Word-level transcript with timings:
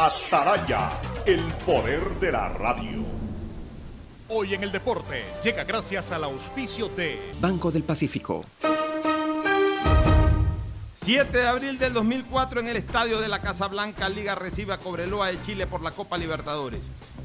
Ataraya, 0.00 0.92
el 1.26 1.42
poder 1.66 2.08
de 2.20 2.30
la 2.30 2.50
radio. 2.50 3.04
Hoy 4.28 4.54
en 4.54 4.62
el 4.62 4.70
deporte 4.70 5.24
llega 5.42 5.64
gracias 5.64 6.12
al 6.12 6.22
auspicio 6.22 6.88
de 6.90 7.32
Banco 7.40 7.72
del 7.72 7.82
Pacífico. 7.82 8.44
7 11.02 11.36
de 11.36 11.48
abril 11.48 11.80
del 11.80 11.94
2004 11.94 12.60
en 12.60 12.68
el 12.68 12.76
estadio 12.76 13.18
de 13.18 13.26
la 13.26 13.40
Casa 13.40 13.66
Blanca, 13.66 14.08
Liga 14.08 14.36
recibe 14.36 14.72
a 14.72 14.78
Cobreloa 14.78 15.32
de 15.32 15.42
Chile 15.42 15.66
por 15.66 15.82
la 15.82 15.90
Copa 15.90 16.16
Libertadores. 16.16 16.80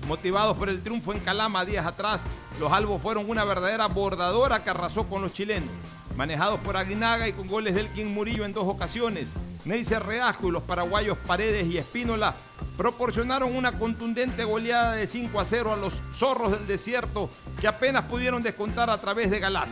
Motivados 0.07 0.57
por 0.57 0.67
el 0.67 0.81
triunfo 0.81 1.13
en 1.13 1.19
Calama 1.19 1.65
días 1.65 1.85
atrás, 1.85 2.21
los 2.59 2.71
albos 2.71 3.03
fueron 3.03 3.29
una 3.29 3.43
verdadera 3.43 3.85
bordadora 3.85 4.63
que 4.63 4.71
arrasó 4.71 5.03
con 5.03 5.21
los 5.21 5.33
chilenos. 5.33 5.69
Manejados 6.17 6.59
por 6.61 6.75
Aguinaga 6.75 7.27
y 7.27 7.33
con 7.33 7.47
goles 7.47 7.75
del 7.75 7.89
King 7.89 8.05
Murillo 8.05 8.45
en 8.45 8.53
dos 8.53 8.67
ocasiones, 8.67 9.27
Neisser 9.65 10.03
Reajo 10.03 10.49
y 10.49 10.51
los 10.51 10.63
paraguayos 10.63 11.17
Paredes 11.25 11.67
y 11.67 11.77
Espínola 11.77 12.35
proporcionaron 12.77 13.55
una 13.55 13.71
contundente 13.71 14.43
goleada 14.43 14.93
de 14.95 15.07
5 15.07 15.39
a 15.39 15.45
0 15.45 15.73
a 15.73 15.77
los 15.77 16.01
zorros 16.17 16.51
del 16.51 16.67
desierto 16.67 17.29
que 17.61 17.67
apenas 17.67 18.05
pudieron 18.05 18.43
descontar 18.43 18.89
a 18.89 18.97
través 18.97 19.31
de 19.31 19.39
Galás. 19.39 19.69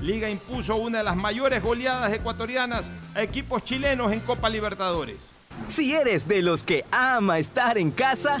Liga 0.00 0.28
impuso 0.28 0.76
una 0.76 0.98
de 0.98 1.04
las 1.04 1.16
mayores 1.16 1.62
goleadas 1.62 2.12
ecuatorianas 2.12 2.84
a 3.14 3.22
equipos 3.22 3.64
chilenos 3.64 4.12
en 4.12 4.20
Copa 4.20 4.48
Libertadores. 4.48 5.16
Si 5.68 5.94
eres 5.94 6.26
de 6.26 6.42
los 6.42 6.62
que 6.62 6.84
ama 6.90 7.38
estar 7.38 7.76
en 7.76 7.90
casa, 7.90 8.40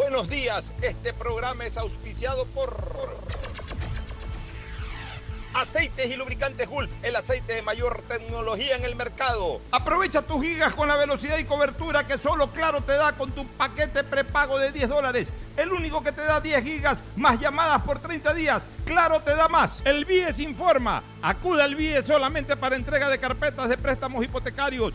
Buenos 0.00 0.30
días, 0.30 0.72
este 0.80 1.12
programa 1.12 1.66
es 1.66 1.76
auspiciado 1.76 2.46
por 2.46 2.74
Aceites 5.52 6.10
y 6.10 6.16
lubricantes 6.16 6.66
Gulf, 6.66 6.90
el 7.02 7.14
aceite 7.16 7.52
de 7.52 7.60
mayor 7.60 8.00
tecnología 8.08 8.76
en 8.76 8.84
el 8.84 8.96
mercado. 8.96 9.60
Aprovecha 9.70 10.22
tus 10.22 10.42
gigas 10.42 10.74
con 10.74 10.88
la 10.88 10.96
velocidad 10.96 11.36
y 11.36 11.44
cobertura 11.44 12.06
que 12.06 12.16
solo 12.16 12.50
Claro 12.50 12.80
te 12.80 12.92
da 12.92 13.12
con 13.12 13.30
tu 13.32 13.46
paquete 13.46 14.02
prepago 14.02 14.58
de 14.58 14.72
10 14.72 14.88
dólares. 14.88 15.28
El 15.58 15.70
único 15.70 16.02
que 16.02 16.12
te 16.12 16.22
da 16.22 16.40
10 16.40 16.64
gigas 16.64 17.02
más 17.16 17.38
llamadas 17.38 17.82
por 17.82 17.98
30 17.98 18.32
días. 18.32 18.66
Claro 18.86 19.20
te 19.20 19.36
da 19.36 19.48
más. 19.48 19.82
El 19.84 20.06
BIES 20.06 20.38
informa. 20.38 21.02
Acuda 21.20 21.64
al 21.64 21.74
BIES 21.74 22.06
solamente 22.06 22.56
para 22.56 22.74
entrega 22.74 23.10
de 23.10 23.18
carpetas 23.18 23.68
de 23.68 23.76
préstamos 23.76 24.24
hipotecarios. 24.24 24.94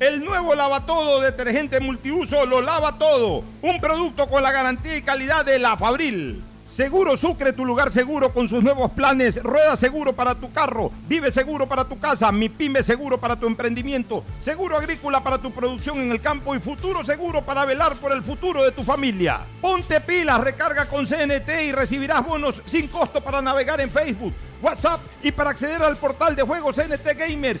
El 0.00 0.24
nuevo 0.24 0.54
lava 0.54 0.86
todo 0.86 1.20
detergente 1.20 1.78
multiuso 1.78 2.46
lo 2.46 2.62
lava 2.62 2.96
todo. 2.96 3.44
Un 3.60 3.82
producto 3.82 4.28
con 4.28 4.42
la 4.42 4.50
garantía 4.50 4.96
y 4.96 5.02
calidad 5.02 5.44
de 5.44 5.58
la 5.58 5.76
Fabril. 5.76 6.42
Seguro 6.66 7.18
Sucre, 7.18 7.52
tu 7.52 7.66
lugar 7.66 7.92
seguro 7.92 8.32
con 8.32 8.48
sus 8.48 8.62
nuevos 8.62 8.92
planes. 8.92 9.42
Rueda 9.42 9.76
seguro 9.76 10.14
para 10.14 10.34
tu 10.34 10.50
carro, 10.52 10.90
vive 11.06 11.30
seguro 11.30 11.66
para 11.66 11.84
tu 11.84 12.00
casa, 12.00 12.32
mi 12.32 12.48
pyme 12.48 12.82
seguro 12.82 13.18
para 13.18 13.36
tu 13.36 13.46
emprendimiento, 13.46 14.24
seguro 14.40 14.78
agrícola 14.78 15.22
para 15.22 15.36
tu 15.36 15.50
producción 15.50 16.00
en 16.00 16.12
el 16.12 16.22
campo 16.22 16.54
y 16.54 16.60
futuro 16.60 17.04
seguro 17.04 17.42
para 17.42 17.66
velar 17.66 17.94
por 17.96 18.12
el 18.12 18.22
futuro 18.22 18.62
de 18.62 18.72
tu 18.72 18.82
familia. 18.82 19.40
Ponte 19.60 20.00
pilas, 20.00 20.40
recarga 20.40 20.86
con 20.86 21.06
CNT 21.06 21.64
y 21.66 21.72
recibirás 21.72 22.24
bonos 22.24 22.62
sin 22.64 22.88
costo 22.88 23.20
para 23.20 23.42
navegar 23.42 23.82
en 23.82 23.90
Facebook, 23.90 24.32
WhatsApp 24.62 25.00
y 25.22 25.30
para 25.30 25.50
acceder 25.50 25.82
al 25.82 25.98
portal 25.98 26.34
de 26.34 26.42
juegos 26.42 26.76
CNT 26.76 27.18
Gamers. 27.18 27.60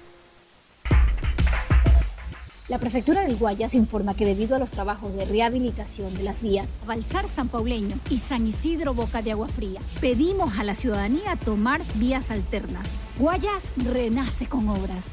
La 2.71 2.79
prefectura 2.79 3.23
del 3.23 3.35
Guayas 3.35 3.75
informa 3.75 4.15
que 4.15 4.23
debido 4.23 4.55
a 4.55 4.59
los 4.59 4.71
trabajos 4.71 5.13
de 5.13 5.25
rehabilitación 5.25 6.15
de 6.15 6.23
las 6.23 6.41
vías 6.41 6.79
Balsar 6.85 7.27
San 7.27 7.49
Pauleño 7.49 7.97
y 8.09 8.17
San 8.17 8.47
Isidro 8.47 8.93
Boca 8.93 9.21
de 9.21 9.33
Agua 9.33 9.49
Fría, 9.49 9.81
pedimos 9.99 10.57
a 10.57 10.63
la 10.63 10.73
ciudadanía 10.73 11.35
tomar 11.35 11.81
vías 11.95 12.31
alternas. 12.31 13.01
Guayas 13.19 13.63
renace 13.75 14.47
con 14.47 14.69
obras. 14.69 15.07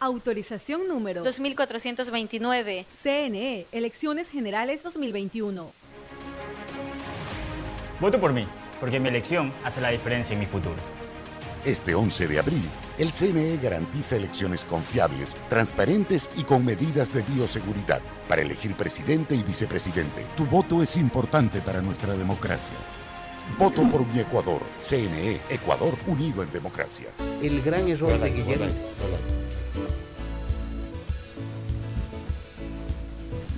Autorización 0.00 0.88
número 0.88 1.22
2429. 1.22 2.84
CNE, 3.00 3.66
Elecciones 3.70 4.28
Generales 4.28 4.82
2021. 4.82 5.70
Voto 8.00 8.18
por 8.18 8.32
mí, 8.32 8.44
porque 8.80 8.98
mi 8.98 9.08
elección 9.08 9.52
hace 9.62 9.80
la 9.80 9.90
diferencia 9.90 10.32
en 10.32 10.40
mi 10.40 10.46
futuro. 10.46 10.74
Este 11.64 11.94
11 11.94 12.26
de 12.26 12.40
abril, 12.40 12.64
el 12.98 13.10
CNE 13.12 13.58
garantiza 13.62 14.16
elecciones 14.16 14.64
confiables, 14.64 15.34
transparentes 15.48 16.30
y 16.36 16.44
con 16.44 16.64
medidas 16.64 17.12
de 17.12 17.22
bioseguridad 17.22 18.00
para 18.28 18.42
elegir 18.42 18.74
presidente 18.74 19.34
y 19.34 19.42
vicepresidente. 19.42 20.24
Tu 20.36 20.46
voto 20.46 20.82
es 20.82 20.96
importante 20.96 21.60
para 21.60 21.82
nuestra 21.82 22.14
democracia. 22.14 22.76
Voto 23.58 23.82
por 23.90 24.06
mi 24.06 24.20
Ecuador. 24.20 24.62
CNE, 24.80 25.40
Ecuador 25.50 25.94
unido 26.06 26.42
en 26.42 26.52
democracia. 26.52 27.08
El 27.42 27.62
gran 27.62 27.88
error 27.88 28.18
de 28.18 28.30
Guillermo. 28.30 28.72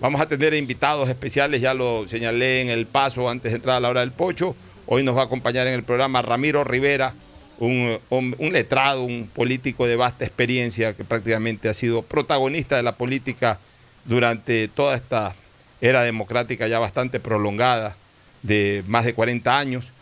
Vamos 0.00 0.18
a 0.22 0.26
tener 0.26 0.54
invitados 0.54 1.10
especiales, 1.10 1.60
ya 1.60 1.74
lo 1.74 2.08
señalé 2.08 2.62
en 2.62 2.70
el 2.70 2.86
paso 2.86 3.28
antes 3.28 3.52
de 3.52 3.56
entrar 3.56 3.76
a 3.76 3.80
la 3.80 3.90
Hora 3.90 4.00
del 4.00 4.12
Pocho. 4.12 4.56
Hoy 4.86 5.02
nos 5.04 5.14
va 5.14 5.20
a 5.20 5.24
acompañar 5.26 5.66
en 5.66 5.74
el 5.74 5.82
programa 5.82 6.22
Ramiro 6.22 6.64
Rivera, 6.64 7.12
un, 7.58 7.98
un, 8.08 8.52
letrado, 8.52 9.02
un 9.02 9.28
político 9.30 9.86
de 9.86 9.96
vasta 9.96 10.24
experiencia 10.24 10.94
que 10.94 11.04
prácticamente 11.04 11.68
ha 11.68 11.74
sido 11.74 12.00
protagonista 12.00 12.76
de 12.76 12.82
la 12.82 12.92
política 12.92 13.60
durante 14.06 14.68
toda 14.68 14.96
esta 14.96 15.34
era 15.82 16.02
democrática 16.02 16.66
ya 16.66 16.78
bastante 16.78 17.20
prolongada 17.20 17.94
de 18.42 18.82
más 18.86 19.04
de 19.04 19.12
40 19.12 19.58
años 19.58 19.92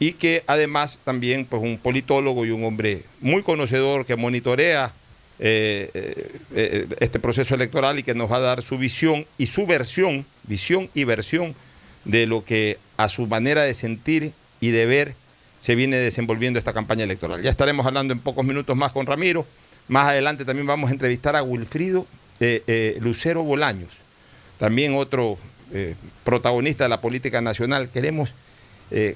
y 0.00 0.14
que 0.14 0.42
además 0.48 0.98
también 1.04 1.46
pues 1.46 1.62
un 1.62 1.78
politólogo 1.78 2.44
y 2.44 2.50
un 2.50 2.64
hombre 2.64 3.04
muy 3.20 3.44
conocedor 3.44 4.04
que 4.04 4.16
monitorea 4.16 4.92
eh, 5.40 5.90
eh, 5.94 6.38
eh, 6.54 6.86
este 7.00 7.18
proceso 7.18 7.56
electoral 7.56 7.98
y 7.98 8.04
que 8.04 8.14
nos 8.14 8.30
va 8.30 8.36
a 8.36 8.40
dar 8.40 8.62
su 8.62 8.78
visión 8.78 9.26
y 9.36 9.46
su 9.46 9.66
versión, 9.66 10.24
visión 10.44 10.88
y 10.94 11.02
versión 11.02 11.56
de 12.04 12.26
lo 12.26 12.44
que 12.44 12.78
a 12.96 13.08
su 13.08 13.26
manera 13.26 13.62
de 13.62 13.74
sentir 13.74 14.32
y 14.60 14.70
de 14.70 14.86
ver 14.86 15.16
se 15.60 15.74
viene 15.74 15.96
desenvolviendo 15.96 16.60
esta 16.60 16.72
campaña 16.72 17.02
electoral. 17.02 17.42
Ya 17.42 17.50
estaremos 17.50 17.84
hablando 17.84 18.12
en 18.12 18.20
pocos 18.20 18.44
minutos 18.44 18.76
más 18.76 18.92
con 18.92 19.06
Ramiro. 19.06 19.44
Más 19.88 20.06
adelante 20.06 20.44
también 20.44 20.68
vamos 20.68 20.90
a 20.90 20.92
entrevistar 20.92 21.34
a 21.34 21.42
Wilfrido 21.42 22.06
Lucero 23.00 23.42
Bolaños, 23.42 23.98
también 24.58 24.94
otro 24.94 25.38
protagonista 26.22 26.84
de 26.84 26.90
la 26.90 27.00
política 27.00 27.40
nacional. 27.40 27.88
Queremos 27.88 28.34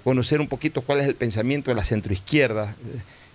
conocer 0.05 0.41
un 0.41 0.49
poquito 0.49 0.83
cuál 0.83 1.01
es 1.01 1.07
el 1.07 1.15
pensamiento 1.15 1.71
de 1.71 1.75
la 1.75 1.85
centroizquierda. 1.85 2.75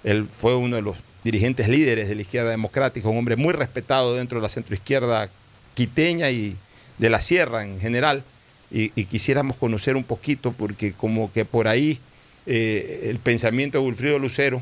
Él 0.04 0.28
fue 0.30 0.56
uno 0.56 0.76
de 0.76 0.82
los 0.82 0.98
dirigentes 1.24 1.68
líderes 1.68 2.10
de 2.10 2.16
la 2.16 2.22
izquierda 2.22 2.50
democrática, 2.50 3.08
un 3.10 3.18
hombre 3.18 3.36
muy 3.36 3.54
respetado 3.54 4.16
dentro 4.16 4.40
de 4.40 4.44
la 4.44 4.50
centroizquierda 4.50 5.30
quiteña 5.74 6.30
y 6.30 6.56
de 6.98 7.10
la 7.10 7.22
sierra 7.22 7.64
en 7.64 7.80
general, 7.80 8.24
y, 8.72 8.90
quisiéramos 9.06 9.56
conocer 9.58 9.96
un 9.96 10.04
poquito, 10.04 10.52
porque 10.52 10.94
como 10.94 11.32
que 11.32 11.46
por 11.46 11.68
ahí 11.68 12.00
eh, 12.48 13.02
el 13.04 13.20
pensamiento 13.20 13.78
de 13.78 13.86
Wilfrido 13.86 14.18
Lucero 14.18 14.62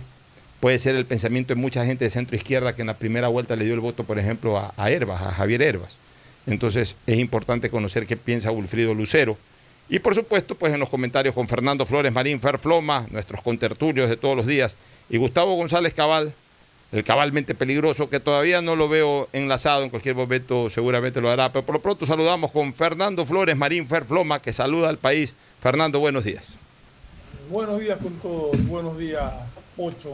puede 0.59 0.79
ser 0.79 0.97
el 0.97 1.05
pensamiento 1.05 1.55
de 1.55 1.61
mucha 1.61 1.85
gente 1.85 2.03
de 2.03 2.11
centroizquierda 2.11 2.75
que 2.75 2.81
en 2.81 2.87
la 2.87 2.97
primera 2.97 3.29
vuelta 3.29 3.55
le 3.55 3.63
dio 3.63 3.73
el 3.73 3.79
voto, 3.79 4.03
por 4.03 4.19
ejemplo, 4.19 4.57
a, 4.57 4.73
a 4.75 4.91
Herbas, 4.91 5.21
a 5.21 5.31
Javier 5.31 5.61
Herbas. 5.61 5.97
Entonces 6.45 6.97
es 7.07 7.19
importante 7.19 7.69
conocer 7.69 8.05
qué 8.05 8.17
piensa 8.17 8.51
Wilfrido 8.51 8.93
Lucero. 8.93 9.37
Y 9.89 9.99
por 9.99 10.13
supuesto, 10.13 10.55
pues 10.55 10.73
en 10.73 10.79
los 10.79 10.89
comentarios 10.89 11.33
con 11.33 11.47
Fernando 11.47 11.85
Flores 11.85 12.11
Marín, 12.11 12.39
Fer 12.39 12.59
Floma, 12.59 13.07
nuestros 13.11 13.41
contertulios 13.41 14.09
de 14.09 14.17
todos 14.17 14.35
los 14.35 14.45
días, 14.45 14.75
y 15.09 15.17
Gustavo 15.17 15.55
González 15.55 15.93
Cabal, 15.93 16.33
el 16.91 17.03
cabalmente 17.05 17.55
peligroso, 17.55 18.09
que 18.09 18.19
todavía 18.19 18.61
no 18.61 18.75
lo 18.75 18.89
veo 18.89 19.29
enlazado, 19.31 19.83
en 19.83 19.89
cualquier 19.89 20.15
momento 20.15 20.69
seguramente 20.69 21.21
lo 21.21 21.29
hará, 21.29 21.51
pero 21.51 21.65
por 21.65 21.75
lo 21.75 21.81
pronto 21.81 22.05
saludamos 22.05 22.51
con 22.51 22.73
Fernando 22.73 23.25
Flores 23.25 23.55
Marín 23.55 23.88
Ferfloma, 23.88 24.41
que 24.41 24.51
saluda 24.51 24.89
al 24.89 24.97
país. 24.97 25.33
Fernando, 25.61 25.99
buenos 25.99 26.25
días. 26.25 26.49
Buenos 27.49 27.79
días 27.79 27.97
con 27.99 28.13
todos, 28.15 28.67
buenos 28.67 28.97
días, 28.97 29.31
Ocho. 29.77 30.13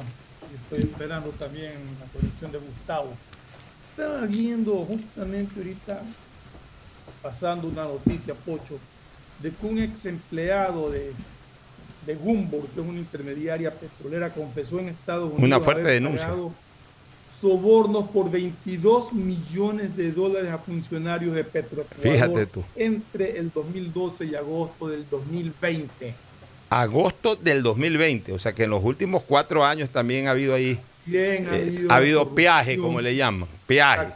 Estoy 0.64 0.90
esperando 0.90 1.30
también 1.32 1.74
la 2.00 2.06
conexión 2.20 2.52
de 2.52 2.60
Gustavo. 2.60 3.14
Estaba 3.92 4.26
viendo 4.28 4.86
justamente 4.86 5.60
ahorita, 5.60 6.02
pasando 7.24 7.68
una 7.68 7.86
noticia, 7.86 8.36
Pocho, 8.36 8.80
de 9.40 9.52
que 9.52 9.66
un 9.66 9.80
ex 9.80 10.06
empleado 10.06 10.92
de 10.92 11.12
de 12.08 12.16
Gumbor, 12.16 12.66
que 12.70 12.80
es 12.80 12.88
una 12.88 13.00
intermediaria 13.00 13.70
petrolera, 13.70 14.30
confesó 14.30 14.80
en 14.80 14.88
Estados 14.90 15.26
Unidos. 15.26 15.44
Una 15.44 15.60
fuerte 15.60 15.90
denuncia 15.90 16.30
sobornos 17.40 18.10
por 18.10 18.32
22 18.32 19.14
millones 19.14 19.96
de 19.96 20.12
dólares 20.12 20.52
a 20.52 20.58
funcionarios 20.58 21.36
de 21.36 21.44
Petroecuador 21.44 22.48
entre 22.76 23.38
el 23.38 23.52
2012 23.52 24.26
y 24.26 24.36
agosto 24.36 24.88
del 24.90 25.08
2020. 25.10 26.16
Agosto 26.70 27.36
del 27.36 27.64
2020, 27.64 28.34
o 28.34 28.40
sea 28.40 28.54
que 28.54 28.64
en 28.64 28.72
los 28.72 28.84
últimos 28.84 29.24
cuatro 29.24 29.66
años 29.66 29.90
también 29.90 30.28
ha 30.28 30.32
habido 30.32 30.54
ahí, 30.54 30.80
Bien, 31.06 31.48
ha 31.48 31.58
eh, 31.58 31.62
habido, 31.62 31.92
ha 31.92 31.96
habido 31.96 32.36
peaje, 32.36 32.78
como 32.78 33.00
le 33.00 33.16
llaman, 33.16 33.48
peaje. 33.66 34.10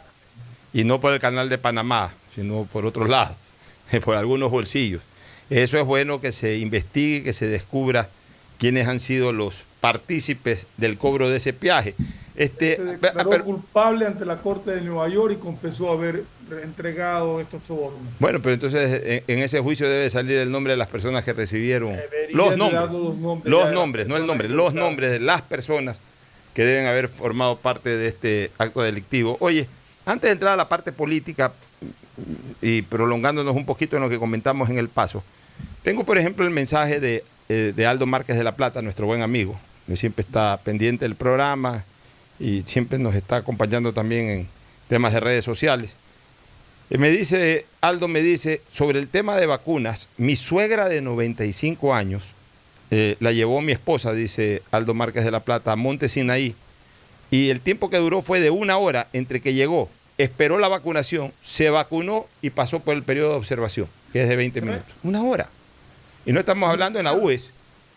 Y 0.74 0.84
no 0.84 1.00
por 1.00 1.12
el 1.12 1.20
canal 1.20 1.48
de 1.48 1.58
Panamá, 1.58 2.12
sino 2.34 2.64
por 2.70 2.84
otros 2.84 3.08
lados, 3.08 3.36
por 4.04 4.16
algunos 4.16 4.50
bolsillos. 4.50 5.02
Eso 5.48 5.78
es 5.78 5.86
bueno 5.86 6.20
que 6.20 6.32
se 6.32 6.58
investigue, 6.58 7.24
que 7.24 7.32
se 7.32 7.46
descubra 7.46 8.10
quiénes 8.58 8.88
han 8.88 9.00
sido 9.00 9.32
los 9.32 9.64
partícipes 9.80 10.66
del 10.76 10.98
cobro 10.98 11.30
de 11.30 11.38
ese 11.38 11.52
peaje. 11.52 11.94
Este, 12.34 12.76
se 12.76 12.82
declaró 12.82 13.44
culpable 13.44 14.06
ante 14.06 14.24
la 14.24 14.38
Corte 14.38 14.70
de 14.70 14.80
Nueva 14.80 15.08
York 15.08 15.34
y 15.34 15.40
confesó 15.40 15.90
haber 15.90 16.24
entregado 16.62 17.40
estos 17.40 17.62
sobornos. 17.64 18.00
Bueno, 18.18 18.40
pero 18.40 18.54
entonces 18.54 19.22
en, 19.26 19.38
ese 19.40 19.60
juicio 19.60 19.88
debe 19.88 20.08
salir 20.08 20.38
el 20.38 20.50
nombre 20.50 20.72
de 20.72 20.76
las 20.76 20.88
personas 20.88 21.24
que 21.24 21.32
recibieron 21.32 21.96
los 22.32 22.56
nombres, 22.56 22.90
los 23.44 23.72
nombres, 23.72 24.06
no 24.06 24.16
el 24.16 24.26
nombre, 24.26 24.48
los 24.48 24.74
nombres 24.74 25.10
de 25.10 25.20
las 25.20 25.42
personas 25.42 26.00
que 26.54 26.64
deben 26.64 26.86
haber 26.86 27.08
formado 27.08 27.56
parte 27.56 27.96
de 27.96 28.08
este 28.08 28.50
acto 28.58 28.82
delictivo. 28.82 29.36
Oye, 29.40 29.68
antes 30.06 30.28
de 30.28 30.32
entrar 30.32 30.54
a 30.54 30.56
la 30.56 30.68
parte 30.68 30.92
política 30.92 31.52
y 32.60 32.82
prolongándonos 32.82 33.56
un 33.56 33.66
poquito 33.66 33.96
en 33.96 34.02
lo 34.02 34.08
que 34.08 34.18
comentamos 34.18 34.70
en 34.70 34.78
el 34.78 34.88
paso, 34.88 35.22
tengo 35.82 36.04
por 36.04 36.18
ejemplo 36.18 36.44
el 36.44 36.50
mensaje 36.50 37.00
de, 37.00 37.24
eh, 37.48 37.72
de 37.74 37.86
Aldo 37.86 38.06
Márquez 38.06 38.36
de 38.36 38.44
la 38.44 38.56
Plata, 38.56 38.82
nuestro 38.82 39.06
buen 39.06 39.22
amigo, 39.22 39.58
que 39.86 39.96
siempre 39.96 40.22
está 40.22 40.58
pendiente 40.62 41.04
del 41.04 41.14
programa 41.14 41.84
y 42.38 42.62
siempre 42.62 42.98
nos 42.98 43.14
está 43.14 43.36
acompañando 43.36 43.92
también 43.92 44.28
en 44.28 44.48
temas 44.88 45.12
de 45.12 45.20
redes 45.20 45.44
sociales. 45.44 45.96
Y 46.90 46.98
me 46.98 47.10
dice, 47.10 47.66
Aldo 47.80 48.08
me 48.08 48.20
dice, 48.20 48.60
sobre 48.70 48.98
el 48.98 49.08
tema 49.08 49.36
de 49.36 49.46
vacunas, 49.46 50.08
mi 50.18 50.36
suegra 50.36 50.88
de 50.88 51.00
95 51.00 51.94
años 51.94 52.34
eh, 52.90 53.16
la 53.20 53.32
llevó 53.32 53.62
mi 53.62 53.72
esposa, 53.72 54.12
dice 54.12 54.62
Aldo 54.70 54.92
Márquez 54.92 55.24
de 55.24 55.30
la 55.30 55.40
Plata, 55.40 55.72
a 55.72 55.76
Monte 55.76 56.10
Sinaí, 56.10 56.54
y 57.30 57.48
el 57.48 57.62
tiempo 57.62 57.88
que 57.88 57.96
duró 57.96 58.20
fue 58.20 58.40
de 58.40 58.50
una 58.50 58.76
hora 58.76 59.08
entre 59.14 59.40
que 59.40 59.54
llegó, 59.54 59.88
esperó 60.18 60.58
la 60.58 60.68
vacunación, 60.68 61.32
se 61.40 61.70
vacunó 61.70 62.26
y 62.42 62.50
pasó 62.50 62.80
por 62.80 62.94
el 62.94 63.02
periodo 63.02 63.30
de 63.30 63.36
observación, 63.36 63.88
que 64.12 64.22
es 64.22 64.28
de 64.28 64.36
20 64.36 64.60
minutos. 64.60 64.94
Una 65.02 65.22
hora. 65.22 65.48
Y 66.26 66.32
no 66.34 66.40
estamos 66.40 66.68
hablando 66.68 66.98
en 66.98 67.06
la 67.06 67.14
UES, 67.14 67.52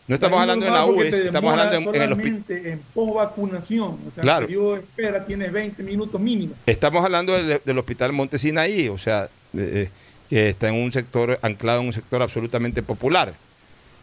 no 0.07 0.15
estamos 0.15 0.39
hablando 0.39 0.65
en 0.67 0.73
la 0.73 0.85
UES, 0.85 1.13
estamos 1.13 1.51
hablando 1.51 1.93
en, 1.93 2.01
el 2.01 2.11
hospital. 2.11 2.43
En 2.65 2.79
post-vacunación, 2.93 3.97
o 4.07 4.11
sea, 4.13 4.21
claro. 4.21 4.41
el 4.41 4.45
periodo 4.47 4.73
de 4.73 4.79
espera 4.81 5.25
tiene 5.25 5.49
20 5.49 5.83
minutos 5.83 6.21
mínimo. 6.21 6.53
Estamos 6.65 7.03
hablando 7.03 7.33
del, 7.33 7.61
del 7.63 7.77
Hospital 7.77 8.13
Monte 8.13 8.37
Sinaí, 8.37 8.87
o 8.87 8.97
sea, 8.97 9.27
eh, 9.57 9.89
que 10.29 10.49
está 10.49 10.69
en 10.69 10.75
un 10.75 10.91
sector, 10.91 11.39
anclado 11.41 11.81
en 11.81 11.87
un 11.87 11.93
sector 11.93 12.21
absolutamente 12.21 12.83
popular. 12.83 13.33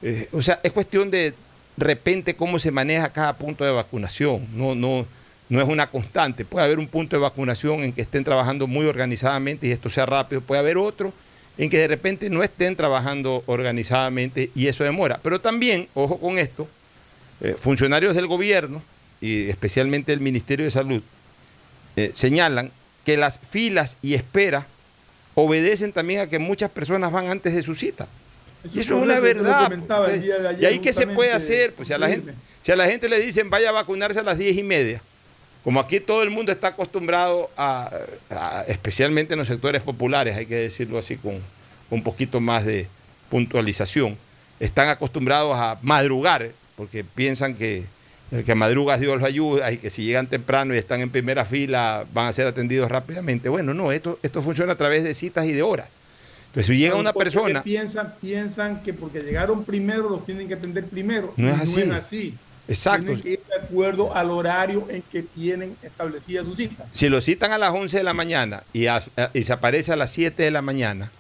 Eh, 0.03 0.29
o 0.33 0.43
sea, 0.43 0.61
es 0.63 0.73
cuestión 0.73 1.11
de 1.11 1.35
repente 1.77 2.35
cómo 2.35 2.59
se 2.59 2.71
maneja 2.71 3.09
cada 3.11 3.35
punto 3.35 3.65
de 3.65 3.71
vacunación. 3.71 4.47
No, 4.55 4.75
no, 4.75 5.07
no 5.49 5.61
es 5.61 5.69
una 5.69 5.89
constante. 5.89 6.45
Puede 6.45 6.65
haber 6.65 6.79
un 6.79 6.89
punto 6.89 7.17
de 7.17 7.23
vacunación 7.23 7.83
en 7.83 7.93
que 7.93 8.03
estén 8.03 8.25
trabajando 8.25 8.67
muy 8.67 8.87
organizadamente 8.87 9.67
y 9.67 9.71
esto 9.71 9.89
sea 9.89 10.07
rápido. 10.07 10.41
Puede 10.41 10.61
haber 10.61 10.77
otro 10.77 11.13
en 11.59 11.71
que 11.71 11.79
de 11.79 11.89
repente 11.89 12.31
no 12.31 12.43
estén 12.43 12.77
trabajando 12.77 13.43
organizadamente 13.47 14.51
y 14.55 14.69
eso 14.69 14.85
demora. 14.85 15.21
Pero 15.23 15.41
también, 15.41 15.89
ojo 15.95 16.19
con 16.19 16.39
esto, 16.39 16.69
eh, 17.41 17.57
funcionarios 17.59 18.15
del 18.15 18.27
gobierno 18.27 18.83
y 19.21 19.49
especialmente 19.49 20.13
el 20.13 20.21
Ministerio 20.21 20.65
de 20.65 20.71
Salud 20.71 21.03
eh, 21.97 22.13
señalan 22.15 22.71
que 23.05 23.17
las 23.17 23.39
filas 23.39 23.99
y 24.03 24.15
espera 24.15 24.67
obedecen 25.35 25.93
también 25.93 26.21
a 26.21 26.29
que 26.29 26.39
muchas 26.39 26.71
personas 26.71 27.13
van 27.13 27.29
antes 27.29 27.55
de 27.55 27.63
su 27.63 27.75
cita. 27.75 28.07
Eso 28.65 28.79
y 28.79 28.81
eso 28.81 28.97
es 28.97 29.03
una 29.03 29.19
verdad. 29.19 29.71
pues. 29.87 30.23
y 30.23 30.65
ahí 30.65 30.79
qué 30.79 30.93
se 30.93 31.07
puede 31.07 31.33
hacer, 31.33 31.75
pues 31.75 31.89
si 31.89 31.95
a 31.95 31.99
la 31.99 32.09
gente, 32.09 32.35
si 32.61 32.71
a 32.71 32.77
la 32.77 32.87
gente 32.87 33.09
le 33.09 33.19
dicen 33.19 33.51
vaya 33.51 33.71
a 33.71 33.73
vacunarse 33.73 34.21
a 34.21 34.23
las 34.23 34.39
diez 34.39 34.57
y 34.57 34.63
media, 34.63 35.03
como 35.65 35.81
aquí 35.81 36.01
todo 36.01 36.23
el 36.23 36.31
mundo 36.31 36.51
está 36.53 36.69
acostumbrado 36.69 37.51
a, 37.57 37.91
a- 38.31 38.65
especialmente 38.69 39.35
en 39.35 39.39
los 39.39 39.49
sectores 39.49 39.83
populares, 39.83 40.37
hay 40.37 40.47
que 40.47 40.57
decirlo 40.57 40.99
así 40.99 41.17
con 41.17 41.39
un 41.91 42.03
poquito 42.03 42.41
más 42.41 42.65
de 42.65 42.87
puntualización, 43.31 44.17
están 44.61 44.89
acostumbrados 44.89 45.57
a 45.57 45.79
madrugar, 45.83 46.51
porque 46.77 47.05
piensan 47.05 47.55
que 47.55 47.85
el 48.31 48.45
que 48.45 48.55
madruga 48.55 48.97
Dios 48.97 49.15
los 49.17 49.25
ayuda 49.25 49.71
y 49.73 49.77
que 49.77 49.91
si 49.91 50.05
llegan 50.05 50.27
temprano 50.27 50.75
y 50.75 50.79
están 50.79 51.01
en 51.01 51.11
primera 51.11 51.45
fila 51.45 52.07
van 52.15 52.29
a 52.29 52.33
ser 52.33 52.47
atendidos 52.47 52.91
rápidamente. 52.91 53.51
Bueno, 53.51 53.75
no, 53.75 53.93
esto, 53.93 54.19
esto 54.23 54.41
funciona 54.41 54.73
a 54.73 54.77
través 54.77 55.05
de 55.05 55.13
citas 55.13 55.45
y 55.45 55.53
de 55.53 55.63
horas. 55.63 55.89
Entonces, 56.47 56.67
si 56.75 56.79
llega 56.79 56.97
una 56.97 57.13
persona... 57.13 57.63
Piensan, 57.63 58.15
piensan 58.21 58.83
que 58.83 58.95
porque 58.95 59.21
llegaron 59.21 59.65
primero 59.65 60.09
los 60.09 60.25
tienen 60.25 60.49
que 60.49 60.55
atender 60.55 60.87
primero. 60.87 61.35
No 61.37 61.49
es 61.51 61.61
así. 61.61 61.85
No 61.85 61.95
es 61.95 61.99
así. 62.07 62.35
Exacto. 62.69 63.07
Tienen 63.07 63.23
que 63.23 63.31
ir 63.33 63.39
de 63.39 63.42
acuerdo 63.63 64.15
al 64.15 64.31
horario 64.31 64.87
en 64.91 65.03
que 65.03 65.23
tienen 65.23 65.77
establecida 65.83 66.43
su 66.45 66.55
cita. 66.55 66.85
Si 66.93 67.09
lo 67.09 67.21
citan 67.21 67.53
a 67.53 67.59
las 67.59 67.73
11 67.73 67.99
de 67.99 68.05
la 68.05 68.15
mañana 68.15 68.63
y, 68.73 68.87
a- 68.87 69.03
y 69.33 69.43
se 69.45 69.53
aparece 69.53 69.93
a 69.93 69.97
las 69.97 70.11
7 70.11 70.43
de 70.43 70.51
la 70.51 70.63
mañana, 70.63 71.11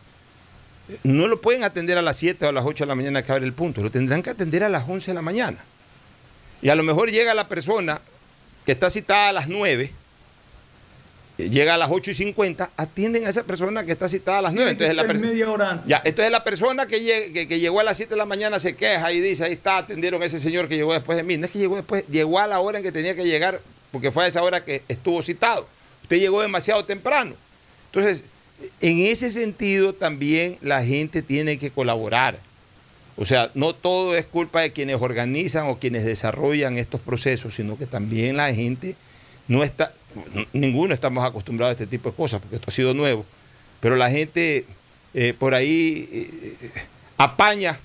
no 1.04 1.26
lo 1.28 1.40
pueden 1.40 1.64
atender 1.64 1.96
a 1.98 2.02
las 2.02 2.16
7 2.16 2.44
o 2.44 2.48
a 2.48 2.52
las 2.52 2.64
8 2.66 2.84
de 2.84 2.88
la 2.88 2.94
mañana 2.94 3.22
que 3.22 3.32
abre 3.32 3.44
el 3.46 3.52
punto, 3.52 3.82
lo 3.82 3.90
tendrán 3.90 4.22
que 4.22 4.30
atender 4.30 4.64
a 4.64 4.68
las 4.68 4.88
11 4.88 5.10
de 5.12 5.14
la 5.14 5.22
mañana. 5.22 5.58
Y 6.60 6.68
a 6.68 6.74
lo 6.74 6.82
mejor 6.82 7.10
llega 7.10 7.34
la 7.34 7.48
persona 7.48 8.00
que 8.66 8.72
está 8.72 8.90
citada 8.90 9.30
a 9.30 9.32
las 9.32 9.48
9, 9.48 9.84
eh, 9.84 9.92
llega 11.50 11.74
a 11.74 11.78
las 11.78 11.90
8 11.90 12.10
y 12.10 12.14
50, 12.14 12.70
atienden 12.76 13.26
a 13.26 13.30
esa 13.30 13.42
persona 13.44 13.84
que 13.84 13.92
está 13.92 14.08
citada 14.08 14.38
a 14.38 14.42
las 14.42 14.52
9. 14.54 14.70
Entonces 14.72 14.96
la 14.96 15.04
media 15.04 15.50
hora. 15.50 15.82
Ya, 15.86 16.02
entonces 16.04 16.30
la 16.32 16.42
persona 16.44 16.86
que, 16.86 17.00
lleg- 17.00 17.32
que, 17.32 17.48
que 17.48 17.58
llegó 17.60 17.80
a 17.80 17.84
las 17.84 17.96
7 17.96 18.10
de 18.10 18.16
la 18.16 18.26
mañana 18.26 18.58
se 18.58 18.74
queja 18.76 19.12
y 19.12 19.20
dice, 19.20 19.44
ahí 19.44 19.52
está, 19.52 19.78
atendieron 19.78 20.22
a 20.22 20.26
ese 20.26 20.38
señor 20.40 20.68
que 20.68 20.76
llegó 20.76 20.92
después 20.92 21.16
de 21.16 21.24
mí. 21.24 21.36
No 21.38 21.46
es 21.46 21.52
que 21.52 21.58
llegó 21.58 21.76
después, 21.76 22.04
llegó 22.08 22.38
a 22.38 22.46
la 22.46 22.60
hora 22.60 22.78
en 22.78 22.84
que 22.84 22.92
tenía 22.92 23.14
que 23.14 23.24
llegar, 23.24 23.60
porque 23.90 24.10
fue 24.10 24.24
a 24.24 24.26
esa 24.28 24.42
hora 24.42 24.64
que 24.64 24.82
estuvo 24.88 25.20
citado. 25.22 25.66
Usted 26.02 26.18
llegó 26.18 26.42
demasiado 26.42 26.84
temprano. 26.84 27.34
Entonces, 27.86 28.24
en 28.80 28.98
ese 29.06 29.30
sentido 29.30 29.92
también 29.92 30.58
la 30.60 30.84
gente 30.84 31.22
tiene 31.22 31.58
que 31.58 31.70
colaborar. 31.70 32.38
O 33.16 33.24
sea, 33.26 33.50
no 33.54 33.74
todo 33.74 34.16
es 34.16 34.24
culpa 34.26 34.62
de 34.62 34.72
quienes 34.72 35.00
organizan 35.02 35.66
o 35.68 35.78
quienes 35.78 36.04
desarrollan 36.04 36.78
estos 36.78 37.00
procesos, 37.00 37.54
sino 37.54 37.76
que 37.76 37.86
también 37.86 38.36
la 38.38 38.52
gente 38.54 38.96
no 39.52 39.62
está, 39.62 39.92
ninguno 40.52 40.94
estamos 40.94 41.24
acostumbrados 41.24 41.70
a 41.72 41.82
este 41.82 41.86
tipo 41.86 42.10
de 42.10 42.16
cosas, 42.16 42.40
porque 42.40 42.56
esto 42.56 42.66
ha 42.68 42.72
sido 42.72 42.94
nuevo, 42.94 43.24
pero 43.80 43.96
la 43.96 44.10
gente 44.10 44.64
eh, 45.14 45.34
por 45.38 45.54
ahí 45.54 46.08
eh, 46.12 46.70
apaña 47.18 47.78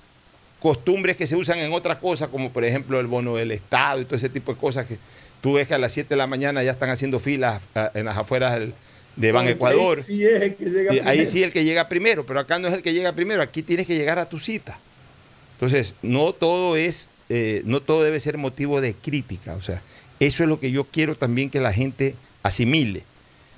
costumbres 0.59 1.15
que 1.17 1.27
se 1.27 1.35
usan 1.35 1.59
en 1.59 1.71
otras 1.73 1.97
cosas, 1.97 2.29
como 2.29 2.51
por 2.51 2.63
ejemplo 2.63 2.99
el 2.99 3.07
bono 3.07 3.35
del 3.35 3.51
Estado 3.51 4.01
y 4.01 4.05
todo 4.05 4.15
ese 4.15 4.29
tipo 4.29 4.53
de 4.53 4.59
cosas 4.59 4.85
que 4.87 4.97
tú 5.41 5.53
ves 5.53 5.67
que 5.67 5.73
a 5.75 5.77
las 5.77 5.91
7 5.93 6.09
de 6.09 6.15
la 6.15 6.25
mañana 6.27 6.63
ya 6.63 6.71
están 6.71 6.89
haciendo 6.89 7.19
filas 7.19 7.61
ah, 7.75 7.91
en 7.93 8.05
las 8.05 8.17
afueras 8.17 8.53
del- 8.59 8.73
de 9.17 9.31
Ban 9.31 9.47
Ahí 9.47 9.53
Ecuador. 9.53 10.03
sí 10.05 10.23
es 10.23 10.41
el 10.43 10.55
que 10.55 10.65
llega 10.69 10.91
ahí 10.91 10.99
primero. 11.01 11.29
sí 11.31 11.43
el 11.43 11.51
que 11.51 11.63
llega 11.63 11.89
primero, 11.89 12.25
pero 12.25 12.39
acá 12.39 12.59
no 12.59 12.67
es 12.67 12.73
el 12.75 12.83
que 12.83 12.93
llega 12.93 13.13
primero, 13.13 13.41
aquí 13.41 13.63
tienes 13.63 13.87
que 13.87 13.95
llegar 13.97 14.19
a 14.19 14.29
tu 14.29 14.37
cita. 14.39 14.79
Entonces, 15.53 15.95
no 16.03 16.33
todo 16.33 16.75
es, 16.77 17.07
eh, 17.29 17.63
no 17.65 17.81
todo 17.81 18.03
debe 18.03 18.19
ser 18.19 18.37
motivo 18.37 18.79
de 18.79 18.93
crítica. 18.93 19.55
O 19.55 19.61
sea, 19.63 19.81
eso 20.19 20.43
es 20.43 20.49
lo 20.49 20.59
que 20.59 20.71
yo 20.71 20.85
quiero 20.85 21.15
también 21.15 21.49
que 21.49 21.59
la 21.59 21.73
gente 21.73 22.15
asimile, 22.43 23.03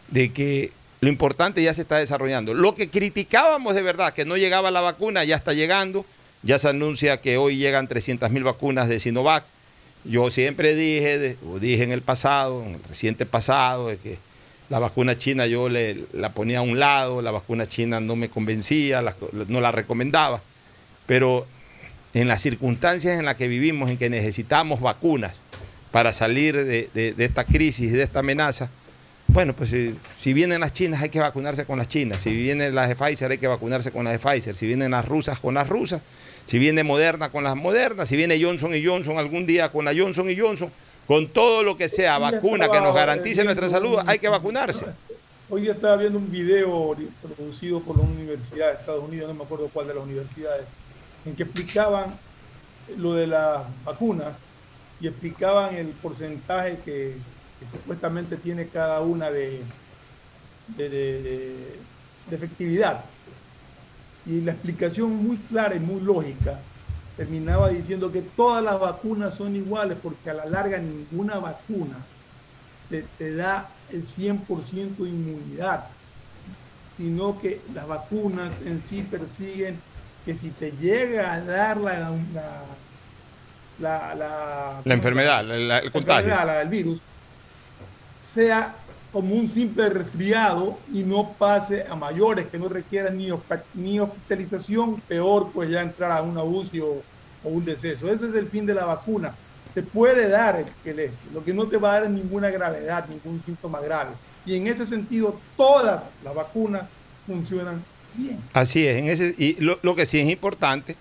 de 0.10 0.34
que 0.34 0.72
lo 1.02 1.10
importante 1.10 1.64
ya 1.64 1.74
se 1.74 1.82
está 1.82 1.98
desarrollando. 1.98 2.54
Lo 2.54 2.76
que 2.76 2.90
criticábamos 2.90 3.76
de 3.76 3.82
verdad, 3.82 4.14
que 4.14 4.26
no 4.26 4.36
llegaba 4.36 4.72
la 4.72 4.82
vacuna, 4.82 5.24
ya 5.24 5.36
está 5.36 5.54
llegando. 5.54 6.06
Ya 6.42 6.60
se 6.60 6.70
anuncia 6.70 7.22
que 7.22 7.38
hoy 7.38 7.58
llegan 7.58 7.88
300 7.88 8.30
mil 8.32 8.44
vacunas 8.44 8.88
de 8.90 9.00
Sinovac. 9.00 9.44
Yo 10.06 10.30
siempre 10.30 10.76
dije, 10.76 11.38
o 11.46 11.60
dije 11.60 11.84
en 11.84 11.92
el 11.92 12.02
pasado, 12.02 12.64
en 12.64 12.76
el 12.76 12.84
reciente 12.84 13.26
pasado, 13.26 13.88
de 13.88 13.98
que 13.98 14.18
la 14.70 14.80
vacuna 14.80 15.18
china 15.18 15.48
yo 15.48 15.68
le, 15.68 16.06
la 16.14 16.30
ponía 16.30 16.60
a 16.60 16.62
un 16.62 16.80
lado, 16.80 17.22
la 17.22 17.32
vacuna 17.32 17.66
china 17.66 18.00
no 18.00 18.16
me 18.16 18.30
convencía, 18.30 19.04
no 19.48 19.62
la 19.62 19.72
recomendaba. 19.72 20.42
Pero 21.06 21.46
en 22.14 22.28
las 22.28 22.42
circunstancias 22.42 23.20
en 23.20 23.26
las 23.26 23.36
que 23.36 23.48
vivimos, 23.48 23.90
en 23.90 23.98
que 23.98 24.10
necesitamos 24.10 24.80
vacunas 24.80 25.36
para 25.92 26.14
salir 26.14 26.56
de, 26.56 26.90
de- 26.94 27.14
de 27.14 27.26
esta 27.26 27.44
crisis, 27.44 27.92
de 27.94 28.04
esta 28.04 28.20
amenaza, 28.20 28.70
bueno, 29.28 29.54
pues 29.54 29.70
si, 29.70 29.96
si 30.20 30.34
vienen 30.34 30.60
las 30.62 30.74
chinas 30.74 31.02
hay 31.04 31.10
que 31.10 31.20
vacunarse 31.20 31.66
con 31.66 31.78
las 31.78 31.88
chinas, 31.88 32.18
si 32.18 32.36
vienen 32.36 32.74
las 32.74 32.90
de 32.90 32.96
Pfizer 32.96 33.32
hay 33.32 33.38
que 33.38 33.48
vacunarse 33.48 33.92
con 33.92 34.04
las 34.06 34.14
de 34.14 34.20
Pfizer, 34.20 34.56
si 34.56 34.66
vienen 34.66 34.92
las 34.92 35.06
rusas 35.08 35.40
con 35.40 35.54
las 35.54 35.68
rusas, 35.70 36.02
si 36.46 36.58
viene 36.58 36.84
Moderna 36.84 37.30
con 37.30 37.44
las 37.44 37.56
modernas, 37.56 38.08
si 38.08 38.16
viene 38.16 38.42
Johnson 38.44 38.74
y 38.74 38.84
Johnson 38.84 39.20
algún 39.20 39.46
día 39.46 39.72
con 39.72 39.86
la 39.86 39.94
Johnson 39.96 40.30
y 40.30 40.38
Johnson, 40.38 40.72
con 41.06 41.28
todo 41.30 41.62
lo 41.64 41.78
que 41.78 41.88
sea 41.90 42.18
vacuna 42.18 42.70
que 42.70 42.82
nos 42.82 42.94
garantice 42.96 43.44
nuestra 43.44 43.70
salud, 43.70 43.98
hay 44.08 44.18
que 44.20 44.30
vacunarse. 44.30 44.86
Hoy 45.52 45.62
día 45.62 45.72
estaba 45.74 45.96
viendo 45.98 46.18
un 46.20 46.30
video 46.32 46.96
producido 47.36 47.82
por 47.82 47.98
una 48.00 48.10
universidad 48.10 48.68
de 48.68 48.74
Estados 48.74 49.04
Unidos, 49.08 49.28
no 49.30 49.34
me 49.36 49.44
acuerdo 49.44 49.70
cuál 49.74 49.88
de 49.88 49.94
las 49.96 50.04
universidades, 50.04 50.66
en 51.26 51.36
que 51.36 51.44
explicaban 51.44 52.06
lo 52.98 53.14
de 53.14 53.28
las 53.28 53.62
vacunas 53.86 54.34
y 55.00 55.08
explicaban 55.08 55.76
el 55.76 55.88
porcentaje 55.88 56.80
que, 56.84 57.16
supuestamente 57.72 58.38
tiene 58.38 58.68
cada 58.68 59.02
una 59.02 59.30
de, 59.30 59.62
de, 60.78 61.56
efectividad. 62.32 63.04
Y 64.26 64.42
la 64.42 64.54
explicación 64.54 65.12
muy 65.24 65.36
clara 65.38 65.76
y 65.76 65.80
muy 65.80 66.00
lógica 66.00 66.60
terminaba 67.18 67.68
diciendo 67.68 68.14
que 68.14 68.22
todas 68.22 68.64
las 68.64 68.80
vacunas 68.80 69.36
son 69.36 69.58
iguales 69.58 69.98
porque 70.02 70.30
a 70.30 70.36
la 70.36 70.46
larga 70.46 70.78
ninguna 70.78 71.38
vacuna 71.40 71.98
te, 72.90 73.36
da 73.36 73.70
el 73.92 74.06
100% 74.06 74.96
de 74.98 75.10
inmunidad, 75.10 75.86
sino 76.98 77.40
que 77.40 77.62
las 77.74 77.88
vacunas 77.88 78.62
en 78.62 78.82
sí 78.82 79.04
persiguen 79.04 79.80
que 80.26 80.38
si 80.38 80.50
te 80.50 80.72
llega 80.72 81.34
a 81.34 81.42
dar 81.42 81.78
la, 81.78 82.12
la, 83.80 84.16
la- 84.16 84.82
La 84.84 84.94
enfermedad, 84.94 85.44
la- 85.44 85.80
el 85.80 85.92
contagio. 85.92 86.30
enfermedad, 86.32 86.46
la 86.46 86.60
del 86.60 86.70
virus, 86.70 87.02
sea 88.34 88.76
como 89.12 89.34
un 89.36 89.50
simple 89.50 89.90
resfriado 89.90 90.78
y 90.94 91.02
no 91.04 91.34
pase 91.34 91.84
a 91.90 91.96
mayores, 91.96 92.46
que 92.48 92.60
no 92.60 92.70
requieran 92.70 93.18
ni, 93.18 93.30
ni 93.74 94.00
hospitalización, 94.00 95.02
peor 95.02 95.50
pues 95.52 95.70
ya 95.72 95.82
entrar 95.82 96.12
a 96.12 96.22
una 96.22 96.44
UCI 96.44 96.80
o, 96.82 97.02
un 97.44 97.64
deceso. 97.66 98.12
Ese 98.12 98.28
es 98.28 98.36
el 98.36 98.48
fin 98.50 98.66
de 98.66 98.74
la 98.76 98.86
vacuna. 98.86 99.34
Te 99.74 99.82
puede 99.82 100.28
dar 100.30 100.58
el 100.58 100.66
que 100.84 100.94
le- 100.94 101.12
lo 101.34 101.44
que 101.44 101.54
no 101.54 101.66
te 101.66 101.78
va 101.78 101.96
a 101.96 102.02
dar 102.02 102.10
ninguna 102.10 102.50
gravedad, 102.50 103.06
ningún 103.08 103.42
síntoma 103.46 103.80
grave. 103.80 104.12
Y 104.46 104.56
en 104.56 104.68
ese 104.68 104.86
sentido, 104.86 105.40
todas 105.58 106.04
las 106.24 106.36
vacunas 106.36 106.84
funcionan 107.26 107.84
bien. 108.16 108.40
Así 108.54 108.86
es, 108.86 108.98
en 108.98 109.08
ese, 109.08 109.34
y 109.38 109.56
lo, 109.62 109.80
lo 109.82 109.96
que 109.96 110.06
sí 110.06 110.20
es 110.20 110.28
importante, 110.30 110.96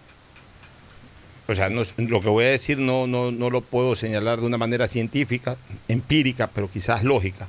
o 1.49 1.55
sea, 1.55 1.69
no- 1.71 1.83
lo 1.97 2.21
que 2.21 2.29
voy 2.29 2.45
a 2.45 2.49
decir 2.51 2.79
no, 2.79 3.07
no, 3.07 3.33
no 3.33 3.49
lo 3.51 3.63
puedo 3.63 3.97
señalar 3.97 4.39
de 4.41 4.47
una 4.47 4.59
manera 4.59 4.87
científica, 4.87 5.57
empírica, 5.89 6.49
pero 6.49 6.71
quizás 6.71 7.03
lógica. 7.05 7.49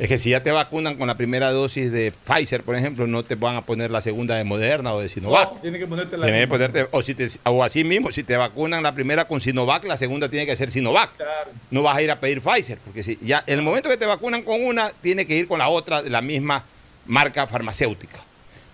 Es 0.00 0.08
que 0.08 0.16
si 0.16 0.30
ya 0.30 0.42
te 0.42 0.50
vacunan 0.50 0.96
con 0.96 1.06
la 1.08 1.16
primera 1.18 1.50
dosis 1.52 1.92
de 1.92 2.10
Pfizer, 2.10 2.62
por 2.62 2.74
ejemplo, 2.74 3.06
no 3.06 3.22
te 3.22 3.34
van 3.34 3.56
a 3.56 3.60
poner 3.66 3.90
la 3.90 4.00
segunda 4.00 4.34
de 4.34 4.44
Moderna 4.44 4.94
o 4.94 5.00
de 5.00 5.10
Sinovac. 5.10 5.52
No, 5.52 5.58
tiene 5.60 5.78
que 5.78 5.86
ponerte 5.86 6.16
la 6.16 6.26
que 6.26 6.48
ponerte- 6.48 6.88
o, 6.90 7.02
si 7.02 7.14
te- 7.14 7.28
o 7.44 7.62
así 7.62 7.84
mismo, 7.84 8.10
si 8.10 8.22
te 8.24 8.34
vacunan 8.36 8.82
la 8.82 8.94
primera 8.94 9.26
con 9.28 9.42
Sinovac, 9.42 9.84
la 9.84 9.98
segunda 9.98 10.30
tiene 10.30 10.46
que 10.46 10.56
ser 10.56 10.70
Sinovac. 10.70 11.14
Claro. 11.16 11.50
No 11.70 11.82
vas 11.82 11.96
a 11.98 12.02
ir 12.02 12.10
a 12.10 12.18
pedir 12.18 12.40
Pfizer, 12.40 12.78
porque 12.78 13.02
si 13.02 13.18
ya 13.20 13.44
en 13.46 13.58
el 13.58 13.62
momento 13.64 13.90
que 13.90 13.98
te 13.98 14.06
vacunan 14.06 14.42
con 14.42 14.64
una, 14.64 14.90
tiene 15.02 15.26
que 15.26 15.36
ir 15.36 15.46
con 15.46 15.58
la 15.58 15.68
otra 15.68 16.02
de 16.02 16.08
la 16.08 16.22
misma 16.22 16.64
marca 17.06 17.46
farmacéutica. 17.46 18.18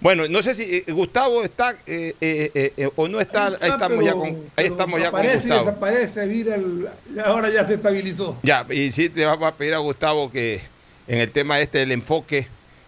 Bueno, 0.00 0.28
no 0.28 0.42
sé 0.42 0.54
si 0.54 0.62
eh, 0.64 0.84
Gustavo 0.92 1.42
está 1.42 1.72
eh, 1.86 2.14
eh, 2.20 2.50
eh, 2.54 2.72
eh, 2.76 2.88
o 2.96 3.08
no 3.08 3.18
está, 3.18 3.46
ahí 3.46 3.70
estamos 3.70 4.04
ya 4.04 4.12
con, 4.12 4.36
ahí 4.56 4.66
estamos 4.66 5.00
ya 5.00 5.10
con 5.10 5.22
Gustavo. 5.22 5.64
desaparece, 5.64 6.26
mira, 6.26 6.54
el- 6.54 6.88
ahora 7.24 7.48
ya 7.50 7.64
se 7.64 7.74
estabilizó. 7.74 8.36
Ya, 8.42 8.66
y 8.70 8.92
sí 8.92 9.08
te 9.08 9.24
vamos 9.24 9.48
a 9.48 9.54
pedir 9.54 9.72
a 9.74 9.78
Gustavo 9.78 10.30
que 10.30 10.60
en 11.08 11.20
el 11.20 11.30
tema 11.30 11.60
este 11.60 11.78
del 11.78 11.92
enfoque, 11.92 12.46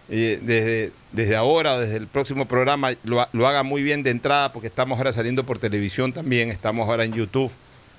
eh, 0.09 0.39
desde, 0.43 0.91
desde 1.11 1.35
ahora, 1.35 1.79
desde 1.79 1.97
el 1.97 2.05
próximo 2.07 2.45
programa, 2.47 2.91
lo, 3.03 3.27
lo 3.33 3.47
haga 3.47 3.63
muy 3.63 3.81
bien 3.81 4.03
de 4.03 4.11
entrada, 4.11 4.53
porque 4.53 4.67
estamos 4.67 4.97
ahora 4.99 5.11
saliendo 5.11 5.43
por 5.45 5.57
televisión 5.57 6.13
también, 6.13 6.49
estamos 6.51 6.87
ahora 6.87 7.05
en 7.05 7.13
YouTube 7.13 7.51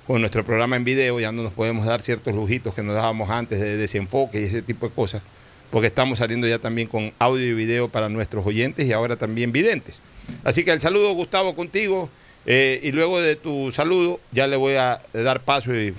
con 0.06 0.20
nuestro 0.20 0.44
programa 0.44 0.76
en 0.76 0.84
video, 0.84 1.18
ya 1.20 1.32
no 1.32 1.42
nos 1.42 1.52
podemos 1.52 1.84
dar 1.84 2.00
ciertos 2.00 2.34
lujitos 2.34 2.74
que 2.74 2.82
nos 2.82 2.94
dábamos 2.94 3.28
antes 3.30 3.58
de 3.60 3.76
desenfoque 3.76 4.40
y 4.40 4.44
ese 4.44 4.62
tipo 4.62 4.88
de 4.88 4.94
cosas, 4.94 5.22
porque 5.70 5.86
estamos 5.86 6.18
saliendo 6.18 6.46
ya 6.46 6.58
también 6.58 6.88
con 6.88 7.12
audio 7.18 7.46
y 7.46 7.54
video 7.54 7.88
para 7.88 8.08
nuestros 8.08 8.46
oyentes 8.46 8.86
y 8.86 8.92
ahora 8.92 9.16
también 9.16 9.52
videntes. 9.52 10.00
Así 10.44 10.64
que 10.64 10.70
el 10.70 10.80
saludo, 10.80 11.12
Gustavo, 11.14 11.54
contigo, 11.54 12.08
eh, 12.46 12.80
y 12.82 12.92
luego 12.92 13.20
de 13.20 13.36
tu 13.36 13.70
saludo 13.72 14.20
ya 14.32 14.46
le 14.46 14.56
voy 14.56 14.74
a 14.74 15.00
dar 15.12 15.40
paso 15.40 15.74
y 15.76 15.94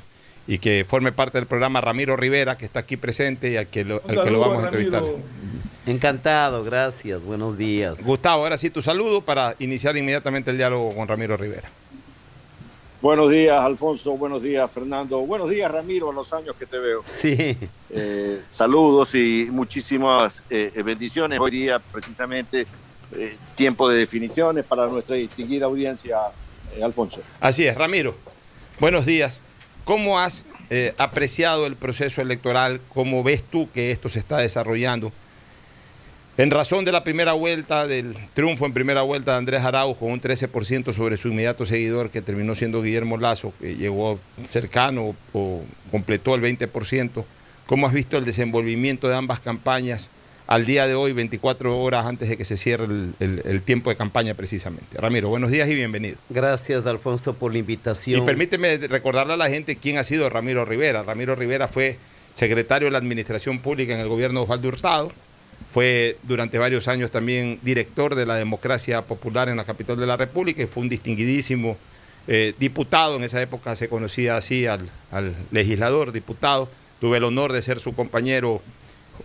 y 0.47 0.59
que 0.59 0.85
forme 0.87 1.11
parte 1.11 1.37
del 1.37 1.47
programa 1.47 1.81
Ramiro 1.81 2.17
Rivera, 2.17 2.57
que 2.57 2.65
está 2.65 2.79
aquí 2.79 2.97
presente 2.97 3.51
y 3.51 3.57
al 3.57 3.67
que 3.67 3.85
lo, 3.85 4.01
al 4.07 4.23
que 4.23 4.31
lo 4.31 4.39
vamos 4.39 4.63
a 4.63 4.69
Ramiro. 4.69 4.97
entrevistar. 4.97 5.03
Encantado, 5.85 6.63
gracias, 6.63 7.23
buenos 7.23 7.57
días. 7.57 8.03
Gustavo, 8.05 8.43
ahora 8.43 8.57
sí 8.57 8.69
tu 8.69 8.81
saludo 8.81 9.21
para 9.21 9.55
iniciar 9.59 9.95
inmediatamente 9.97 10.51
el 10.51 10.57
diálogo 10.57 10.93
con 10.95 11.07
Ramiro 11.07 11.37
Rivera. 11.37 11.69
Buenos 13.01 13.31
días, 13.31 13.57
Alfonso. 13.59 14.11
Buenos 14.11 14.43
días, 14.43 14.69
Fernando. 14.71 15.19
Buenos 15.21 15.49
días, 15.49 15.71
Ramiro, 15.71 16.11
a 16.11 16.13
los 16.13 16.31
años 16.33 16.55
que 16.55 16.67
te 16.67 16.77
veo. 16.77 17.01
Sí, 17.05 17.57
Eh, 17.89 18.41
saludos 18.47 19.15
y 19.15 19.47
muchísimas 19.51 20.43
eh, 20.49 20.71
bendiciones. 20.85 21.39
Hoy 21.39 21.51
día, 21.51 21.79
precisamente, 21.79 22.67
eh, 23.17 23.35
tiempo 23.55 23.89
de 23.89 23.97
definiciones 23.97 24.63
para 24.65 24.85
nuestra 24.87 25.15
distinguida 25.15 25.65
audiencia, 25.65 26.17
eh, 26.77 26.83
Alfonso. 26.83 27.21
Así 27.39 27.65
es, 27.65 27.75
Ramiro. 27.75 28.15
Buenos 28.79 29.05
días. 29.07 29.41
¿Cómo 29.83 30.19
has 30.19 30.45
eh, 30.69 30.93
apreciado 30.99 31.65
el 31.65 31.75
proceso 31.75 32.21
electoral? 32.21 32.79
¿Cómo 32.93 33.23
ves 33.23 33.43
tú 33.43 33.67
que 33.73 33.89
esto 33.91 34.09
se 34.09 34.19
está 34.19 34.37
desarrollando? 34.37 35.11
En 36.41 36.49
razón 36.49 36.85
de 36.85 36.91
la 36.91 37.03
primera 37.03 37.33
vuelta, 37.33 37.85
del 37.85 38.15
triunfo 38.33 38.65
en 38.65 38.73
primera 38.73 39.03
vuelta 39.03 39.33
de 39.33 39.37
Andrés 39.37 39.61
Arauz 39.61 39.95
con 39.95 40.11
un 40.11 40.19
13% 40.19 40.91
sobre 40.91 41.15
su 41.15 41.27
inmediato 41.27 41.65
seguidor 41.65 42.09
que 42.09 42.23
terminó 42.23 42.55
siendo 42.55 42.81
Guillermo 42.81 43.17
Lazo, 43.17 43.53
que 43.61 43.75
llegó 43.75 44.19
cercano 44.49 45.15
o 45.33 45.61
completó 45.91 46.33
el 46.33 46.41
20%, 46.41 47.23
¿cómo 47.67 47.85
has 47.85 47.93
visto 47.93 48.17
el 48.17 48.25
desenvolvimiento 48.25 49.07
de 49.07 49.13
ambas 49.13 49.39
campañas 49.39 50.09
al 50.47 50.65
día 50.65 50.87
de 50.87 50.95
hoy, 50.95 51.13
24 51.13 51.79
horas 51.79 52.07
antes 52.07 52.27
de 52.27 52.37
que 52.37 52.43
se 52.43 52.57
cierre 52.57 52.85
el, 52.85 53.13
el 53.19 53.61
tiempo 53.61 53.91
de 53.91 53.95
campaña 53.95 54.33
precisamente? 54.33 54.97
Ramiro, 54.97 55.29
buenos 55.29 55.51
días 55.51 55.69
y 55.69 55.75
bienvenido. 55.75 56.17
Gracias, 56.31 56.87
Alfonso, 56.87 57.35
por 57.35 57.51
la 57.51 57.59
invitación. 57.59 58.23
Y 58.23 58.25
permíteme 58.25 58.77
recordarle 58.77 59.33
a 59.33 59.37
la 59.37 59.47
gente 59.47 59.75
quién 59.75 59.99
ha 59.99 60.03
sido 60.03 60.27
Ramiro 60.27 60.65
Rivera. 60.65 61.03
Ramiro 61.03 61.35
Rivera 61.35 61.67
fue 61.67 61.99
secretario 62.33 62.87
de 62.87 62.93
la 62.93 62.97
Administración 62.97 63.59
Pública 63.59 63.93
en 63.93 63.99
el 63.99 64.07
gobierno 64.07 64.39
de 64.39 64.43
Osvaldo 64.45 64.69
Hurtado 64.69 65.11
fue 65.69 66.17
durante 66.23 66.57
varios 66.57 66.87
años 66.87 67.11
también 67.11 67.59
director 67.61 68.15
de 68.15 68.25
la 68.25 68.35
democracia 68.35 69.01
popular 69.03 69.49
en 69.49 69.57
la 69.57 69.63
capital 69.63 69.97
de 69.97 70.05
la 70.05 70.17
República 70.17 70.61
y 70.63 70.67
fue 70.67 70.83
un 70.83 70.89
distinguidísimo 70.89 71.77
eh, 72.27 72.53
diputado. 72.59 73.15
En 73.15 73.23
esa 73.23 73.41
época 73.41 73.75
se 73.75 73.89
conocía 73.89 74.37
así 74.37 74.65
al, 74.65 74.89
legislador, 75.51 76.11
diputado. 76.11 76.69
Tuve 76.99 77.17
el 77.17 77.23
honor 77.23 77.53
de 77.53 77.61
ser 77.61 77.79
su 77.79 77.93
compañero 77.93 78.61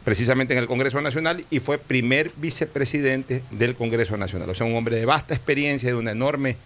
precisamente 0.05 0.53
en 0.53 0.59
el 0.59 0.67
Congreso 0.67 1.01
Nacional 1.01 1.45
y 1.51 1.61
fue 1.61 1.79
primer 1.79 2.33
vicepresidente 2.37 3.43
del 3.51 3.75
Congreso 3.75 4.17
Nacional. 4.17 4.51
O 4.51 4.55
sea, 4.55 4.67
un 4.67 4.77
hombre 4.77 4.97
de 4.97 5.07
vasta 5.07 5.35
experiencia, 5.35 5.89
de 5.89 5.97
una 5.97 6.13
enorme 6.13 6.57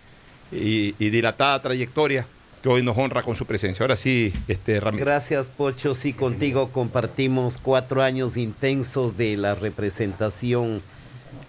y 0.52 0.92
dilatada 0.98 1.62
trayectoria 1.62 2.26
que 2.62 2.68
hoy 2.68 2.82
nos 2.82 2.96
honra 2.98 3.22
con 3.22 3.36
su 3.36 3.46
presencia. 3.46 3.84
Ahora 3.84 3.96
sí, 3.96 4.32
este 4.48 4.80
Ramiro. 4.80 5.04
Gracias, 5.04 5.48
Pocho. 5.48 5.94
Sí, 5.94 6.12
contigo 6.12 6.70
compartimos 6.72 7.58
cuatro 7.58 8.02
años 8.02 8.36
intensos 8.36 9.16
de 9.16 9.36
la 9.36 9.54
representación 9.54 10.82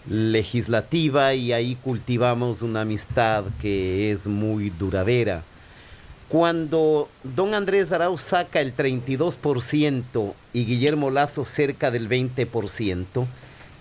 legislativa 0.09 1.33
y 1.33 1.53
ahí 1.53 1.75
cultivamos 1.75 2.61
una 2.61 2.81
amistad 2.81 3.43
que 3.61 4.11
es 4.11 4.27
muy 4.27 4.69
duradera. 4.69 5.43
Cuando 6.29 7.09
don 7.23 7.53
Andrés 7.53 7.91
Arau 7.91 8.17
saca 8.17 8.61
el 8.61 8.73
32% 8.73 10.33
y 10.53 10.65
Guillermo 10.65 11.11
Lazo 11.11 11.43
cerca 11.43 11.91
del 11.91 12.07
20%, 12.07 13.25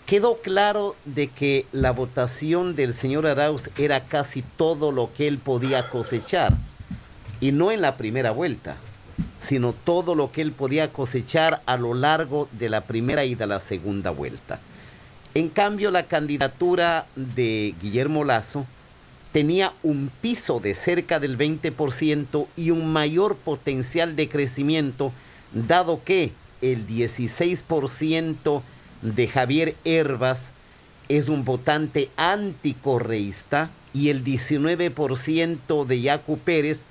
quedó 0.04 0.38
claro 0.38 0.96
de 1.04 1.28
que 1.28 1.66
la 1.70 1.92
votación 1.92 2.74
del 2.74 2.92
señor 2.92 3.28
Arauz 3.28 3.70
era 3.78 4.00
casi 4.00 4.42
todo 4.42 4.90
lo 4.90 5.12
que 5.16 5.28
él 5.28 5.38
podía 5.38 5.88
cosechar 5.88 6.52
y 7.40 7.52
no 7.52 7.72
en 7.72 7.80
la 7.80 7.96
primera 7.96 8.30
vuelta, 8.30 8.76
sino 9.38 9.72
todo 9.72 10.14
lo 10.14 10.30
que 10.30 10.42
él 10.42 10.52
podía 10.52 10.92
cosechar 10.92 11.62
a 11.66 11.76
lo 11.76 11.94
largo 11.94 12.48
de 12.52 12.68
la 12.68 12.82
primera 12.82 13.24
y 13.24 13.34
de 13.34 13.46
la 13.46 13.60
segunda 13.60 14.10
vuelta. 14.10 14.60
En 15.34 15.48
cambio, 15.48 15.90
la 15.90 16.04
candidatura 16.04 17.06
de 17.14 17.74
Guillermo 17.80 18.24
Lazo 18.24 18.66
tenía 19.32 19.72
un 19.82 20.10
piso 20.20 20.60
de 20.60 20.74
cerca 20.74 21.20
del 21.20 21.38
20% 21.38 22.46
y 22.56 22.70
un 22.70 22.92
mayor 22.92 23.36
potencial 23.36 24.16
de 24.16 24.28
crecimiento, 24.28 25.12
dado 25.52 26.02
que 26.04 26.32
el 26.60 26.86
16% 26.86 28.62
de 29.02 29.28
Javier 29.28 29.76
Herbas 29.84 30.52
es 31.08 31.28
un 31.28 31.44
votante 31.44 32.10
anticorreísta 32.16 33.70
y 33.94 34.10
el 34.10 34.24
19% 34.24 35.86
de 35.86 36.00
Yacu 36.00 36.38
Pérez 36.38 36.84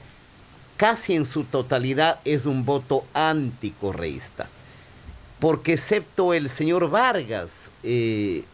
casi 0.79 1.13
en 1.13 1.25
su 1.25 1.43
totalidad 1.43 2.21
es 2.23 2.45
un 2.45 2.63
voto 2.63 3.03
anticorreísta. 3.13 4.47
Porque 5.39 5.73
excepto 5.73 6.33
el 6.33 6.49
señor 6.49 6.89
Vargas, 6.89 7.71
eh, 7.83 8.45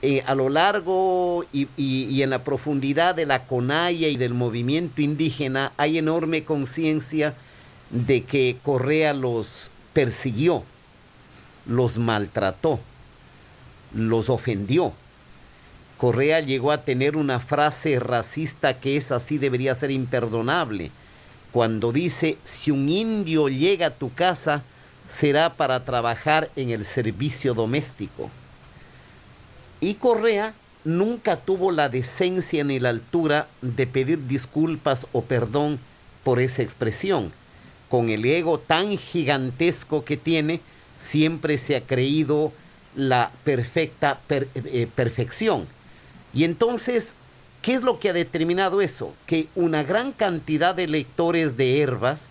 eh, 0.00 0.22
a 0.26 0.34
lo 0.34 0.48
largo 0.48 1.44
y, 1.52 2.22
en 2.22 2.30
la 2.30 2.42
profundidad 2.42 3.14
de 3.14 3.26
la 3.26 3.46
Conaya 3.46 4.08
y 4.08 4.16
del 4.16 4.32
movimiento 4.32 5.02
indígena 5.02 5.72
hay 5.76 5.98
enorme 5.98 6.42
conciencia 6.42 7.34
de 7.90 8.24
que 8.24 8.56
Correa 8.62 9.12
los 9.12 9.70
persiguió, 9.92 10.64
los 11.66 11.98
maltrató, 11.98 12.80
los 13.94 14.30
ofendió. 14.30 14.94
Correa 15.98 16.40
llegó 16.40 16.72
a 16.72 16.82
tener 16.84 17.14
una 17.14 17.40
frase 17.40 18.00
racista 18.00 18.80
que 18.80 18.96
es 18.96 19.12
así, 19.12 19.36
debería 19.36 19.74
ser 19.74 19.90
imperdonable 19.90 20.92
cuando 21.52 21.92
dice, 21.92 22.38
si 22.42 22.70
un 22.70 22.88
indio 22.88 23.48
llega 23.48 23.86
a 23.86 23.94
tu 23.94 24.12
casa, 24.12 24.62
será 25.06 25.54
para 25.54 25.84
trabajar 25.84 26.50
en 26.56 26.70
el 26.70 26.84
servicio 26.84 27.54
doméstico. 27.54 28.30
Y 29.80 29.94
Correa 29.94 30.54
nunca 30.84 31.36
tuvo 31.36 31.70
la 31.70 31.88
decencia 31.88 32.64
ni 32.64 32.78
la 32.78 32.90
altura 32.90 33.48
de 33.62 33.86
pedir 33.86 34.26
disculpas 34.26 35.06
o 35.12 35.22
perdón 35.22 35.78
por 36.24 36.40
esa 36.40 36.62
expresión. 36.62 37.32
Con 37.88 38.10
el 38.10 38.24
ego 38.24 38.58
tan 38.58 38.98
gigantesco 38.98 40.04
que 40.04 40.16
tiene, 40.16 40.60
siempre 40.98 41.56
se 41.56 41.76
ha 41.76 41.80
creído 41.80 42.52
la 42.94 43.30
perfecta 43.44 44.20
eh, 44.28 44.88
perfección. 44.94 45.66
Y 46.34 46.44
entonces 46.44 47.14
¿Qué 47.62 47.74
es 47.74 47.82
lo 47.82 47.98
que 47.98 48.10
ha 48.10 48.12
determinado 48.12 48.80
eso? 48.80 49.14
Que 49.26 49.48
una 49.54 49.82
gran 49.82 50.12
cantidad 50.12 50.74
de 50.74 50.84
electores 50.84 51.56
de 51.56 51.80
Herbas 51.80 52.28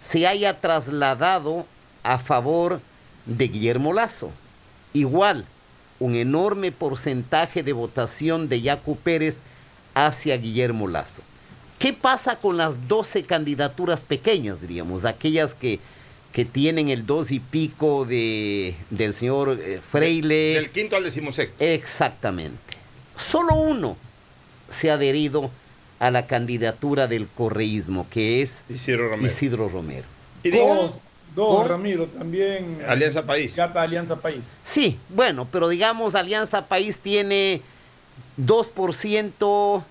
se 0.00 0.26
haya 0.26 0.60
trasladado 0.60 1.66
a 2.02 2.18
favor 2.18 2.80
de 3.26 3.48
Guillermo 3.48 3.92
Lazo. 3.92 4.32
Igual, 4.92 5.44
un 5.98 6.14
enorme 6.14 6.72
porcentaje 6.72 7.62
de 7.62 7.72
votación 7.72 8.48
de 8.48 8.62
Yacu 8.62 8.96
Pérez 8.96 9.40
hacia 9.94 10.36
Guillermo 10.36 10.88
Lazo. 10.88 11.22
¿Qué 11.78 11.92
pasa 11.92 12.36
con 12.36 12.56
las 12.56 12.88
12 12.88 13.24
candidaturas 13.24 14.02
pequeñas, 14.02 14.60
diríamos, 14.60 15.04
aquellas 15.04 15.54
que, 15.54 15.80
que 16.32 16.44
tienen 16.44 16.88
el 16.88 17.06
dos 17.06 17.30
y 17.30 17.40
pico 17.40 18.04
de, 18.04 18.74
del 18.90 19.14
señor 19.14 19.58
eh, 19.60 19.80
Freile? 19.80 20.54
Del 20.54 20.70
quinto 20.70 20.96
al 20.96 21.04
decimosexto. 21.04 21.56
Exactamente. 21.62 22.76
Solo 23.16 23.54
uno 23.54 23.96
se 24.70 24.90
ha 24.90 24.94
adherido 24.94 25.50
a 25.98 26.10
la 26.10 26.26
candidatura 26.26 27.06
del 27.06 27.28
correísmo, 27.28 28.06
que 28.08 28.40
es 28.40 28.64
Isidro 28.68 29.68
Romero. 29.68 30.04
Y 30.42 30.50
dos, 30.50 30.94
dos 31.36 31.68
Ramiro, 31.68 32.06
también. 32.06 32.78
Alianza 32.88 33.26
País. 33.26 33.56
Alianza 33.58 34.16
País. 34.16 34.40
Sí, 34.64 34.98
bueno, 35.10 35.46
pero 35.52 35.68
digamos, 35.68 36.14
Alianza 36.14 36.66
País 36.66 36.98
tiene 36.98 37.60
2%, 38.38 39.84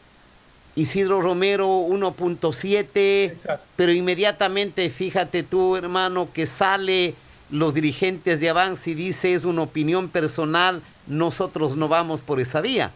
Isidro 0.75 1.21
Romero 1.21 1.67
1.7%, 1.67 3.59
pero 3.75 3.91
inmediatamente, 3.91 4.89
fíjate 4.89 5.43
tú, 5.43 5.75
hermano, 5.75 6.29
que 6.33 6.47
sale 6.47 7.13
los 7.51 7.75
dirigentes 7.75 8.39
de 8.39 8.49
Avance 8.49 8.89
y 8.89 8.93
dice 8.95 9.35
es 9.35 9.43
una 9.43 9.61
opinión 9.61 10.09
personal, 10.09 10.81
nosotros 11.05 11.75
no 11.75 11.87
vamos 11.87 12.21
por 12.21 12.39
esa 12.39 12.61
vía 12.61 12.91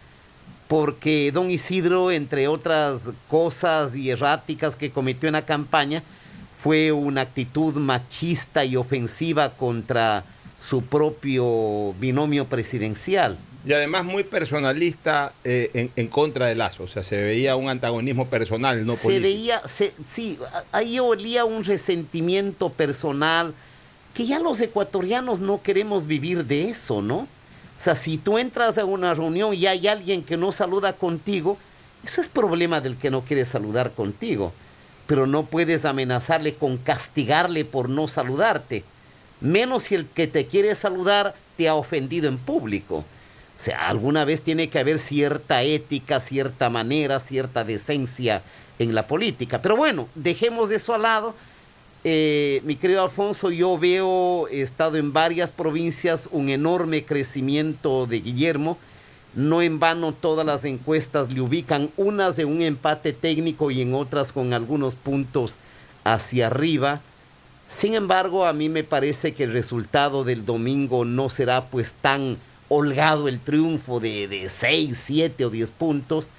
porque 0.74 1.32
don 1.32 1.52
Isidro, 1.52 2.10
entre 2.10 2.48
otras 2.48 3.12
cosas 3.30 3.96
y 3.96 4.10
erráticas 4.10 4.76
que 4.76 4.90
cometió 4.90 5.30
en 5.30 5.34
la 5.34 5.46
campaña, 5.46 6.02
fue 6.64 6.92
una 6.92 7.22
actitud 7.22 7.76
machista 7.76 8.66
y 8.66 8.76
ofensiva 8.76 9.52
contra 9.52 10.24
su 10.60 10.84
propio 10.84 11.94
binomio 12.00 12.46
presidencial. 12.46 13.38
Y 13.68 13.74
además 13.74 14.04
muy 14.04 14.24
personalista 14.24 15.34
eh, 15.44 15.92
en, 15.96 16.08
contra 16.08 16.48
de 16.48 16.56
Lazo, 16.56 16.86
o 16.86 16.88
sea, 16.88 17.04
se 17.04 17.22
veía 17.22 17.56
un 17.56 17.70
antagonismo 17.70 18.28
personal, 18.28 18.84
no 18.84 18.96
se 18.96 19.20
Veía, 19.20 19.62
sí, 19.68 20.40
ahí 20.72 20.98
olía 20.98 21.46
un 21.46 21.64
resentimiento 21.64 22.70
personal, 22.72 23.54
que 24.16 24.26
ya 24.26 24.40
los 24.40 24.60
ecuatorianos 24.60 25.40
no 25.40 25.62
queremos 25.62 26.08
vivir 26.08 26.46
de 26.46 26.72
eso, 26.72 27.04
¿no? 27.04 27.28
O 27.84 27.86
sea, 27.86 27.96
si 27.96 28.18
tú 28.18 28.38
entras 28.38 28.78
a 28.78 28.86
una 28.86 29.14
reunión 29.14 29.54
y 29.54 29.68
hay 29.68 29.90
alguien 29.90 30.24
que 30.24 30.38
no 30.38 30.54
saluda 30.54 30.94
contigo, 30.94 31.58
eso 32.02 32.22
es 32.22 32.30
problema 32.30 32.80
del 32.80 32.96
que 32.96 33.12
no 33.12 33.26
quiere 33.26 33.44
saludar 33.44 33.92
contigo. 33.92 34.54
Pero 35.06 35.28
no 35.28 35.44
puedes 35.44 35.84
amenazarle 35.84 36.56
con 36.56 36.78
castigarle 36.78 37.66
por 37.66 37.90
no 37.90 38.08
saludarte. 38.08 38.86
Menos 39.42 39.84
si 39.84 39.96
el 39.96 40.06
que 40.08 40.28
te 40.28 40.48
quiere 40.48 40.76
saludar 40.76 41.36
te 41.58 41.68
ha 41.68 41.76
ofendido 41.76 42.30
en 42.30 42.38
público. 42.38 43.00
O 43.00 43.04
sea, 43.58 43.90
alguna 43.90 44.24
vez 44.24 44.44
tiene 44.44 44.70
que 44.70 44.80
haber 44.80 44.98
cierta 44.98 45.62
ética, 45.64 46.22
cierta 46.22 46.70
manera, 46.70 47.20
cierta 47.20 47.66
decencia 47.66 48.44
en 48.80 48.96
la 48.96 49.08
política. 49.08 49.62
Pero 49.62 49.76
bueno, 49.76 50.08
dejemos 50.16 50.72
eso 50.72 50.94
al 50.94 51.02
lado 51.02 51.36
eh, 52.04 52.62
mi 52.66 52.76
querido 52.76 53.04
Alfonso, 53.04 53.50
yo 53.50 53.78
veo, 53.78 54.48
he 54.50 54.62
estado 54.62 54.98
en 54.98 55.14
varias 55.14 55.52
provincias, 55.52 56.28
un 56.32 56.50
enorme 56.50 57.06
crecimiento 57.06 58.06
de 58.08 58.20
Guillermo. 58.20 58.78
No 59.36 59.62
en 59.62 59.80
vano 59.80 60.14
todas 60.14 60.46
las 60.46 60.64
encuestas 60.66 61.32
le 61.32 61.42
ubican, 61.42 61.90
unas 61.98 62.36
de 62.36 62.46
un 62.46 62.62
empate 62.62 63.14
técnico 63.14 63.72
y 63.72 63.82
en 63.82 63.94
otras 63.96 64.32
con 64.32 64.54
algunos 64.54 64.96
puntos 64.96 65.56
hacia 66.04 66.48
arriba. 66.48 67.02
Sin 67.68 67.96
embargo, 67.96 68.46
a 68.46 68.54
mí 68.54 68.70
me 68.70 68.84
parece 68.84 69.34
que 69.34 69.46
el 69.46 69.54
resultado 69.54 70.24
del 70.24 70.46
domingo 70.46 71.06
no 71.06 71.30
será 71.30 71.66
pues 71.66 71.94
tan 71.94 72.38
holgado 72.70 73.28
el 73.28 73.40
triunfo 73.40 74.00
de, 74.00 74.28
de 74.28 74.50
6, 74.50 75.02
7 75.04 75.46
o 75.46 75.50
10 75.50 75.72
puntos, 75.72 76.30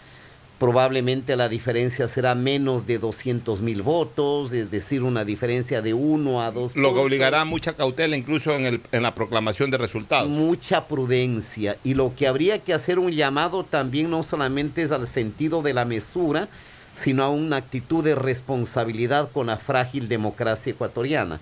probablemente 0.58 1.36
la 1.36 1.48
diferencia 1.48 2.08
será 2.08 2.34
menos 2.34 2.86
de 2.86 2.98
200 2.98 3.60
mil 3.60 3.82
votos, 3.82 4.52
es 4.52 4.70
decir, 4.70 5.02
una 5.02 5.24
diferencia 5.24 5.82
de 5.82 5.94
1 5.94 6.42
a 6.42 6.50
2 6.50 6.76
Lo 6.76 6.94
que 6.94 7.00
obligará 7.00 7.40
a 7.40 7.44
mucha 7.44 7.74
cautela 7.74 8.16
incluso 8.16 8.54
en, 8.54 8.66
el, 8.66 8.80
en 8.92 9.02
la 9.02 9.14
proclamación 9.14 9.70
de 9.70 9.78
resultados. 9.78 10.28
Mucha 10.28 10.86
prudencia. 10.86 11.76
Y 11.84 11.94
lo 11.94 12.14
que 12.14 12.26
habría 12.26 12.58
que 12.60 12.72
hacer 12.72 12.98
un 12.98 13.10
llamado 13.10 13.64
también 13.64 14.10
no 14.10 14.22
solamente 14.22 14.82
es 14.82 14.92
al 14.92 15.06
sentido 15.06 15.62
de 15.62 15.74
la 15.74 15.84
mesura, 15.84 16.48
sino 16.94 17.24
a 17.24 17.30
una 17.30 17.56
actitud 17.56 18.04
de 18.04 18.14
responsabilidad 18.14 19.30
con 19.32 19.48
la 19.48 19.56
frágil 19.56 20.08
democracia 20.08 20.72
ecuatoriana. 20.72 21.40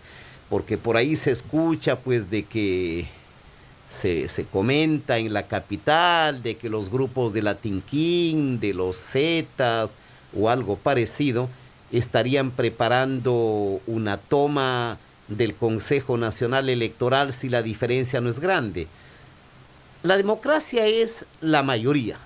Porque 0.48 0.78
por 0.78 0.96
ahí 0.96 1.16
se 1.16 1.30
escucha 1.30 1.96
pues 1.96 2.30
de 2.30 2.44
que 2.44 3.06
se, 3.92 4.28
se, 4.28 4.44
comenta 4.46 5.18
en 5.18 5.32
la 5.32 5.46
capital 5.46 6.42
de 6.42 6.56
que 6.56 6.70
los 6.70 6.90
grupos 6.90 7.32
de 7.32 7.42
la 7.42 7.56
Tinquín, 7.56 8.58
de 8.58 8.72
los 8.72 8.96
Zetas 8.96 9.96
o 10.36 10.48
algo 10.48 10.76
parecido 10.76 11.48
estarían 11.92 12.50
preparando 12.50 13.80
una 13.86 14.16
toma 14.16 14.98
del 15.28 15.54
Consejo 15.54 16.16
Nacional 16.16 16.70
Electoral 16.70 17.34
si 17.34 17.50
la 17.50 17.62
diferencia 17.62 18.22
no 18.22 18.30
es 18.30 18.40
grande. 18.40 18.88
La 20.02 20.16
democracia 20.16 20.86
es 20.86 21.26
la 21.42 21.62
mayoría. 21.62 22.16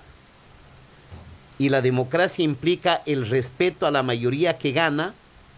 Y 1.59 1.69
la 1.69 1.81
democracia 1.81 2.45
implica 2.45 3.01
el 3.05 3.27
respeto 3.27 3.85
a 3.85 3.91
la 3.91 4.03
mayoría 4.03 4.57
que 4.57 4.71
gana 4.71 5.13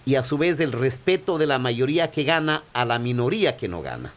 y 0.06 0.16
a 0.16 0.24
su 0.24 0.40
vez 0.40 0.60
el 0.60 0.72
respeto 0.72 1.38
de 1.38 1.46
la 1.46 1.60
mayoría 1.60 2.10
que 2.10 2.24
gana 2.24 2.64
a 2.74 2.84
la 2.84 2.98
minoría 2.98 3.58
que 3.58 3.68
no 3.68 3.82
gana 3.82 4.12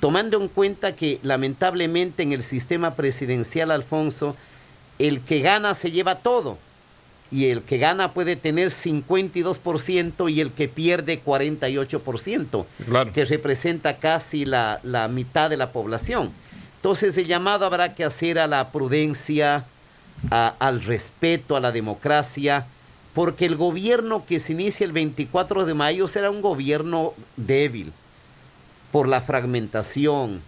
tomando 0.00 0.40
en 0.40 0.48
cuenta 0.48 0.96
que 0.96 1.20
lamentablemente 1.22 2.22
en 2.22 2.32
el 2.32 2.42
sistema 2.42 2.94
presidencial, 2.94 3.70
Alfonso, 3.70 4.34
el 4.98 5.20
que 5.20 5.40
gana 5.40 5.74
se 5.74 5.90
lleva 5.90 6.16
todo. 6.16 6.58
Y 7.30 7.46
el 7.46 7.62
que 7.62 7.78
gana 7.78 8.12
puede 8.12 8.34
tener 8.34 8.68
52% 8.68 10.32
y 10.32 10.40
el 10.40 10.50
que 10.50 10.66
pierde 10.68 11.22
48%, 11.22 12.66
que 13.12 13.24
representa 13.24 13.98
casi 13.98 14.44
la, 14.44 14.80
la, 14.82 15.06
mitad 15.06 15.48
de 15.48 15.56
la 15.56 15.70
población. 15.70 16.32
Entonces 16.76 17.16
el 17.18 17.28
llamado 17.28 17.66
habrá 17.66 17.94
que 17.94 18.02
hacer 18.02 18.40
a 18.40 18.48
la 18.48 18.72
prudencia, 18.72 19.64
a, 20.30 20.48
al 20.58 20.82
respeto, 20.82 21.54
a 21.54 21.60
la 21.60 21.70
democracia, 21.70 22.66
porque 23.14 23.46
el 23.46 23.54
gobierno 23.54 24.24
que 24.26 24.40
se 24.40 24.54
inicia 24.54 24.84
el 24.84 24.92
24 24.92 25.66
de 25.66 25.74
mayo 25.74 26.08
será 26.08 26.30
un 26.32 26.42
gobierno 26.42 27.14
débil 27.36 27.92
por 28.92 29.08
la 29.08 29.20
fragmentación, 29.20 30.42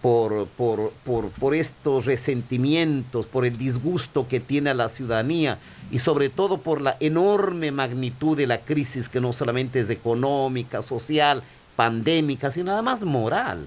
por, 0.00 0.46
por, 0.48 0.92
por, 1.04 1.30
por, 1.30 1.54
estos 1.54 2.04
resentimientos, 2.04 3.26
por 3.26 3.46
el 3.46 3.56
disgusto 3.56 4.28
que 4.28 4.38
tiene 4.38 4.70
a 4.70 4.74
la 4.74 4.90
ciudadanía 4.90 5.58
y 5.90 5.98
sobre 5.98 6.28
todo 6.28 6.58
por 6.58 6.82
la 6.82 6.96
enorme 7.00 7.72
magnitud 7.72 8.36
de 8.36 8.46
la 8.46 8.60
crisis 8.60 9.08
que 9.08 9.20
no 9.20 9.32
solamente 9.32 9.80
es 9.80 9.88
económica, 9.88 10.82
social, 10.82 11.42
pandémica, 11.76 12.50
sino 12.50 12.72
además 12.72 13.04
moral. 13.04 13.66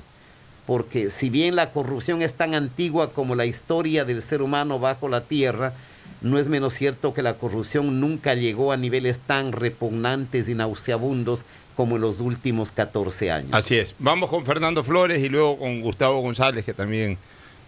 Porque 0.67 1.09
si 1.09 1.29
bien 1.29 1.55
la 1.55 1.71
corrupción 1.71 2.21
es 2.21 2.33
tan 2.33 2.53
antigua 2.53 3.13
como 3.13 3.35
la 3.35 3.45
historia 3.45 4.05
del 4.05 4.21
ser 4.21 4.41
humano 4.41 4.79
bajo 4.79 5.07
la 5.07 5.21
tierra, 5.21 5.73
no 6.21 6.37
es 6.37 6.47
menos 6.47 6.73
cierto 6.73 7.13
que 7.13 7.21
la 7.21 7.35
corrupción 7.35 7.99
nunca 7.99 8.33
llegó 8.33 8.71
a 8.71 8.77
niveles 8.77 9.19
tan 9.19 9.51
repugnantes 9.51 10.49
y 10.49 10.55
nauseabundos 10.55 11.45
como 11.77 11.95
en 11.95 12.01
los 12.01 12.19
últimos 12.19 12.71
14 12.71 13.31
años. 13.31 13.49
Así 13.53 13.77
es. 13.77 13.95
Vamos 13.99 14.31
con 14.31 14.43
Fernando 14.43 14.83
Flores 14.83 15.23
y 15.23 15.29
luego 15.29 15.59
con 15.59 15.79
Gustavo 15.81 16.19
González, 16.21 16.65
que 16.65 16.73
también 16.73 17.19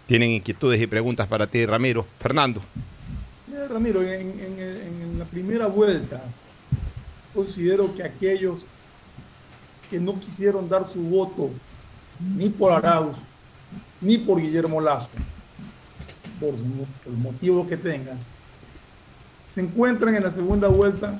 tienen 0.06 0.30
inquietudes 0.30 0.80
y 0.82 0.88
preguntas 0.88 1.28
para 1.28 1.46
ti, 1.46 1.64
Ramiro. 1.64 2.04
Fernando. 2.18 2.60
Mira, 3.46 3.68
Ramiro, 3.68 4.02
en, 4.02 4.30
en, 4.40 4.58
en 4.58 5.16
la 5.16 5.24
primera 5.24 5.68
vuelta, 5.68 6.24
considero 7.32 7.94
que 7.94 8.02
aquellos 8.02 8.64
que 9.88 10.00
no 10.00 10.18
quisieron 10.18 10.68
dar 10.68 10.88
su 10.88 11.00
voto 11.02 11.50
ni 12.36 12.48
por 12.48 12.72
Arauz, 12.72 13.16
ni 14.00 14.18
por 14.18 14.42
Guillermo 14.42 14.80
Lazo, 14.80 15.08
por 16.40 16.54
el 17.06 17.16
motivo 17.16 17.68
que 17.68 17.76
tengan, 17.76 18.18
se 19.54 19.60
encuentran 19.60 20.16
en 20.16 20.24
la 20.24 20.32
segunda 20.32 20.66
vuelta 20.66 21.16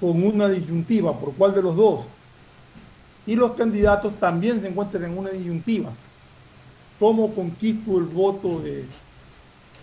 con 0.00 0.22
una 0.22 0.48
disyuntiva, 0.48 1.18
¿por 1.18 1.34
cuál 1.34 1.54
de 1.54 1.62
los 1.62 1.76
dos? 1.76 2.06
Y 3.26 3.36
los 3.36 3.52
candidatos 3.52 4.18
también 4.18 4.60
se 4.60 4.68
encuentran 4.68 5.04
en 5.04 5.18
una 5.18 5.30
disyuntiva. 5.30 5.90
¿Cómo 6.98 7.34
conquisto 7.34 7.98
el 7.98 8.04
voto 8.04 8.60
de, 8.60 8.84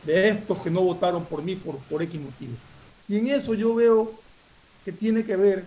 de 0.06 0.30
estos 0.30 0.60
que 0.60 0.72
no 0.72 0.82
votaron 0.82 1.24
por 1.26 1.44
mí 1.44 1.56
por, 1.56 1.78
por 1.78 2.02
X 2.02 2.20
motivo? 2.20 2.54
Y 3.08 3.18
en 3.18 3.28
eso 3.28 3.54
yo 3.54 3.76
veo 3.76 4.12
que 4.84 4.92
tiene 4.92 5.24
que 5.24 5.36
ver 5.36 5.66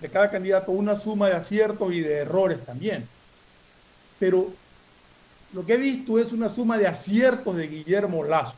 de 0.00 0.08
cada 0.08 0.30
candidato 0.30 0.72
una 0.72 0.96
suma 0.96 1.28
de 1.28 1.34
aciertos 1.34 1.92
y 1.92 2.00
de 2.00 2.18
errores 2.18 2.64
también. 2.64 3.06
Pero 4.18 4.48
lo 5.52 5.66
que 5.66 5.74
he 5.74 5.76
visto 5.76 6.18
es 6.18 6.32
una 6.32 6.48
suma 6.48 6.78
de 6.78 6.86
aciertos 6.86 7.56
de 7.56 7.66
Guillermo 7.66 8.24
Lazo, 8.24 8.56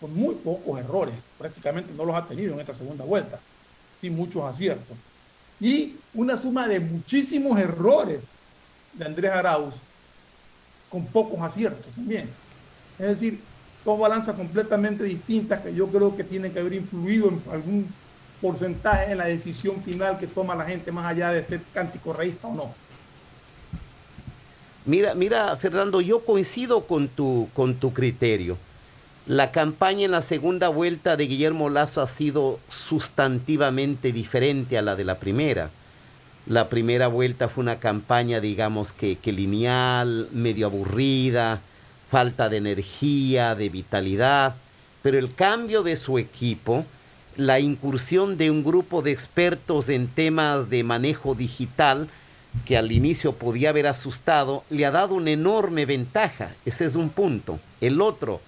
con 0.00 0.14
muy 0.14 0.34
pocos 0.34 0.78
errores, 0.78 1.14
prácticamente 1.44 1.92
no 1.94 2.06
los 2.06 2.16
ha 2.16 2.26
tenido 2.26 2.54
en 2.54 2.60
esta 2.60 2.74
segunda 2.74 3.04
vuelta, 3.04 3.38
sin 4.00 4.16
muchos 4.16 4.42
aciertos. 4.44 4.96
Y 5.60 5.96
una 6.14 6.38
suma 6.38 6.66
de 6.66 6.80
muchísimos 6.80 7.58
errores 7.58 8.20
de 8.94 9.04
Andrés 9.04 9.30
Arauz, 9.30 9.74
con 10.88 11.04
pocos 11.04 11.42
aciertos 11.42 11.92
también. 11.94 12.30
Es 12.98 13.08
decir, 13.08 13.40
dos 13.84 13.98
balanzas 13.98 14.34
completamente 14.36 15.04
distintas 15.04 15.60
que 15.60 15.74
yo 15.74 15.88
creo 15.88 16.16
que 16.16 16.24
tienen 16.24 16.50
que 16.50 16.60
haber 16.60 16.72
influido 16.72 17.28
en 17.28 17.42
algún 17.52 17.88
porcentaje 18.40 19.12
en 19.12 19.18
la 19.18 19.26
decisión 19.26 19.82
final 19.82 20.18
que 20.18 20.26
toma 20.26 20.54
la 20.54 20.64
gente, 20.64 20.92
más 20.92 21.04
allá 21.04 21.30
de 21.30 21.42
ser 21.42 21.60
cántico 21.74 22.14
reísta 22.14 22.48
o 22.48 22.54
no. 22.54 22.74
Mira, 24.86 25.14
mira, 25.14 25.54
Fernando, 25.56 26.00
yo 26.00 26.24
coincido 26.24 26.86
con 26.86 27.06
tu, 27.08 27.50
con 27.52 27.74
tu 27.74 27.92
criterio. 27.92 28.56
La 29.26 29.52
campaña 29.52 30.04
en 30.04 30.10
la 30.10 30.20
segunda 30.20 30.68
vuelta 30.68 31.16
de 31.16 31.26
Guillermo 31.26 31.70
Lazo 31.70 32.02
ha 32.02 32.06
sido 32.06 32.60
sustantivamente 32.68 34.12
diferente 34.12 34.76
a 34.76 34.82
la 34.82 34.96
de 34.96 35.04
la 35.04 35.18
primera. 35.18 35.70
La 36.46 36.68
primera 36.68 37.06
vuelta 37.08 37.48
fue 37.48 37.62
una 37.62 37.78
campaña, 37.78 38.40
digamos 38.40 38.92
que, 38.92 39.16
que 39.16 39.32
lineal, 39.32 40.28
medio 40.32 40.66
aburrida, 40.66 41.62
falta 42.10 42.50
de 42.50 42.58
energía, 42.58 43.54
de 43.54 43.70
vitalidad, 43.70 44.56
pero 45.00 45.18
el 45.18 45.34
cambio 45.34 45.82
de 45.82 45.96
su 45.96 46.18
equipo, 46.18 46.84
la 47.38 47.60
incursión 47.60 48.36
de 48.36 48.50
un 48.50 48.62
grupo 48.62 49.00
de 49.00 49.12
expertos 49.12 49.88
en 49.88 50.06
temas 50.06 50.68
de 50.68 50.84
manejo 50.84 51.34
digital, 51.34 52.08
que 52.66 52.76
al 52.76 52.92
inicio 52.92 53.32
podía 53.32 53.70
haber 53.70 53.86
asustado, 53.86 54.64
le 54.68 54.84
ha 54.84 54.90
dado 54.90 55.14
una 55.14 55.30
enorme 55.30 55.86
ventaja. 55.86 56.52
Ese 56.66 56.84
es 56.84 56.94
un 56.94 57.08
punto. 57.08 57.58
El 57.80 58.02
otro, 58.02 58.42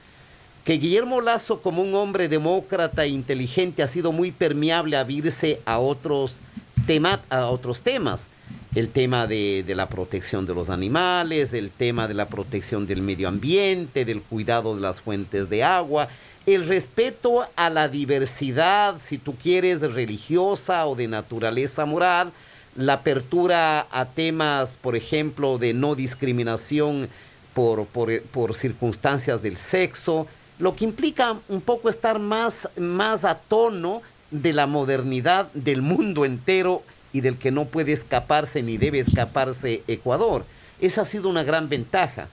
que 0.66 0.78
Guillermo 0.78 1.20
Lazo, 1.20 1.62
como 1.62 1.80
un 1.80 1.94
hombre 1.94 2.28
demócrata 2.28 3.04
e 3.04 3.08
inteligente, 3.08 3.84
ha 3.84 3.86
sido 3.86 4.10
muy 4.10 4.32
permeable 4.32 4.96
a 4.96 5.00
abrirse 5.02 5.60
a 5.64 5.78
otros, 5.78 6.40
tema, 6.88 7.20
a 7.30 7.46
otros 7.46 7.82
temas. 7.82 8.26
El 8.74 8.88
tema 8.88 9.28
de, 9.28 9.62
de, 9.64 9.76
la 9.76 9.88
protección 9.88 10.44
de 10.44 10.54
los 10.54 10.68
animales, 10.68 11.54
el 11.54 11.70
tema 11.70 12.08
de 12.08 12.14
la 12.14 12.26
protección 12.26 12.84
del 12.84 13.00
medio 13.00 13.28
ambiente, 13.28 14.04
del 14.04 14.22
cuidado 14.22 14.74
de 14.74 14.80
las 14.80 15.00
fuentes 15.00 15.48
de 15.48 15.62
agua, 15.62 16.08
el 16.46 16.66
respeto 16.66 17.46
a 17.54 17.70
la 17.70 17.86
diversidad, 17.86 18.96
si 18.98 19.18
tú 19.18 19.36
quieres, 19.36 19.82
religiosa 19.94 20.84
o 20.86 20.96
de 20.96 21.06
naturaleza 21.06 21.86
moral, 21.86 22.32
la 22.74 22.94
apertura 22.94 23.86
a 23.92 24.04
temas, 24.06 24.76
por 24.82 24.96
ejemplo, 24.96 25.58
de 25.58 25.74
no 25.74 25.94
discriminación 25.94 27.08
por, 27.54 27.86
por, 27.86 28.20
por, 28.22 28.56
circunstancias 28.56 29.42
del 29.42 29.56
sexo, 29.56 30.26
lo 30.58 30.74
que 30.74 30.84
implica 30.84 31.36
un 31.48 31.60
poco 31.60 31.88
estar 31.88 32.18
más, 32.18 32.68
más 32.76 33.24
a 33.24 33.36
tono 33.36 34.02
de 34.30 34.52
la 34.52 34.66
modernidad 34.66 35.50
del 35.52 35.82
mundo 35.82 36.24
entero 36.24 36.82
y 37.12 37.20
del 37.20 37.38
que 37.38 37.50
no 37.50 37.66
puede 37.66 37.92
escaparse 37.92 38.62
ni 38.62 38.76
debe 38.76 38.98
escaparse 38.98 39.82
Ecuador. 39.86 40.44
Esa 40.80 41.02
ha 41.02 41.04
sido 41.04 41.28
una 41.28 41.44
gran 41.44 41.68
ventaja. 41.68 42.28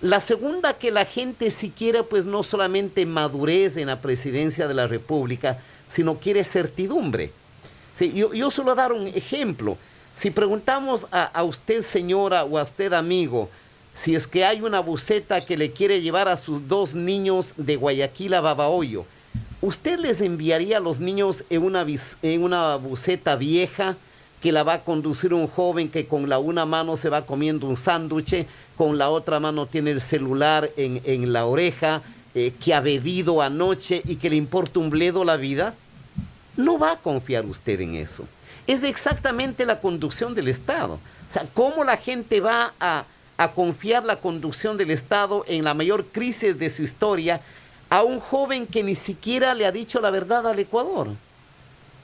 La 0.00 0.20
segunda, 0.20 0.74
que 0.74 0.90
la 0.90 1.04
gente 1.04 1.50
siquiera 1.50 2.02
pues 2.02 2.24
no 2.24 2.42
solamente 2.42 3.06
madurez 3.06 3.76
en 3.76 3.86
la 3.86 4.00
presidencia 4.00 4.66
de 4.68 4.74
la 4.74 4.86
República, 4.86 5.58
sino 5.88 6.18
quiere 6.18 6.44
certidumbre 6.44 7.30
yo, 8.00 8.32
yo 8.32 8.50
suelo 8.50 8.74
dar 8.74 8.92
un 8.92 9.06
ejemplo. 9.08 9.76
Si 10.14 10.30
preguntamos 10.30 11.06
a, 11.10 11.24
a, 11.24 11.42
usted, 11.42 11.82
señora, 11.82 12.44
o 12.44 12.58
a 12.58 12.62
usted, 12.62 12.92
amigo, 12.92 13.48
si 13.94 14.14
es 14.14 14.26
que 14.26 14.44
hay 14.44 14.62
una 14.62 14.80
buceta 14.80 15.44
que 15.44 15.56
le 15.56 15.72
quiere 15.72 16.00
llevar 16.00 16.28
a 16.28 16.36
sus 16.36 16.68
dos 16.68 16.94
niños 16.94 17.54
de 17.56 17.76
Guayaquil 17.76 18.34
a 18.34 18.40
Babahoyo, 18.40 19.04
¿usted 19.60 19.98
les 19.98 20.20
enviaría 20.20 20.78
a 20.78 20.80
los 20.80 21.00
niños 21.00 21.44
en 21.50 21.62
una, 21.62 21.86
en 22.22 22.42
una 22.42 22.76
buceta 22.76 23.36
vieja 23.36 23.96
que 24.42 24.50
la 24.50 24.64
va 24.64 24.74
a 24.74 24.84
conducir 24.84 25.32
un 25.32 25.46
joven 25.46 25.88
que 25.88 26.06
con 26.06 26.28
la 26.28 26.40
una 26.40 26.66
mano 26.66 26.96
se 26.96 27.08
va 27.08 27.24
comiendo 27.24 27.68
un 27.68 27.76
sándwich, 27.76 28.44
con 28.76 28.98
la 28.98 29.08
otra 29.08 29.38
mano 29.38 29.66
tiene 29.66 29.92
el 29.92 30.00
celular 30.00 30.68
en, 30.76 31.32
la 31.32 31.46
oreja, 31.46 32.02
eh, 32.34 32.52
que 32.58 32.74
ha 32.74 32.80
bebido 32.80 33.40
anoche 33.40 34.02
y 34.04 34.16
que 34.16 34.30
le 34.30 34.36
importa 34.36 34.80
un 34.80 34.90
bledo 34.90 35.24
la 35.24 35.36
vida? 35.36 35.74
No 36.56 36.76
va 36.78 36.92
a 36.92 36.96
confiar 36.96 37.46
usted 37.46 37.80
en 37.80 37.94
eso. 37.94 38.26
Es 38.66 38.82
exactamente 38.82 39.64
la 39.64 39.80
conducción 39.80 40.34
del 40.34 40.48
Estado. 40.48 40.94
O 40.94 41.32
sea, 41.32 41.46
¿cómo 41.54 41.84
la 41.84 41.96
gente 41.96 42.40
va 42.40 42.74
a, 42.80 43.04
a 43.42 43.52
confiar 43.52 44.04
la 44.04 44.16
conducción 44.16 44.76
del 44.76 44.90
Estado 44.90 45.44
en 45.48 45.64
la 45.64 45.74
mayor 45.74 46.04
crisis 46.06 46.58
de 46.58 46.70
su 46.70 46.82
historia 46.82 47.40
a 47.90 48.04
un 48.04 48.20
joven 48.20 48.66
que 48.66 48.82
ni 48.82 48.94
siquiera 48.94 49.54
le 49.54 49.66
ha 49.66 49.72
dicho 49.72 50.00
la 50.00 50.10
verdad 50.10 50.46
al 50.46 50.58
Ecuador? 50.58 51.08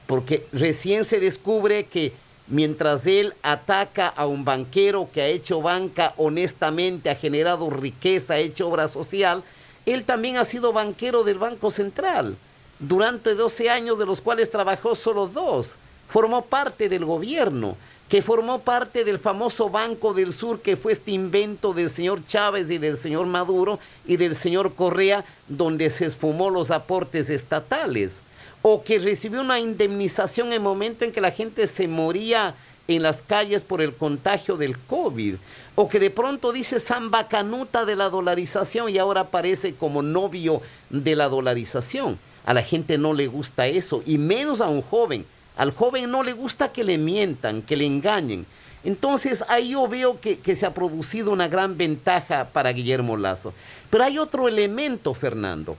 Porque 0.06 0.46
recién 0.52 1.04
se 1.04 1.20
descubre 1.20 1.86
que 1.86 2.12
mientras 2.48 3.06
él 3.06 3.34
ataca 3.42 4.08
a 4.08 4.26
un 4.26 4.44
banquero 4.44 5.08
que 5.12 5.22
ha 5.22 5.26
hecho 5.26 5.62
banca 5.62 6.12
honestamente, 6.16 7.08
ha 7.08 7.14
generado 7.14 7.70
riqueza, 7.70 8.34
ha 8.34 8.38
hecho 8.38 8.68
obra 8.68 8.88
social, 8.88 9.44
él 9.86 10.04
también 10.04 10.38
ha 10.38 10.44
sido 10.44 10.72
banquero 10.72 11.22
del 11.22 11.38
Banco 11.38 11.70
Central 11.70 12.36
durante 12.80 13.34
12 13.34 13.70
años 13.70 13.98
de 13.98 14.06
los 14.06 14.20
cuales 14.20 14.50
trabajó 14.50 14.94
solo 14.94 15.28
dos. 15.28 15.78
Formó 16.08 16.44
parte 16.44 16.88
del 16.88 17.04
gobierno, 17.04 17.76
que 18.08 18.22
formó 18.22 18.60
parte 18.60 19.04
del 19.04 19.18
famoso 19.18 19.68
Banco 19.68 20.14
del 20.14 20.32
Sur, 20.32 20.60
que 20.60 20.76
fue 20.76 20.92
este 20.92 21.10
invento 21.10 21.74
del 21.74 21.90
señor 21.90 22.24
Chávez 22.24 22.70
y 22.70 22.78
del 22.78 22.96
señor 22.96 23.26
Maduro 23.26 23.78
y 24.06 24.16
del 24.16 24.34
señor 24.34 24.74
Correa, 24.74 25.24
donde 25.46 25.90
se 25.90 26.06
esfumó 26.06 26.48
los 26.48 26.70
aportes 26.70 27.28
estatales. 27.28 28.22
O 28.62 28.82
que 28.82 28.98
recibió 28.98 29.42
una 29.42 29.60
indemnización 29.60 30.48
en 30.48 30.54
el 30.54 30.60
momento 30.60 31.04
en 31.04 31.12
que 31.12 31.20
la 31.20 31.30
gente 31.30 31.66
se 31.66 31.86
moría 31.86 32.54
en 32.88 33.02
las 33.02 33.22
calles 33.22 33.62
por 33.62 33.82
el 33.82 33.94
contagio 33.94 34.56
del 34.56 34.78
COVID. 34.78 35.34
O 35.74 35.88
que 35.88 36.00
de 36.00 36.10
pronto 36.10 36.50
dice 36.50 36.80
samba 36.80 37.28
canuta 37.28 37.84
de 37.84 37.94
la 37.94 38.08
dolarización 38.08 38.88
y 38.88 38.96
ahora 38.96 39.22
aparece 39.22 39.74
como 39.74 40.02
novio 40.02 40.62
de 40.88 41.14
la 41.14 41.28
dolarización. 41.28 42.18
A 42.46 42.54
la 42.54 42.62
gente 42.62 42.96
no 42.96 43.12
le 43.12 43.26
gusta 43.26 43.66
eso, 43.66 44.02
y 44.06 44.16
menos 44.16 44.62
a 44.62 44.68
un 44.70 44.80
joven. 44.80 45.26
Al 45.58 45.72
joven 45.72 46.10
no 46.10 46.22
le 46.22 46.32
gusta 46.32 46.72
que 46.72 46.84
le 46.84 46.96
mientan, 46.96 47.60
que 47.60 47.76
le 47.76 47.84
engañen. 47.84 48.46
Entonces 48.84 49.44
ahí 49.48 49.70
yo 49.70 49.86
veo 49.88 50.20
que, 50.20 50.38
se 50.56 50.64
ha 50.64 50.72
producido 50.72 51.32
una 51.32 51.48
gran 51.48 51.76
ventaja 51.76 52.48
para 52.52 52.72
Guillermo 52.72 53.16
Lazo. 53.16 53.52
Pero 53.90 54.04
hay 54.04 54.18
otro 54.18 54.48
elemento, 54.48 55.12
Fernando. 55.12 55.76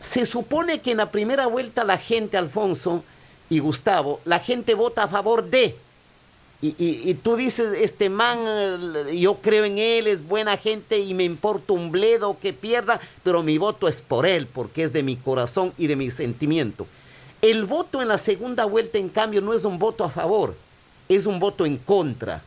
Se 0.00 0.26
supone 0.26 0.80
que 0.80 0.92
en 0.92 0.96
la 0.96 1.12
primera 1.12 1.46
vuelta 1.46 1.84
la 1.84 1.98
gente, 1.98 2.36
Alfonso 2.36 3.04
y 3.50 3.58
Gustavo, 3.58 4.20
la 4.24 4.38
gente 4.38 4.74
vota 4.74 5.04
a 5.04 5.08
favor 5.08 5.44
de 5.44 5.76
y, 6.62 7.14
tú 7.22 7.36
dices, 7.36 7.76
este 7.80 8.08
man, 8.08 8.38
yo 9.12 9.36
creo 9.36 9.66
en 9.66 9.76
él, 9.76 10.06
es 10.06 10.26
buena 10.26 10.56
gente 10.56 10.98
y 10.98 11.12
me 11.12 11.22
importa 11.22 11.74
un 11.74 11.92
bledo 11.92 12.38
que 12.40 12.54
pierda, 12.54 12.98
pero 13.22 13.42
mi 13.42 13.58
voto 13.58 13.86
es 13.86 14.00
por 14.00 14.26
él, 14.26 14.46
porque 14.46 14.82
es 14.82 14.92
de 14.92 15.02
mi 15.02 15.16
corazón 15.16 15.74
y 15.76 15.86
de 15.86 15.96
mi 15.96 16.10
sentimiento. 16.10 16.86
El 17.42 17.64
voto 17.64 18.02
en 18.02 18.08
la 18.08 18.18
segunda 18.18 18.64
vuelta, 18.64 18.98
en 18.98 19.08
cambio, 19.08 19.40
no 19.40 19.52
es 19.52 19.64
un 19.64 19.78
voto 19.78 20.04
a 20.04 20.10
favor, 20.10 20.56
es 21.08 21.26
un 21.26 21.38
voto 21.38 21.66
en 21.66 21.76
contra. 21.76 22.42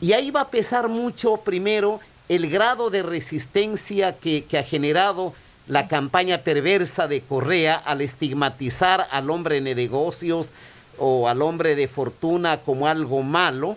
Y 0.00 0.12
ahí 0.12 0.30
va 0.30 0.42
a 0.42 0.50
pesar 0.50 0.88
mucho, 0.88 1.38
primero, 1.38 2.00
el 2.28 2.48
grado 2.48 2.90
de 2.90 3.02
resistencia 3.02 4.16
que, 4.16 4.44
que 4.44 4.58
ha 4.58 4.62
generado 4.62 5.34
la 5.66 5.88
campaña 5.88 6.38
perversa 6.38 7.06
de 7.06 7.20
Correa 7.20 7.76
al 7.76 8.00
estigmatizar 8.00 9.06
al 9.10 9.30
hombre 9.30 9.60
de 9.60 9.74
negocios, 9.74 10.50
o 11.00 11.28
al 11.28 11.42
hombre 11.42 11.74
de 11.74 11.88
fortuna 11.88 12.58
como 12.58 12.86
algo 12.86 13.22
malo, 13.22 13.76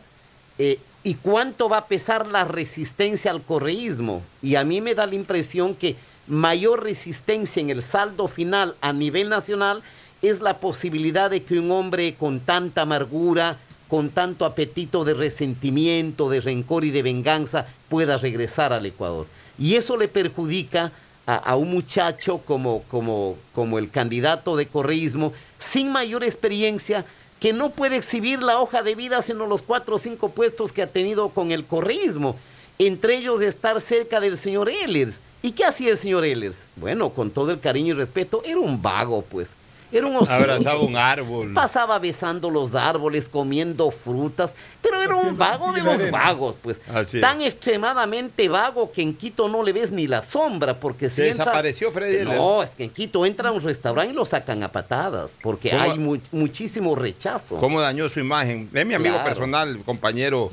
eh, 0.60 0.80
y 1.04 1.16
cuánto 1.16 1.70
va 1.70 1.78
a 1.78 1.88
pesar 1.88 2.28
la 2.28 2.44
resistencia 2.44 3.32
al 3.32 3.42
correísmo. 3.42 4.22
Y 4.42 4.56
a 4.56 4.64
mí 4.64 4.82
me 4.82 4.94
da 4.94 5.08
la 5.08 5.16
impresión 5.16 5.74
que 5.74 5.96
mayor 6.28 6.84
resistencia 6.84 7.62
en 7.62 7.70
el 7.70 7.82
saldo 7.82 8.28
final 8.28 8.76
a 8.82 8.94
nivel 8.94 9.30
nacional 9.30 9.82
es 10.24 10.42
la 10.42 10.60
posibilidad 10.60 11.30
de 11.30 11.44
que 11.44 11.60
un 11.60 11.70
hombre 11.70 12.16
con 12.16 12.40
tanta 12.40 12.84
amargura, 12.84 13.58
con 13.90 14.10
tanto 14.10 14.46
apetito 14.46 15.04
de 15.04 15.14
resentimiento, 15.14 16.30
de 16.30 16.40
rencor 16.40 16.86
y 16.86 16.92
de 16.92 17.04
venganza 17.04 17.68
pueda 17.90 18.18
regresar 18.18 18.72
al 18.72 18.86
Ecuador. 18.86 19.28
Y 19.60 19.76
eso 19.76 19.98
le 19.98 20.08
perjudica 20.08 20.94
a, 21.26 21.56
un 21.58 21.70
muchacho 21.72 22.40
como, 22.40 22.84
como, 22.84 23.38
como 23.54 23.78
el 23.78 23.90
candidato 23.90 24.56
de 24.56 24.68
correísmo, 24.68 25.34
sin 25.60 25.92
mayor 25.92 26.24
experiencia, 26.24 27.06
que 27.40 27.52
no 27.52 27.72
puede 27.72 27.98
exhibir 27.98 28.42
la 28.42 28.60
hoja 28.60 28.82
de 28.82 28.96
vida 28.96 29.22
sino 29.22 29.46
los 29.46 29.62
cuatro 29.62 29.96
o 29.96 29.98
cinco 29.98 30.30
puestos 30.30 30.72
que 30.72 30.82
ha 30.82 30.88
tenido 30.88 31.30
con 31.30 31.52
el 31.52 31.66
correísmo, 31.66 32.38
entre 32.80 33.18
ellos 33.18 33.42
estar 33.42 33.80
cerca 33.82 34.22
del 34.22 34.38
señor 34.38 34.70
Ehlers. 34.70 35.20
¿Y 35.42 35.52
qué 35.52 35.66
hacía 35.66 35.92
el 35.92 35.98
señor 35.98 36.24
Ehlers? 36.24 36.66
Bueno, 36.78 37.10
con 37.10 37.30
todo 37.30 37.52
el 37.52 37.60
cariño 37.60 37.94
y 37.94 37.98
respeto, 37.98 38.42
era 38.46 38.60
un 38.60 38.82
vago, 38.82 39.22
pues. 39.24 39.54
Era 39.94 40.08
un 40.08 40.16
Abrazaba 40.16 40.80
un 40.82 40.96
árbol. 40.96 41.54
Pasaba 41.54 42.00
besando 42.00 42.50
los 42.50 42.74
árboles, 42.74 43.30
comiendo 43.30 43.92
frutas, 43.92 44.56
pero 44.82 45.00
era 45.02 45.16
un 45.16 45.38
vago 45.38 45.72
de 45.72 45.82
los 45.82 46.10
vagos, 46.10 46.56
pues. 46.62 46.80
Tan 47.22 47.42
extremadamente 47.42 48.50
vago 48.50 48.92
que 48.92 49.04
en 49.04 49.14
Quito 49.14 49.48
no 49.48 49.62
le 49.62 49.72
ves 49.72 49.92
ni 49.92 50.08
la 50.08 50.24
sombra, 50.24 50.80
porque 50.80 51.10
si 51.10 51.22
desapareció 51.22 51.92
Freddy. 51.92 52.26
No, 52.26 52.64
es 52.64 52.72
que 52.72 52.86
en 52.86 52.90
Quito 52.90 53.24
entra 53.26 53.50
a 53.50 53.52
un 53.52 53.62
restaurante 53.62 54.12
y 54.12 54.16
lo 54.16 54.26
sacan 54.26 54.64
a 54.64 54.72
patadas, 54.72 55.38
porque 55.42 55.72
hay 55.72 56.00
muchísimo 56.32 56.96
rechazo. 56.96 57.58
¿Cómo 57.58 57.80
dañó 57.80 58.10
su 58.10 58.20
imagen? 58.20 58.70
Es 58.74 58.86
mi 58.86 58.96
amigo 58.96 59.24
personal, 59.24 59.78
compañero 59.86 60.52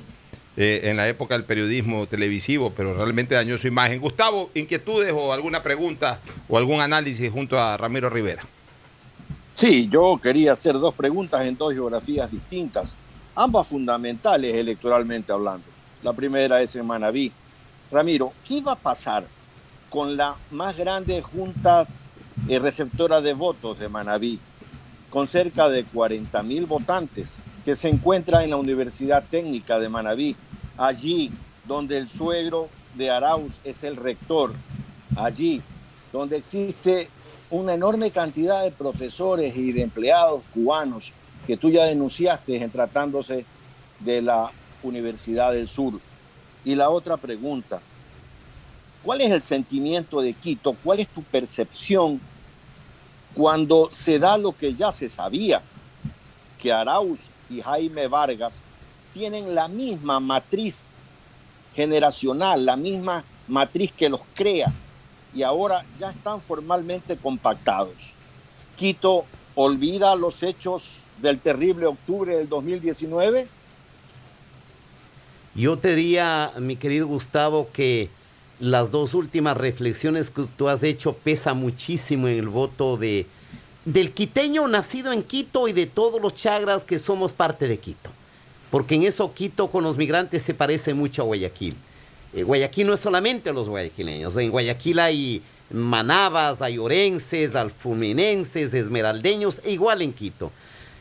eh, 0.57 0.91
en 0.91 0.97
la 0.99 1.09
época 1.09 1.35
del 1.35 1.45
periodismo 1.45 2.07
televisivo, 2.07 2.73
pero 2.77 2.93
realmente 2.95 3.35
dañó 3.35 3.57
su 3.57 3.69
imagen. 3.69 4.01
Gustavo, 4.01 4.51
inquietudes 4.55 5.13
o 5.15 5.33
alguna 5.33 5.63
pregunta 5.63 6.21
o 6.49 6.59
algún 6.59 6.81
análisis 6.81 7.31
junto 7.33 7.59
a 7.59 7.79
Ramiro 7.79 8.11
Rivera. 8.11 8.43
Sí, 9.61 9.91
yo 9.93 10.19
quería 10.23 10.55
hacer 10.55 10.79
dos 10.79 10.95
preguntas 10.95 11.45
en 11.45 11.55
dos 11.55 11.75
geografías 11.75 12.33
distintas, 12.33 12.97
ambas 13.35 13.67
fundamentales 13.67 14.57
electoralmente 14.57 15.33
hablando. 15.33 15.67
La 16.03 16.15
primera 16.15 16.63
es 16.63 16.77
en 16.77 16.87
Manabí. 16.87 17.31
Ramiro, 17.93 18.33
¿qué 18.49 18.63
va 18.63 18.73
a 18.73 18.77
pasar 18.77 19.23
con 19.91 20.17
la 20.17 20.35
más 20.51 20.75
grande 20.79 21.21
junta 21.21 21.87
eh, 22.49 22.59
receptora 22.59 23.21
de 23.21 23.35
votos 23.35 23.79
de 23.79 23.91
Manabí, 23.91 24.39
con 25.11 25.29
cerca 25.29 25.69
de 25.69 25.85
40 25.85 26.43
mil 26.43 26.65
votantes, 26.65 27.35
que 27.63 27.77
se 27.77 27.91
encuentra 27.91 28.43
en 28.43 28.49
la 28.49 28.57
Universidad 28.57 29.23
Técnica 29.31 29.79
de 29.79 29.91
Manabí, 29.91 30.37
allí 30.79 31.31
donde 31.69 31.99
el 31.99 32.09
suegro 32.09 32.71
de 32.95 33.11
Arauz 33.11 33.59
es 33.65 33.85
el 33.85 33.97
rector, 33.97 34.55
allí 35.17 35.61
donde 36.15 36.39
existe 36.39 37.11
una 37.51 37.75
enorme 37.75 38.11
cantidad 38.11 38.63
de 38.63 38.71
profesores 38.71 39.57
y 39.57 39.73
de 39.73 39.83
empleados 39.83 40.43
cubanos 40.55 41.13
que 41.47 41.57
tú 41.57 41.69
ya 41.69 41.85
denunciaste 41.85 42.63
en 42.63 42.71
tratándose 42.71 43.45
de 43.99 44.23
la 44.23 44.53
Universidad 44.83 45.53
del 45.53 45.69
Sur. 45.69 46.01
Y 46.65 46.75
la 46.75 46.91
otra 46.91 47.17
pregunta, 47.17 47.81
¿cuál 49.03 49.21
es 49.21 49.31
el 49.31 49.43
sentimiento 49.43 50.21
de 50.21 50.33
Quito? 50.33 50.77
¿Cuál 50.85 51.01
es 51.01 51.09
tu 51.09 51.23
percepción 51.23 52.21
cuando 53.35 53.89
se 53.93 54.19
da 54.19 54.39
lo 54.39 54.53
que 54.53 54.75
ya 54.75 54.93
se 54.93 55.09
sabía? 55.09 55.61
Que 56.61 56.73
Arauz 56.73 57.21
y 57.49 57.61
Jaime 57.61 58.07
Vargas 58.07 58.61
tienen 59.13 59.55
la 59.55 59.67
misma 59.67 60.21
matriz 60.21 60.87
generacional, 61.75 62.65
la 62.65 62.77
misma 62.77 63.25
matriz 63.49 63.91
que 63.93 64.09
los 64.09 64.21
crea, 64.35 64.73
y 65.35 65.43
ahora 65.43 65.85
ya 65.99 66.11
están 66.11 66.41
formalmente 66.41 67.17
compactados. 67.17 67.95
Quito 68.77 69.25
olvida 69.55 70.15
los 70.15 70.43
hechos 70.43 70.91
del 71.21 71.39
terrible 71.39 71.87
octubre 71.87 72.37
del 72.37 72.49
2019. 72.49 73.47
Yo 75.55 75.77
te 75.77 75.95
diría, 75.95 76.53
mi 76.59 76.77
querido 76.77 77.07
Gustavo, 77.07 77.69
que 77.73 78.09
las 78.61 78.91
dos 78.91 79.15
últimas 79.15 79.57
reflexiones 79.57 80.31
que 80.31 80.45
tú 80.57 80.69
has 80.69 80.83
hecho 80.83 81.15
pesa 81.15 81.55
muchísimo 81.55 82.29
en 82.29 82.39
el 82.39 82.49
voto 82.49 82.97
de 82.97 83.27
del 83.85 84.13
quiteño 84.13 84.69
nacido 84.69 85.13
en 85.13 85.23
Quito 85.23 85.67
y 85.67 85.73
de 85.73 85.87
todos 85.87 86.21
los 86.21 86.35
chagras 86.35 86.85
que 86.85 86.99
somos 86.99 87.33
parte 87.33 87.67
de 87.67 87.79
Quito. 87.79 88.11
Porque 88.71 88.95
en 88.95 89.05
eso 89.05 89.33
Quito 89.33 89.71
con 89.71 89.83
los 89.83 89.97
migrantes 89.97 90.43
se 90.43 90.55
parece 90.55 90.95
mucho 90.95 91.23
a 91.23 91.25
Guayaquil. 91.25 91.77
Eh, 92.33 92.45
Guayaquil 92.45 92.87
no 92.87 92.95
es 92.95 93.01
solamente 93.01 93.53
los 93.53 93.69
guayaquileños, 93.69 94.37
en 94.37 94.51
Guayaquil 94.51 95.01
hay 95.01 95.43
manabas, 95.73 96.63
hay 96.63 96.79
orenses, 96.79 97.57
alfuminenses, 97.57 98.73
esmeraldeños, 98.75 99.61
e 99.65 99.73
igual 99.73 100.03
en 100.03 100.13
Quito. 100.13 100.53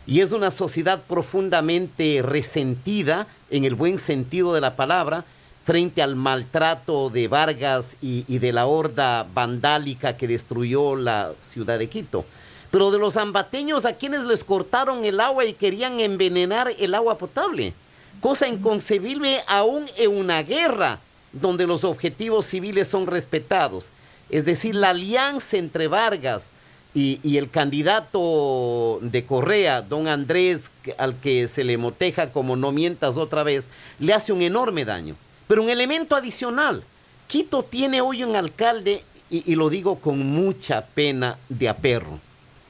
Y 0.08 0.22
es 0.22 0.32
una 0.32 0.50
sociedad 0.50 1.02
profundamente 1.08 2.22
resentida, 2.24 3.28
en 3.52 3.63
el 3.63 3.76
buen 3.76 4.00
sentido 4.00 4.54
de 4.54 4.62
la 4.62 4.76
palabra, 4.76 5.24
frente 5.65 6.02
al 6.02 6.15
maltrato 6.15 7.12
de 7.12 7.28
Vargas 7.28 7.96
y, 8.02 8.26
y 8.28 8.39
de 8.39 8.52
la 8.52 8.65
horda 8.65 9.28
vandálica 9.36 10.18
que 10.18 10.28
destruyó 10.28 10.96
la 10.96 11.34
ciudad 11.38 11.78
de 11.78 11.89
Quito. 11.89 12.26
pero 12.72 12.92
de 12.92 13.00
los 13.00 13.18
ambateños 13.18 13.86
a 13.86 13.94
quienes 13.94 14.26
les 14.26 14.44
cortaron 14.44 15.04
el 15.06 15.20
agua 15.20 15.46
y 15.46 15.54
querían 15.54 16.00
envenenar 16.00 16.72
el 16.80 16.94
agua 16.96 17.18
potable. 17.18 17.74
Cosa 18.22 18.48
inconcebible 18.48 19.42
aún 19.48 19.86
en 19.98 20.15
una 20.15 20.44
guerra 20.44 21.00
donde 21.32 21.68
los 21.68 21.84
objetivos 21.84 22.46
civiles 22.46 22.88
son 22.88 23.08
respetados. 23.08 23.89
Es 24.30 24.46
decir, 24.46 24.76
la 24.76 24.89
alianza 24.89 25.58
entre 25.58 25.88
Vargas 25.88 26.50
y, 26.94 27.38
el 27.38 27.50
candidato 27.50 29.00
de 29.02 29.26
Correa, 29.26 29.82
don 29.82 30.08
Andrés, 30.08 30.72
al 30.98 31.15
que 31.15 31.48
se 31.48 31.63
le 31.63 31.78
moteja 31.78 32.32
como 32.32 32.56
no 32.56 32.72
mientas 32.72 33.18
otra 33.18 33.44
vez, 33.44 33.68
le 34.00 34.13
hace 34.13 34.34
un 34.34 34.42
enorme 34.42 34.86
daño. 34.86 35.15
Pero 35.48 35.63
un 35.63 35.70
elemento 35.70 36.15
adicional, 36.15 36.84
Quito 37.28 37.62
tiene 37.63 38.02
hoy 38.02 38.24
un 38.24 38.36
alcalde, 38.36 39.04
y, 39.30 39.52
y 39.52 39.56
lo 39.56 39.70
digo 39.70 40.00
con 40.00 40.26
mucha 40.26 40.84
pena 40.84 41.38
de 41.48 41.70
aperro. 41.70 42.20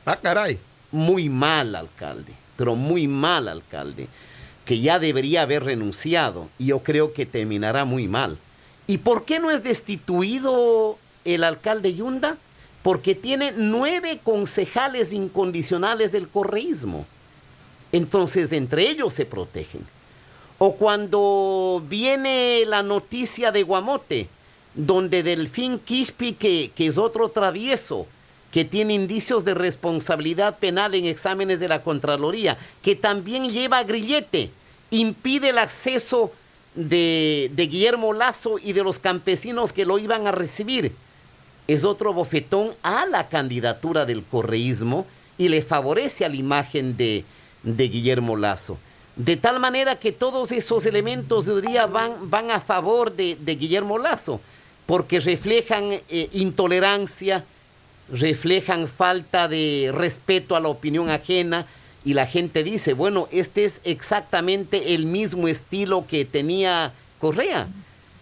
Ah, 0.05 0.17
caray. 0.17 0.59
Muy 0.91 1.29
mal 1.29 1.75
alcalde, 1.75 2.33
pero 2.57 2.75
muy 2.75 3.07
mal 3.07 3.47
alcalde, 3.47 4.07
que 4.65 4.81
ya 4.81 4.99
debería 4.99 5.43
haber 5.43 5.63
renunciado, 5.63 6.49
y 6.57 6.67
yo 6.67 6.79
creo 6.79 7.13
que 7.13 7.25
terminará 7.25 7.85
muy 7.85 8.07
mal. 8.07 8.37
¿Y 8.89 8.97
por 8.97 9.23
qué 9.23 9.39
no 9.39 9.51
es 9.51 9.61
destituido 9.61 10.97
el 11.23 11.43
alcalde 11.43 11.93
Yunda? 11.93 12.37
Porque 12.81 13.13
tiene 13.13 13.53
nueve 13.55 14.19
concejales 14.23 15.13
incondicionales 15.13 16.11
del 16.11 16.27
correísmo. 16.27 17.05
Entonces, 17.91 18.51
entre 18.51 18.89
ellos 18.89 19.13
se 19.13 19.27
protegen. 19.27 19.85
O 20.57 20.73
cuando 20.73 21.83
viene 21.87 22.63
la 22.65 22.81
noticia 22.81 23.51
de 23.51 23.61
Guamote, 23.61 24.27
donde 24.73 25.21
Delfín 25.21 25.77
Quispi, 25.77 26.33
que, 26.33 26.71
que 26.75 26.87
es 26.87 26.97
otro 26.97 27.29
travieso, 27.29 28.07
que 28.51 28.65
tiene 28.65 28.95
indicios 28.95 29.45
de 29.45 29.53
responsabilidad 29.53 30.57
penal 30.57 30.95
en 30.95 31.05
exámenes 31.05 31.59
de 31.59 31.67
la 31.67 31.83
Contraloría, 31.83 32.57
que 32.81 32.95
también 32.95 33.51
lleva 33.51 33.83
grillete, 33.83 34.49
impide 34.89 35.49
el 35.49 35.59
acceso 35.59 36.31
de, 36.87 37.67
Guillermo 37.69 38.13
Lazo 38.13 38.57
y 38.57 38.73
de 38.73 38.83
los 38.83 38.99
campesinos 38.99 39.73
que 39.73 39.85
lo 39.85 39.99
iban 39.99 40.27
a 40.27 40.31
recibir. 40.31 40.93
Es 41.67 41.83
otro 41.83 42.13
bofetón 42.13 42.71
a 42.81 43.05
la 43.05 43.27
candidatura 43.27 44.05
del 44.05 44.23
correísmo 44.23 45.05
y 45.37 45.49
le 45.49 45.61
favorece 45.61 46.25
a 46.25 46.29
la 46.29 46.35
imagen 46.35 46.97
de, 46.97 47.25
Guillermo 47.63 48.37
Lazo. 48.37 48.77
De 49.15 49.35
tal 49.35 49.59
manera 49.59 49.99
que 49.99 50.13
todos 50.13 50.51
esos 50.53 50.85
elementos 50.85 51.45
de 51.45 51.61
día 51.61 51.85
van, 51.85 52.29
van 52.29 52.51
a 52.51 52.61
favor 52.61 53.13
de, 53.13 53.35
Guillermo 53.35 53.97
Lazo, 53.97 54.39
porque 54.85 55.19
reflejan 55.19 55.91
eh, 55.91 56.29
intolerancia, 56.31 57.43
reflejan 58.11 58.87
falta 58.87 59.47
de 59.47 59.91
respeto 59.93 60.55
a 60.55 60.59
la 60.59 60.69
opinión 60.69 61.09
ajena, 61.09 61.67
y 62.05 62.13
la 62.13 62.25
gente 62.25 62.63
dice, 62.63 62.93
bueno, 62.93 63.27
este 63.31 63.65
es 63.65 63.81
exactamente 63.83 64.95
el 64.95 65.05
mismo 65.05 65.47
estilo 65.47 66.05
que 66.07 66.25
tenía 66.25 66.93
Correa, 67.19 67.67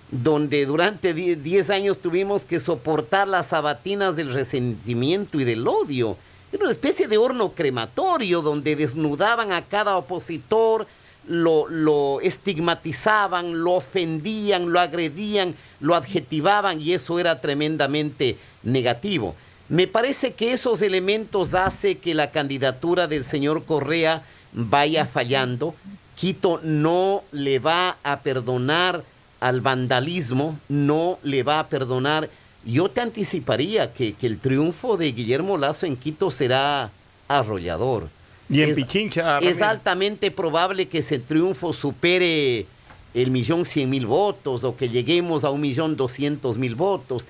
donde 0.09 0.65
durante 0.65 1.13
10 1.13 1.69
años 1.69 1.99
tuvimos 1.99 2.45
que 2.45 2.59
soportar 2.59 3.27
las 3.27 3.47
sabatinas 3.47 4.15
del 4.15 4.33
resentimiento 4.33 5.39
y 5.39 5.43
del 5.43 5.67
odio. 5.67 6.17
Era 6.51 6.63
una 6.63 6.71
especie 6.71 7.07
de 7.07 7.17
horno 7.17 7.51
crematorio 7.51 8.41
donde 8.41 8.75
desnudaban 8.75 9.51
a 9.51 9.65
cada 9.65 9.97
opositor, 9.97 10.87
lo, 11.27 11.67
lo 11.67 12.21
estigmatizaban, 12.21 13.63
lo 13.63 13.73
ofendían, 13.73 14.71
lo 14.71 14.79
agredían, 14.79 15.55
lo 15.81 15.93
adjetivaban 15.93 16.79
y 16.79 16.93
eso 16.93 17.19
era 17.19 17.41
tremendamente 17.41 18.37
negativo. 18.63 19.35
Me 19.69 19.87
parece 19.87 20.33
que 20.33 20.53
esos 20.53 20.81
elementos 20.81 21.53
hace 21.53 21.97
que 21.97 22.13
la 22.13 22.31
candidatura 22.31 23.07
del 23.07 23.23
señor 23.23 23.65
Correa 23.65 24.23
vaya 24.53 25.05
fallando. 25.05 25.75
Quito 26.15 26.59
no 26.63 27.23
le 27.31 27.59
va 27.59 27.97
a 28.03 28.21
perdonar 28.21 29.03
al 29.39 29.61
vandalismo, 29.61 30.57
no 30.69 31.19
le 31.23 31.43
va 31.43 31.59
a 31.59 31.67
perdonar. 31.67 32.29
Yo 32.65 32.89
te 32.89 33.01
anticiparía 33.01 33.93
que, 33.93 34.15
el 34.21 34.39
triunfo 34.39 34.97
de 34.97 35.11
Guillermo 35.11 35.57
Lazo 35.57 35.85
en 35.85 35.95
Quito 35.95 36.31
será 36.31 36.89
arrollador. 37.27 38.09
Y 38.49 38.61
en 38.61 38.73
Pichincha. 38.73 39.39
Es 39.39 39.61
altamente 39.61 40.31
probable 40.31 40.87
que 40.87 40.99
ese 40.99 41.19
triunfo 41.19 41.73
supere 41.73 42.65
el 43.13 43.31
millón 43.31 43.65
cien 43.65 43.89
mil 43.89 44.05
votos 44.05 44.63
o 44.63 44.75
que 44.75 44.89
lleguemos 44.89 45.43
a 45.43 45.49
un 45.49 45.61
millón 45.61 45.97
doscientos 45.97 46.57
mil 46.57 46.75
votos. 46.75 47.25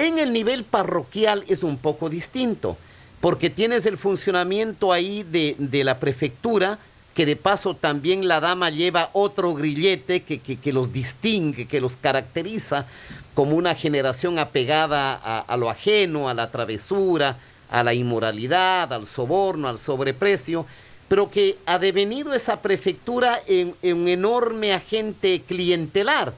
En 0.00 0.18
el 0.18 0.32
nivel 0.32 0.64
parroquial 0.64 1.44
es 1.46 1.62
un 1.62 1.76
poco 1.76 2.08
distinto, 2.08 2.78
porque 3.20 3.50
tienes 3.50 3.84
el 3.84 3.98
funcionamiento 3.98 4.94
ahí 4.94 5.24
de, 5.24 5.84
la 5.84 5.98
prefectura, 5.98 6.78
que 7.12 7.26
de 7.26 7.36
paso 7.36 7.76
también 7.76 8.26
la 8.26 8.40
dama 8.40 8.70
lleva 8.70 9.10
otro 9.12 9.52
grillete 9.52 10.22
que, 10.22 10.38
que, 10.38 10.72
los 10.72 10.94
distingue, 10.94 11.68
que 11.68 11.82
los 11.82 11.96
caracteriza 11.96 12.86
como 13.34 13.56
una 13.56 13.74
generación 13.74 14.38
apegada 14.38 15.16
a, 15.16 15.56
lo 15.58 15.68
ajeno, 15.68 16.30
a 16.30 16.34
la 16.34 16.50
travesura, 16.50 17.36
a 17.68 17.84
la 17.84 17.92
inmoralidad, 17.92 18.90
al 18.94 19.06
soborno, 19.06 19.68
al 19.68 19.78
sobreprecio, 19.78 20.64
pero 21.08 21.30
que 21.30 21.58
ha 21.66 21.78
devenido 21.78 22.32
esa 22.32 22.62
prefectura 22.62 23.38
en 23.46 23.74
un 23.82 24.08
enorme 24.08 24.72
agente 24.72 25.42
clientelar 25.46 26.32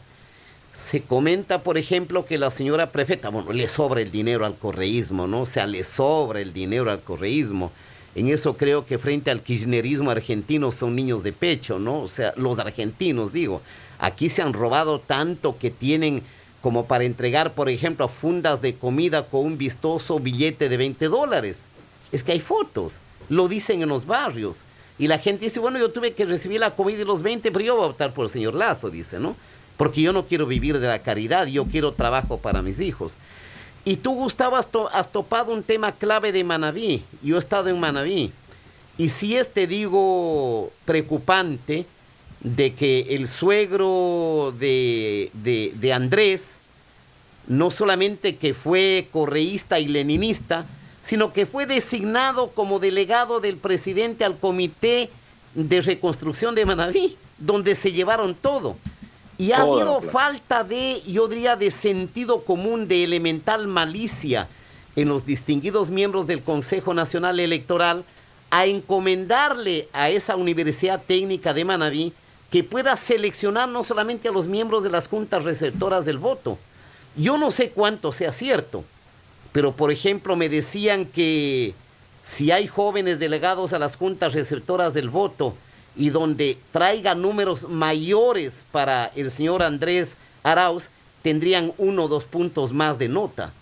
se 0.74 1.02
comenta, 1.02 1.62
por 1.62 1.76
ejemplo, 1.76 2.24
que 2.24 2.38
la 2.38 2.50
señora 2.50 2.90
prefecta, 2.90 3.28
bueno, 3.28 3.52
le 3.52 3.68
sobra 3.68 4.00
el 4.00 4.11
dinero 4.11 4.46
al 4.46 4.56
correísmo, 4.56 5.26
¿no? 5.26 5.42
O 5.42 5.46
sea, 5.46 5.66
le 5.66 5.85
sobra 5.85 6.40
el 6.40 6.52
dinero 6.52 6.90
al 6.90 7.02
correísmo. 7.02 7.70
En 8.14 8.28
eso 8.28 8.56
creo 8.56 8.87
que 8.87 8.98
frente 8.98 9.30
al 9.30 9.42
kirchnerismo 9.42 10.11
argentino 10.11 10.72
son 10.72 10.96
niños 10.96 11.22
de 11.22 11.32
pecho, 11.32 11.78
¿no? 11.78 12.00
O 12.00 12.08
sea, 12.08 12.32
los 12.37 12.58
argentinos, 12.58 13.32
digo. 13.32 13.61
Aquí 13.98 14.28
se 14.28 14.42
han 14.42 14.52
robado 14.52 14.98
tanto 14.98 15.58
que 15.58 15.70
tienen 15.70 16.22
como 16.61 16.87
para 16.87 17.04
entregar, 17.04 17.54
por 17.54 17.68
ejemplo, 17.68 18.08
fundas 18.08 18.62
de 18.62 18.74
comida 18.74 19.26
con 19.26 19.44
un 19.44 19.58
vistoso 19.58 20.20
billete 20.20 20.68
de 20.68 20.76
20 20.76 21.06
dólares. 21.08 21.62
Es 22.12 22.24
que 22.24 22.32
hay 22.32 22.40
fotos, 22.40 22.98
lo 23.28 23.48
dicen 23.48 23.82
en 23.82 23.88
los 23.88 24.06
barrios. 24.06 24.61
Y 24.98 25.08
la 25.08 25.18
gente 25.18 25.46
dice, 25.46 25.61
bueno, 25.61 25.78
yo 25.78 25.90
tuve 25.90 26.12
que 26.12 26.24
recibir 26.24 26.61
la 26.61 26.74
comida 26.74 27.02
y 27.02 27.04
los 27.04 27.22
20, 27.22 27.50
pero 27.50 27.64
yo 27.64 27.76
voy 27.76 27.85
a 27.85 27.88
votar 27.88 28.12
por 28.14 28.24
el 28.24 28.30
señor 28.30 28.54
Lazo, 28.54 28.90
dice, 28.90 29.18
¿no? 29.18 29.35
Porque 29.76 30.02
yo 30.02 30.12
no 30.12 30.26
quiero 30.26 30.46
vivir 30.46 30.78
de 30.78 30.87
la 30.87 31.00
caridad, 31.00 31.46
yo 31.46 31.66
quiero 31.66 31.92
trabajo 31.92 32.38
para 32.38 32.62
mis 32.62 32.80
hijos. 32.80 33.16
Y 33.85 33.96
tú, 33.96 34.14
Gustavo, 34.14 34.56
has, 34.56 35.12
topado 35.12 35.52
un 35.52 35.62
tema 35.62 35.92
clave 35.92 36.30
de 36.30 36.44
Manabí. 36.44 37.02
Yo 37.22 37.37
he 37.37 37.38
estado 37.38 37.68
en 37.68 37.80
Manabí. 37.80 38.30
Y 38.96 39.08
si 39.08 39.37
es, 39.37 39.52
te 39.52 39.66
digo, 39.66 40.70
preocupante 40.85 41.87
de 42.40 42.74
que 42.74 43.14
el 43.14 43.26
suegro 43.26 44.54
de, 44.58 45.30
de 45.35 45.92
Andrés, 45.92 46.58
no 47.48 47.70
solamente 47.70 48.37
que 48.37 48.54
fue 48.54 49.08
correísta 49.12 49.80
y 49.80 49.88
leninista, 49.88 50.64
sino 51.02 51.32
que 51.32 51.46
fue 51.46 51.66
designado 51.66 52.50
como 52.50 52.78
delegado 52.78 53.40
del 53.40 53.56
presidente 53.56 54.24
al 54.24 54.38
Comité 54.38 55.11
de 55.54 55.80
Reconstrucción 55.80 56.54
de 56.54 56.64
Manabí, 56.64 57.16
donde 57.38 57.74
se 57.74 57.92
llevaron 57.92 58.37
todo. 58.37 58.76
Y 59.42 59.50
ha 59.50 59.62
habido 59.62 60.00
falta 60.00 60.62
de, 60.62 61.02
yo 61.05 61.26
diría, 61.26 61.57
de 61.57 61.72
sentido 61.72 62.44
común, 62.44 62.87
de 62.87 63.02
elemental 63.02 63.66
malicia 63.66 64.46
en 64.94 65.09
los 65.09 65.26
distinguidos 65.26 65.90
miembros 65.90 66.28
del 66.28 66.44
Consejo 66.44 66.94
Nacional 66.94 67.40
Electoral 67.40 68.05
a 68.50 68.66
encomendarle 68.66 69.88
a 69.92 70.11
esa 70.11 70.37
Universidad 70.37 71.02
Técnica 71.05 71.52
de 71.55 71.64
Manabí 71.64 72.12
que 72.52 72.62
pueda 72.62 72.94
seleccionar 72.94 73.68
no 73.68 73.83
solamente 73.83 74.28
a 74.28 74.33
los 74.33 74.46
miembros 74.46 74.85
de 74.85 74.90
las 74.90 75.09
juntas 75.09 75.42
receptoras 75.42 76.05
del 76.05 76.18
voto. 76.18 76.57
Yo 77.16 77.37
no 77.37 77.50
sé 77.50 77.70
cuánto 77.70 78.12
sea 78.12 78.31
cierto, 78.31 78.85
pero 79.50 79.72
por 79.72 79.90
ejemplo 79.90 80.37
me 80.37 80.50
decían 80.50 81.05
que 81.05 81.74
si 82.24 82.52
hay 82.52 82.68
jóvenes 82.68 83.18
delegados 83.18 83.72
a 83.72 83.81
las 83.81 83.96
juntas 83.96 84.35
receptoras 84.35 84.94
del 84.94 85.11
voto, 85.11 85.57
y 85.96 86.11
donde 86.11 86.59
traiga 86.72 87.14
números 87.14 87.68
mayores 87.68 88.64
para 88.70 89.07
el 89.14 89.31
señor 89.31 89.62
Andrés 89.62 90.16
Arauz, 90.42 90.88
tendrían 91.22 91.72
uno 91.78 92.05
o 92.05 92.09
dos 92.09 92.24
puntos 92.24 92.72
más 92.72 92.98
de 92.98 93.09
nota. 93.09 93.52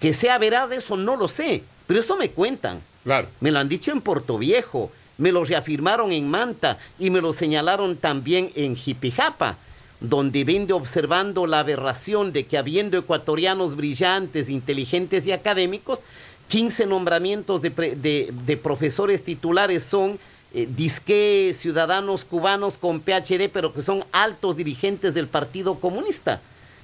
Que 0.00 0.12
sea 0.12 0.38
veraz 0.38 0.72
eso 0.72 0.96
no 0.96 1.16
lo 1.16 1.28
sé, 1.28 1.62
pero 1.86 2.00
eso 2.00 2.16
me 2.16 2.30
cuentan. 2.30 2.80
Claro. 3.04 3.28
Me 3.40 3.50
lo 3.50 3.58
han 3.58 3.68
dicho 3.68 3.92
en 3.92 4.00
Puerto 4.00 4.38
Viejo, 4.38 4.90
me 5.18 5.32
lo 5.32 5.44
reafirmaron 5.44 6.12
en 6.12 6.28
Manta 6.28 6.78
y 6.98 7.10
me 7.10 7.20
lo 7.20 7.32
señalaron 7.32 7.96
también 7.96 8.50
en 8.54 8.76
Jipijapa, 8.76 9.56
donde 10.00 10.44
vende 10.44 10.72
observando 10.72 11.46
la 11.46 11.60
aberración 11.60 12.32
de 12.32 12.46
que 12.46 12.58
habiendo 12.58 12.98
ecuatorianos 12.98 13.76
brillantes, 13.76 14.48
inteligentes 14.48 15.26
y 15.26 15.32
académicos, 15.32 16.02
15 16.48 16.86
nombramientos 16.86 17.62
de, 17.62 17.70
de 17.70 18.56
profesores 18.56 19.22
titulares 19.22 19.84
son 19.84 20.18
eh, 20.52 20.66
disque 20.68 21.52
ciudadanos 21.54 22.24
cubanos 22.24 22.76
con 22.76 23.00
PhD, 23.00 23.48
pero 23.52 23.72
que 23.72 23.82
son 23.82 24.04
altos 24.12 24.56
dirigentes 24.56 25.14
del 25.14 25.28
Partido 25.28 25.76
Comunista. 25.76 26.40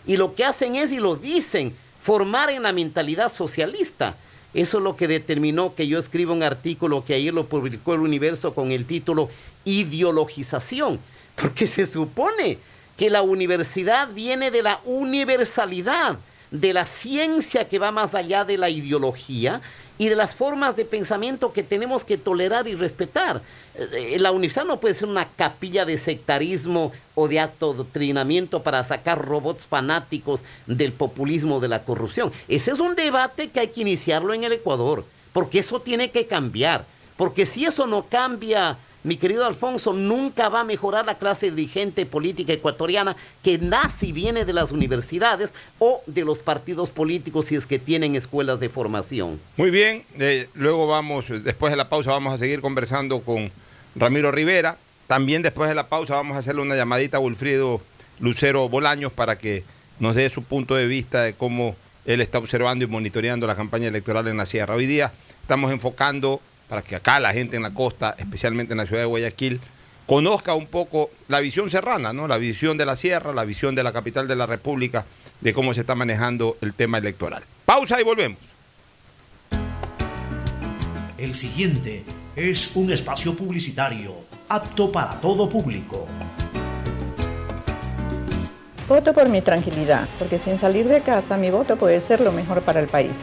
Y 0.06 0.16
lo 0.16 0.34
que 0.34 0.44
hacen 0.44 0.76
es, 0.76 0.92
y 0.92 0.98
lo 0.98 1.16
dicen, 1.16 1.74
formar 2.00 2.50
en 2.50 2.62
la 2.62 2.72
mentalidad 2.72 3.28
socialista. 3.28 4.16
Eso 4.54 4.78
es 4.78 4.84
lo 4.84 4.96
que 4.96 5.08
determinó 5.08 5.74
que 5.74 5.88
yo 5.88 5.98
escriba 5.98 6.32
un 6.32 6.44
artículo 6.44 7.04
que 7.04 7.14
ayer 7.14 7.34
lo 7.34 7.46
publicó 7.46 7.94
el 7.94 8.00
Universo 8.00 8.54
con 8.54 8.70
el 8.70 8.86
título 8.86 9.28
Ideologización, 9.64 11.00
porque 11.34 11.66
se 11.66 11.86
supone 11.86 12.58
que 12.96 13.10
la 13.10 13.22
universidad 13.22 14.08
viene 14.12 14.50
de 14.50 14.62
la 14.62 14.80
universalidad, 14.84 16.18
de 16.52 16.72
la 16.72 16.86
ciencia 16.86 17.68
que 17.68 17.80
va 17.80 17.90
más 17.90 18.14
allá 18.14 18.44
de 18.44 18.56
la 18.56 18.70
ideología 18.70 19.60
y 19.98 20.08
de 20.08 20.16
las 20.16 20.34
formas 20.34 20.76
de 20.76 20.84
pensamiento 20.84 21.52
que 21.52 21.62
tenemos 21.62 22.04
que 22.04 22.18
tolerar 22.18 22.68
y 22.68 22.74
respetar. 22.74 23.40
Eh, 23.74 24.16
la 24.18 24.32
universidad 24.32 24.64
no 24.64 24.80
puede 24.80 24.94
ser 24.94 25.08
una 25.08 25.28
capilla 25.28 25.84
de 25.84 25.98
sectarismo 25.98 26.92
o 27.14 27.28
de 27.28 27.46
doctrinamiento 27.58 28.62
para 28.62 28.84
sacar 28.84 29.24
robots 29.24 29.66
fanáticos 29.66 30.42
del 30.66 30.92
populismo 30.92 31.60
de 31.60 31.68
la 31.68 31.84
corrupción. 31.84 32.32
Ese 32.48 32.70
es 32.70 32.80
un 32.80 32.94
debate 32.94 33.48
que 33.48 33.60
hay 33.60 33.68
que 33.68 33.82
iniciarlo 33.82 34.34
en 34.34 34.44
el 34.44 34.52
Ecuador, 34.52 35.04
porque 35.32 35.58
eso 35.58 35.80
tiene 35.80 36.10
que 36.10 36.26
cambiar. 36.26 36.84
Porque 37.16 37.46
si 37.46 37.64
eso 37.64 37.86
no 37.86 38.04
cambia, 38.04 38.76
mi 39.02 39.16
querido 39.16 39.46
Alfonso, 39.46 39.92
nunca 39.92 40.48
va 40.48 40.60
a 40.60 40.64
mejorar 40.64 41.06
la 41.06 41.16
clase 41.16 41.50
dirigente 41.50 42.06
política 42.06 42.52
ecuatoriana 42.52 43.16
que 43.42 43.58
nace 43.58 44.06
y 44.06 44.12
viene 44.12 44.44
de 44.44 44.52
las 44.52 44.72
universidades 44.72 45.54
o 45.78 46.02
de 46.06 46.24
los 46.24 46.40
partidos 46.40 46.90
políticos 46.90 47.46
si 47.46 47.54
es 47.54 47.66
que 47.66 47.78
tienen 47.78 48.16
escuelas 48.16 48.60
de 48.60 48.68
formación. 48.68 49.40
Muy 49.56 49.70
bien, 49.70 50.04
eh, 50.18 50.48
luego 50.54 50.86
vamos, 50.86 51.28
después 51.44 51.70
de 51.70 51.76
la 51.76 51.88
pausa 51.88 52.10
vamos 52.10 52.34
a 52.34 52.38
seguir 52.38 52.60
conversando 52.60 53.20
con 53.20 53.50
Ramiro 53.94 54.32
Rivera. 54.32 54.76
También 55.06 55.42
después 55.42 55.68
de 55.68 55.76
la 55.76 55.88
pausa 55.88 56.16
vamos 56.16 56.36
a 56.36 56.40
hacerle 56.40 56.62
una 56.62 56.74
llamadita 56.74 57.18
a 57.18 57.20
Wilfrido 57.20 57.80
Lucero 58.18 58.68
Bolaños 58.68 59.12
para 59.12 59.38
que 59.38 59.62
nos 60.00 60.16
dé 60.16 60.28
su 60.28 60.42
punto 60.42 60.74
de 60.74 60.86
vista 60.86 61.22
de 61.22 61.34
cómo 61.34 61.76
él 62.06 62.20
está 62.20 62.38
observando 62.38 62.84
y 62.84 62.88
monitoreando 62.88 63.46
la 63.46 63.54
campaña 63.54 63.88
electoral 63.88 64.26
en 64.28 64.36
la 64.36 64.46
sierra. 64.46 64.74
Hoy 64.74 64.86
día 64.86 65.12
estamos 65.42 65.70
enfocando 65.70 66.40
para 66.68 66.82
que 66.82 66.96
acá 66.96 67.20
la 67.20 67.32
gente 67.32 67.56
en 67.56 67.62
la 67.62 67.72
costa, 67.72 68.14
especialmente 68.18 68.72
en 68.72 68.78
la 68.78 68.86
ciudad 68.86 69.02
de 69.02 69.06
Guayaquil, 69.06 69.60
conozca 70.06 70.54
un 70.54 70.66
poco 70.66 71.10
la 71.28 71.40
visión 71.40 71.70
serrana, 71.70 72.12
¿no? 72.12 72.28
La 72.28 72.38
visión 72.38 72.78
de 72.78 72.86
la 72.86 72.96
sierra, 72.96 73.32
la 73.32 73.44
visión 73.44 73.74
de 73.74 73.82
la 73.82 73.92
capital 73.92 74.28
de 74.28 74.36
la 74.36 74.46
República, 74.46 75.04
de 75.40 75.52
cómo 75.52 75.74
se 75.74 75.80
está 75.80 75.94
manejando 75.94 76.56
el 76.60 76.74
tema 76.74 76.98
electoral. 76.98 77.42
Pausa 77.64 78.00
y 78.00 78.04
volvemos. 78.04 78.38
El 81.18 81.34
siguiente 81.34 82.04
es 82.36 82.70
un 82.74 82.92
espacio 82.92 83.34
publicitario 83.34 84.14
apto 84.48 84.92
para 84.92 85.20
todo 85.20 85.48
público. 85.48 86.06
Voto 88.88 89.12
por 89.12 89.28
mi 89.28 89.42
tranquilidad, 89.42 90.06
porque 90.18 90.38
sin 90.38 90.58
salir 90.58 90.86
de 90.86 91.00
casa 91.00 91.36
mi 91.36 91.50
voto 91.50 91.76
puede 91.76 92.00
ser 92.00 92.20
lo 92.20 92.30
mejor 92.30 92.62
para 92.62 92.80
el 92.80 92.86
país. 92.86 93.16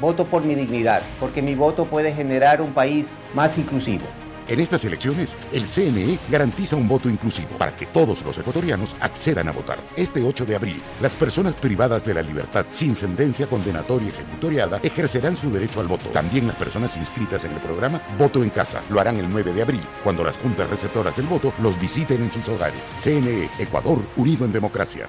Voto 0.00 0.26
por 0.26 0.44
mi 0.44 0.54
dignidad, 0.54 1.02
porque 1.18 1.42
mi 1.42 1.54
voto 1.54 1.86
puede 1.86 2.14
generar 2.14 2.62
un 2.62 2.72
país 2.72 3.14
más 3.34 3.58
inclusivo. 3.58 4.04
En 4.48 4.60
estas 4.60 4.82
elecciones, 4.86 5.36
el 5.52 5.66
CNE 5.66 6.18
garantiza 6.30 6.74
un 6.74 6.88
voto 6.88 7.10
inclusivo 7.10 7.50
para 7.58 7.76
que 7.76 7.84
todos 7.84 8.24
los 8.24 8.38
ecuatorianos 8.38 8.96
accedan 9.00 9.46
a 9.48 9.52
votar. 9.52 9.78
Este 9.94 10.22
8 10.22 10.46
de 10.46 10.56
abril, 10.56 10.80
las 11.02 11.14
personas 11.14 11.54
privadas 11.54 12.06
de 12.06 12.14
la 12.14 12.22
libertad 12.22 12.64
sin 12.70 12.96
sentencia 12.96 13.46
condenatoria 13.46 14.08
ejecutoriada 14.08 14.80
ejercerán 14.82 15.36
su 15.36 15.50
derecho 15.50 15.80
al 15.80 15.88
voto. 15.88 16.08
También 16.10 16.46
las 16.46 16.56
personas 16.56 16.96
inscritas 16.96 17.44
en 17.44 17.52
el 17.52 17.60
programa 17.60 18.00
Voto 18.16 18.42
en 18.42 18.48
Casa 18.48 18.80
lo 18.88 19.00
harán 19.00 19.18
el 19.18 19.28
9 19.28 19.52
de 19.52 19.62
abril, 19.62 19.82
cuando 20.02 20.24
las 20.24 20.38
juntas 20.38 20.70
receptoras 20.70 21.14
del 21.14 21.26
voto 21.26 21.52
los 21.60 21.78
visiten 21.78 22.22
en 22.22 22.32
sus 22.32 22.48
hogares. 22.48 22.80
CNE, 22.98 23.50
Ecuador, 23.58 24.00
unido 24.16 24.46
en 24.46 24.52
democracia. 24.52 25.08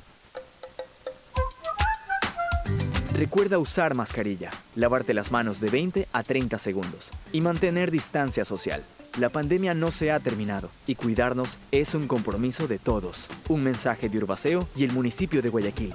Recuerda 3.21 3.59
usar 3.59 3.93
mascarilla, 3.93 4.49
lavarte 4.73 5.13
las 5.13 5.31
manos 5.31 5.61
de 5.61 5.69
20 5.69 6.07
a 6.11 6.23
30 6.23 6.57
segundos 6.57 7.11
y 7.31 7.41
mantener 7.41 7.91
distancia 7.91 8.45
social. 8.45 8.81
La 9.19 9.29
pandemia 9.29 9.75
no 9.75 9.91
se 9.91 10.11
ha 10.11 10.19
terminado 10.19 10.71
y 10.87 10.95
cuidarnos 10.95 11.59
es 11.71 11.93
un 11.93 12.07
compromiso 12.07 12.67
de 12.67 12.79
todos. 12.79 13.27
Un 13.47 13.63
mensaje 13.63 14.09
de 14.09 14.17
Urbaceo 14.17 14.67
y 14.75 14.85
el 14.85 14.91
municipio 14.91 15.43
de 15.43 15.49
Guayaquil. 15.49 15.93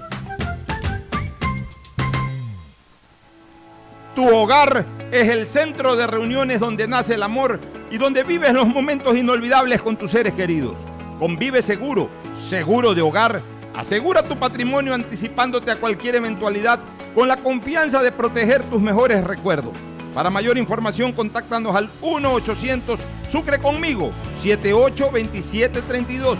Tu 4.15 4.25
hogar 4.25 4.85
es 5.11 5.27
el 5.27 5.47
centro 5.47 5.97
de 5.97 6.07
reuniones 6.07 6.61
donde 6.61 6.87
nace 6.87 7.15
el 7.15 7.23
amor 7.23 7.59
y 7.91 7.97
donde 7.97 8.23
vives 8.23 8.53
los 8.53 8.69
momentos 8.69 9.17
inolvidables 9.17 9.81
con 9.81 9.97
tus 9.97 10.11
seres 10.11 10.33
queridos. 10.33 10.77
Convive 11.19 11.61
seguro, 11.61 12.07
seguro 12.47 12.93
de 12.93 13.01
hogar 13.01 13.41
Asegura 13.77 14.23
tu 14.23 14.35
patrimonio 14.39 14.95
anticipándote 14.95 15.69
a 15.69 15.75
cualquier 15.75 16.15
eventualidad 16.15 16.79
con 17.17 17.27
la 17.27 17.37
confianza 17.37 18.03
de 18.03 18.11
proteger 18.11 18.61
tus 18.61 18.79
mejores 18.79 19.23
recuerdos. 19.23 19.73
Para 20.13 20.29
mayor 20.29 20.55
información, 20.55 21.13
contáctanos 21.13 21.75
al 21.75 21.89
1-800 21.99 22.99
Sucre 23.31 23.57
conmigo 23.57 24.11
782732 24.43 26.37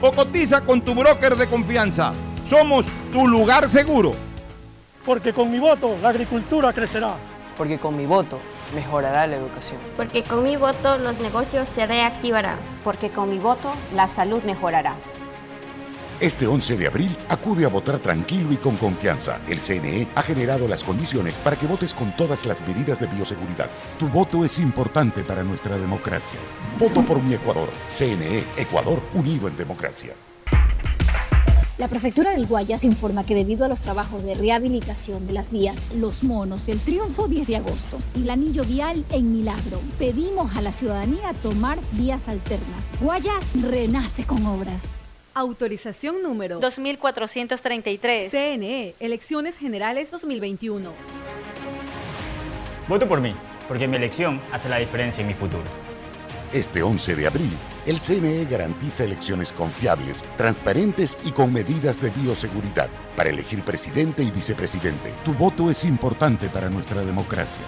o 0.00 0.12
cotiza 0.12 0.60
con 0.60 0.82
tu 0.82 0.94
broker 0.94 1.34
de 1.34 1.48
confianza. 1.48 2.12
Somos 2.48 2.86
tu 3.12 3.26
lugar 3.26 3.68
seguro. 3.68 4.14
Porque 5.04 5.32
con 5.32 5.50
mi 5.50 5.58
voto 5.58 5.96
la 6.00 6.10
agricultura 6.10 6.72
crecerá. 6.72 7.14
Porque 7.58 7.80
con 7.80 7.96
mi 7.96 8.06
voto 8.06 8.38
mejorará 8.72 9.26
la 9.26 9.34
educación. 9.34 9.80
Porque 9.96 10.22
con 10.22 10.44
mi 10.44 10.54
voto 10.54 10.96
los 10.98 11.18
negocios 11.18 11.68
se 11.68 11.86
reactivarán. 11.86 12.58
Porque 12.84 13.10
con 13.10 13.30
mi 13.30 13.40
voto 13.40 13.72
la 13.96 14.06
salud 14.06 14.44
mejorará. 14.44 14.94
Este 16.20 16.46
11 16.46 16.76
de 16.76 16.86
abril 16.86 17.16
acude 17.30 17.64
a 17.64 17.68
votar 17.68 17.98
tranquilo 17.98 18.52
y 18.52 18.56
con 18.56 18.76
confianza. 18.76 19.38
El 19.48 19.58
CNE 19.58 20.06
ha 20.14 20.20
generado 20.20 20.68
las 20.68 20.84
condiciones 20.84 21.38
para 21.38 21.56
que 21.56 21.66
votes 21.66 21.94
con 21.94 22.14
todas 22.14 22.44
las 22.44 22.60
medidas 22.68 23.00
de 23.00 23.06
bioseguridad. 23.06 23.70
Tu 23.98 24.06
voto 24.06 24.44
es 24.44 24.58
importante 24.58 25.22
para 25.22 25.42
nuestra 25.42 25.78
democracia. 25.78 26.38
Voto 26.78 27.00
por 27.00 27.22
mi 27.22 27.32
Ecuador. 27.32 27.70
CNE, 27.88 28.44
Ecuador 28.58 29.00
unido 29.14 29.48
en 29.48 29.56
democracia. 29.56 30.12
La 31.78 31.88
prefectura 31.88 32.32
del 32.32 32.46
Guayas 32.46 32.84
informa 32.84 33.24
que 33.24 33.34
debido 33.34 33.64
a 33.64 33.68
los 33.68 33.80
trabajos 33.80 34.22
de 34.22 34.34
rehabilitación 34.34 35.26
de 35.26 35.32
las 35.32 35.50
vías 35.50 35.88
Los 35.94 36.22
Monos, 36.22 36.68
el 36.68 36.80
Triunfo 36.80 37.28
10 37.28 37.46
de 37.46 37.56
agosto 37.56 37.98
y 38.14 38.24
el 38.24 38.30
anillo 38.30 38.64
vial 38.66 39.06
en 39.10 39.32
Milagro, 39.32 39.80
pedimos 39.98 40.54
a 40.54 40.60
la 40.60 40.72
ciudadanía 40.72 41.32
tomar 41.42 41.78
vías 41.92 42.28
alternas. 42.28 42.90
Guayas 43.00 43.58
renace 43.62 44.26
con 44.26 44.44
obras. 44.44 44.82
Autorización 45.34 46.22
número 46.22 46.58
2433. 46.58 48.30
CNE, 48.30 48.94
Elecciones 48.98 49.56
Generales 49.56 50.10
2021. 50.10 50.90
Voto 52.88 53.06
por 53.06 53.20
mí, 53.20 53.34
porque 53.68 53.86
mi 53.86 53.96
elección 53.96 54.40
hace 54.52 54.68
la 54.68 54.78
diferencia 54.78 55.20
en 55.20 55.28
mi 55.28 55.34
futuro. 55.34 55.62
Este 56.52 56.82
11 56.82 57.14
de 57.14 57.26
abril, 57.28 57.52
el 57.86 58.00
CNE 58.00 58.44
garantiza 58.50 59.04
elecciones 59.04 59.52
confiables, 59.52 60.24
transparentes 60.36 61.16
y 61.24 61.30
con 61.30 61.52
medidas 61.52 62.02
de 62.02 62.10
bioseguridad 62.10 62.88
para 63.16 63.30
elegir 63.30 63.62
presidente 63.62 64.24
y 64.24 64.32
vicepresidente. 64.32 65.12
Tu 65.24 65.32
voto 65.32 65.70
es 65.70 65.84
importante 65.84 66.48
para 66.48 66.68
nuestra 66.68 67.04
democracia. 67.04 67.62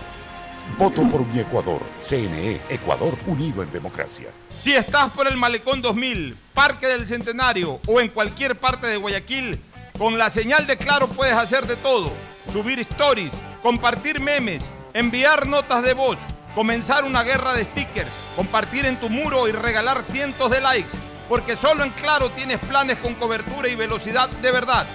Voto 0.79 1.03
por 1.11 1.27
mi 1.27 1.41
Ecuador. 1.41 1.83
CNE, 2.01 2.61
Ecuador 2.69 3.17
unido 3.27 3.63
en 3.63 3.71
democracia. 3.71 4.29
Si 4.61 4.75
estás 4.75 5.11
por 5.13 5.27
el 5.27 5.37
Malecón 5.37 5.83
2000, 5.83 6.37
Parque 6.55 6.87
del 6.87 7.07
Centenario 7.07 7.81
o 7.87 8.01
en 8.01 8.09
cualquier 8.09 8.57
parte 8.57 8.87
de 8.87 8.97
Guayaquil, 8.97 9.61
con 9.99 10.19
la 10.19 10.31
señal 10.31 10.67
de 10.67 10.77
Claro 10.77 11.09
puedes 11.09 11.35
hacer 11.35 11.67
de 11.67 11.77
todo. 11.77 12.13
Subir 12.53 12.79
stories, 12.81 13.33
compartir 13.63 14.21
memes, 14.21 14.69
enviar 14.95 15.47
notas 15.47 15.83
de 15.83 15.95
voz, 15.95 16.19
comenzar 16.55 17.05
una 17.05 17.23
guerra 17.23 17.55
de 17.55 17.65
stickers, 17.65 18.11
compartir 18.37 18.87
en 18.87 18.97
tu 18.97 19.09
muro 19.11 19.49
y 19.49 19.53
regalar 19.53 20.03
cientos 20.03 20.51
de 20.51 20.61
likes. 20.61 20.93
Porque 21.29 21.57
solo 21.57 21.85
en 21.85 21.91
Claro 21.91 22.31
tienes 22.31 22.59
planes 22.61 22.99
con 22.99 23.15
cobertura 23.15 23.69
y 23.69 23.75
velocidad 23.75 24.29
de 24.29 24.51
verdad, 24.51 24.87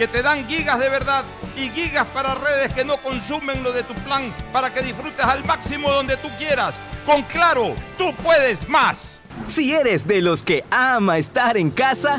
que 0.00 0.08
te 0.08 0.22
dan 0.22 0.48
gigas 0.48 0.78
de 0.78 0.88
verdad 0.88 1.26
y 1.54 1.68
gigas 1.68 2.06
para 2.06 2.34
redes 2.34 2.72
que 2.72 2.86
no 2.86 2.96
consumen 2.96 3.62
lo 3.62 3.70
de 3.70 3.82
tu 3.82 3.92
plan 3.96 4.32
para 4.50 4.72
que 4.72 4.80
disfrutes 4.80 5.22
al 5.22 5.44
máximo 5.44 5.90
donde 5.90 6.16
tú 6.16 6.28
quieras. 6.38 6.74
Con 7.04 7.22
Claro, 7.24 7.74
tú 7.98 8.14
puedes 8.22 8.66
más. 8.66 9.20
Si 9.46 9.74
eres 9.74 10.06
de 10.06 10.22
los 10.22 10.42
que 10.42 10.64
ama 10.70 11.18
estar 11.18 11.58
en 11.58 11.70
casa, 11.70 12.18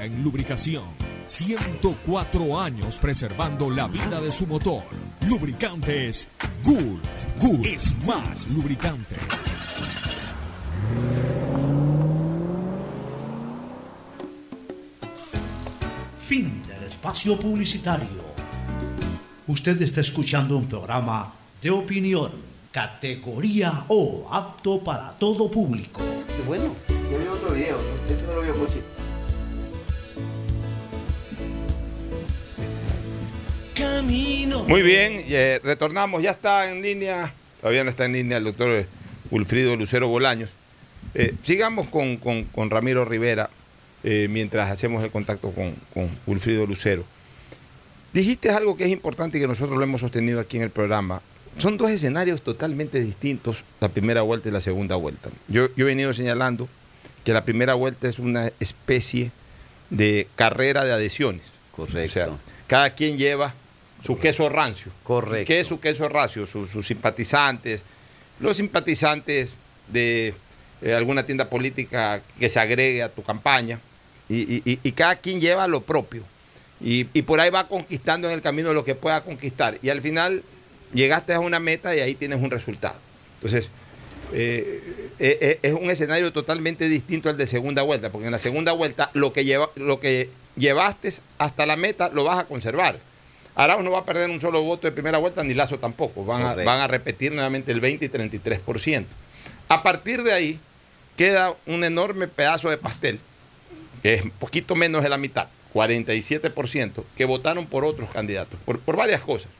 en 0.00 0.22
lubricación. 0.22 0.84
104 1.26 2.60
años 2.60 2.98
preservando 2.98 3.68
la 3.68 3.88
vida 3.88 4.20
de 4.20 4.30
su 4.30 4.46
motor. 4.46 4.84
Lubricantes 5.28 6.28
Gulf. 6.62 7.00
Gulf 7.40 7.66
es 7.66 7.96
más 8.06 8.46
lubricante. 8.48 9.16
Fin 16.28 16.62
del 16.68 16.84
espacio 16.84 17.36
publicitario. 17.36 18.30
Usted 19.48 19.82
está 19.82 20.00
escuchando 20.00 20.56
un 20.56 20.66
programa 20.66 21.34
de 21.60 21.70
opinión, 21.70 22.30
categoría 22.70 23.84
O, 23.88 24.28
apto 24.30 24.78
para 24.78 25.10
todo 25.18 25.50
público. 25.50 26.00
Qué 26.28 26.42
bueno, 26.46 26.72
yo 26.88 27.18
vi 27.18 27.26
otro 27.26 27.52
video, 27.52 27.78
ese 28.08 28.26
no 28.28 28.34
lo 28.34 28.42
vio 28.42 28.54
Pochi. 28.54 28.99
Camino. 33.80 34.64
Muy 34.64 34.82
bien, 34.82 35.24
eh, 35.28 35.60
retornamos, 35.64 36.22
ya 36.22 36.30
está 36.32 36.70
en 36.70 36.82
línea, 36.82 37.32
todavía 37.60 37.82
no 37.84 37.90
está 37.90 38.04
en 38.04 38.12
línea 38.12 38.38
el 38.38 38.44
doctor 38.44 38.86
Ulfrido 39.30 39.74
Lucero 39.76 40.08
Bolaños. 40.08 40.52
Eh, 41.14 41.34
sigamos 41.42 41.88
con, 41.88 42.16
con- 42.18 42.44
con 42.44 42.70
Ramiro 42.70 43.04
Rivera 43.04 43.50
eh, 44.04 44.28
mientras 44.30 44.70
hacemos 44.70 45.02
el 45.02 45.10
contacto 45.10 45.50
con, 45.52 45.74
con 45.94 46.08
Ulfrido 46.26 46.66
Lucero. 46.66 47.04
Dijiste 48.12 48.50
algo 48.50 48.76
que 48.76 48.84
es 48.84 48.90
importante 48.90 49.38
y 49.38 49.40
que 49.40 49.46
nosotros 49.48 49.78
lo 49.78 49.84
hemos 49.84 50.00
sostenido 50.00 50.40
aquí 50.40 50.56
en 50.56 50.64
el 50.64 50.70
programa. 50.70 51.22
Son 51.58 51.76
dos 51.76 51.90
escenarios 51.90 52.42
totalmente 52.42 53.00
distintos, 53.00 53.64
la 53.80 53.88
primera 53.88 54.22
vuelta 54.22 54.48
y 54.48 54.52
la 54.52 54.60
segunda 54.60 54.96
vuelta. 54.96 55.30
Yo, 55.48 55.68
yo 55.74 55.84
he 55.86 55.88
venido 55.88 56.12
señalando 56.12 56.68
que 57.24 57.32
la 57.32 57.44
primera 57.44 57.74
vuelta 57.74 58.08
es 58.08 58.18
una 58.18 58.50
especie 58.60 59.30
de 59.90 60.28
carrera 60.36 60.84
de 60.84 60.92
adhesiones. 60.92 61.42
Correcto. 61.74 62.00
O 62.04 62.12
sea, 62.12 62.28
cada 62.66 62.90
quien 62.90 63.16
lleva 63.18 63.54
su 64.02 64.18
queso 64.18 64.48
rancio. 64.48 64.90
Correcto. 65.02 65.46
¿Qué 65.46 65.60
es 65.60 65.66
su 65.66 65.78
queso 65.80 66.08
rancio? 66.08 66.46
Su- 66.46 66.66
sus 66.66 66.86
simpatizantes, 66.86 67.82
los 68.38 68.56
simpatizantes 68.56 69.50
de 69.88 70.34
eh, 70.82 70.94
alguna 70.94 71.26
tienda 71.26 71.48
política 71.50 72.22
que 72.38 72.48
se 72.48 72.58
agregue 72.60 73.02
a 73.02 73.08
tu 73.08 73.22
campaña. 73.22 73.78
Y, 74.28 74.62
y- 74.64 74.92
cada 74.92 75.16
quien 75.16 75.40
lleva 75.40 75.66
lo 75.66 75.80
propio. 75.82 76.22
Y, 76.80 77.06
y 77.12 77.22
por 77.22 77.40
ahí 77.40 77.50
va 77.50 77.66
conquistando 77.66 78.28
en 78.28 78.34
el 78.34 78.40
camino 78.40 78.72
lo 78.72 78.84
que 78.84 78.94
pueda 78.94 79.22
conquistar. 79.22 79.76
Y 79.82 79.90
al 79.90 80.00
final 80.00 80.42
llegaste 80.94 81.34
a 81.34 81.40
una 81.40 81.58
meta 81.60 81.94
y 81.96 82.00
ahí 82.00 82.14
tienes 82.14 82.40
un 82.40 82.50
resultado. 82.50 82.94
Entonces, 83.36 83.68
eh, 84.32 84.80
eh, 85.18 85.58
es 85.62 85.72
un 85.74 85.90
escenario 85.90 86.32
totalmente 86.32 86.88
distinto 86.88 87.28
al 87.28 87.36
de 87.36 87.46
segunda 87.48 87.82
vuelta, 87.82 88.10
porque 88.10 88.26
en 88.26 88.32
la 88.32 88.38
segunda 88.38 88.70
vuelta 88.72 89.10
lo 89.14 89.32
que, 89.32 89.44
lleva, 89.44 89.68
lo 89.74 89.98
que 89.98 90.28
llevaste 90.56 91.12
hasta 91.38 91.66
la 91.66 91.74
meta 91.76 92.08
lo 92.10 92.22
vas 92.24 92.38
a 92.38 92.44
conservar. 92.44 92.98
Arauz 93.54 93.84
no 93.84 93.90
va 93.90 94.00
a 94.00 94.04
perder 94.04 94.30
un 94.30 94.40
solo 94.40 94.62
voto 94.62 94.86
de 94.86 94.92
primera 94.92 95.18
vuelta, 95.18 95.42
ni 95.42 95.54
Lazo 95.54 95.78
tampoco. 95.78 96.24
Van 96.24 96.42
a, 96.42 96.54
van 96.54 96.80
a 96.80 96.86
repetir 96.86 97.32
nuevamente 97.32 97.72
el 97.72 97.80
20 97.80 98.04
y 98.04 98.08
33%. 98.08 99.04
A 99.68 99.82
partir 99.82 100.22
de 100.22 100.32
ahí 100.32 100.60
queda 101.16 101.54
un 101.66 101.84
enorme 101.84 102.28
pedazo 102.28 102.70
de 102.70 102.78
pastel, 102.78 103.20
que 104.02 104.14
es 104.14 104.22
poquito 104.38 104.74
menos 104.74 105.02
de 105.02 105.08
la 105.08 105.18
mitad, 105.18 105.48
47%, 105.74 107.04
que 107.16 107.24
votaron 107.24 107.66
por 107.66 107.84
otros 107.84 108.08
candidatos, 108.10 108.58
por, 108.64 108.80
por 108.80 108.96
varias 108.96 109.20
cosas. 109.20 109.50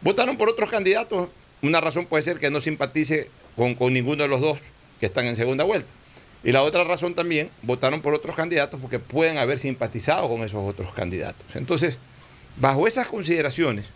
Votaron 0.00 0.36
por 0.36 0.48
otros 0.48 0.70
candidatos, 0.70 1.28
una 1.62 1.80
razón 1.80 2.06
puede 2.06 2.22
ser 2.22 2.38
que 2.38 2.50
no 2.50 2.60
simpatice 2.60 3.30
con, 3.56 3.74
con 3.74 3.92
ninguno 3.92 4.22
de 4.22 4.28
los 4.28 4.40
dos 4.40 4.58
que 5.00 5.06
están 5.06 5.26
en 5.26 5.36
segunda 5.36 5.64
vuelta. 5.64 5.88
Y 6.44 6.52
la 6.52 6.62
otra 6.62 6.84
razón 6.84 7.14
también, 7.14 7.50
votaron 7.62 8.00
por 8.00 8.14
otros 8.14 8.36
candidatos 8.36 8.80
porque 8.80 8.98
pueden 8.98 9.38
haber 9.38 9.58
simpatizado 9.58 10.28
con 10.28 10.42
esos 10.42 10.68
otros 10.68 10.92
candidatos. 10.92 11.56
Entonces, 11.56 11.98
bajo 12.60 12.86
esas 12.86 13.06
consideraciones, 13.06 13.86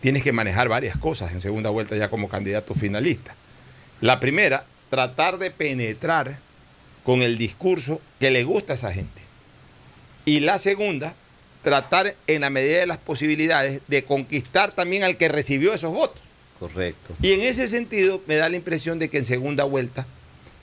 tienes 0.00 0.22
que 0.22 0.32
manejar 0.32 0.68
varias 0.68 0.96
cosas 0.96 1.32
en 1.32 1.42
segunda 1.42 1.70
vuelta 1.70 1.96
ya 1.96 2.08
como 2.08 2.28
candidato 2.28 2.74
finalista. 2.74 3.34
La 4.00 4.20
primera, 4.20 4.64
tratar 4.90 5.38
de 5.38 5.50
penetrar 5.50 6.38
con 7.02 7.22
el 7.22 7.38
discurso 7.38 8.00
que 8.20 8.30
le 8.30 8.44
gusta 8.44 8.74
a 8.74 8.76
esa 8.76 8.92
gente. 8.92 9.22
Y 10.24 10.40
la 10.40 10.58
segunda, 10.58 11.14
tratar 11.62 12.14
en 12.26 12.42
la 12.42 12.50
medida 12.50 12.78
de 12.78 12.86
las 12.86 12.98
posibilidades 12.98 13.80
de 13.88 14.04
conquistar 14.04 14.72
también 14.72 15.02
al 15.04 15.16
que 15.16 15.28
recibió 15.28 15.74
esos 15.74 15.92
votos. 15.92 16.20
Correcto. 16.60 17.14
Y 17.22 17.32
en 17.32 17.40
ese 17.40 17.68
sentido 17.68 18.20
me 18.26 18.36
da 18.36 18.48
la 18.48 18.56
impresión 18.56 18.98
de 18.98 19.08
que 19.08 19.18
en 19.18 19.24
segunda 19.24 19.64
vuelta 19.64 20.06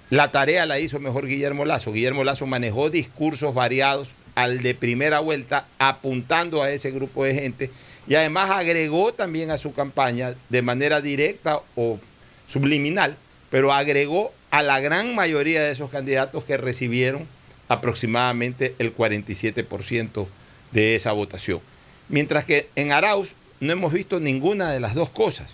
la 0.10 0.32
tarea 0.32 0.66
la 0.66 0.80
hizo 0.80 1.00
mejor 1.00 1.26
Guillermo 1.26 1.66
Lazo. 1.66 1.92
Guillermo 1.92 2.24
Lazo 2.24 2.46
manejó 2.46 2.90
discursos 2.90 3.54
variados 3.54 4.14
al 4.36 4.62
de 4.62 4.76
primera 4.76 5.20
vuelta, 5.20 5.66
apuntando 5.80 6.62
a 6.62 6.70
ese 6.70 6.92
grupo 6.92 7.24
de 7.24 7.34
gente 7.34 7.72
y 8.08 8.16
además 8.16 8.52
agregó 8.52 9.14
también 9.14 9.50
a 9.50 9.58
su 9.58 9.74
campaña 9.74 10.36
de 10.50 10.62
manera 10.62 11.02
directa 11.02 11.62
o 11.76 12.00
subliminal, 12.48 13.18
pero 13.50 13.74
agregó 13.74 14.32
a 14.52 14.62
la 14.62 14.80
gran 14.80 15.16
mayoría 15.16 15.64
de 15.64 15.72
esos 15.72 15.90
candidatos 15.90 16.44
que 16.44 16.58
recibieron 16.58 17.28
aproximadamente 17.68 18.76
el 18.78 18.96
47% 18.96 20.28
de 20.72 20.96
esa 20.96 21.14
votación. 21.14 21.62
Mientras 22.10 22.46
que 22.46 22.70
en 22.76 22.92
Arauz 22.92 23.34
no 23.60 23.72
hemos 23.72 23.92
visto 23.94 24.20
ninguna 24.20 24.72
de 24.72 24.80
las 24.80 24.94
dos 24.94 25.10
cosas. 25.10 25.54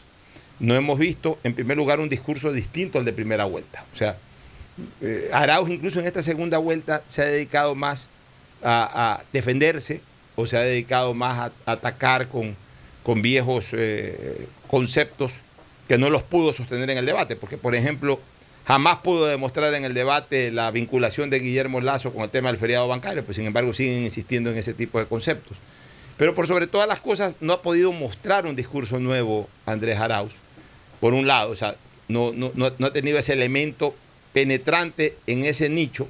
No 0.60 0.76
hemos 0.76 1.00
visto, 1.00 1.40
en 1.44 1.56
primer 1.56 1.78
lugar, 1.78 2.00
un 2.00 2.10
discurso 2.10 2.52
distinto 2.52 3.00
al 3.00 3.06
de 3.06 3.14
primera 3.14 3.46
vuelta. 3.46 3.86
O 3.94 3.96
sea, 3.96 4.18
eh, 5.02 5.30
Arauz 5.34 5.70
incluso 5.70 6.00
en 6.00 6.06
esta 6.06 6.22
segunda 6.22 6.58
vuelta 6.58 7.04
se 7.08 7.22
ha 7.22 7.26
dedicado 7.26 7.74
más 7.76 8.10
a, 8.64 9.22
defenderse 9.34 10.02
o 10.36 10.46
se 10.46 10.58
ha 10.58 10.62
dedicado 10.62 11.14
más 11.14 11.52
a, 11.66 11.72
atacar 11.72 12.28
con, 12.28 12.56
con 13.04 13.22
viejos 13.22 13.70
eh, 13.74 14.48
conceptos 14.68 15.34
que 15.88 15.98
no 15.98 16.10
los 16.10 16.24
pudo 16.24 16.54
sostener 16.54 16.90
en 16.90 16.98
el 16.98 17.06
debate. 17.06 17.36
Porque, 17.36 17.58
por 17.58 17.76
ejemplo, 17.76 18.20
jamás 18.66 18.98
pudo 19.00 19.26
demostrar 19.26 19.74
en 19.74 19.86
el 19.86 19.94
debate 19.94 20.52
la 20.52 20.72
vinculación 20.72 21.30
de 21.30 21.40
Guillermo 21.40 21.82
Lazo 21.82 22.14
con 22.14 22.24
el 22.24 22.30
tema 22.30 22.50
del 22.50 22.58
feriado 22.58 22.88
bancario, 22.88 23.24
pues 23.26 23.36
sin 23.36 23.46
embargo 23.46 23.74
siguen 23.74 24.04
insistiendo 24.04 24.52
en 24.52 24.58
ese 24.58 24.74
tipo 24.74 25.00
de 25.00 25.06
conceptos. 25.06 25.58
Pero 26.18 26.36
por 26.36 26.48
sobre 26.48 26.68
todas 26.68 26.88
las 26.88 27.02
cosas 27.02 27.38
no 27.42 27.54
ha 27.54 27.62
podido 27.62 27.92
mostrar 27.92 28.46
un 28.46 28.56
discurso 28.56 29.00
nuevo 29.00 29.50
Andrés 29.66 30.00
Arauz, 30.00 30.36
por 31.00 31.14
un 31.14 31.28
lado, 31.28 31.52
o 31.52 31.56
sea, 31.56 31.76
no, 32.08 32.32
no, 32.32 32.52
no 32.56 32.86
ha 32.86 32.94
tenido 32.94 33.18
ese 33.18 33.34
elemento 33.34 33.96
penetrante 34.34 35.18
en 35.28 35.46
ese 35.46 35.70
nicho. 35.70 36.08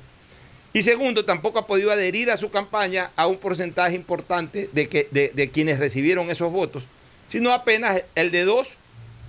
Y 0.74 0.84
segundo, 0.84 1.26
tampoco 1.26 1.60
ha 1.60 1.68
podido 1.68 1.92
adherir 1.92 2.32
a 2.32 2.38
su 2.38 2.50
campaña 2.50 3.12
a 3.16 3.28
un 3.28 3.38
porcentaje 3.38 3.96
importante 3.96 4.70
de, 4.72 4.88
que, 4.88 5.08
de, 5.12 5.52
quienes 5.52 5.80
recibieron 5.80 6.30
esos 6.30 6.52
votos, 6.52 6.88
sino 7.28 7.52
apenas 7.52 8.04
el 8.16 8.32
de 8.32 8.46
dos 8.46 8.78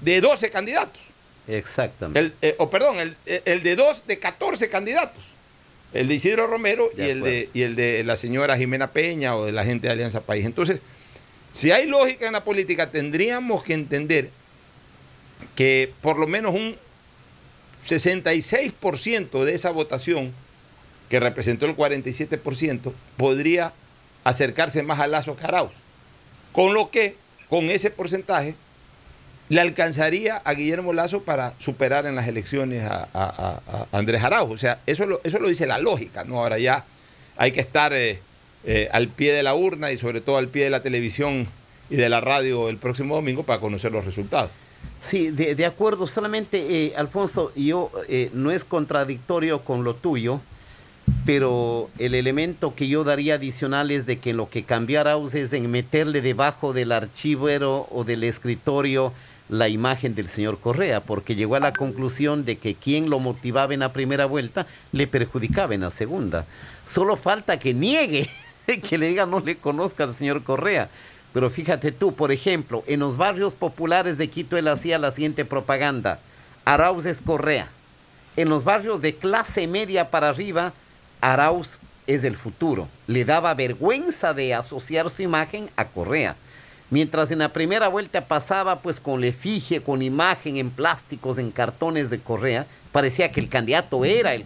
de 0.01 0.21
12 0.21 0.51
candidatos. 0.51 1.03
Exactamente. 1.49 2.35
Eh, 2.43 2.55
o 2.59 2.71
perdón, 2.71 2.97
el, 3.27 3.63
de 3.63 3.77
dos 3.77 4.07
de 4.07 4.19
14 4.19 4.69
candidatos. 4.69 5.25
El 5.93 6.09
de 6.09 6.15
Isidro 6.15 6.47
Romero 6.47 6.89
y, 6.97 7.03
el 7.03 7.23
de, 7.23 7.51
y 7.53 7.63
el 7.63 7.75
de 7.75 8.03
la 8.05 8.17
señora 8.17 8.57
Jimena 8.57 8.93
Peña 8.93 9.37
o 9.37 9.45
de 9.45 9.53
la 9.53 9.65
gente 9.65 9.89
de 9.89 9.93
Alianza 9.93 10.23
País. 10.23 10.47
Entonces, 10.47 10.81
si 11.53 11.71
hay 11.71 11.87
lógica 11.87 12.27
en 12.27 12.33
la 12.33 12.45
política, 12.45 12.91
tendríamos 12.91 13.63
que 13.63 13.75
entender 13.75 14.31
que 15.55 15.93
por 16.01 16.19
lo 16.19 16.27
menos 16.27 16.55
un 16.55 16.77
66% 17.85 19.45
de 19.45 19.55
esa 19.55 19.71
votación, 19.71 20.33
que 21.13 21.21
representó 21.21 21.67
el 21.67 21.77
47%, 21.77 22.91
podría 23.19 23.75
acercarse 24.25 24.83
más 24.83 24.99
a 24.99 25.07
Lazo 25.07 25.37
Carauz. 25.37 25.71
Con 26.53 26.73
lo 26.73 26.89
que, 26.89 27.17
con 27.51 27.69
ese 27.69 27.91
porcentaje, 27.91 28.55
le 29.51 29.61
alcanzaría 29.61 30.39
a 30.39 30.55
Guillermo 30.55 30.95
Lazo 30.95 31.23
para 31.23 31.53
superar 31.59 32.07
en 32.07 32.15
las 32.15 32.29
elecciones 32.29 32.85
a, 32.85 33.61
Andrés 33.93 34.23
Arauz. 34.23 34.53
O 34.53 34.57
sea, 34.57 34.81
eso 34.87 35.05
lo, 35.05 35.21
eso 35.23 35.39
lo 35.39 35.49
dice 35.49 35.67
la 35.67 35.79
lógica, 35.79 36.25
¿no? 36.25 36.39
Ahora 36.39 36.59
ya 36.59 36.87
hay 37.37 37.53
que 37.53 37.61
estar 37.61 37.93
eh, 37.93 38.19
eh, 38.65 38.89
al 38.91 39.09
pie 39.09 39.35
de 39.35 39.43
la 39.43 39.55
urna 39.55 39.93
y 39.93 39.99
sobre 39.99 40.23
todo 40.23 40.39
al 40.39 40.49
pie 40.49 40.65
de 40.65 40.71
la 40.71 40.81
televisión 40.81 41.47
y 41.91 41.97
de 41.97 42.09
la 42.09 42.21
radio 42.21 42.71
el 42.71 42.79
próximo 42.79 43.17
domingo 43.17 43.43
para 43.43 43.61
conocer 43.61 43.93
los 43.93 44.07
resultados. 44.07 44.51
Sí, 45.03 45.31
de, 45.31 45.67
acuerdo, 45.67 46.07
solamente, 46.07 46.87
eh, 46.87 46.95
Alfonso, 46.97 47.53
yo 47.55 47.93
no 48.33 48.51
es 48.51 48.65
contradictorio 48.65 49.61
con 49.61 49.85
lo 49.85 49.95
tuyo, 49.95 50.41
pero 51.25 51.91
el 51.99 52.15
elemento 52.15 52.75
que 52.75 52.89
yo 52.89 53.05
daría 53.05 53.35
adicional 53.35 53.91
es 53.91 54.07
de 54.07 54.19
que 54.19 54.33
lo 54.33 54.49
que 54.49 54.65
cambiara 54.65 55.17
es 55.33 55.53
en 55.53 55.71
meterle 55.71 56.21
debajo 56.21 56.73
del 56.73 56.93
archivero 56.93 57.87
o 57.91 58.05
del 58.05 58.25
escritorio 58.25 59.13
la 59.49 59.69
imagen 59.69 60.15
del 60.15 60.29
señor 60.29 60.59
Correa, 60.59 61.01
porque 61.01 61.35
llegó 61.35 61.57
a 61.57 61.61
la 61.61 61.73
conclusión 61.73 62.45
de 62.45 62.57
que 62.57 62.75
quien 62.75 63.11
lo 63.11 63.19
motivaba 63.19 63.75
en 63.75 63.81
la 63.81 63.93
primera 63.93 64.27
vuelta 64.27 64.67
le 64.93 65.07
perjudicaba 65.07 65.75
en 65.75 65.83
la 65.83 65.91
segunda. 65.91 66.47
Solo 66.87 67.17
falta 67.17 67.59
que 67.59 67.75
niegue, 67.75 68.29
que 68.89 68.99
le 68.99 69.09
diga 69.09 69.27
no 69.27 69.41
le 69.41 69.57
conozca 69.57 70.05
al 70.05 70.15
señor 70.15 70.43
Correa. 70.43 70.89
Pero 71.33 71.51
fíjate 71.51 71.93
tú, 71.93 72.15
por 72.15 72.33
ejemplo, 72.33 72.85
en 72.87 73.01
los 73.01 73.17
barrios 73.17 73.55
populares 73.55 74.19
de 74.19 74.29
Quito 74.29 74.57
él 74.57 74.69
hacía 74.69 74.99
la 74.99 75.11
siguiente 75.11 75.45
propaganda. 75.45 76.19
Arauz 76.65 77.07
es 77.07 77.21
Correa. 77.21 77.69
En 78.37 78.49
los 78.49 78.65
barrios 78.65 79.03
de 79.03 79.15
clase 79.15 79.67
media 79.67 80.11
para 80.11 80.31
arriba, 80.31 80.73
Arauz 81.23 81.79
es 82.07 82.25
el 82.25 82.37
futuro. 82.37 82.89
Le 83.07 83.25
daba 83.25 83.55
vergüenza 83.55 84.35
de 84.35 84.55
asociar 84.55 85.09
su 85.09 85.23
imagen 85.23 85.71
a 85.77 85.87
Correa. 85.87 86.37
Mientras 86.91 87.31
en 87.31 87.39
la 87.39 87.53
primera 87.55 87.89
vuelta 87.89 88.27
pasaba 88.27 88.81
pues 88.81 89.01
con 89.01 89.25
efigie, 89.25 89.81
con 89.83 90.03
imagen 90.03 90.59
en 90.59 90.71
plásticos, 90.71 91.39
en 91.39 91.51
cartones 91.51 92.11
de 92.11 92.19
Correa, 92.19 92.67
parecía 92.91 93.33
que 93.33 93.41
el 93.41 93.49
candidato 93.49 94.05
era 94.05 94.35
el 94.35 94.45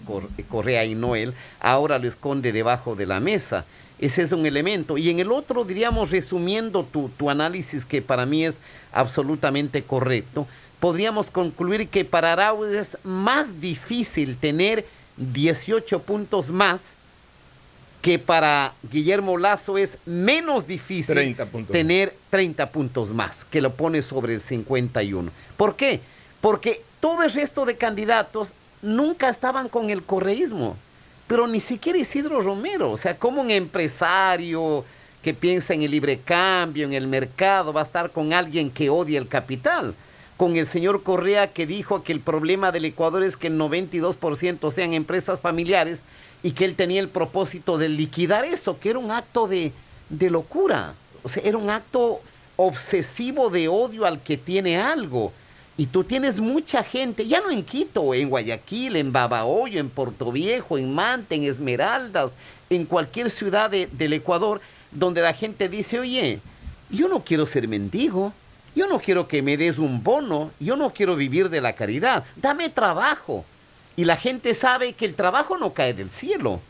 Correa 0.49 0.85
y 0.85 0.95
no 0.95 1.17
él, 1.17 1.35
ahora 1.59 1.99
lo 1.99 2.07
esconde 2.07 2.53
debajo 2.53 2.95
de 2.95 3.07
la 3.07 3.19
mesa. 3.19 3.65
Ese 3.99 4.23
es 4.23 4.33
un 4.33 4.45
elemento. 4.45 4.99
Y 4.99 5.09
en 5.09 5.19
el 5.19 5.33
otro, 5.33 5.65
diríamos, 5.65 6.11
resumiendo 6.11 6.85
tu, 6.85 7.09
tu 7.09 7.31
análisis, 7.31 7.87
que 7.87 8.03
para 8.03 8.27
mí 8.27 8.45
es 8.45 8.61
absolutamente 8.93 9.83
correcto, 9.83 10.47
podríamos 10.79 11.31
concluir 11.31 11.89
que 11.89 12.05
para 12.05 12.35
Arauz 12.35 12.69
es 12.69 12.99
más 13.03 13.61
difícil 13.63 14.37
tener 14.37 14.85
18 15.17 16.03
puntos 16.03 16.51
más 16.51 16.95
que 18.03 18.19
para 18.19 18.73
Guillermo 18.91 19.37
Lazo 19.37 19.79
es 19.79 19.99
menos 20.07 20.67
difícil 20.67 21.37
tener 21.71 22.15
30 22.31 22.71
puntos 22.71 23.13
más, 23.13 23.45
que 23.45 23.61
lo 23.61 23.75
pone 23.75 24.03
sobre 24.03 24.35
el 24.35 24.41
51. 24.41 25.31
¿Por 25.57 25.75
qué? 25.75 26.01
Porque 26.41 26.83
todo 27.01 27.25
el 27.25 27.33
resto 27.33 27.65
de 27.65 27.77
candidatos 27.77 28.53
nunca 28.83 29.29
estaban 29.29 29.69
con 29.69 29.91
el 29.91 30.05
correísmo, 30.05 30.77
pero 31.27 31.49
ni 31.49 31.59
siquiera 31.59 31.99
Isidro 31.99 32.41
Romero, 32.41 32.93
o 32.93 32.97
sea, 32.97 33.19
como 33.19 33.41
un 33.41 33.51
empresario 33.51 34.85
que 35.23 35.35
piensa 35.35 35.75
en 35.75 35.83
el 35.83 35.91
libre 35.91 36.21
cambio, 36.21 36.87
en 36.87 36.93
el 36.93 37.09
mercado, 37.09 37.73
va 37.73 37.81
a 37.81 37.85
estar 37.85 38.13
con 38.13 38.33
alguien 38.33 38.71
que 38.71 38.89
odia 38.89 39.19
el 39.19 39.27
capital 39.27 39.95
con 40.37 40.57
el 40.57 40.67
señor 40.67 41.03
Correa 41.03 41.53
que 41.53 41.67
dijo 41.67 42.03
que 42.03 42.13
el 42.13 42.21
problema 42.21 42.73
del 42.73 42.85
Ecuador 42.85 43.23
es 43.23 43.37
que 43.37 43.47
el 43.47 43.59
92% 43.59 44.71
sean 44.71 44.93
empresas 44.93 45.41
familiares 45.41 46.03
y 46.43 46.53
que 46.53 46.65
él 46.65 46.75
tenía 46.75 47.01
el 47.01 47.09
propósito 47.09 47.79
de 47.79 47.89
liquidar 47.89 48.45
eso, 48.45 48.79
que 48.79 48.91
era 48.91 48.99
un 48.99 49.11
acto 49.11 49.49
de, 49.49 49.73
locura, 50.31 50.95
o 51.23 51.29
sea, 51.29 51.43
era 51.43 51.57
un 51.57 51.71
acto 51.71 52.21
obsesivo 52.57 53.51
de 53.51 53.69
odio 53.69 54.05
al 54.05 54.21
que 54.21 54.37
tiene 54.37 54.79
algo. 54.79 55.33
Y 55.79 55.87
tú 55.87 56.05
tienes 56.05 56.39
mucha 56.39 56.83
gente, 56.83 57.27
ya 57.27 57.41
no 57.41 57.51
en 57.51 57.63
Quito, 57.63 58.15
en 58.15 58.31
Guayaquil, 58.31 58.97
en 58.97 59.13
Babahoyo, 59.13 59.79
en 59.79 59.91
Puerto 59.91 60.33
Viejo, 60.33 60.79
en 60.79 60.95
Manta, 60.95 61.35
en 61.35 61.45
Esmeraldas, 61.45 62.33
en 62.71 62.87
cualquier 62.87 63.31
ciudad 63.31 63.71
del 63.71 64.13
Ecuador, 64.15 64.61
donde 64.91 65.21
la 65.21 65.35
gente 65.35 65.69
dice, 65.69 65.99
oye, 65.99 66.41
yo 66.89 67.09
no 67.09 67.21
quiero 67.21 67.45
ser 67.45 67.69
mendigo, 67.69 68.33
yo 68.77 68.87
no 68.87 69.01
quiero 69.01 69.27
que 69.27 69.41
me 69.41 69.57
des 69.57 69.79
un 69.79 70.05
bono, 70.05 70.53
yo 70.61 70.77
no 70.77 70.91
quiero 70.91 71.17
vivir 71.17 71.49
de 71.49 71.63
la 71.63 71.75
caridad, 71.75 72.25
dame 72.37 72.69
trabajo. 72.69 73.45
Y 73.97 74.05
la 74.05 74.17
gente 74.17 74.53
sabe 74.53 74.93
que 74.93 75.07
el 75.07 75.15
trabajo 75.15 75.57
no 75.57 75.73
cae 75.73 75.95
del 75.95 76.11
cielo, 76.11 76.61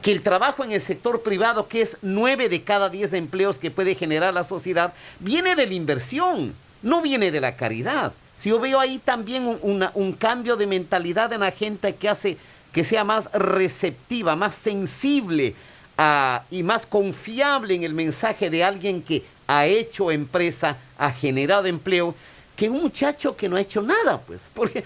que 0.00 0.10
el 0.10 0.22
trabajo 0.22 0.64
en 0.64 0.72
el 0.72 0.80
sector 0.80 1.22
privado, 1.22 1.68
que 1.68 1.82
es 1.82 1.98
nueve 2.00 2.48
de 2.48 2.62
cada 2.62 2.88
diez 2.88 3.12
empleos 3.12 3.58
que 3.58 3.70
puede 3.70 3.94
generar 3.94 4.32
la 4.32 4.42
sociedad, 4.42 4.94
viene 5.18 5.54
de 5.54 5.66
la 5.66 5.74
inversión, 5.74 6.54
no 6.80 7.02
viene 7.02 7.30
de 7.30 7.42
la 7.42 7.56
caridad. 7.56 8.14
Si 8.38 8.48
yo 8.48 8.58
veo 8.58 8.80
ahí 8.80 8.98
también 8.98 9.58
un, 9.60 10.12
cambio 10.14 10.56
de 10.56 10.66
mentalidad 10.66 11.30
en 11.34 11.40
la 11.40 11.50
gente 11.50 11.94
que 11.94 12.08
hace 12.08 12.38
que 12.72 12.84
sea 12.84 13.04
más 13.04 13.30
receptiva, 13.32 14.34
más 14.34 14.54
sensible 14.54 15.54
ah, 16.02 16.44
y 16.50 16.62
más 16.62 16.86
confiable 16.86 17.74
en 17.74 17.84
el 17.84 17.92
mensaje 17.92 18.48
de 18.48 18.64
alguien 18.64 19.02
que 19.02 19.22
ha 19.46 19.66
hecho 19.66 20.10
empresa, 20.10 20.78
ha 20.96 21.10
generado 21.10 21.66
empleo, 21.66 22.14
que 22.56 22.70
un 22.70 22.80
muchacho 22.80 23.36
que 23.36 23.50
no 23.50 23.56
ha 23.56 23.60
hecho 23.60 23.82
nada, 23.82 24.18
pues. 24.18 24.50
Porque, 24.54 24.82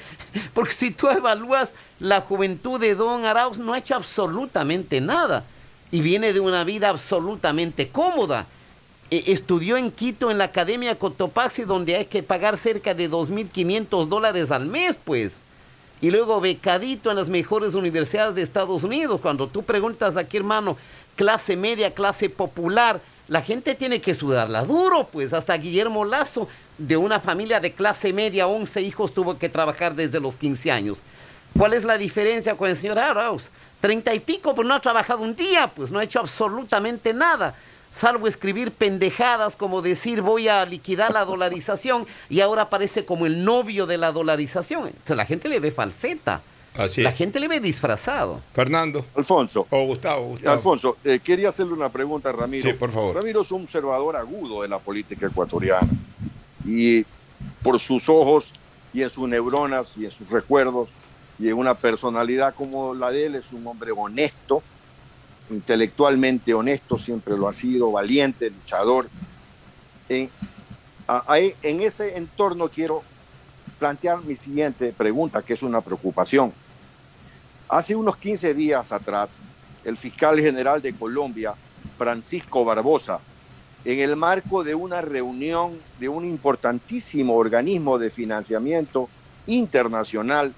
porque 0.53 0.73
si 0.73 0.91
tú 0.91 1.09
evalúas 1.09 1.73
la 2.01 2.21
juventud 2.21 2.81
de 2.81 2.97
Don 2.97 3.25
Arauz, 3.25 3.59
no 3.59 3.73
ha 3.75 3.79
hecho 3.79 3.95
absolutamente 3.95 5.01
nada. 5.01 5.45
Y 5.93 6.01
viene 6.01 6.33
de 6.33 6.41
una 6.41 6.65
vida 6.65 6.89
absolutamente 6.89 7.89
cómoda. 7.89 8.47
E- 9.11 9.25
estudió 9.29 9.77
en 9.77 9.93
Quito 9.93 10.33
en 10.33 10.39
la 10.39 10.45
Academia 10.45 10.99
Cotopaxi, 10.99 11.63
donde 11.63 11.95
hay 11.95 12.07
que 12.07 12.25
pagar 12.25 12.57
cerca 12.57 12.93
de 12.95 13.09
2.500 13.09 14.09
dólares 14.09 14.51
al 14.51 14.67
mes, 14.67 14.99
pues. 15.05 15.37
Y 16.01 16.11
luego 16.11 16.41
becadito 16.41 17.11
en 17.11 17.17
las 17.17 17.29
mejores 17.29 17.75
universidades 17.75 18.35
de 18.35 18.43
Estados 18.43 18.83
Unidos. 18.83 19.21
Cuando 19.21 19.47
tú 19.47 19.63
preguntas 19.63 20.17
aquí, 20.17 20.37
hermano, 20.37 20.77
clase 21.17 21.57
media, 21.57 21.95
clase 21.95 22.29
popular, 22.31 23.01
la 23.29 23.41
gente 23.41 23.75
tiene 23.75 24.01
que 24.01 24.15
sudarla 24.15 24.65
duro, 24.65 25.09
pues. 25.11 25.33
Hasta 25.33 25.57
Guillermo 25.57 26.05
Lazo, 26.05 26.49
de 26.77 26.97
una 26.97 27.21
familia 27.21 27.61
de 27.61 27.73
clase 27.73 28.13
media, 28.13 28.47
11 28.47 28.83
hijos, 28.83 29.15
tuvo 29.15 29.39
que 29.39 29.49
trabajar 29.49 29.95
desde 29.95 30.21
los 30.21 30.37
15 30.37 30.71
años. 30.71 30.99
¿Cuál 31.57 31.73
es 31.73 31.85
la 31.85 31.97
diferencia 31.97 32.57
con 32.57 32.69
el 32.69 32.77
señor 32.77 32.99
Arauz? 32.99 33.49
Treinta 33.81 34.15
y 34.15 34.21
pico, 34.21 34.55
pero 34.55 34.67
no 34.67 34.75
ha 34.75 34.81
trabajado 34.81 35.23
un 35.23 35.37
día, 35.37 35.69
pues 35.69 35.91
no 35.91 36.01
ha 36.01 36.05
hecho 36.05 36.19
absolutamente 36.19 37.15
nada, 37.15 37.55
salvo 37.93 38.27
escribir 38.27 38.73
pendejadas 38.73 39.55
como 39.55 39.81
decir 39.81 40.21
voy 40.21 40.49
a 40.49 40.65
liquidar 40.65 41.13
la 41.13 41.25
dolarización 41.25 42.07
y 42.29 42.41
ahora 42.41 42.63
aparece 42.63 43.05
como 43.05 43.25
el 43.27 43.45
novio 43.45 43.87
de 43.87 43.99
la 43.99 44.11
dolarización. 44.11 44.89
Entonces 44.89 45.17
la 45.17 45.27
gente 45.27 45.49
le 45.49 45.61
ve 45.61 45.71
falseta. 45.71 46.41
Así 46.77 47.03
la 47.03 47.11
es. 47.11 47.17
gente 47.17 47.39
le 47.41 47.47
ve 47.49 47.61
disfrazado. 47.61 48.41
Fernando. 48.53 49.05
Alfonso. 49.17 49.67
O 49.71 49.85
Gustavo, 49.87 50.29
Gustavo. 50.31 50.57
Alfonso, 50.57 50.97
eh, 51.05 51.21
quería 51.23 51.51
hacerle 51.51 51.73
una 51.75 51.89
pregunta 51.89 52.31
a 52.31 52.33
Ramiro. 52.33 52.65
Sí, 52.65 52.73
por 52.77 52.91
favor. 52.91 53.15
Ramiro 53.15 53.43
es 53.43 53.51
un 53.53 53.63
observador 53.63 54.17
agudo 54.17 54.63
de 54.63 54.69
la 54.69 54.79
política 54.79 55.27
ecuatoriana 55.27 55.89
y 56.67 57.05
por 57.63 57.79
sus 57.79 58.09
ojos 58.09 58.51
y 58.93 59.03
en 59.03 59.11
sus 59.11 59.29
neuronas 59.29 59.97
y 59.97 60.05
en 60.07 60.11
sus 60.11 60.29
recuerdos 60.29 60.89
y 61.39 61.49
en 61.49 61.55
una 61.55 61.75
personalidad 61.75 62.55
como 62.55 62.95
la 62.95 63.11
de 63.11 63.27
él 63.27 63.35
es 63.37 63.53
un 63.53 63.67
hombre 63.67 63.91
honesto, 63.93 64.63
intelectualmente 65.51 66.55
honesto, 66.55 66.99
siempre 66.99 67.37
lo 67.37 67.49
ha 67.49 67.53
sido, 67.53 67.91
valiente, 67.93 68.51
luchador. 68.51 69.09
En, 70.09 70.31
a- 71.07 71.25
a- 71.35 71.39
en 71.39 71.83
ese 71.83 72.17
entorno 72.17 72.69
quiero 72.69 73.03
plantear 73.79 74.23
mi 74.23 74.37
siguiente 74.37 74.93
pregunta, 74.97 75.43
que 75.43 75.55
es 75.55 75.63
una 75.63 75.81
preocupación. 75.81 76.53
Hace 77.69 77.97
unos 77.97 78.17
15 78.17 78.55
días 78.55 78.93
atrás, 78.93 79.39
el 79.85 79.97
fiscal 79.97 80.39
general 80.39 80.81
de 80.83 80.93
Colombia, 80.95 81.55
Francisco 81.99 82.65
Barbosa, 82.65 83.21
en 83.85 83.99
el 84.01 84.17
marco 84.17 84.65
de 84.65 84.75
una 84.75 85.01
reunión 85.01 85.79
de 85.99 86.09
un 86.09 86.25
importantísimo 86.25 87.35
organismo 87.37 87.99
de 87.99 88.11
financiamiento 88.11 89.09
internacional, 89.47 90.55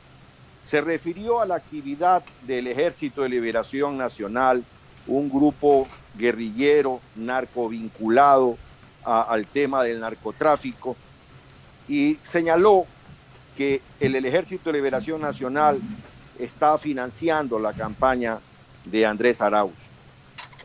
se 0.64 0.80
refirió 0.80 1.40
a 1.40 1.46
la 1.46 1.56
actividad 1.56 2.22
del 2.46 2.66
Ejército 2.68 3.22
de 3.22 3.28
Liberación 3.28 3.96
Nacional, 3.96 4.64
un 5.06 5.28
grupo 5.30 5.86
guerrillero 6.16 7.00
narcovinculado 7.14 8.56
a- 9.04 9.22
al 9.22 9.46
tema 9.46 9.82
del 9.84 10.00
narcotráfico, 10.00 10.96
y 11.88 12.18
señaló 12.22 12.84
que 13.56 13.80
el, 14.00 14.16
el 14.16 14.24
Ejército 14.26 14.70
de 14.70 14.78
Liberación 14.78 15.20
Nacional 15.20 15.78
está 16.38 16.76
financiando 16.78 17.58
la 17.58 17.72
campaña 17.72 18.38
de 18.84 19.06
Andrés 19.06 19.40
Arauz. 19.40 19.74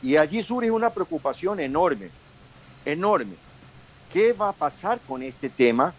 Y 0.01 0.17
allí 0.17 0.41
surge 0.41 0.71
una 0.71 0.89
preocupación 0.89 1.59
enorme, 1.59 2.09
enorme. 2.85 3.35
¿Qué 4.11 4.33
va 4.33 4.49
a 4.49 4.53
pasar 4.53 4.99
con 5.07 5.21
este 5.23 5.49
tema? 5.49 5.93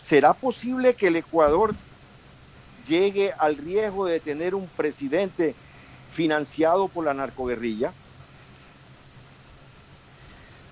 ¿Será 0.00 0.32
posible 0.32 0.94
que 0.94 1.08
el 1.08 1.16
Ecuador 1.16 1.74
llegue 2.88 3.32
al 3.38 3.56
riesgo 3.56 4.06
de 4.06 4.20
tener 4.20 4.54
un 4.54 4.66
presidente 4.68 5.54
financiado 6.12 6.88
por 6.88 7.04
la 7.04 7.14
narcoguerrilla? 7.14 7.92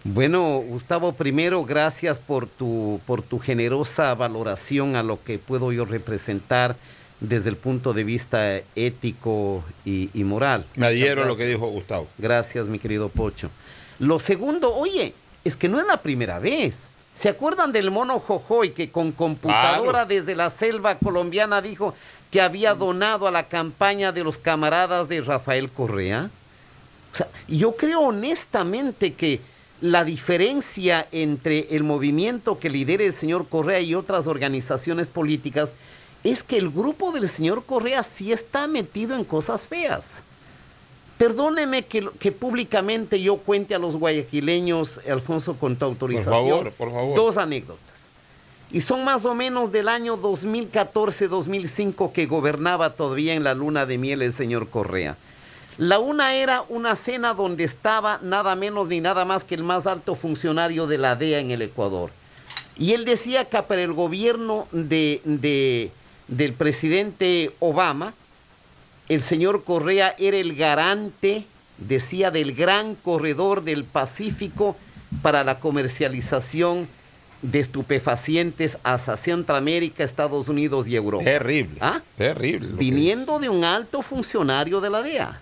Bueno, 0.05 0.63
Gustavo, 0.67 1.13
primero, 1.13 1.65
gracias 1.65 2.19
por 2.19 2.47
tu, 2.47 3.01
por 3.05 3.21
tu 3.21 3.39
generosa 3.39 4.15
valoración 4.15 4.97
a 4.97 5.03
lo 5.03 5.23
que 5.23 5.39
puedo 5.39 5.71
yo 5.71 5.85
representar 5.85 6.77
desde 7.21 7.51
el 7.51 7.57
punto 7.57 7.93
de 7.93 8.05
vista 8.05 8.61
ético 8.77 9.65
y, 9.85 10.11
y 10.15 10.25
moral. 10.25 10.65
Me 10.77 10.87
adhiero 10.87 11.23
a 11.23 11.27
lo 11.27 11.37
que 11.37 11.47
dijo 11.47 11.67
Gustavo. 11.69 12.09
Gracias, 12.19 12.69
mi 12.69 12.79
querido 12.79 13.09
Pocho. 13.09 13.51
Lo 13.99 14.19
segundo, 14.19 14.75
oye, 14.75 15.15
es 15.45 15.57
que 15.57 15.69
no 15.69 15.81
es 15.81 15.87
la 15.87 16.03
primera 16.03 16.39
vez. 16.39 16.89
¿Se 17.15 17.29
acuerdan 17.29 17.73
del 17.73 17.91
mono 17.91 18.21
Jojoy 18.21 18.71
que 18.71 18.93
con 18.93 19.11
computadora 19.11 20.05
desde 20.05 20.37
la 20.37 20.51
selva 20.51 20.99
colombiana 20.99 21.61
dijo 21.61 21.95
que 22.31 22.41
había 22.41 22.75
donado 22.75 23.27
a 23.27 23.33
la 23.33 23.49
campaña 23.49 24.13
de 24.13 24.23
los 24.23 24.39
camaradas 24.39 25.09
de 25.09 25.21
Rafael 25.21 25.69
Correa? 25.69 26.31
O 27.13 27.17
sea, 27.17 27.27
yo 27.49 27.75
creo 27.75 28.03
honestamente 28.03 29.15
que 29.15 29.41
la 29.81 30.05
diferencia 30.05 31.09
entre 31.11 31.75
el 31.75 31.83
movimiento 31.83 32.61
que 32.61 32.71
lidera 32.71 33.03
el 33.03 33.13
señor 33.13 33.49
Correa 33.49 33.81
y 33.81 33.97
otras 33.97 34.29
organizaciones 34.29 35.09
políticas 35.09 35.75
es 36.25 36.43
que 36.43 36.59
el 36.59 36.71
grupo 36.71 37.13
del 37.13 37.29
señor 37.29 37.65
Correa 37.65 38.03
sí 38.03 38.33
está 38.33 38.67
metido 38.67 39.17
en 39.17 39.25
cosas 39.25 39.67
feas. 39.67 40.21
Perdóneme 41.17 41.85
que, 41.87 42.03
públicamente 42.33 43.21
yo 43.21 43.39
cuente 43.39 43.75
a 43.75 43.79
los 43.79 43.97
guayaquileños, 43.97 45.01
Alfonso, 45.11 45.57
con 45.57 45.77
tu 45.77 45.85
autorización, 45.85 46.35
favor, 46.59 46.73
por 46.73 46.93
favor. 46.93 47.17
dos 47.17 47.37
anécdotas. 47.37 47.83
Y 48.71 48.83
son 48.83 49.03
más 49.05 49.25
o 49.25 49.35
menos 49.35 49.73
del 49.73 49.89
año 49.89 50.17
2014-2005 50.19 52.13
que 52.13 52.27
gobernaba 52.27 52.91
todavía 52.91 53.35
en 53.35 53.43
la 53.45 53.55
luna 53.55 53.87
de 53.87 53.99
miel 53.99 54.23
el 54.23 54.33
señor 54.33 54.69
Correa. 54.69 55.17
La 55.77 55.99
una 56.01 56.35
era 56.35 56.65
una 56.69 56.97
cena 56.97 57.35
donde 57.35 57.65
estaba 57.65 58.19
nada 58.23 58.55
menos 58.57 58.89
ni 58.89 59.01
nada 59.01 59.25
más 59.25 59.45
que 59.45 59.55
el 59.55 59.63
más 59.63 59.87
alto 59.87 60.15
funcionario 60.17 60.87
de 60.87 60.99
la 60.99 61.17
DEA 61.17 61.39
en 61.41 61.51
el 61.51 61.63
Ecuador. 61.63 62.11
Y 62.77 62.93
él 62.93 63.05
decía 63.05 63.45
que 63.47 63.63
para 63.63 63.83
el 63.83 63.93
gobierno 63.93 64.67
de, 64.73 65.21
de- 65.25 65.91
del 66.29 66.53
presidente 66.53 67.53
Obama, 67.59 68.15
el 69.09 69.21
señor 69.21 69.65
Correa 69.65 70.15
era 70.19 70.37
el 70.37 70.55
garante, 70.55 71.45
decía, 71.79 72.31
del 72.31 72.55
gran 72.55 72.95
corredor 72.95 73.65
del 73.65 73.85
Pacífico 73.85 74.77
para 75.23 75.43
la 75.45 75.59
comercialización 75.59 76.87
de 77.41 77.61
estupefacientes 77.61 78.79
hacia 78.83 79.17
Centroamérica, 79.17 80.05
Estados 80.05 80.49
Unidos 80.49 80.89
y 80.89 80.97
Europa. 80.97 81.25
Terrible. 81.25 81.79
¿Ah? 81.81 82.03
Terrible. 82.17 82.69
Viniendo 82.73 83.39
de 83.39 83.49
un 83.49 83.65
alto 83.65 84.03
funcionario 84.03 84.81
de 84.81 84.91
la 84.91 85.03
DEA. 85.03 85.41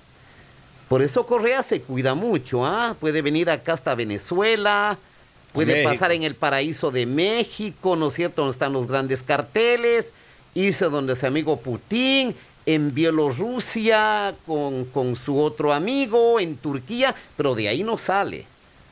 Por 0.89 1.03
eso 1.03 1.27
Correa 1.27 1.63
se 1.63 1.81
cuida 1.81 2.15
mucho, 2.15 2.65
¿ah? 2.65 2.95
Puede 3.01 3.23
venir 3.23 3.51
acá 3.51 3.73
hasta 3.73 3.95
Venezuela, 3.97 4.97
puede 5.53 5.73
México. 5.73 5.91
pasar 5.91 6.13
en 6.13 6.23
el 6.23 6.37
paraíso 6.37 6.93
de 6.93 7.07
México, 7.07 7.97
¿no 7.97 8.09
es 8.09 8.15
cierto? 8.15 8.43
Donde 8.43 8.53
están 8.53 8.73
los 8.73 8.87
grandes 8.87 9.25
carteles, 9.25 10.13
irse 10.57 10.87
donde 10.87 11.15
su 11.15 11.27
amigo 11.27 11.59
Putin, 11.61 12.35
en 12.65 12.93
Bielorrusia 12.93 14.35
con, 14.47 14.87
con 14.87 15.15
su 15.15 15.39
otro 15.39 15.73
amigo, 15.73 16.41
en 16.41 16.57
Turquía, 16.57 17.15
pero 17.37 17.55
de 17.55 17.69
ahí 17.69 17.85
no 17.85 17.97
sale. 17.99 18.47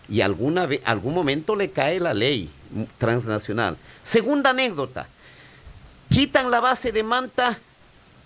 Y 0.09 0.21
alguna 0.21 0.67
vez, 0.67 0.81
algún 0.85 1.15
momento 1.15 1.57
le 1.57 1.71
cae 1.71 1.99
la 1.99 2.15
ley 2.15 2.51
transnacional. 2.99 3.77
Segunda 4.03 4.51
anécdota. 4.51 5.09
Quitan 6.11 6.51
la 6.51 6.61
base 6.61 6.93
de 6.93 7.03
Manta, 7.03 7.59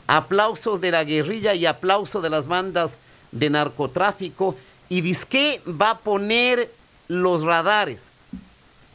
aplausos 0.06 0.80
de 0.80 0.90
la 0.90 1.04
guerrilla 1.04 1.54
y 1.54 1.64
aplausos 1.64 2.22
de 2.22 2.30
las 2.30 2.48
bandas 2.48 2.98
de 3.30 3.48
narcotráfico 3.50 4.56
y 4.88 5.00
disque 5.00 5.62
va 5.66 5.90
a 5.90 5.98
poner 5.98 6.70
los 7.06 7.44
radares. 7.44 8.08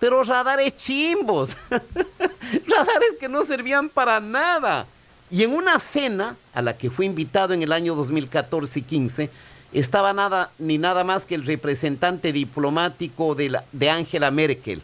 Pero 0.04 0.22
radares 0.22 0.76
chimbos, 0.76 1.56
radares 1.70 3.16
que 3.22 3.30
no 3.30 3.41
servían 3.41 3.88
para 3.88 4.20
nada. 4.20 4.86
Y 5.32 5.43
en 5.43 5.54
una 5.54 5.80
cena 5.80 6.36
a 6.54 6.62
la 6.62 6.78
que 6.78 6.91
fue 6.91 7.06
invitado 7.06 7.54
en 7.54 7.62
el 7.62 7.72
año 7.72 7.95
2014 7.95 8.80
y 8.80 8.84
15, 8.84 9.30
estaba 9.72 10.12
nada 10.12 10.51
ni 10.60 10.78
nada 10.78 11.06
más 11.06 11.26
que 11.26 11.36
el 11.36 11.45
representante 11.45 12.34
diplomático 12.34 13.34
de, 13.34 13.47
la- 13.47 13.64
de 13.72 13.89
Angela 13.89 14.30
Merkel, 14.30 14.82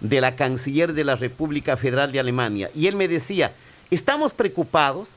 de 0.00 0.20
la 0.20 0.36
canciller 0.36 0.92
de 0.92 1.04
la 1.04 1.16
República 1.16 1.78
Federal 1.78 2.12
de 2.12 2.20
Alemania. 2.20 2.70
Y 2.74 2.86
él 2.86 2.96
me 2.96 3.08
decía, 3.08 3.52
estamos 3.90 4.34
preocupados 4.34 5.16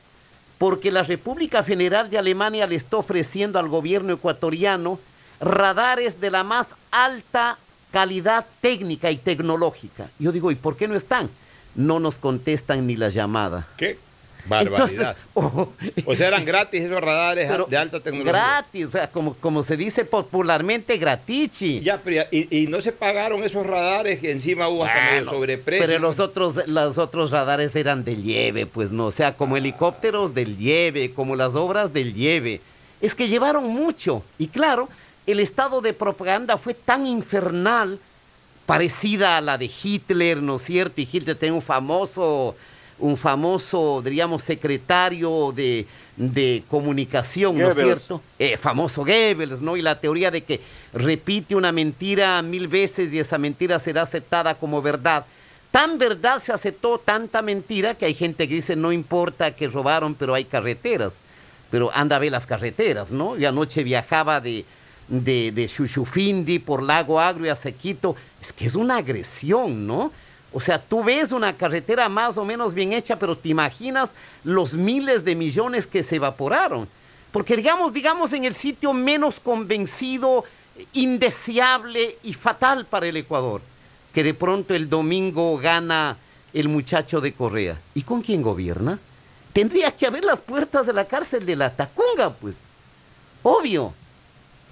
porque 0.56 0.90
la 0.90 1.02
República 1.02 1.62
Federal 1.62 2.08
de 2.08 2.16
Alemania 2.16 2.66
le 2.66 2.76
está 2.76 2.96
ofreciendo 2.96 3.58
al 3.58 3.68
gobierno 3.68 4.14
ecuatoriano 4.14 4.98
radares 5.38 6.18
de 6.18 6.30
la 6.30 6.44
más 6.44 6.76
alta 6.90 7.58
calidad 7.94 8.44
técnica 8.60 9.12
y 9.12 9.16
tecnológica. 9.18 10.10
Yo 10.18 10.32
digo, 10.32 10.50
¿y 10.50 10.56
por 10.56 10.76
qué 10.76 10.88
no 10.88 10.96
están? 10.96 11.30
No 11.76 12.00
nos 12.00 12.18
contestan 12.18 12.88
ni 12.88 12.96
la 12.96 13.08
llamada. 13.08 13.68
¿Qué? 13.76 13.98
Barbaridad. 14.46 15.16
o 15.34 16.16
sea, 16.16 16.26
eran 16.26 16.44
gratis 16.44 16.82
esos 16.82 17.00
radares 17.00 17.48
de 17.68 17.76
alta 17.76 18.00
tecnología. 18.00 18.32
Gratis, 18.32 18.86
o 18.86 18.90
sea, 18.90 19.06
como, 19.06 19.34
como 19.34 19.62
se 19.62 19.76
dice 19.76 20.04
popularmente, 20.04 20.98
gratichi. 20.98 21.80
Ya, 21.80 21.98
pero 22.02 22.26
y, 22.32 22.64
y 22.64 22.66
no 22.66 22.80
se 22.80 22.90
pagaron 22.90 23.44
esos 23.44 23.64
radares 23.64 24.18
que 24.18 24.32
encima 24.32 24.66
hubo 24.66 24.84
hasta 24.84 25.12
medio 25.12 25.24
sobreprecio. 25.26 25.86
Pero 25.86 26.00
los 26.00 26.18
otros, 26.18 26.66
los 26.66 26.98
otros 26.98 27.30
radares 27.30 27.76
eran 27.76 28.02
del 28.02 28.24
lleve, 28.24 28.66
pues 28.66 28.90
no, 28.90 29.06
o 29.06 29.10
sea, 29.12 29.34
como 29.34 29.56
helicópteros 29.56 30.34
del 30.34 30.58
lleve, 30.58 31.12
como 31.14 31.36
las 31.36 31.54
obras 31.54 31.92
del 31.92 32.12
lleve. 32.12 32.60
Es 33.00 33.14
que 33.14 33.28
llevaron 33.28 33.68
mucho. 33.68 34.24
Y 34.36 34.48
claro, 34.48 34.88
el 35.26 35.40
estado 35.40 35.80
de 35.80 35.92
propaganda 35.92 36.58
fue 36.58 36.74
tan 36.74 37.06
infernal, 37.06 37.98
parecida 38.66 39.36
a 39.36 39.40
la 39.40 39.58
de 39.58 39.70
Hitler, 39.82 40.42
¿no 40.42 40.56
es 40.56 40.62
cierto? 40.62 41.00
Y 41.00 41.08
Hitler 41.10 41.36
tenía 41.36 41.54
un 41.54 41.62
famoso, 41.62 42.56
un 42.98 43.16
famoso, 43.16 44.02
diríamos, 44.02 44.42
secretario 44.42 45.52
de, 45.52 45.86
de 46.16 46.62
comunicación, 46.68 47.58
¿no 47.58 47.70
es 47.70 47.76
cierto? 47.76 48.20
Eh, 48.38 48.56
famoso 48.56 49.04
Goebbels, 49.04 49.60
¿no? 49.60 49.76
Y 49.76 49.82
la 49.82 49.98
teoría 49.98 50.30
de 50.30 50.42
que 50.42 50.60
repite 50.92 51.54
una 51.54 51.72
mentira 51.72 52.40
mil 52.42 52.68
veces 52.68 53.12
y 53.12 53.18
esa 53.18 53.38
mentira 53.38 53.78
será 53.78 54.02
aceptada 54.02 54.54
como 54.54 54.80
verdad. 54.80 55.24
Tan 55.70 55.98
verdad 55.98 56.40
se 56.40 56.52
aceptó 56.52 56.98
tanta 56.98 57.42
mentira 57.42 57.94
que 57.94 58.04
hay 58.04 58.14
gente 58.14 58.46
que 58.46 58.54
dice 58.54 58.76
no 58.76 58.92
importa 58.92 59.56
que 59.56 59.66
robaron, 59.68 60.14
pero 60.14 60.34
hay 60.34 60.44
carreteras. 60.44 61.14
Pero 61.70 61.90
anda 61.92 62.16
a 62.16 62.20
ver 62.20 62.30
las 62.30 62.46
carreteras, 62.46 63.10
¿no? 63.10 63.36
Y 63.36 63.44
anoche 63.44 63.82
viajaba 63.82 64.40
de, 64.40 64.64
de, 65.08 65.52
de 65.52 66.60
por 66.60 66.82
Lago 66.82 67.20
Agrio 67.20 67.52
a 67.52 67.56
Sequito. 67.56 68.16
Es 68.40 68.52
que 68.52 68.66
es 68.66 68.74
una 68.74 68.96
agresión, 68.96 69.86
¿no? 69.86 70.10
O 70.52 70.60
sea, 70.60 70.80
tú 70.80 71.02
ves 71.02 71.32
una 71.32 71.56
carretera 71.56 72.08
más 72.08 72.38
o 72.38 72.44
menos 72.44 72.74
bien 72.74 72.92
hecha, 72.92 73.18
pero 73.18 73.36
te 73.36 73.48
imaginas 73.48 74.12
los 74.44 74.74
miles 74.74 75.24
de 75.24 75.34
millones 75.34 75.86
que 75.86 76.04
se 76.04 76.16
evaporaron. 76.16 76.88
Porque 77.32 77.56
digamos, 77.56 77.92
digamos 77.92 78.32
en 78.32 78.44
el 78.44 78.54
sitio 78.54 78.92
menos 78.92 79.40
convencido, 79.40 80.44
indeseable 80.92 82.18
y 82.22 82.32
fatal 82.34 82.86
para 82.86 83.06
el 83.06 83.16
Ecuador, 83.16 83.60
que 84.12 84.22
de 84.22 84.34
pronto 84.34 84.74
el 84.74 84.88
domingo 84.88 85.58
gana 85.58 86.16
el 86.52 86.68
muchacho 86.68 87.20
de 87.20 87.32
Correa. 87.32 87.80
¿Y 87.94 88.02
con 88.02 88.22
quién 88.22 88.40
gobierna? 88.40 89.00
Tendría 89.52 89.90
que 89.90 90.06
haber 90.06 90.24
las 90.24 90.40
puertas 90.40 90.86
de 90.86 90.92
la 90.92 91.06
cárcel 91.06 91.44
de 91.44 91.56
la 91.56 91.74
Tacunga, 91.74 92.30
pues. 92.30 92.58
Obvio. 93.42 93.92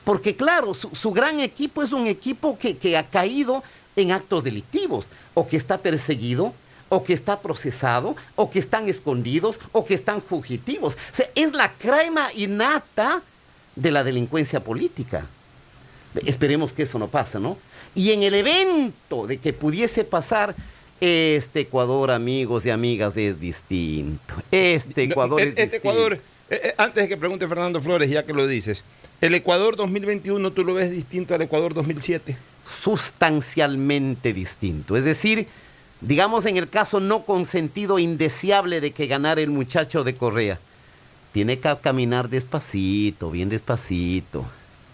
Porque 0.05 0.35
claro, 0.37 0.75
su, 0.75 0.91
su 0.95 1.13
gran 1.13 1.41
equipo 1.41 1.83
es 1.83 1.93
un 1.93 2.07
equipo 2.07 2.59
que, 2.59 2.77
que 2.77 2.97
ha 2.97 3.09
caído 3.09 3.63
en 3.97 4.13
actos 4.13 4.45
delictivos, 4.45 5.09
o 5.35 5.47
que 5.47 5.57
está 5.57 5.79
perseguido, 5.79 6.53
o 6.89 7.05
que 7.05 7.13
está 7.13 7.41
procesado, 7.41 8.17
o 8.35 8.51
que 8.51 8.59
están 8.59 8.89
escondidos, 8.89 9.61
o 9.73 9.85
que 9.85 9.95
están 9.95 10.21
fugitivos. 10.21 10.95
O 10.95 11.15
sea, 11.15 11.27
es 11.35 11.53
la 11.53 11.73
crema 11.73 12.33
innata 12.35 13.23
de 13.77 13.91
la 13.91 14.05
delincuencia 14.05 14.63
política. 14.63 15.27
Esperemos 16.27 16.73
que 16.73 16.83
eso 16.83 16.99
no 16.99 17.09
pase, 17.09 17.41
¿no? 17.41 17.57
Y 17.95 18.13
en 18.13 18.23
el 18.23 18.35
evento 18.35 19.27
de 19.27 19.39
que 19.39 19.53
pudiese 19.53 20.05
pasar, 20.05 20.55
este 21.01 21.61
Ecuador, 21.61 22.11
amigos 22.11 22.65
y 22.65 22.71
amigas, 22.71 23.17
es 23.17 23.41
distinto. 23.41 24.35
Este 24.51 25.05
Ecuador 25.05 25.41
No, 25.41 25.45
es 25.45 25.49
este 25.49 25.63
distinto. 25.63 25.89
Ecuador, 25.89 26.15
eh, 26.51 26.61
eh, 26.63 26.75
antes 26.79 27.05
de 27.05 27.09
que 27.09 27.17
pregunte 27.17 27.49
Fernando 27.49 27.81
Flores, 27.81 28.09
ya 28.09 28.23
que 28.25 28.33
lo 28.33 28.47
dices, 28.47 28.85
¿el 29.23 29.35
Ecuador 29.35 29.77
2021 29.77 30.51
tú 30.53 30.63
lo 30.65 30.75
ves 30.75 30.91
distinto 30.91 31.35
al 31.35 31.41
Ecuador 31.43 31.73
2007? 31.73 32.37
sustancialmente 32.65 34.33
distinto. 34.33 34.97
Es 34.97 35.05
decir, 35.05 35.49
digamos 36.01 36.47
en 36.47 36.57
el 36.57 36.69
caso 36.69 37.01
no 37.01 37.25
consentido 37.25 37.99
indeseable 37.99 38.81
de 38.81 38.93
que 38.93 39.07
ganara 39.09 39.41
el 39.41 39.51
muchacho 39.51 40.05
de 40.05 40.15
Correa, 40.15 40.61
tiene 41.33 41.59
que 41.59 41.77
caminar 41.83 42.29
despacito, 42.29 43.31
bien 43.31 43.49
despacito, 43.49 44.45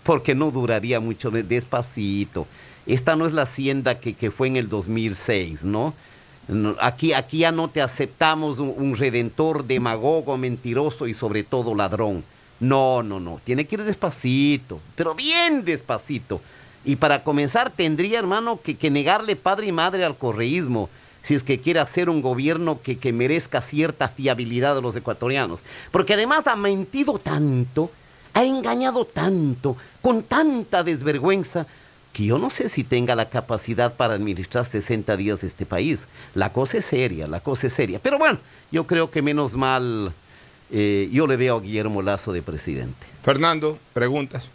porque 0.03 0.35
no 0.35 0.51
duraría 0.51 0.99
mucho 1.01 1.31
de- 1.31 1.43
despacito. 1.43 2.47
Esta 2.87 3.17
no 3.17 3.27
es 3.27 3.33
la 3.35 3.43
hacienda 3.43 3.99
que, 3.99 4.15
que 4.15 4.31
fue 4.31 4.47
en 4.49 4.57
el 4.57 4.69
2006, 4.71 5.65
¿no? 5.65 5.93
Aquí, 6.81 7.13
aquí 7.13 7.39
ya 7.41 7.53
no 7.53 7.69
te 7.69 7.83
aceptamos 7.83 8.59
un 8.61 8.97
redentor 8.97 9.67
demagogo, 9.67 10.39
mentiroso 10.39 11.07
y 11.07 11.13
sobre 11.13 11.45
todo 11.45 11.75
ladrón. 11.75 12.25
No, 12.61 13.03
no, 13.03 13.21
no. 13.21 13.41
Tiene 13.45 13.67
que 13.67 13.77
ir 13.77 13.85
despacito, 13.85 14.81
pero 14.97 15.15
bien 15.15 15.65
despacito. 15.65 16.41
Y 16.85 16.97
para 16.97 17.23
comenzar 17.23 17.71
tendría, 17.71 18.19
hermano, 18.19 18.61
que, 18.63 18.91
negarle 18.91 19.37
padre 19.37 19.67
y 19.67 19.73
madre 19.73 20.05
al 20.05 20.17
correísmo 20.17 20.89
si 21.23 21.35
es 21.35 21.43
que 21.43 21.61
quiere 21.61 21.81
hacer 21.81 22.09
un 22.09 22.23
gobierno 22.23 22.81
que, 22.83 22.97
que 22.97 23.13
merezca 23.13 23.61
cierta 23.61 24.09
fiabilidad 24.09 24.75
de 24.75 24.83
los 24.83 24.97
ecuatorianos. 24.97 25.61
Porque 25.91 26.15
además 26.15 26.47
ha 26.47 26.57
mentido 26.57 27.19
tanto, 27.19 27.91
ha 28.33 28.45
engañado 28.45 29.05
tanto, 29.05 29.77
con 30.01 30.23
tanta 30.23 30.83
desvergüenza, 30.83 31.67
que 32.13 32.25
yo 32.25 32.39
no 32.39 32.51
sé 32.51 32.69
si 32.69 32.83
tenga 32.83 33.15
la 33.15 33.29
capacidad 33.29 33.95
para 33.95 34.15
administrar 34.15 34.65
60 34.65 35.17
días 35.17 35.45
este 35.45 35.67
país. 35.67 36.07
La 36.35 36.53
cosa 36.53 36.79
es 36.79 36.87
seria, 36.87 37.27
la 37.27 37.41
cosa 37.41 37.67
es 37.67 37.75
seria. 37.75 37.99
Pero 37.99 38.19
bueno, 38.19 38.39
yo 38.73 38.87
creo 38.87 39.11
que 39.11 39.21
menos 39.21 39.55
mal 39.55 40.13
eh, 40.71 41.09
yo 41.13 41.27
le 41.27 41.37
veo 41.37 41.57
a 41.57 41.61
Guillermo 41.61 42.03
Lazo 42.03 42.33
de 42.33 42.43
presidente. 42.43 43.07
Fernando, 43.23 43.79
preguntas. 43.95 44.51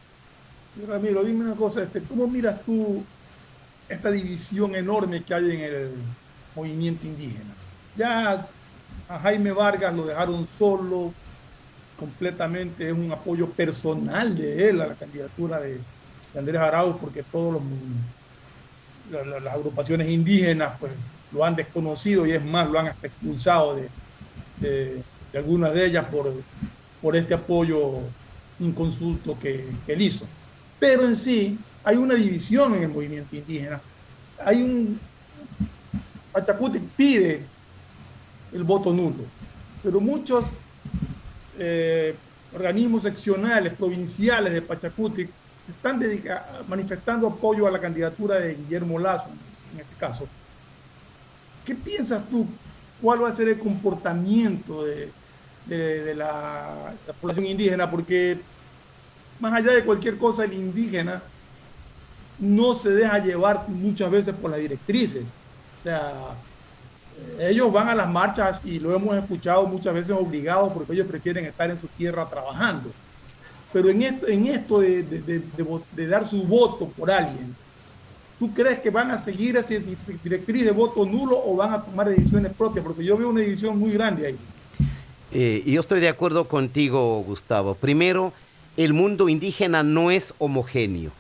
Ramiro, 0.87 1.23
dime 1.23 1.45
una 1.45 1.55
cosa, 1.55 1.83
este, 1.83 2.01
¿cómo 2.01 2.27
miras 2.27 2.61
tú 2.63 3.03
esta 3.89 4.09
división 4.11 4.75
enorme 4.75 5.21
que 5.23 5.33
hay 5.33 5.51
en 5.51 5.61
el 5.61 5.89
movimiento 6.55 7.05
indígena? 7.05 7.53
Ya 7.95 8.47
a 9.09 9.19
Jaime 9.19 9.51
Vargas 9.51 9.93
lo 9.95 10.05
dejaron 10.05 10.47
solo, 10.57 11.13
completamente 11.99 12.87
es 12.89 12.93
un 12.93 13.11
apoyo 13.11 13.47
personal 13.49 14.35
de 14.35 14.69
él 14.69 14.81
a 14.81 14.87
la 14.87 14.95
candidatura 14.95 15.59
de, 15.59 15.77
de 16.33 16.39
Andrés 16.39 16.59
Arauz, 16.59 16.97
porque 16.99 17.21
todos 17.23 17.53
los 17.53 17.61
la- 19.11 19.25
la- 19.25 19.39
las 19.39 19.53
agrupaciones 19.53 20.07
indígenas 20.09 20.73
pues 20.79 20.91
lo 21.31 21.45
han 21.45 21.55
desconocido 21.55 22.25
y 22.25 22.31
es 22.31 22.43
más, 22.43 22.69
lo 22.69 22.79
han 22.79 22.87
hasta 22.87 23.07
expulsado 23.07 23.75
de, 23.75 23.89
de- 24.59 25.03
de 25.33 25.39
algunas 25.39 25.73
de 25.73 25.87
ellas 25.87 26.05
por, 26.05 26.31
por 27.01 27.15
este 27.15 27.33
apoyo 27.33 27.99
inconsulto 28.59 29.37
que, 29.37 29.67
él 29.87 30.01
hizo. 30.01 30.25
Pero 30.79 31.05
en 31.05 31.15
sí 31.15 31.57
hay 31.83 31.97
una 31.97 32.13
división 32.13 32.75
en 32.75 32.83
el 32.83 32.89
movimiento 32.89 33.35
indígena. 33.35 33.81
Hay 34.45 34.61
un... 34.61 34.99
Pachacuti 36.31 36.79
pide 36.79 37.41
el 38.53 38.63
voto 38.63 38.91
nulo, 38.91 39.23
pero 39.83 39.99
muchos 39.99 40.45
eh, 41.59 42.15
organismos 42.55 43.03
seccionales, 43.03 43.73
provinciales 43.73 44.53
de 44.53 44.61
Pachacuti 44.63 45.27
están 45.69 46.01
manifestando 46.67 47.27
apoyo 47.27 47.67
a 47.67 47.71
la 47.71 47.79
candidatura 47.79 48.39
de 48.39 48.55
Guillermo 48.55 48.97
Lazo, 48.97 49.27
en 49.73 49.81
este 49.81 49.95
caso. 49.95 50.27
¿Qué 51.63 51.75
piensas 51.75 52.27
tú? 52.29 52.47
¿Cuál 52.99 53.23
va 53.23 53.29
a 53.29 53.35
ser 53.35 53.49
el 53.49 53.59
comportamiento 53.59 54.85
de, 54.85 55.11
de- 55.63 56.15
la, 56.15 56.97
la 57.05 57.13
población 57.13 57.45
indígena? 57.47 57.89
Porque 57.91 58.45
más 59.39 59.53
allá 59.53 59.73
de 59.73 59.85
cualquier 59.85 60.17
cosa, 60.17 60.45
el 60.45 60.53
indígena 60.53 61.31
no 62.37 62.73
se 62.73 62.91
deja 62.91 63.19
llevar 63.23 63.69
muchas 63.69 64.09
veces 64.11 64.33
por 64.35 64.51
las 64.51 64.59
directrices. 64.59 65.37
O 65.77 65.81
sea, 65.81 66.43
eh, 67.11 67.49
ellos 67.51 67.71
van 67.71 67.89
a 67.89 67.95
las 67.95 68.09
marchas 68.11 68.61
y 68.65 68.79
lo 68.79 68.95
hemos 68.95 69.15
escuchado 69.17 69.67
muchas 69.67 69.93
veces 69.93 70.15
obligados 70.17 70.73
porque 70.73 70.93
ellos 70.95 71.07
prefieren 71.07 71.45
estar 71.45 71.69
en 71.71 71.79
su 71.79 71.89
tierra 71.89 72.29
trabajando. 72.29 72.95
Pero 73.71 73.89
en 73.89 74.03
esto, 74.03 74.27
en 74.29 74.47
esto 74.47 74.79
de, 74.81 75.03
de- 75.03 75.21
de- 75.91 76.07
dar 76.07 76.27
su 76.27 76.47
voto 76.47 76.93
por 76.93 77.11
alguien, 77.11 77.57
¿tú 78.37 78.53
crees 78.53 78.79
que 78.81 78.91
van 78.91 79.11
a 79.11 79.19
seguir 79.19 79.57
esa 79.57 79.75
di- 79.75 79.97
directriz 80.21 80.65
de 80.65 80.71
voto 80.71 81.05
nulo 81.05 81.37
o 81.43 81.55
van 81.57 81.73
a 81.73 81.85
tomar 81.85 82.09
decisiones 82.09 82.53
propias? 82.57 82.83
Porque 82.85 83.05
yo 83.05 83.17
veo 83.17 83.29
una 83.29 83.41
división 83.41 83.77
muy 83.79 83.93
grande 83.93 84.27
ahí. 84.27 84.52
Eh, 85.35 85.63
yo 85.65 85.81
estoy 85.81 85.99
de 85.99 86.09
acuerdo 86.09 86.47
contigo, 86.47 87.23
Gustavo. 87.23 87.73
Primero, 87.73 88.33
el 88.77 88.93
mundo 88.93 89.29
indígena 89.29 89.81
no 89.81 90.11
es 90.11 90.35
homogéneo. 90.37 91.11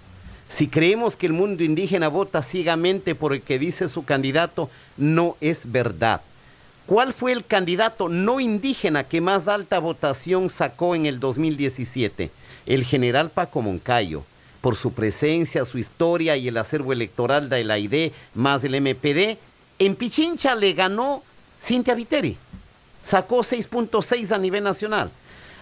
Si 0.47 0.67
creemos 0.67 1.15
que 1.15 1.25
el 1.25 1.33
mundo 1.33 1.63
indígena 1.63 2.09
vota 2.09 2.43
ciegamente 2.43 3.15
por 3.15 3.33
el 3.33 3.41
que 3.41 3.57
dice 3.57 3.87
su 3.87 4.05
candidato, 4.05 4.69
no 4.97 5.35
es 5.41 5.71
verdad. 5.71 6.21
¿Cuál 6.85 7.11
fue 7.11 7.31
el 7.31 7.43
candidato 7.43 8.07
no 8.07 8.39
indígena 8.39 9.03
que 9.03 9.19
más 9.19 9.47
alta 9.47 9.79
votación 9.79 10.51
sacó 10.51 10.93
en 10.93 11.07
el 11.07 11.19
2017? 11.19 12.29
El 12.67 12.83
general 12.83 13.31
Paco 13.31 13.63
Moncayo. 13.63 14.23
Por 14.61 14.75
su 14.75 14.93
presencia, 14.93 15.65
su 15.65 15.79
historia 15.79 16.37
y 16.37 16.49
el 16.49 16.57
acervo 16.57 16.93
electoral 16.93 17.49
de 17.49 17.63
la 17.63 17.79
ID 17.79 18.11
más 18.35 18.63
el 18.63 18.79
MPD, 18.79 19.39
en 19.79 19.95
Pichincha 19.95 20.53
le 20.53 20.73
ganó 20.73 21.23
Cintia 21.59 21.95
Viteri. 21.95 22.37
Sacó 23.03 23.39
6.6 23.39 24.31
a 24.31 24.37
nivel 24.37 24.63
nacional. 24.63 25.11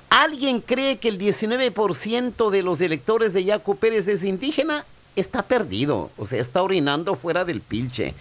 ¿Alguien 0.09 0.61
cree 0.61 0.97
que 0.97 1.07
el 1.07 1.17
19% 1.17 2.49
de 2.49 2.63
los 2.63 2.81
electores 2.81 3.33
de 3.33 3.43
Yaco 3.43 3.75
Pérez 3.75 4.07
es 4.07 4.23
indígena? 4.23 4.85
está 5.15 5.43
perdido, 5.43 6.09
o 6.17 6.25
sea, 6.25 6.39
está 6.39 6.63
orinando 6.63 7.15
fuera 7.15 7.43
del 7.43 7.61
pilche. 7.61 8.13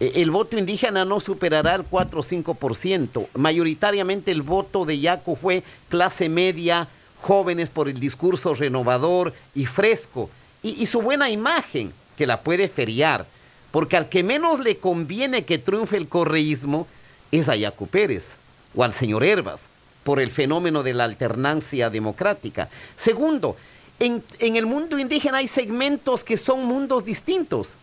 Eh, 0.00 0.12
El 0.16 0.30
voto 0.30 0.56
indígena 0.58 1.04
no 1.04 1.20
superará 1.20 1.74
el 1.74 1.84
4 1.84 2.20
o 2.20 2.22
5%. 2.22 3.26
Mayoritariamente 3.34 4.30
el 4.30 4.42
voto 4.42 4.84
de 4.84 5.00
Yaco 5.00 5.36
fue 5.36 5.64
clase 5.88 6.28
media, 6.28 6.88
jóvenes 7.20 7.68
por 7.68 7.88
el 7.88 7.98
discurso 7.98 8.54
renovador 8.54 9.32
y 9.54 9.66
fresco, 9.66 10.30
y, 10.62 10.82
y 10.82 10.86
su 10.86 11.02
buena 11.02 11.30
imagen, 11.30 11.92
que 12.16 12.26
la 12.26 12.40
puede 12.42 12.68
feriar, 12.68 13.26
porque 13.72 13.96
al 13.96 14.08
que 14.08 14.22
menos 14.22 14.60
le 14.60 14.78
conviene 14.78 15.44
que 15.44 15.58
triunfe 15.58 15.96
el 15.96 16.08
correísmo 16.08 16.86
es 17.32 17.48
a 17.48 17.56
Yaco 17.56 17.86
Pérez 17.86 18.36
o 18.76 18.84
al 18.84 18.92
señor 18.92 19.24
Herbas, 19.24 19.66
por 20.04 20.20
el 20.20 20.30
fenómeno 20.30 20.82
de 20.84 20.94
la 20.94 21.02
alternancia 21.04 21.90
democrática. 21.90 22.68
Segundo, 22.94 23.56
en, 23.98 24.22
en 24.38 24.54
el 24.56 24.66
mundo 24.66 24.98
indígena 24.98 25.38
hay 25.38 25.48
segmentos 25.48 26.22
que 26.22 26.36
son 26.36 26.64
mundos 26.66 27.04
distintos. 27.04 27.74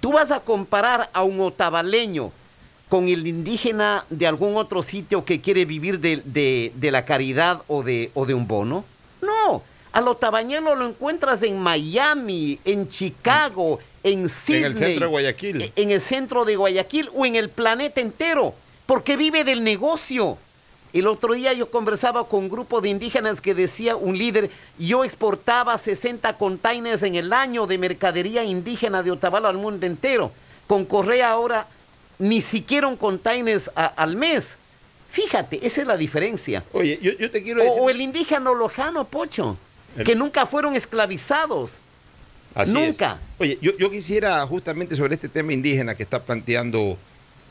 Tú 0.00 0.12
vas 0.12 0.30
a 0.30 0.40
comparar 0.40 1.10
a 1.12 1.24
un 1.24 1.40
otavaleño 1.40 2.30
con 2.90 3.08
el 3.08 3.26
indígena 3.26 4.04
de 4.10 4.26
algún 4.26 4.56
otro 4.56 4.82
sitio 4.82 5.24
que 5.24 5.40
quiere 5.40 5.64
vivir 5.64 5.98
de, 5.98 6.18
de- 6.24 6.70
de 6.76 6.90
la 6.92 7.04
caridad 7.04 7.62
o 7.66 7.82
de, 7.82 8.10
o 8.14 8.26
de 8.26 8.34
un 8.34 8.46
bono. 8.46 8.84
No, 9.22 9.62
al 9.92 10.06
otabañero 10.06 10.76
lo 10.76 10.86
encuentras 10.86 11.42
en 11.42 11.58
Miami, 11.58 12.60
en 12.64 12.88
Chicago, 12.88 13.78
en 14.02 14.28
Sydney. 14.28 14.60
En 14.60 14.66
el 14.66 14.76
centro 14.76 15.00
de 15.06 15.10
Guayaquil. 15.10 15.72
En 15.74 15.90
el 15.90 16.00
centro 16.00 16.44
de 16.44 16.56
Guayaquil 16.56 17.08
o 17.14 17.24
en 17.24 17.36
el 17.36 17.48
planeta 17.48 18.00
entero, 18.02 18.54
porque 18.86 19.16
vive 19.16 19.44
del 19.44 19.64
negocio. 19.64 20.38
El 20.92 21.08
otro 21.08 21.34
día 21.34 21.52
yo 21.52 21.70
conversaba 21.70 22.28
con 22.28 22.40
un 22.44 22.48
grupo 22.48 22.80
de 22.80 22.88
indígenas 22.88 23.40
que 23.40 23.52
decía 23.54 23.96
un 23.96 24.16
líder, 24.16 24.48
yo 24.78 25.02
exportaba 25.04 25.76
60 25.76 26.36
containers 26.38 27.02
en 27.02 27.16
el 27.16 27.32
año 27.32 27.66
de 27.66 27.78
mercadería 27.78 28.44
indígena 28.44 29.02
de 29.02 29.10
Otavalo 29.10 29.48
al 29.48 29.56
mundo 29.56 29.86
entero. 29.86 30.30
Con 30.68 30.84
Correa 30.84 31.30
ahora 31.30 31.66
ni 32.20 32.40
siquiera 32.40 32.86
un 32.86 32.96
containers 32.96 33.70
a- 33.74 33.86
al 33.86 34.14
mes. 34.16 34.56
Fíjate, 35.10 35.66
esa 35.66 35.80
es 35.80 35.86
la 35.86 35.96
diferencia. 35.96 36.62
Oye, 36.72 36.98
yo, 37.02 37.12
yo 37.12 37.28
te 37.30 37.42
quiero 37.42 37.60
O, 37.60 37.64
decir... 37.64 37.80
o 37.82 37.90
el 37.90 38.00
indígena 38.00 38.52
lojano, 38.52 39.04
Pocho, 39.04 39.56
El- 39.96 40.04
que 40.04 40.14
nunca 40.14 40.46
fueron 40.46 40.76
esclavizados. 40.76 41.72
Así 42.54 42.70
es. 42.70 42.74
Nunca. 42.74 43.18
Oye, 43.38 43.58
yo, 43.60 43.76
yo 43.78 43.90
quisiera 43.90 44.46
justamente 44.46 44.94
sobre 44.94 45.14
este 45.16 45.28
tema 45.28 45.52
indígena 45.52 45.96
que 45.96 46.04
está 46.04 46.22
planteando 46.22 46.96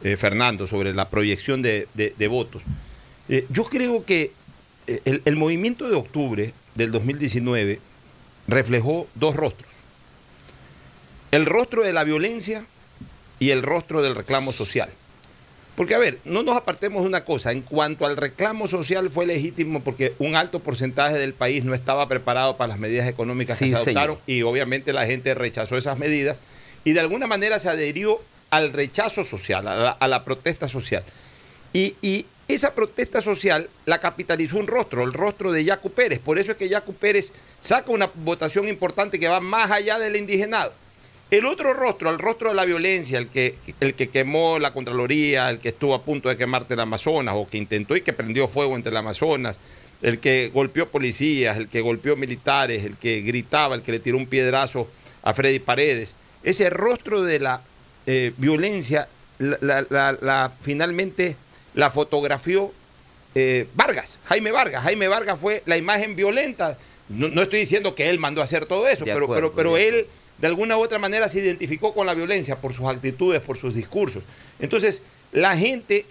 eh, 0.03 0.17
Fernando, 0.17 0.67
sobre 0.67 0.93
la 0.93 1.09
proyección 1.09 1.61
de, 1.61 1.87
de- 1.93 2.13
de 2.17 2.27
votos. 2.27 2.63
Eh, 3.29 3.45
yo 3.49 3.63
creo 3.63 4.05
que 4.05 4.31
eh, 4.87 4.99
el, 5.05 5.21
el 5.25 5.35
movimiento 5.35 5.87
de 5.89 5.95
octubre 5.95 6.53
del 6.75 6.91
2019 6.91 7.79
reflejó 8.47 9.07
dos 9.15 9.35
rostros. 9.35 9.69
El 11.31 11.45
rostro 11.45 11.83
de 11.83 11.93
la 11.93 12.03
violencia 12.03 12.65
y 13.39 13.49
el 13.49 13.63
rostro 13.63 14.01
del 14.01 14.15
reclamo 14.15 14.51
social. 14.53 14.89
Porque, 15.75 15.95
a 15.95 15.97
ver, 15.97 16.19
no 16.23 16.43
nos 16.43 16.55
apartemos 16.55 17.01
de 17.01 17.07
una 17.07 17.25
cosa. 17.25 17.51
En 17.51 17.61
cuanto 17.61 18.05
al 18.05 18.15
reclamo 18.15 18.67
social 18.67 19.09
fue 19.09 19.25
legítimo 19.25 19.81
porque 19.83 20.13
un 20.19 20.35
alto 20.35 20.59
porcentaje 20.59 21.17
del 21.17 21.33
país 21.33 21.63
no 21.63 21.73
estaba 21.73 22.07
preparado 22.07 22.57
para 22.57 22.67
las 22.67 22.77
medidas 22.79 23.07
económicas 23.07 23.57
Sí, 23.57 23.65
que 23.65 23.69
se 23.71 23.83
señor. 23.83 24.03
adoptaron 24.03 24.19
y 24.27 24.43
obviamente 24.43 24.93
la 24.93 25.07
gente 25.07 25.33
rechazó 25.33 25.75
esas 25.75 25.97
medidas 25.97 26.39
y 26.83 26.91
de 26.93 26.99
alguna 26.99 27.25
manera 27.25 27.57
se 27.57 27.69
adherió 27.69 28.21
al 28.55 28.71
rechazo 28.71 29.23
social, 29.23 29.67
a 29.67 30.07
la, 30.07 30.23
protesta 30.23 30.69
social. 30.69 31.03
Y, 31.73 31.95
y 32.03 32.27
esa 32.47 32.75
protesta 32.75 33.19
social 33.19 33.67
la 33.85 33.99
capitalizó 33.99 34.57
un 34.57 34.67
rostro, 34.67 35.03
el 35.03 35.11
rostro 35.11 35.51
de 35.51 35.63
Yacu 35.63 35.91
Pérez. 35.91 36.19
Por 36.19 36.37
eso 36.37 36.51
es 36.51 36.57
que 36.57 36.69
Yacu 36.69 36.93
Pérez 36.93 37.33
saca 37.61 37.91
una 37.91 38.11
votación 38.13 38.67
importante 38.67 39.19
que 39.19 39.27
va 39.27 39.39
más 39.39 39.71
allá 39.71 39.97
del 39.97 40.17
indigenado. 40.17 40.71
El 41.31 41.45
otro 41.45 41.73
rostro, 41.73 42.11
el 42.11 42.19
rostro 42.19 42.49
de 42.49 42.55
la 42.55 42.65
violencia, 42.65 43.17
el 43.17 43.27
que, 43.27 43.55
el 43.79 43.95
que 43.95 44.09
quemó 44.09 44.59
la 44.59 44.71
Contraloría, 44.71 45.49
el 45.49 45.57
que 45.57 45.69
estuvo 45.69 45.95
a 45.95 46.03
punto 46.03 46.29
de 46.29 46.37
quemarte 46.37 46.75
el 46.75 46.79
Amazonas 46.79 47.33
o 47.35 47.49
que 47.49 47.57
intentó 47.57 47.95
y 47.95 48.01
que 48.01 48.13
prendió 48.13 48.47
fuego 48.47 48.75
entre 48.75 48.91
el 48.91 48.97
Amazonas, 48.97 49.57
el 50.03 50.19
que 50.19 50.51
golpeó 50.53 50.89
policías, 50.89 51.57
el 51.57 51.69
que 51.69 51.81
golpeó 51.81 52.15
militares, 52.15 52.85
el 52.85 52.97
que 52.97 53.21
gritaba, 53.21 53.73
el 53.73 53.81
que 53.81 53.93
le 53.93 53.99
tiró 53.99 54.17
un 54.17 54.27
piedrazo 54.27 54.87
a 55.23 55.33
Freddy 55.33 55.57
Paredes. 55.57 56.13
Ese 56.43 56.69
rostro 56.69 57.23
de 57.23 57.39
la 57.39 57.63
eh, 58.05 58.33
violencia, 58.37 59.07
la, 59.39 59.57
la- 59.61 59.85
la- 59.89 60.17
la- 60.21 60.51
finalmente 60.61 61.35
la 61.73 61.89
fotografió 61.91 62.71
eh, 63.35 63.67
Vargas, 63.73 64.19
Jaime 64.25 64.51
Vargas. 64.51 64.83
Jaime 64.83 65.07
Vargas 65.07 65.39
fue 65.39 65.63
la 65.65 65.77
imagen 65.77 66.15
violenta. 66.15 66.77
No, 67.09 67.27
no 67.29 67.41
estoy 67.41 67.59
diciendo 67.59 67.95
que 67.95 68.09
él 68.09 68.19
mandó 68.19 68.41
a 68.41 68.43
hacer 68.45 68.65
todo 68.65 68.87
eso, 68.87 69.05
De 69.05 69.13
pero, 69.13 69.25
acuerdo, 69.25 69.53
pero, 69.53 69.55
pero 69.55 69.75
de 69.75 69.87
él 69.87 70.07
de 70.37 70.47
alguna 70.47 70.77
u 70.77 70.81
otra 70.81 70.99
manera 70.99 71.27
se 71.29 71.39
identificó 71.39 71.93
con 71.93 72.05
la 72.07 72.13
violencia 72.13 72.57
por 72.57 72.73
sus 72.73 72.85
actitudes, 72.85 73.41
por 73.41 73.57
sus 73.57 73.73
discursos. 73.75 74.23
Entonces, 74.59 75.01
la 75.31 75.55
gente 75.57 76.05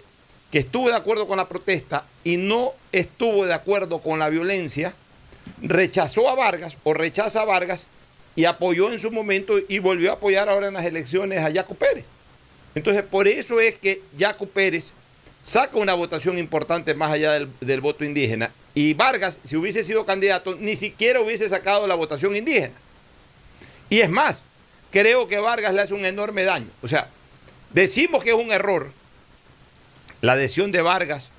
que 0.51 0.59
estuvo 0.59 0.89
de 0.89 0.95
acuerdo 0.95 1.27
con 1.27 1.37
la 1.37 1.47
protesta 1.47 2.05
y 2.23 2.37
no 2.37 2.73
estuvo 2.91 3.45
de 3.45 3.53
acuerdo 3.53 3.99
con 4.01 4.19
la 4.19 4.29
violencia, 4.29 4.93
rechazó 5.61 6.29
a 6.29 6.35
Vargas 6.35 6.77
o 6.83 6.93
rechaza 6.93 7.41
a 7.41 7.45
Vargas 7.45 7.85
y 8.35 8.45
apoyó 8.45 8.91
en 8.91 8.99
su 8.99 9.11
momento 9.11 9.55
y 9.67 9.79
volvió 9.79 10.11
a 10.11 10.15
apoyar 10.15 10.49
ahora 10.49 10.67
en 10.67 10.73
las 10.73 10.85
elecciones 10.85 11.43
a 11.43 11.49
Yaco 11.49 11.75
Pérez. 11.75 12.05
Entonces, 12.75 13.03
por 13.03 13.27
eso 13.27 13.59
es 13.59 13.77
que 13.77 14.01
Yaco 14.17 14.45
Pérez 14.47 14.89
saca 15.43 15.77
una 15.77 15.93
votación 15.93 16.37
importante 16.37 16.93
más 16.95 17.11
allá 17.11 17.33
del, 17.33 17.49
del 17.61 17.81
voto 17.81 18.03
indígena 18.03 18.51
y 18.73 18.93
Vargas, 18.95 19.39
si 19.43 19.55
hubiese 19.55 19.83
sido 19.83 20.05
candidato, 20.05 20.55
ni 20.59 20.75
siquiera 20.75 21.19
hubiese 21.21 21.47
sacado 21.47 21.85
la 21.85 21.93
votación 21.95 22.35
indígena. 22.35 22.73
Y 23.89 23.99
es 24.01 24.09
más, 24.09 24.39
creo 24.91 25.27
que 25.27 25.37
Vargas 25.37 25.73
le 25.75 25.81
hace 25.81 25.93
un 25.93 26.05
enorme 26.05 26.43
daño. 26.43 26.67
O 26.81 26.87
sea, 26.87 27.07
decimos 27.71 28.23
que 28.23 28.31
es 28.31 28.35
un 28.35 28.51
error 28.51 28.91
la 30.21 30.31
adhesión 30.33 30.71
de 30.71 30.81
Vargas 30.81 31.29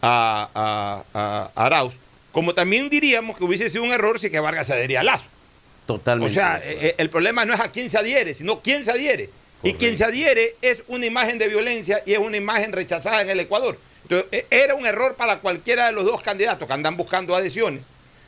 a, 0.00 0.48
a- 0.54 1.04
a- 1.12 1.64
Arauz, 1.66 1.96
como 2.32 2.54
también 2.54 2.88
diríamos 2.88 3.36
que 3.36 3.44
hubiese 3.44 3.68
sido 3.68 3.84
un 3.84 3.90
error 3.92 4.18
si 4.18 4.30
que 4.30 4.40
Vargas 4.40 4.68
se 4.68 4.72
adhería 4.72 5.00
a 5.00 5.04
Lazo. 5.04 5.26
Totalmente. 5.94 6.30
O 6.30 6.34
sea, 6.34 6.60
eh, 6.62 6.94
el 6.98 7.10
problema 7.10 7.44
no 7.44 7.52
es 7.52 7.60
a 7.60 7.72
quién 7.72 7.90
se 7.90 7.98
adhiere, 7.98 8.32
sino 8.34 8.60
quién 8.60 8.84
se 8.84 8.92
adhiere. 8.92 9.30
Y 9.62 9.74
quien 9.74 9.96
se 9.96 10.04
adhiere 10.04 10.56
es 10.62 10.84
una 10.88 11.04
imagen 11.04 11.38
de 11.38 11.48
violencia 11.48 12.02
y 12.06 12.12
es 12.12 12.18
una 12.18 12.36
imagen 12.36 12.72
rechazada 12.72 13.20
en 13.20 13.30
el 13.30 13.40
Ecuador. 13.40 13.76
Entonces, 14.04 14.28
eh, 14.32 14.46
era 14.50 14.74
un 14.74 14.86
error 14.86 15.16
para 15.16 15.40
cualquiera 15.40 15.86
de 15.86 15.92
los 15.92 16.04
dos 16.04 16.22
candidatos 16.22 16.66
que 16.66 16.72
andan 16.72 16.96
buscando 16.96 17.34
adhesiones. 17.34 17.82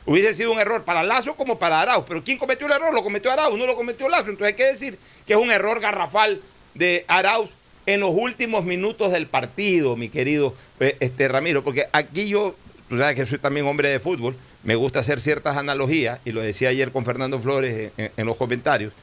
Hubiese 0.05 0.33
sido 0.33 0.51
un 0.51 0.59
error 0.59 0.83
para 0.83 1.01
Lazo 1.01 1.35
como 1.35 1.57
para 1.57 1.81
Arauz. 1.81 2.05
Pero 2.07 2.23
¿quién 2.23 2.37
cometió 2.37 2.67
el 2.67 2.73
error? 2.73 2.93
Lo 2.93 3.03
cometió 3.03 3.31
Arauz, 3.31 3.57
no 3.57 3.65
lo 3.65 3.75
cometió 3.75 4.09
Lazo. 4.09 4.29
Entonces 4.29 4.47
hay 4.47 4.53
que 4.55 4.65
decir 4.65 4.99
que 5.25 5.33
es 5.33 5.39
un 5.39 5.49
error 5.49 5.79
garrafal 5.79 6.41
de 6.73 7.05
Arauz 7.07 7.51
en 7.85 8.01
los 8.01 8.11
últimos 8.11 8.65
minutos 8.65 9.11
del 9.11 9.27
partido, 9.27 9.95
mi 9.95 10.09
querido 10.09 10.53
eh, 10.79 10.97
este, 10.99 11.27
Ramiro. 11.29 11.63
Porque 11.63 11.87
aquí 11.93 12.27
yo, 12.27 12.55
tú 12.93 12.99
sabes 12.99 13.15
que 13.15 13.25
soy 13.25 13.39
también 13.39 13.65
hombre 13.65 13.89
de 13.89 13.99
fútbol, 13.99 14.35
me 14.61 14.75
gusta 14.75 14.99
hacer 14.99 15.19
ciertas 15.19 15.57
analogías, 15.57 16.19
y 16.25 16.31
lo 16.31 16.41
decía 16.41 16.69
ayer 16.69 16.91
con 16.91 17.05
Fernando 17.05 17.39
Flores 17.39 17.91
en- 17.97 18.25
los 18.27 18.37
comentarios. 18.37 18.93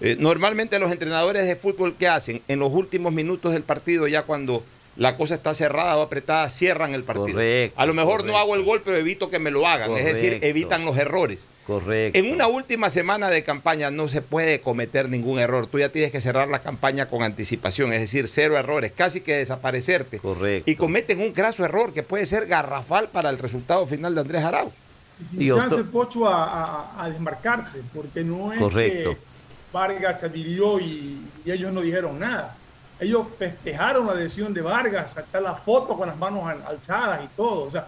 Eh, 0.00 0.16
normalmente 0.18 0.78
los 0.78 0.90
entrenadores 0.90 1.46
de 1.46 1.54
fútbol 1.56 1.94
que 1.98 2.08
hacen 2.08 2.40
en 2.48 2.58
los 2.58 2.72
últimos 2.72 3.12
minutos 3.12 3.52
del 3.52 3.64
partido, 3.64 4.08
ya 4.08 4.22
cuando 4.22 4.64
la 4.96 5.16
cosa 5.16 5.34
está 5.34 5.52
cerrada 5.52 5.96
o 5.98 6.02
apretada, 6.02 6.48
cierran 6.48 6.94
el 6.94 7.04
partido. 7.04 7.34
Correcto, 7.34 7.78
a 7.78 7.84
lo 7.84 7.92
mejor 7.92 8.12
correcto. 8.20 8.32
no 8.32 8.38
hago 8.38 8.54
el 8.54 8.62
gol, 8.62 8.80
pero 8.82 8.96
evito 8.96 9.28
que 9.28 9.38
me 9.38 9.50
lo 9.50 9.66
hagan. 9.66 9.92
Es 9.92 10.06
decir, 10.06 10.38
evitan 10.42 10.84
los 10.86 10.96
errores. 10.96 11.44
Correcto. 11.68 12.18
En 12.18 12.32
una 12.32 12.46
última 12.48 12.88
semana 12.88 13.28
de 13.28 13.42
campaña 13.44 13.90
no 13.90 14.08
se 14.08 14.22
puede 14.22 14.60
cometer 14.62 15.08
ningún 15.08 15.38
error. 15.38 15.66
Tú 15.66 15.78
ya 15.78 15.90
tienes 15.90 16.10
que 16.10 16.20
cerrar 16.20 16.48
la 16.48 16.60
campaña 16.60 17.06
con 17.06 17.22
anticipación, 17.22 17.92
es 17.92 18.00
decir, 18.00 18.26
cero 18.26 18.56
errores, 18.56 18.90
casi 18.90 19.20
que 19.20 19.34
desaparecerte. 19.36 20.18
Correcto. 20.18 20.68
Y 20.70 20.76
cometen 20.76 21.20
un 21.20 21.32
graso 21.34 21.64
error 21.66 21.92
que 21.92 22.02
puede 22.02 22.24
ser 22.24 22.46
garrafal 22.46 23.08
para 23.10 23.28
el 23.28 23.38
resultado 23.38 23.86
final 23.86 24.14
de 24.14 24.20
Andrés 24.22 24.42
Arauz. 24.44 24.72
Y 25.34 25.50
sin 25.50 25.58
chance 25.58 25.84
Pocho 25.84 26.26
a, 26.26 26.44
a- 26.44 27.04
a 27.04 27.10
desmarcarse, 27.10 27.82
porque 27.94 28.24
no 28.24 28.50
es 28.52 28.58
Correcto. 28.58 29.10
que 29.10 29.18
Vargas 29.70 30.20
se 30.20 30.26
adhirió 30.26 30.80
y, 30.80 31.20
y 31.44 31.50
ellos 31.52 31.70
no 31.70 31.82
dijeron 31.82 32.18
nada. 32.18 32.56
Ellos 32.98 33.26
festejaron 33.38 34.06
la 34.06 34.12
adhesión 34.12 34.54
de 34.54 34.62
Vargas, 34.62 35.14
está 35.18 35.40
la 35.40 35.54
foto 35.54 35.96
con 35.98 36.08
las 36.08 36.16
manos 36.16 36.46
al- 36.48 36.64
alzadas 36.66 37.20
y 37.24 37.28
todo. 37.36 37.64
O 37.64 37.70
sea, 37.70 37.86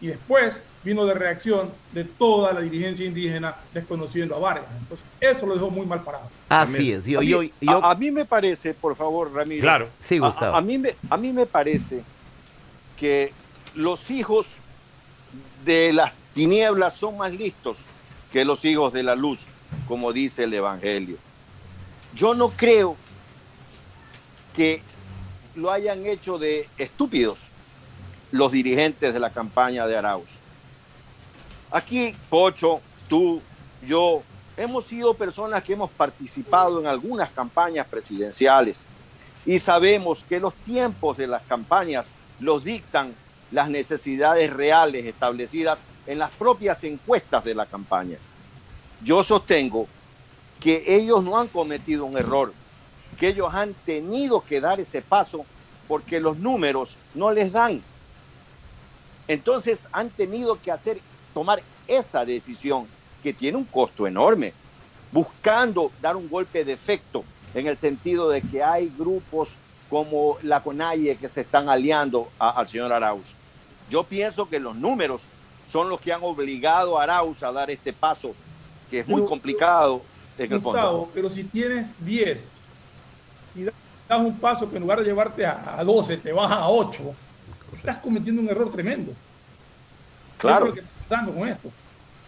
y 0.00 0.08
después 0.08 0.58
vino 0.84 1.06
de 1.06 1.14
reacción 1.14 1.70
de 1.92 2.04
toda 2.04 2.52
la 2.52 2.60
dirigencia 2.60 3.06
indígena 3.06 3.54
desconociendo 3.72 4.36
a 4.36 4.38
Vargas. 4.38 4.66
Entonces, 4.80 5.06
eso 5.20 5.46
lo 5.46 5.54
dejó 5.54 5.70
muy 5.70 5.86
mal 5.86 6.02
parado. 6.02 6.28
Así 6.48 6.92
es. 6.92 7.06
Yo, 7.06 7.18
a, 7.20 7.22
mí, 7.22 7.28
yo, 7.28 7.42
yo- 7.60 7.84
a- 7.84 7.92
a 7.92 7.94
mí 7.94 8.10
me 8.10 8.24
parece, 8.26 8.74
por 8.74 8.94
favor, 8.94 9.32
Ramiro. 9.32 9.62
Claro. 9.62 9.88
Sí, 9.98 10.18
Gustavo. 10.18 10.54
A, 10.54 10.58
a 10.58 10.60
mí 10.60 10.76
me, 10.78 10.94
a 11.08 11.16
mí 11.16 11.32
me 11.32 11.46
parece 11.46 12.02
que 12.98 13.32
los 13.74 14.10
hijos 14.10 14.56
de 15.64 15.92
las 15.92 16.12
tinieblas 16.34 16.96
son 16.96 17.16
más 17.16 17.32
listos 17.32 17.78
que 18.32 18.44
los 18.44 18.64
hijos 18.64 18.92
de 18.92 19.02
la 19.02 19.14
luz, 19.14 19.40
como 19.88 20.12
dice 20.12 20.44
el 20.44 20.52
Evangelio. 20.54 21.16
Yo 22.14 22.34
no 22.34 22.50
creo 22.50 22.96
que 24.54 24.82
lo 25.54 25.70
hayan 25.72 26.04
hecho 26.06 26.38
de 26.38 26.68
estúpidos 26.78 27.48
los 28.32 28.52
dirigentes 28.52 29.14
de 29.14 29.20
la 29.20 29.30
campaña 29.30 29.86
de 29.86 29.96
Arauz. 29.96 30.28
Aquí, 31.70 32.14
Pocho, 32.28 32.80
tú, 33.08 33.40
yo, 33.86 34.22
hemos 34.56 34.84
sido 34.84 35.14
personas 35.14 35.62
que 35.62 35.72
hemos 35.72 35.90
participado 35.90 36.80
en 36.80 36.86
algunas 36.86 37.30
campañas 37.30 37.86
presidenciales 37.86 38.80
y 39.46 39.58
sabemos 39.58 40.24
que 40.24 40.40
los 40.40 40.54
tiempos 40.54 41.16
de 41.16 41.26
las 41.26 41.42
campañas 41.42 42.06
los 42.40 42.64
dictan 42.64 43.14
las 43.50 43.68
necesidades 43.68 44.52
reales 44.52 45.06
establecidas 45.06 45.78
en 46.06 46.18
las 46.18 46.30
propias 46.32 46.82
encuestas 46.84 47.44
de 47.44 47.54
la 47.54 47.66
campaña. 47.66 48.18
Yo 49.02 49.22
sostengo 49.22 49.86
que 50.60 50.84
ellos 50.86 51.22
no 51.22 51.38
han 51.38 51.48
cometido 51.48 52.04
un 52.04 52.16
error, 52.16 52.52
que 53.18 53.28
ellos 53.28 53.52
han 53.52 53.74
tenido 53.74 54.40
que 54.40 54.60
dar 54.60 54.80
ese 54.80 55.02
paso 55.02 55.44
porque 55.86 56.20
los 56.20 56.38
números 56.38 56.96
no 57.14 57.30
les 57.32 57.52
dan. 57.52 57.82
Entonces 59.28 59.86
han 59.92 60.10
tenido 60.10 60.60
que 60.60 60.70
hacer, 60.70 61.00
tomar 61.34 61.62
esa 61.86 62.24
decisión 62.24 62.86
que 63.22 63.34
tiene 63.34 63.58
un 63.58 63.64
costo 63.64 64.06
enorme, 64.06 64.52
buscando 65.12 65.90
dar 66.00 66.16
un 66.16 66.28
golpe 66.28 66.64
de 66.64 66.72
efecto 66.72 67.24
en 67.54 67.66
el 67.66 67.76
sentido 67.76 68.28
de 68.28 68.40
que 68.40 68.62
hay 68.62 68.92
grupos 68.96 69.56
como 69.90 70.38
la 70.42 70.60
CONAIE 70.60 71.16
que 71.16 71.28
se 71.28 71.42
están 71.42 71.68
aliando 71.68 72.28
al 72.38 72.66
señor 72.68 72.92
Arauz. 72.92 73.26
Yo 73.90 74.04
pienso 74.04 74.48
que 74.48 74.58
los 74.58 74.74
números 74.74 75.26
son 75.70 75.88
los 75.88 76.00
que 76.00 76.12
han 76.12 76.22
obligado 76.22 76.98
a 76.98 77.02
Arauz 77.02 77.42
a 77.42 77.52
dar 77.52 77.70
este 77.70 77.92
paso, 77.92 78.34
que 78.90 79.00
es 79.00 79.08
muy 79.08 79.24
complicado 79.24 80.02
en 80.38 80.52
el 80.52 80.60
fondo. 80.60 81.10
Pero 81.14 81.28
si 81.28 81.44
tienes 81.44 81.94
10 82.04 82.46
y 83.56 83.64
das 83.64 83.74
un 84.18 84.36
paso 84.38 84.68
que 84.68 84.76
en 84.76 84.82
lugar 84.82 84.98
de 84.98 85.04
llevarte 85.04 85.46
a, 85.46 85.82
12 85.84 86.18
te 86.18 86.32
baja 86.32 86.56
a 86.56 86.68
8, 86.68 87.02
estás 87.74 87.96
cometiendo 87.98 88.42
un 88.42 88.48
error 88.48 88.70
tremendo. 88.70 89.12
Claro. 90.38 90.66
Eso 90.66 90.66
es 90.66 90.68
lo 90.70 90.74
que 90.74 90.80
está 90.80 90.93
pasando 91.08 91.32
con 91.32 91.48
esto. 91.48 91.70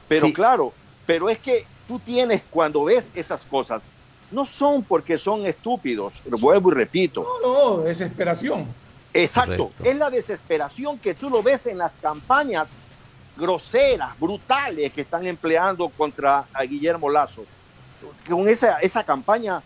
Pero 0.09 0.33
claro, 0.33 0.73
pero 1.05 1.29
es 1.29 1.39
que 1.39 1.67
tú 1.89 1.99
tienes, 1.99 2.43
cuando 2.51 2.85
ves 2.85 3.11
esas 3.15 3.45
cosas, 3.45 3.91
no 4.31 4.45
son 4.45 4.83
porque 4.83 5.19
son 5.19 5.47
estúpidos, 5.47 6.15
lo 6.29 6.39
vuelvo 6.39 6.71
y 6.73 6.75
repito. 6.75 7.27
No, 7.43 7.77
no, 7.77 7.83
desesperación. 7.83 8.67
Exacto, 9.13 9.71
es 9.83 9.97
la 9.97 10.11
desesperación 10.11 10.99
que 10.99 11.15
tú 11.15 11.31
lo 11.31 11.43
ves 11.43 11.67
en 11.67 11.79
las 11.79 11.97
campañas 11.97 12.75
groseras, 13.37 14.19
brutales 14.19 14.93
que 14.93 15.03
están 15.03 15.27
empleando 15.27 15.89
contra 15.89 16.45
a 16.53 16.63
Guillermo 16.65 17.09
Lazo. 17.09 17.45
Con 18.29 18.49
esa, 18.49 18.79
esa 18.81 19.05
campaña 19.05 19.63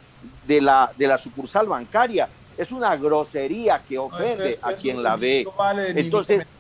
de 0.47 0.61
la, 0.61 0.91
de 0.97 1.07
la 1.07 1.19
sucursal 1.19 1.67
bancaria, 1.67 2.29
es 2.61 2.73
una 2.73 2.95
grosería 2.95 3.81
que 3.89 3.97
ofende 3.99 4.59
a 4.61 4.75
quien 4.75 5.03
la 5.03 5.17
ve. 5.17 5.47
Entonces, 5.95 6.51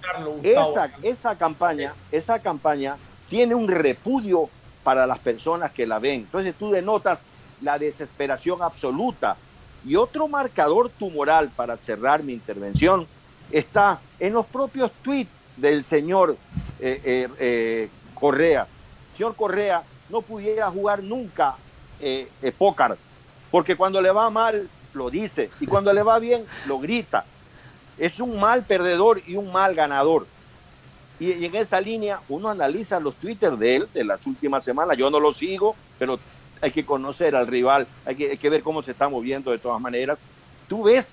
esa, 0.42 0.90
esa 1.02 1.36
campaña, 1.36 1.92
esa 2.10 2.38
campaña 2.38 2.96
tiene 3.28 3.54
un 3.54 3.68
repudio 3.68 4.48
para 4.82 5.06
las 5.06 5.18
personas 5.18 5.72
que 5.72 5.86
la 5.86 5.98
ven. 5.98 6.20
Entonces 6.20 6.54
tú 6.58 6.70
denotas 6.70 7.22
la 7.60 7.78
desesperación 7.78 8.62
absoluta. 8.62 9.36
Y 9.86 9.96
otro 9.96 10.26
marcador 10.26 10.88
tumoral 10.88 11.50
para 11.50 11.76
cerrar 11.76 12.22
mi 12.22 12.32
intervención 12.32 13.06
está 13.52 14.00
en 14.18 14.32
los 14.32 14.46
propios 14.46 14.90
tweets 15.02 15.30
del 15.58 15.84
señor 15.84 16.34
eh, 16.80 17.00
eh, 17.04 17.28
eh, 17.38 17.88
Correa. 18.14 18.66
señor 19.14 19.36
Correa 19.36 19.82
no 20.08 20.22
pudiera 20.22 20.70
jugar 20.70 21.02
nunca 21.02 21.56
póker, 22.56 22.96
porque 23.50 23.76
cuando 23.76 24.00
le 24.00 24.10
va 24.10 24.30
mal 24.30 24.66
lo 24.94 25.10
dice 25.10 25.50
y 25.60 25.66
cuando 25.66 25.92
le 25.92 26.02
va 26.02 26.18
bien 26.18 26.44
lo 26.66 26.78
grita. 26.78 27.24
Es 27.98 28.18
un 28.18 28.40
mal 28.40 28.62
perdedor 28.64 29.22
y 29.26 29.36
un 29.36 29.52
mal 29.52 29.74
ganador. 29.74 30.26
Y, 31.18 31.44
en 31.44 31.54
esa 31.54 31.80
línea 31.80 32.20
uno 32.28 32.48
analiza 32.48 32.98
los 32.98 33.14
twitters 33.16 33.58
de 33.58 33.76
él 33.76 33.88
de 33.92 34.04
las 34.04 34.26
últimas 34.26 34.64
semanas. 34.64 34.96
Yo 34.96 35.10
no 35.10 35.20
lo 35.20 35.32
sigo, 35.32 35.76
pero 35.98 36.18
hay 36.62 36.70
que 36.70 36.84
conocer 36.84 37.36
al 37.36 37.46
rival, 37.46 37.86
hay 38.04 38.16
que, 38.16 38.50
ver 38.50 38.62
cómo 38.62 38.82
se 38.82 38.92
está 38.92 39.08
moviendo 39.08 39.50
de 39.50 39.58
todas 39.58 39.80
maneras. 39.80 40.20
Tú 40.68 40.84
ves, 40.84 41.12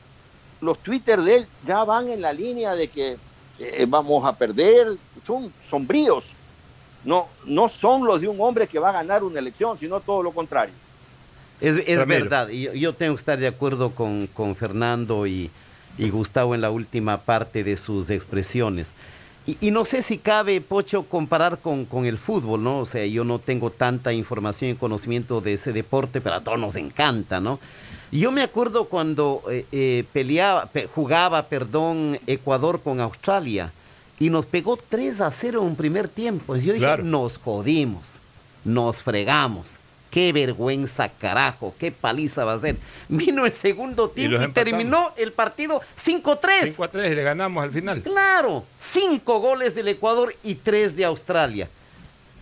los 0.61 0.79
Twitter 0.79 1.21
de 1.21 1.35
él 1.37 1.47
ya 1.65 1.83
van 1.83 2.09
en 2.09 2.21
la 2.21 2.33
línea 2.33 2.75
de 2.75 2.87
que 2.89 3.17
eh, 3.59 3.85
vamos 3.87 4.25
a 4.25 4.33
perder, 4.33 4.87
son 5.25 5.51
sombríos. 5.61 6.33
No, 7.03 7.27
no 7.45 7.69
son 7.69 8.05
los 8.05 8.21
de 8.21 8.27
un 8.27 8.39
hombre 8.41 8.67
que 8.67 8.79
va 8.79 8.89
a 8.89 8.93
ganar 8.93 9.23
una 9.23 9.39
elección, 9.39 9.77
sino 9.77 9.99
todo 9.99 10.23
lo 10.23 10.31
contrario. 10.31 10.73
Es, 11.59 12.05
verdad, 12.07 12.49
y 12.49 12.79
yo, 12.79 12.93
tengo 12.93 13.15
que 13.15 13.19
estar 13.19 13.39
de 13.39 13.47
acuerdo 13.47 13.91
con, 13.91 14.55
Fernando 14.55 15.25
y, 15.25 15.49
y 15.97 16.09
Gustavo 16.09 16.53
en 16.53 16.61
la 16.61 16.69
última 16.69 17.21
parte 17.21 17.63
de 17.63 17.77
sus 17.77 18.09
expresiones. 18.09 18.93
Y, 19.61 19.71
no 19.71 19.85
sé 19.85 20.01
si 20.01 20.17
cabe, 20.17 20.59
Pocho, 20.59 21.03
comparar 21.03 21.59
con, 21.59 21.87
el 22.05 22.17
fútbol, 22.17 22.61
¿no? 22.63 22.79
O 22.79 22.85
sea, 22.85 23.05
yo 23.05 23.23
no 23.23 23.39
tengo 23.39 23.69
tanta 23.69 24.11
información 24.11 24.71
y 24.71 24.75
conocimiento 24.75 25.39
de 25.39 25.53
ese 25.53 25.71
deporte, 25.71 26.19
pero 26.19 26.35
a 26.35 26.41
todos 26.41 26.59
nos 26.59 26.75
encanta, 26.75 27.39
¿no? 27.39 27.57
Yo 28.11 28.29
me 28.31 28.41
acuerdo 28.41 28.85
cuando 28.85 29.43
eh, 29.49 29.65
eh, 29.71 30.03
peleaba, 30.11 30.69
jugaba, 30.93 31.43
perdón, 31.43 32.19
Ecuador 32.27 32.81
con 32.81 32.99
Australia 32.99 33.71
y 34.19 34.29
nos 34.29 34.45
pegó 34.45 34.77
3 34.77 35.21
a 35.21 35.31
0 35.31 35.61
en 35.61 35.67
un 35.67 35.75
primer 35.77 36.09
tiempo. 36.09 36.57
Yo 36.57 36.73
dije, 36.73 36.97
nos 37.03 37.37
jodimos, 37.37 38.15
nos 38.65 39.01
fregamos. 39.01 39.79
Qué 40.09 40.31
vergüenza, 40.31 41.09
carajo, 41.09 41.73
qué 41.77 41.91
paliza 41.91 42.45
va 42.45 42.53
a 42.53 42.59
ser. 42.59 42.77
Vino 43.09 43.45
el 43.45 43.51
segundo 43.51 44.09
tiempo 44.09 44.41
y, 44.41 44.51
terminó 44.51 45.11
el 45.17 45.33
partido 45.33 45.81
5-3. 46.03 46.75
5-3 46.75 47.11
y 47.11 47.15
le 47.15 47.23
ganamos 47.23 47.63
al 47.63 47.71
final. 47.71 48.01
Claro, 48.01 48.63
cinco 48.77 49.39
goles 49.39 49.75
del 49.75 49.89
Ecuador 49.89 50.33
y 50.43 50.55
tres 50.55 50.95
de 50.95 51.05
Australia. 51.05 51.69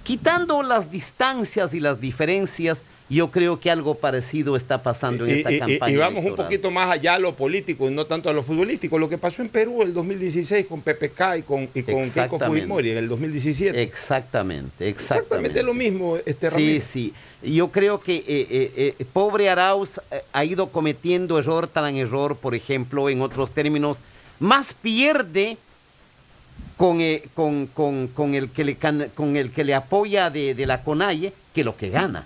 Quitando 0.05 0.61
las 0.61 0.91
distancias 0.91 1.73
y 1.73 1.79
las 1.79 1.99
diferencias, 1.99 2.83
yo 3.09 3.31
creo 3.31 3.59
que 3.59 3.71
algo 3.71 3.95
parecido 3.95 4.55
está 4.55 4.83
pasando 4.83 5.25
en 5.25 5.31
esta 5.31 5.49
campaña. 5.57 5.91
Y, 5.91 5.95
vamos 5.97 6.23
un 6.23 6.35
poquito 6.35 6.69
más 6.69 6.91
allá 6.91 7.15
a 7.15 7.19
lo 7.19 7.35
político 7.35 7.89
y 7.89 7.91
no 7.91 8.05
tanto 8.05 8.29
a 8.29 8.33
lo 8.33 8.43
futbolístico. 8.43 8.99
Lo 8.99 9.09
que 9.09 9.17
pasó 9.17 9.41
en 9.41 9.49
Perú 9.49 9.81
el 9.81 9.95
2016 9.95 10.67
con 10.67 10.81
PPK 10.81 11.37
y 11.39 11.41
con, 11.41 11.67
y 11.73 11.81
con 11.81 12.07
Keiko 12.07 12.37
Fujimori 12.37 12.91
en 12.91 12.97
el 12.97 13.07
2017. 13.07 13.81
Exactamente, 13.81 14.89
exactamente. 14.89 14.89
Exactamente 14.89 15.63
lo 15.63 15.73
mismo, 15.73 16.17
este 16.23 16.51
Sí, 16.51 16.81
sí. 16.81 17.13
Yo 17.41 17.71
creo 17.71 17.99
que 17.99 18.17
eh, 18.17 18.23
eh, 18.27 18.95
eh, 18.99 19.05
pobre 19.11 19.49
Arauz 19.49 19.99
ha 20.31 20.45
ido 20.45 20.69
cometiendo 20.69 21.39
error 21.39 21.67
tras 21.67 21.91
error, 21.95 22.35
por 22.35 22.53
ejemplo, 22.53 23.09
en 23.09 23.21
otros 23.21 23.53
términos, 23.53 24.01
más 24.39 24.75
pierde 24.75 25.57
con, 26.78 26.99
con, 27.67 28.07
con, 28.07 28.36
el, 28.36 28.49
que 28.49 28.63
le, 28.63 28.78
con 29.13 29.36
el 29.36 29.51
que 29.51 29.63
le 29.63 29.73
apoya 29.73 30.30
de, 30.30 30.53
de 30.55 30.65
la 30.65 30.84
CONAIE 30.84 31.34
que 31.53 31.63
lo 31.63 31.78
que 31.78 31.89
gana. 31.89 32.26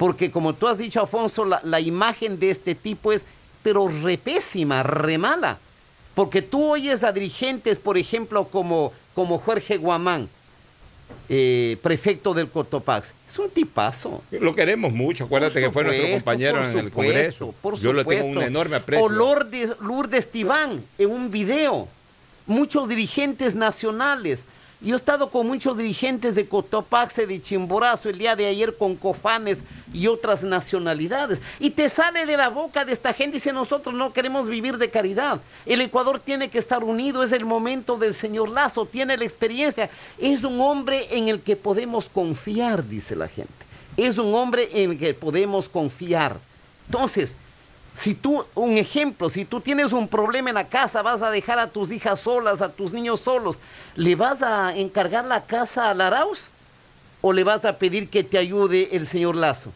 Porque 0.00 0.30
como 0.30 0.54
tú 0.54 0.66
has 0.66 0.78
dicho, 0.78 0.98
Alfonso, 1.00 1.44
la, 1.44 1.80
imagen 1.80 2.40
de 2.40 2.50
este 2.50 2.74
tipo 2.74 3.12
es, 3.12 3.26
pero 3.62 3.86
repésima, 3.86 4.82
re 4.82 5.18
mala. 5.18 5.58
Porque 6.14 6.40
tú 6.40 6.70
oyes 6.70 7.04
a 7.04 7.12
dirigentes, 7.12 7.78
por 7.78 7.98
ejemplo, 7.98 8.46
como, 8.46 8.92
como 9.14 9.36
Jorge 9.36 9.76
Guamán, 9.76 10.26
eh, 11.28 11.76
prefecto 11.82 12.32
del 12.32 12.48
Cotopax. 12.48 13.12
Es 13.28 13.38
un 13.38 13.50
tipazo. 13.50 14.22
Lo 14.30 14.54
queremos 14.54 14.90
mucho, 14.90 15.24
acuérdate 15.24 15.60
que 15.60 15.70
fue 15.70 15.84
nuestro 15.84 16.10
compañero 16.12 16.64
en 16.64 16.78
el 16.78 16.90
Congreso. 16.90 17.54
Yo 17.82 17.92
le 17.92 18.04
tengo 18.04 18.24
un 18.24 18.42
enorme 18.42 18.76
aprecio. 18.76 19.04
O 19.04 19.08
Lourdes, 19.10 19.78
Lourdes 19.80 20.30
Tibán 20.30 20.82
en 20.96 21.10
un 21.10 21.30
video. 21.30 21.88
Muchos 22.50 22.88
dirigentes 22.88 23.54
nacionales. 23.54 24.42
Yo 24.80 24.94
he 24.94 24.96
estado 24.96 25.30
con 25.30 25.46
muchos 25.46 25.78
dirigentes 25.78 26.34
de 26.34 26.48
Cotopaxi, 26.48 27.24
de 27.24 27.40
Chimborazo, 27.40 28.08
el 28.08 28.18
día 28.18 28.34
de 28.34 28.46
ayer 28.46 28.76
con 28.76 28.96
Cofanes 28.96 29.62
y 29.92 30.08
otras 30.08 30.42
nacionalidades. 30.42 31.38
Y 31.60 31.70
te 31.70 31.88
sale 31.88 32.26
de 32.26 32.36
la 32.36 32.48
boca 32.48 32.84
de 32.84 32.92
esta 32.92 33.12
gente, 33.12 33.36
dice, 33.36 33.52
nosotros 33.52 33.94
no 33.94 34.12
queremos 34.12 34.48
vivir 34.48 34.78
de 34.78 34.90
caridad. 34.90 35.40
El 35.64 35.80
Ecuador 35.80 36.18
tiene 36.18 36.50
que 36.50 36.58
estar 36.58 36.82
unido, 36.82 37.22
es 37.22 37.30
el 37.30 37.44
momento 37.44 37.98
del 37.98 38.14
señor 38.14 38.48
Lazo, 38.48 38.84
tiene 38.84 39.16
la 39.16 39.22
experiencia. 39.22 39.88
Es 40.18 40.42
un 40.42 40.60
hombre 40.60 41.06
en 41.16 41.28
el 41.28 41.42
que 41.42 41.54
podemos 41.54 42.08
confiar, 42.08 42.84
dice 42.88 43.14
la 43.14 43.28
gente. 43.28 43.54
Es 43.96 44.18
un 44.18 44.34
hombre 44.34 44.68
en 44.72 44.90
el 44.90 44.98
que 44.98 45.14
podemos 45.14 45.68
confiar. 45.68 46.36
Entonces, 46.88 47.36
si 47.94 48.14
tú, 48.14 48.44
un 48.54 48.78
ejemplo, 48.78 49.28
si 49.28 49.44
tú 49.44 49.60
tienes 49.60 49.92
un 49.92 50.08
problema 50.08 50.50
en 50.50 50.54
la 50.54 50.68
casa, 50.68 51.02
vas 51.02 51.22
a 51.22 51.30
dejar 51.30 51.58
a 51.58 51.68
tus 51.68 51.90
hijas 51.90 52.20
solas, 52.20 52.62
a 52.62 52.70
tus 52.70 52.92
niños 52.92 53.20
solos, 53.20 53.58
¿le 53.96 54.14
vas 54.14 54.42
a 54.42 54.76
encargar 54.76 55.24
la 55.24 55.44
casa 55.44 55.90
a 55.90 55.94
Laraus? 55.94 56.50
¿O 57.20 57.32
le 57.32 57.44
vas 57.44 57.64
a 57.64 57.78
pedir 57.78 58.08
que 58.08 58.24
te 58.24 58.38
ayude 58.38 58.96
el 58.96 59.06
señor 59.06 59.36
Lazo? 59.36 59.72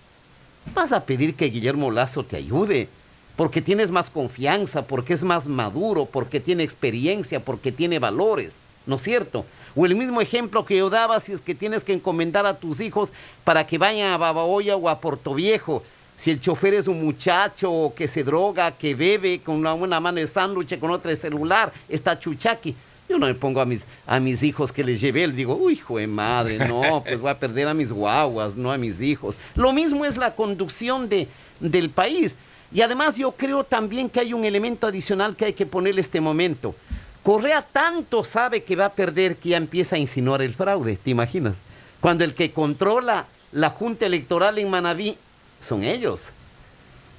Vas 0.74 0.92
a 0.92 1.04
pedir 1.04 1.34
que 1.34 1.50
Guillermo 1.50 1.90
Lazo 1.90 2.24
te 2.24 2.36
ayude, 2.36 2.88
porque 3.36 3.60
tienes 3.60 3.90
más 3.90 4.08
confianza, 4.08 4.86
porque 4.86 5.12
es 5.12 5.24
más 5.24 5.46
maduro, 5.46 6.06
porque 6.06 6.40
tiene 6.40 6.62
experiencia, 6.62 7.40
porque 7.40 7.72
tiene 7.72 7.98
valores, 7.98 8.56
¿no 8.86 8.96
es 8.96 9.02
cierto? 9.02 9.44
O 9.76 9.84
el 9.84 9.96
mismo 9.96 10.20
ejemplo 10.20 10.64
que 10.64 10.78
yo 10.78 10.88
daba 10.88 11.20
si 11.20 11.32
es 11.32 11.40
que 11.40 11.54
tienes 11.54 11.84
que 11.84 11.92
encomendar 11.92 12.46
a 12.46 12.58
tus 12.58 12.80
hijos 12.80 13.12
para 13.42 13.66
que 13.66 13.76
vayan 13.76 14.12
a 14.12 14.16
Babahoya 14.16 14.76
o 14.76 14.88
a 14.88 15.00
Puerto 15.00 15.34
Viejo 15.34 15.82
si 16.16 16.30
el 16.30 16.40
chofer 16.40 16.74
es 16.74 16.88
un 16.88 17.04
muchacho 17.04 17.92
que 17.94 18.08
se 18.08 18.24
droga, 18.24 18.72
que 18.72 18.94
bebe 18.94 19.40
con 19.40 19.56
una, 19.56 20.00
mano 20.00 20.18
de 20.18 20.26
sándwich, 20.26 20.78
con 20.78 20.90
otra 20.90 21.10
de 21.10 21.16
celular, 21.16 21.72
está 21.88 22.18
chuchaqui. 22.18 22.74
Yo 23.08 23.18
no 23.18 23.26
me 23.26 23.34
pongo 23.34 23.60
a 23.60 23.66
mis, 23.66 23.86
a 24.06 24.18
mis 24.18 24.42
hijos 24.42 24.72
que 24.72 24.82
les 24.82 25.00
llevé, 25.00 25.26
les 25.26 25.36
digo, 25.36 25.54
uy, 25.54 25.74
hijo 25.74 25.98
de 25.98 26.06
madre, 26.06 26.58
no, 26.58 27.02
pues 27.04 27.20
voy 27.20 27.30
a 27.30 27.38
perder 27.38 27.68
a 27.68 27.74
mis 27.74 27.92
guaguas, 27.92 28.56
no 28.56 28.72
a 28.72 28.78
mis 28.78 29.00
hijos. 29.00 29.36
Lo 29.54 29.72
mismo 29.72 30.06
es 30.06 30.16
la 30.16 30.34
conducción 30.34 31.08
de, 31.08 31.28
del 31.60 31.90
país. 31.90 32.36
Y 32.72 32.80
además 32.80 33.16
yo 33.16 33.32
creo 33.32 33.62
también 33.62 34.08
que 34.08 34.20
hay 34.20 34.32
un 34.32 34.44
elemento 34.44 34.86
adicional 34.86 35.36
que 35.36 35.44
hay 35.44 35.52
que 35.52 35.66
ponerle 35.66 36.00
este 36.00 36.20
momento. 36.20 36.74
Correa 37.22 37.62
tanto 37.62 38.24
sabe 38.24 38.64
que 38.64 38.76
va 38.76 38.86
a 38.86 38.92
perder 38.92 39.36
que 39.36 39.50
ya 39.50 39.56
empieza 39.58 39.96
a 39.96 39.98
insinuar 39.98 40.42
el 40.42 40.54
fraude, 40.54 40.96
¿te 40.96 41.10
imaginas? 41.10 41.54
Cuando 42.00 42.24
el 42.24 42.34
que 42.34 42.52
controla 42.52 43.26
la 43.52 43.70
Junta 43.70 44.06
Electoral 44.06 44.58
en 44.58 44.68
Manabí 44.68 45.16
son 45.64 45.82
ellos. 45.82 46.28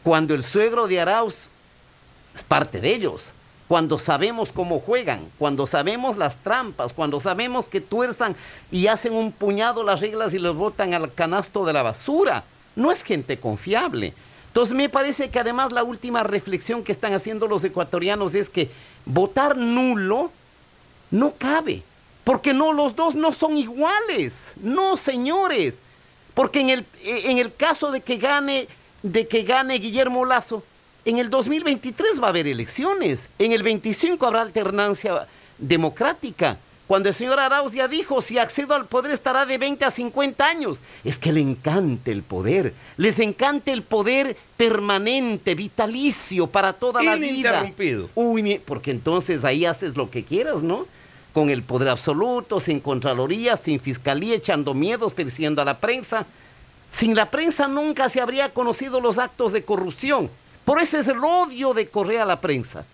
Cuando 0.03 0.33
el 0.33 0.43
suegro 0.43 0.87
de 0.87 0.99
Arauz 0.99 1.49
es 2.35 2.43
parte 2.43 2.79
de 2.79 2.93
ellos. 2.93 3.31
Cuando 3.67 3.97
sabemos 3.97 4.51
cómo 4.51 4.79
juegan, 4.79 5.27
cuando 5.39 5.65
sabemos 5.65 6.17
las 6.17 6.37
trampas, 6.37 6.93
cuando 6.93 7.19
sabemos 7.19 7.67
que 7.67 7.81
tuerzan 7.81 8.35
y 8.71 8.85
hacen 8.85 9.13
un 9.13 9.31
puñado 9.31 9.81
las 9.83 10.01
reglas 10.01 10.35
y 10.35 10.39
los 10.39 10.55
botan 10.55 10.93
al 10.93 11.11
canasto 11.11 11.65
de 11.65 11.73
la 11.73 11.81
basura. 11.81 12.43
No 12.75 12.91
es 12.91 13.01
gente 13.01 13.39
confiable. 13.39 14.13
Entonces 14.47 14.75
me 14.75 14.87
parece 14.87 15.29
que 15.29 15.39
además 15.39 15.71
la 15.71 15.83
última 15.83 16.21
reflexión 16.21 16.83
que 16.83 16.91
están 16.91 17.13
haciendo 17.13 17.47
los 17.47 17.63
ecuatorianos 17.63 18.35
es 18.35 18.49
que 18.49 18.69
votar 19.05 19.57
nulo 19.57 20.31
no 21.09 21.33
cabe, 21.37 21.81
porque 22.23 22.53
no, 22.53 22.71
los 22.71 22.95
dos 22.95 23.15
no 23.15 23.33
son 23.33 23.57
iguales. 23.57 24.53
No, 24.61 24.95
señores. 24.95 25.81
Porque 26.35 26.59
en 26.59 26.69
el, 26.69 26.85
en 27.03 27.39
el 27.39 27.55
caso 27.55 27.91
de 27.91 28.01
que 28.01 28.17
gane, 28.17 28.67
de 29.01 29.27
que 29.27 29.41
gane 29.41 29.79
Guillermo 29.79 30.25
Lazo, 30.25 30.63
en 31.05 31.17
el 31.17 31.29
2023 31.29 32.21
va 32.21 32.27
a 32.27 32.29
haber 32.29 32.45
elecciones, 32.45 33.29
en 33.39 33.51
el 33.51 33.63
25 33.63 34.23
habrá 34.25 34.41
alternancia 34.41 35.27
democrática. 35.57 36.57
Cuando 36.87 37.09
el 37.09 37.15
señor 37.15 37.39
Arauz 37.39 37.73
ya 37.73 37.87
dijo, 37.87 38.21
si 38.21 38.37
accedo 38.37 38.75
al 38.75 38.85
poder 38.85 39.11
estará 39.11 39.45
de 39.45 39.57
20 39.57 39.85
a 39.85 39.91
50 39.91 40.45
años. 40.45 40.79
Es 41.03 41.17
que 41.17 41.33
le 41.33 41.41
encanta 41.41 42.11
el 42.11 42.21
poder, 42.21 42.73
les 42.97 43.19
encanta 43.19 43.71
el 43.71 43.81
poder 43.81 44.37
permanente, 44.55 45.55
vitalicio, 45.55 46.45
para 46.45 46.73
toda 46.73 47.01
la 47.01 47.15
vida. 47.15 47.27
Ininterrumpido. 47.31 48.09
Uy, 48.13 48.61
porque 48.63 48.91
entonces 48.91 49.43
ahí 49.43 49.65
haces 49.65 49.95
lo 49.95 50.11
que 50.11 50.23
quieras, 50.23 50.61
¿no? 50.61 50.85
Con 51.35 51.51
el 51.51 51.61
poder 51.61 51.89
absoluto, 51.89 52.59
sin 52.59 52.79
contraloría, 52.79 53.57
sin 53.57 53.79
fiscalía, 53.79 54.35
echando 54.35 54.73
miedos, 54.73 55.13
persiguiendo 55.13 55.61
a 55.61 55.65
la 55.65 55.79
prensa. 55.79 56.25
Sin 56.91 57.13
la 57.13 57.29
prensa 57.29 57.67
nunca 57.67 58.09
se 58.09 58.21
habría 58.21 58.53
conocido 58.53 59.01
los 59.01 59.17
actos 59.17 59.51
de 59.51 59.63
corrupción. 59.63 60.31
Por 60.63 60.81
eso 60.81 60.97
es 60.97 61.09
el 61.09 61.19
odio 61.19 61.73
de 61.73 61.89
Correa 61.89 62.23
a 62.23 62.25
la 62.25 62.39
prensa. 62.39 62.85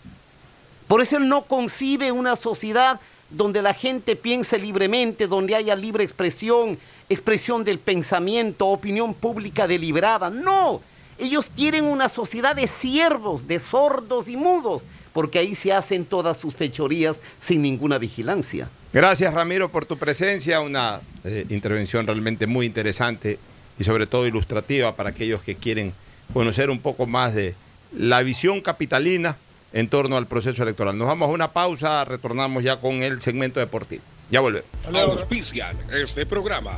Por 0.88 1.02
eso 1.02 1.18
él 1.18 1.30
no 1.30 1.44
concibe 1.44 2.12
una 2.12 2.36
sociedad 2.36 3.00
donde 3.30 3.62
la 3.62 3.74
gente 3.74 4.16
piense 4.16 4.58
libremente, 4.58 5.28
donde 5.28 5.56
haya 5.56 5.76
libre 5.76 6.04
expresión, 6.04 6.78
expresión 7.10 7.64
del 7.64 7.78
pensamiento, 7.78 8.68
opinión 8.68 9.14
pública 9.14 9.68
deliberada. 9.68 10.30
No, 10.30 10.82
ellos 11.18 11.52
quieren 11.56 11.86
una 11.86 12.10
sociedad 12.10 12.56
de 12.56 12.66
siervos, 12.66 13.48
de 13.48 13.60
sordos 13.60 14.28
y 14.28 14.36
mudos, 14.36 14.84
porque 15.14 15.40
ahí 15.40 15.56
se 15.56 15.74
hacen 15.74 16.06
todas 16.06 16.38
sus 16.38 16.54
fechorías 16.54 17.20
sin 17.40 17.62
ninguna 17.62 17.98
vigilancia. 17.98 18.70
Gracias 18.94 19.34
Ramiro 19.34 19.72
por 19.72 19.86
tu 19.86 19.98
presencia, 19.98 20.62
una 20.62 21.00
eh, 21.24 21.46
intervención 21.50 22.06
realmente 22.06 22.48
muy 22.48 22.66
interesante 22.66 23.40
y 23.80 23.84
sobre 23.84 24.08
todo 24.08 24.28
ilustrativa 24.28 24.96
para 24.96 25.10
aquellos 25.10 25.42
que 25.42 25.56
quieren 25.56 25.94
conocer 26.34 26.70
un 26.70 26.80
poco 26.80 27.08
más 27.08 27.34
de 27.34 27.56
la 27.96 28.22
visión 28.22 28.62
capitalina 28.62 29.38
en 29.74 29.88
torno 29.88 30.18
al 30.18 30.28
proceso 30.28 30.64
electoral. 30.64 30.98
Nos 30.98 31.08
vamos 31.08 31.30
a 31.30 31.32
una 31.32 31.52
pausa, 31.52 32.04
retornamos 32.06 32.64
ya 32.64 32.78
con 32.78 33.04
el 33.04 33.22
segmento 33.22 33.60
deportivo. 33.60 34.04
Ya 34.30 34.40
volvemos. 34.40 34.70
Auspician 34.94 35.78
este 35.92 36.26
programa. 36.26 36.78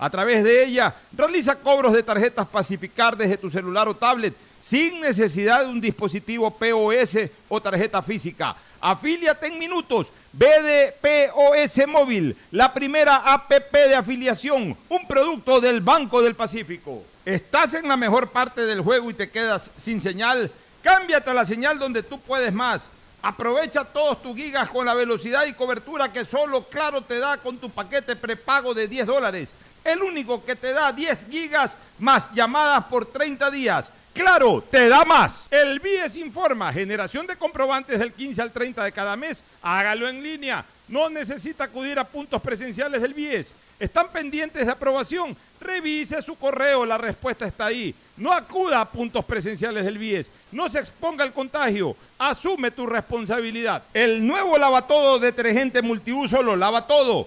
A 0.00 0.08
través 0.08 0.42
de 0.42 0.64
ella, 0.64 0.94
realiza 1.12 1.56
cobros 1.56 1.92
de 1.92 2.02
tarjetas 2.02 2.48
Pacificar 2.48 3.14
desde 3.14 3.36
tu 3.36 3.50
celular 3.50 3.86
o 3.86 3.94
tablet 3.94 4.34
sin 4.58 4.98
necesidad 4.98 5.60
de 5.60 5.70
un 5.70 5.78
dispositivo 5.78 6.50
POS 6.50 7.18
o 7.50 7.60
tarjeta 7.60 8.00
física. 8.00 8.56
Afíliate 8.80 9.48
en 9.48 9.58
minutos. 9.58 10.06
BDPOS 10.32 11.86
Móvil, 11.86 12.34
la 12.52 12.72
primera 12.72 13.16
APP 13.16 13.72
de 13.72 13.94
afiliación, 13.94 14.74
un 14.88 15.06
producto 15.06 15.60
del 15.60 15.82
Banco 15.82 16.22
del 16.22 16.34
Pacífico. 16.34 17.02
¿Estás 17.26 17.74
en 17.74 17.86
la 17.86 17.98
mejor 17.98 18.30
parte 18.30 18.64
del 18.64 18.80
juego 18.80 19.10
y 19.10 19.14
te 19.14 19.28
quedas 19.28 19.70
sin 19.78 20.00
señal? 20.00 20.50
Cámbiate 20.82 21.28
a 21.28 21.34
la 21.34 21.44
señal 21.44 21.78
donde 21.78 22.02
tú 22.02 22.18
puedes 22.20 22.54
más. 22.54 22.88
Aprovecha 23.20 23.84
todos 23.84 24.22
tus 24.22 24.34
gigas 24.34 24.70
con 24.70 24.86
la 24.86 24.94
velocidad 24.94 25.44
y 25.44 25.52
cobertura 25.52 26.10
que 26.10 26.24
solo 26.24 26.64
Claro 26.64 27.02
te 27.02 27.18
da 27.18 27.36
con 27.36 27.58
tu 27.58 27.68
paquete 27.68 28.16
prepago 28.16 28.72
de 28.72 28.88
10 28.88 29.06
dólares. 29.06 29.50
El 29.84 30.02
único 30.02 30.44
que 30.44 30.56
te 30.56 30.72
da 30.72 30.92
10 30.92 31.26
gigas 31.30 31.72
más 31.98 32.32
llamadas 32.34 32.84
por 32.84 33.06
30 33.06 33.50
días. 33.50 33.90
Claro, 34.12 34.62
te 34.70 34.88
da 34.88 35.04
más. 35.04 35.46
El 35.50 35.78
BIES 35.78 36.16
informa, 36.16 36.72
generación 36.72 37.26
de 37.26 37.36
comprobantes 37.36 37.98
del 37.98 38.12
15 38.12 38.42
al 38.42 38.50
30 38.50 38.84
de 38.84 38.92
cada 38.92 39.16
mes. 39.16 39.42
Hágalo 39.62 40.08
en 40.08 40.22
línea. 40.22 40.64
No 40.88 41.08
necesita 41.08 41.64
acudir 41.64 41.98
a 41.98 42.04
puntos 42.04 42.42
presenciales 42.42 43.00
del 43.00 43.14
BIES. 43.14 43.54
¿Están 43.78 44.08
pendientes 44.08 44.66
de 44.66 44.72
aprobación? 44.72 45.34
Revise 45.60 46.20
su 46.20 46.36
correo, 46.36 46.84
la 46.84 46.98
respuesta 46.98 47.46
está 47.46 47.66
ahí. 47.66 47.94
No 48.16 48.32
acuda 48.32 48.80
a 48.80 48.90
puntos 48.90 49.24
presenciales 49.24 49.84
del 49.84 49.96
BIES. 49.96 50.30
No 50.52 50.68
se 50.68 50.80
exponga 50.80 51.24
al 51.24 51.32
contagio. 51.32 51.96
Asume 52.18 52.72
tu 52.72 52.86
responsabilidad. 52.86 53.82
El 53.94 54.26
nuevo 54.26 54.58
lavatodo 54.58 55.18
detergente 55.18 55.80
multiuso 55.80 56.42
lo 56.42 56.56
lava 56.56 56.86
todo. 56.86 57.26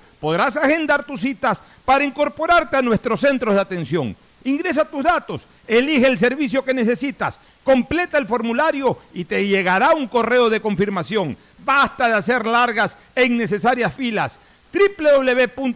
podrás 0.21 0.55
agendar 0.55 1.03
tus 1.03 1.19
citas 1.19 1.61
para 1.83 2.05
incorporarte 2.05 2.77
a 2.77 2.81
nuestros 2.81 3.19
centros 3.19 3.55
de 3.55 3.59
atención. 3.59 4.15
Ingresa 4.45 4.85
tus 4.85 5.03
datos, 5.03 5.41
elige 5.67 6.07
el 6.07 6.17
servicio 6.17 6.63
que 6.63 6.73
necesitas, 6.73 7.37
completa 7.63 8.17
el 8.17 8.25
formulario 8.25 8.97
y 9.13 9.25
te 9.25 9.45
llegará 9.45 9.93
un 9.93 10.07
correo 10.07 10.49
de 10.49 10.61
confirmación. 10.61 11.35
Basta 11.65 12.07
de 12.07 12.13
hacer 12.13 12.45
largas 12.45 12.95
e 13.13 13.25
innecesarias 13.25 13.93
filas 13.93 14.37
www.cnt.gov.es 14.71 15.75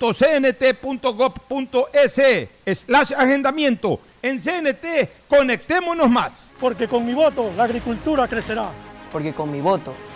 slash 2.80 3.14
agendamiento. 3.14 4.00
En 4.22 4.40
CNT, 4.40 5.28
conectémonos 5.28 6.10
más. 6.10 6.32
Porque 6.60 6.88
con 6.88 7.06
mi 7.06 7.14
voto 7.14 7.52
la 7.58 7.66
agricultura 7.66 8.26
crecerá. 8.28 8.70
Porque 9.12 9.34
con 9.34 9.52
mi 9.52 9.60
voto 9.60 9.94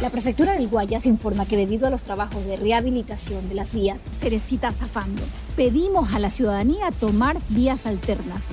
La 0.00 0.10
prefectura 0.10 0.52
del 0.52 0.68
Guayas 0.68 1.06
informa 1.06 1.44
que 1.44 1.56
debido 1.56 1.88
a 1.88 1.90
los 1.90 2.04
trabajos 2.04 2.44
de 2.44 2.56
rehabilitación 2.56 3.48
de 3.48 3.56
las 3.56 3.72
vías, 3.72 4.08
Cerecita 4.12 4.70
zafando, 4.70 5.22
pedimos 5.56 6.14
a 6.14 6.20
la 6.20 6.30
ciudadanía 6.30 6.92
tomar 6.92 7.38
vías 7.48 7.84
alternas. 7.84 8.50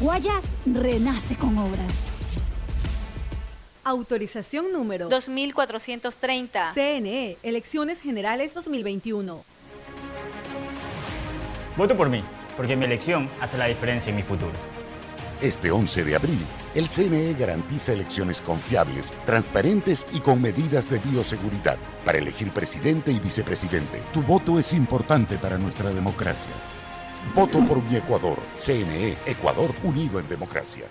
Guayas 0.00 0.52
renace 0.64 1.36
con 1.36 1.58
obras. 1.58 1.92
Autorización 3.84 4.72
número 4.72 5.10
2430. 5.10 6.72
CNE, 6.72 7.36
Elecciones 7.42 8.00
Generales 8.00 8.54
2021. 8.54 9.44
Voto 11.76 11.94
por 11.94 12.08
mí, 12.08 12.24
porque 12.56 12.74
mi 12.74 12.86
elección 12.86 13.28
hace 13.42 13.58
la 13.58 13.66
diferencia 13.66 14.08
en 14.08 14.16
mi 14.16 14.22
futuro. 14.22 14.75
Este 15.42 15.70
11 15.70 16.04
de 16.04 16.16
abril, 16.16 16.38
el 16.74 16.88
CNE 16.88 17.34
garantiza 17.34 17.92
elecciones 17.92 18.40
confiables, 18.40 19.12
transparentes 19.26 20.06
y 20.14 20.20
con 20.20 20.40
medidas 20.40 20.88
de 20.88 20.98
bioseguridad 20.98 21.76
para 22.06 22.16
elegir 22.16 22.50
presidente 22.52 23.12
y 23.12 23.18
vicepresidente. 23.18 24.00
Tu 24.14 24.22
voto 24.22 24.58
es 24.58 24.72
importante 24.72 25.36
para 25.36 25.58
nuestra 25.58 25.90
democracia. 25.90 26.52
Voto 27.34 27.58
por 27.66 27.82
mi 27.82 27.96
Ecuador. 27.96 28.38
CNE, 28.56 29.16
Ecuador 29.26 29.74
unido 29.84 30.20
en 30.20 30.28
democracia. 30.28 30.84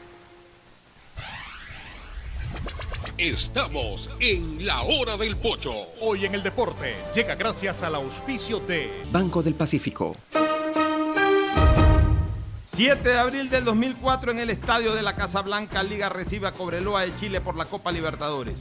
Estamos 3.17 4.09
en 4.19 4.63
la 4.63 4.83
hora 4.83 5.17
del 5.17 5.37
pocho. 5.37 5.73
Hoy 6.01 6.25
en 6.25 6.35
el 6.35 6.43
deporte 6.43 6.93
llega 7.15 7.33
gracias 7.33 7.81
al 7.81 7.95
auspicio 7.95 8.59
de 8.59 8.91
Banco 9.11 9.41
del 9.41 9.55
Pacífico. 9.55 10.15
7 12.75 13.07
de 13.07 13.17
abril 13.17 13.49
del 13.49 13.63
2004 13.63 14.31
en 14.31 14.39
el 14.39 14.49
estadio 14.49 14.93
de 14.93 15.01
la 15.01 15.15
Casa 15.15 15.41
Blanca, 15.41 15.81
Liga 15.81 16.09
recibe 16.09 16.47
a 16.47 16.51
Cobreloa 16.51 17.03
de 17.03 17.15
Chile 17.15 17.39
por 17.39 17.55
la 17.55 17.63
Copa 17.63 17.89
Libertadores. 17.89 18.55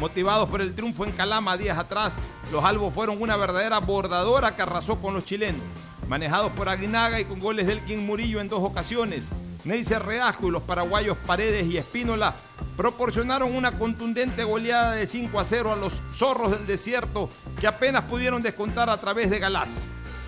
Motivados 0.00 0.48
por 0.48 0.62
el 0.62 0.74
triunfo 0.74 1.04
en 1.04 1.12
Calama 1.12 1.58
días 1.58 1.76
atrás, 1.76 2.14
los 2.50 2.64
albos 2.64 2.94
fueron 2.94 3.20
una 3.20 3.36
verdadera 3.36 3.78
bordadora 3.80 4.56
que 4.56 4.62
arrasó 4.62 5.02
con 5.02 5.12
los 5.12 5.26
chilenos. 5.26 5.60
Manejados 6.08 6.50
por 6.52 6.70
Aguinaga 6.70 7.20
y 7.20 7.26
con 7.26 7.40
goles 7.40 7.66
del 7.66 7.84
King 7.84 8.06
Murillo 8.06 8.40
en 8.40 8.48
dos 8.48 8.62
ocasiones, 8.62 9.20
Neisser 9.64 10.02
Reasco 10.02 10.48
y 10.48 10.52
los 10.52 10.62
paraguayos 10.62 11.18
Paredes 11.26 11.66
y 11.66 11.76
Espínola 11.76 12.34
proporcionaron 12.74 13.54
una 13.54 13.72
contundente 13.72 14.44
goleada 14.44 14.92
de 14.92 15.06
5 15.06 15.38
a 15.38 15.44
0 15.44 15.72
a 15.74 15.76
los 15.76 16.00
zorros 16.16 16.52
del 16.52 16.66
desierto 16.66 17.28
que 17.60 17.66
apenas 17.66 18.04
pudieron 18.04 18.40
descontar 18.40 18.88
a 18.88 18.96
través 18.96 19.28
de 19.28 19.38
Galás. 19.38 19.68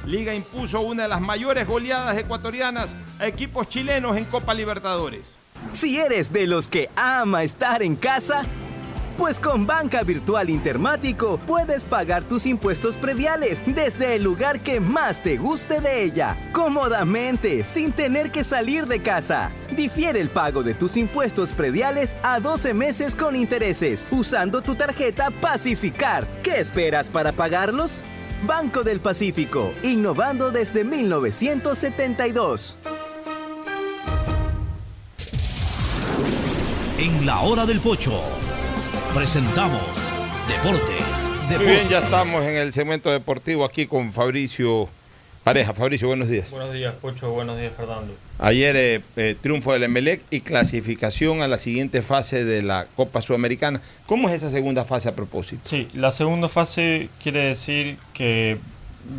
Liga 0.07 0.35
impuso 0.35 0.81
una 0.81 1.03
de 1.05 1.09
las 1.09 1.21
mayores 1.21 1.67
goleadas 1.67 2.17
ecuatorianas 2.17 2.89
a 3.19 3.27
equipos 3.27 3.69
chilenos 3.69 4.17
en 4.17 4.25
Copa 4.25 4.55
Libertadores. 4.55 5.23
Si 5.73 5.99
eres 5.99 6.33
de 6.33 6.47
los 6.47 6.69
que 6.69 6.89
ama 6.97 7.43
estar 7.43 7.83
en 7.83 7.97
casa, 7.97 8.45
pues 9.19 9.39
con 9.39 9.67
Banca 9.67 10.03
Virtual 10.03 10.49
Intermático 10.49 11.39
puedes 11.47 11.85
pagar 11.85 12.25
tus 12.25 12.47
impuestos 12.47 12.97
prediales 12.97 13.61
desde 13.67 14.17
el 14.17 14.23
lugar 14.23 14.61
que 14.61 14.81
más 14.81 15.23
te 15.23 15.37
guste 15.37 15.83
de 15.83 16.05
ella, 16.05 16.35
cómodamente, 16.53 17.65
sin 17.65 17.93
tener 17.93 18.31
que 18.31 18.43
salir 18.43 18.87
de 18.87 19.03
casa. 19.03 19.51
Difiere 19.77 20.21
el 20.21 20.31
pago 20.31 20.63
de 20.63 20.73
tus 20.73 20.97
impuestos 20.97 21.53
prediales 21.53 22.17
a 22.23 22.41
12 22.41 22.73
meses 22.73 23.15
con 23.15 23.37
intereses, 23.37 24.07
usando 24.11 24.63
tu 24.63 24.75
tarjeta 24.75 25.31
Pacificar. 25.31 26.27
¿Qué 26.43 26.59
esperas 26.59 27.11
para 27.11 27.33
pagarlos? 27.33 28.01
Banco 28.47 28.83
del 28.83 29.01
Pacífico, 29.01 29.73
innovando 29.83 30.51
desde 30.51 30.85
1972. 30.85 32.77
En 36.99 37.27
la 37.27 37.41
hora 37.41 37.67
del 37.67 37.81
pocho 37.81 38.21
presentamos 39.15 40.11
Deportes. 40.49 41.33
Muy 41.57 41.67
bien, 41.67 41.89
ya 41.89 41.99
estamos 41.99 42.43
en 42.45 42.57
el 42.57 42.73
segmento 42.73 43.11
deportivo 43.11 43.65
aquí 43.65 43.87
con 43.87 44.13
Fabricio 44.13 44.89
Pareja. 45.51 45.75
Fabricio, 45.75 46.07
buenos 46.07 46.29
días. 46.29 46.49
Buenos 46.53 46.73
días, 46.73 46.95
Pocho. 47.01 47.33
Buenos 47.33 47.59
días, 47.59 47.75
Fernando. 47.75 48.15
Ayer 48.39 48.77
eh, 48.77 49.03
eh, 49.17 49.35
triunfo 49.41 49.73
del 49.73 49.83
Emelec 49.83 50.23
y 50.31 50.43
clasificación 50.43 51.43
a 51.43 51.49
la 51.49 51.59
siguiente 51.59 52.03
fase 52.03 52.45
de 52.45 52.63
la 52.63 52.87
Copa 52.95 53.21
Sudamericana. 53.21 53.81
¿Cómo 54.07 54.29
es 54.29 54.37
esa 54.37 54.49
segunda 54.49 54.85
fase 54.85 55.09
a 55.09 55.17
propósito? 55.17 55.63
Sí, 55.65 55.89
la 55.95 56.13
segunda 56.13 56.49
fase 56.49 57.09
quiere 57.21 57.47
decir 57.47 57.99
que 58.15 58.59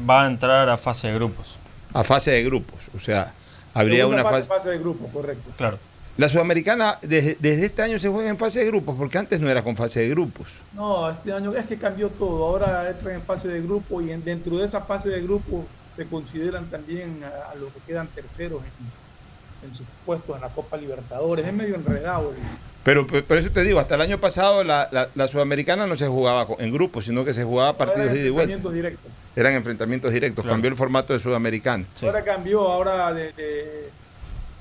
va 0.10 0.24
a 0.24 0.28
entrar 0.28 0.70
a 0.70 0.78
fase 0.78 1.10
de 1.10 1.16
grupos. 1.16 1.58
A 1.92 2.02
fase 2.06 2.32
de 2.32 2.44
grupos, 2.44 2.88
o 2.96 3.00
sea, 3.02 3.34
habría 3.74 3.98
Segunda 4.04 4.22
una 4.22 4.30
fase, 4.30 4.48
fase... 4.48 4.60
fase 4.60 4.70
de 4.70 4.78
grupo, 4.78 5.08
correcto. 5.10 5.52
Claro. 5.58 5.80
La 6.16 6.30
Sudamericana 6.30 6.98
desde, 7.02 7.36
desde 7.42 7.66
este 7.66 7.82
año 7.82 8.00
se 8.00 8.08
juega 8.08 8.30
en 8.30 8.38
fase 8.38 8.60
de 8.60 8.68
grupos, 8.68 8.96
porque 8.98 9.18
antes 9.18 9.42
no 9.42 9.50
era 9.50 9.64
con 9.64 9.76
fase 9.76 10.00
de 10.00 10.08
grupos. 10.08 10.60
No, 10.74 11.10
este 11.12 11.34
año 11.34 11.54
es 11.58 11.66
que 11.66 11.78
cambió 11.78 12.08
todo. 12.08 12.46
Ahora 12.46 12.90
entran 12.90 13.16
en 13.16 13.22
fase 13.22 13.50
de 13.50 13.60
grupo 13.62 14.02
y 14.02 14.12
en- 14.12 14.24
dentro 14.24 14.56
de 14.56 14.66
esa 14.66 14.80
fase 14.80 15.10
de 15.10 15.22
grupo 15.22 15.66
se 16.04 16.10
consideran 16.10 16.66
también 16.70 17.22
a, 17.24 17.52
a 17.52 17.56
los 17.56 17.72
que 17.74 17.80
quedan 17.88 18.08
terceros 18.08 18.62
en, 18.64 19.70
en 19.70 19.76
sus 19.76 19.86
puestos 20.06 20.36
en 20.36 20.42
la 20.42 20.50
Copa 20.50 20.78
Libertadores. 20.78 21.46
Es 21.46 21.54
medio 21.54 21.76
enredado. 21.76 22.32
el- 22.32 22.38
Pero 22.84 23.06
por 23.06 23.38
eso 23.38 23.52
te 23.52 23.62
digo, 23.64 23.80
hasta 23.80 23.96
el 23.96 24.02
año 24.02 24.20
pasado 24.20 24.64
la, 24.64 24.90
la- 24.92 25.10
la 25.14 25.28
Sudamericana 25.28 25.86
no 25.86 25.96
se 25.96 26.08
jugaba 26.08 26.48
en 26.58 26.72
grupos, 26.72 27.06
sino 27.06 27.24
que 27.24 27.34
se 27.34 27.44
jugaba 27.44 27.78
partidos 27.78 28.12
de 28.14 28.20
ida 28.20 28.28
y 28.28 28.30
vuelta. 28.32 28.54
enfrentamientos 28.54 28.74
directos. 28.74 29.12
Eran 29.36 29.54
enfrentamientos 29.54 30.14
directos, 30.14 30.46
cambió 30.46 30.70
el 30.70 30.76
formato 30.76 31.14
de 31.14 31.20
Sudamericana. 31.20 31.86
Ahora 32.02 32.24
cambió, 32.24 32.62
ahora 32.68 33.14
de, 33.14 33.32
de- 33.34 33.90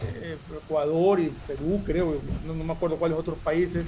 eh, 0.02 0.36
Ecuador 0.64 1.20
y 1.20 1.32
Perú, 1.46 1.82
creo, 1.84 2.20
no, 2.46 2.54
no 2.54 2.64
me 2.64 2.72
acuerdo 2.72 2.96
cuáles 2.96 3.18
otros 3.18 3.36
países, 3.38 3.84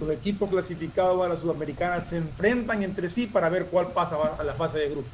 los 0.00 0.10
equipos 0.10 0.50
clasificados 0.50 1.24
a 1.24 1.28
la 1.28 1.36
Sudamericana 1.38 2.00
se 2.00 2.16
enfrentan 2.18 2.82
entre 2.82 3.08
sí 3.08 3.26
para 3.26 3.48
ver 3.48 3.66
cuál 3.66 3.88
pasa 3.88 4.16
a 4.38 4.42
la 4.44 4.52
fase 4.54 4.78
de 4.78 4.88
grupo. 4.90 5.08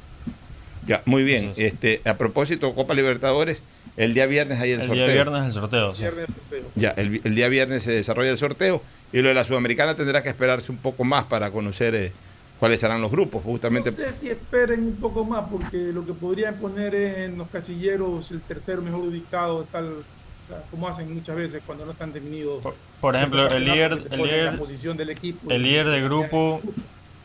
Ya, 0.87 1.03
muy 1.07 1.23
bien. 1.25 1.53
Este, 1.57 2.01
a 2.05 2.15
propósito, 2.15 2.75
Copa 2.75 2.95
Libertadores, 2.95 3.63
el 3.97 4.13
día 4.15 4.27
viernes 4.27 4.61
hay 4.61 4.73
el, 4.73 4.81
El 4.81 4.87
sorteo. 4.87 5.05
día 5.07 5.15
viernes 5.15 5.45
el 5.47 5.53
sorteo, 5.53 5.95
sí. 5.95 6.03
Viernes. 6.03 6.27
Ya, 6.75 6.91
el, 6.91 7.21
el 7.25 7.35
día 7.35 7.49
viernes 7.49 7.83
se 7.85 7.93
desarrolla 7.93 8.31
el 8.31 8.37
sorteo 8.39 8.83
y 9.13 9.23
lo 9.23 9.29
de 9.29 9.35
la 9.35 9.45
Sudamericana 9.45 9.95
tendrá 9.95 10.23
que 10.23 10.29
esperarse 10.29 10.73
un 10.73 10.79
poco 10.79 11.05
más 11.05 11.25
para 11.25 11.51
conocer 11.51 11.95
eh, 11.95 12.13
cuáles 12.59 12.81
serán 12.81 13.01
los 13.01 13.11
grupos, 13.11 13.43
justamente. 13.45 13.91
No 13.93 13.97
sé 13.97 14.13
si 14.13 14.29
esperen 14.29 14.81
un 14.85 14.97
poco 14.97 15.25
más, 15.25 15.45
porque 15.51 15.77
lo 15.93 16.05
que 16.05 16.13
podrían 16.13 16.57
poner 16.57 16.95
es 16.95 17.19
en 17.19 17.39
los 17.39 17.49
casilleros 17.49 18.31
el 18.33 18.41
tercero 18.41 18.83
mejor 18.83 19.01
ubicado, 19.01 19.65
tal, 19.71 19.85
o 19.87 20.49
sea, 20.49 20.63
como 20.71 20.89
hacen 20.89 21.15
muchas 21.15 21.37
veces 21.37 21.63
cuando 21.65 21.87
no 21.87 21.93
están 21.93 22.13
definidos. 22.13 22.63
Por 23.01 23.15
ejemplo, 23.17 23.47
el 23.49 23.65
líder, 23.65 23.93
el 24.11 24.19
líder, 24.23 24.45
la 24.53 24.59
posición 24.59 24.97
del 24.97 25.11
equipo. 25.11 25.51
el 25.51 25.63
líder 25.63 25.89
de 25.89 26.03
grupo 26.03 26.61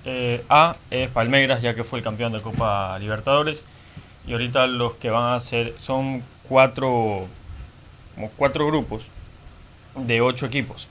eh, 0.05 0.43
A 0.49 0.75
es 0.91 1.09
Palmeiras, 1.09 1.61
ya 1.61 1.75
que 1.75 1.83
fue 1.83 1.99
el 1.99 2.03
campeón 2.05 2.31
de 2.33 2.41
Copa 2.41 2.97
Libertadores. 2.99 3.63
Y 4.27 4.33
ahorita 4.33 4.67
los 4.67 4.93
que 4.95 5.09
van 5.09 5.33
a 5.33 5.39
ser 5.39 5.73
son 5.79 6.21
cuatro, 6.47 7.25
como 8.15 8.29
cuatro 8.35 8.67
grupos 8.67 9.03
de 9.95 10.21
ocho 10.21 10.45
equipos. 10.45 10.87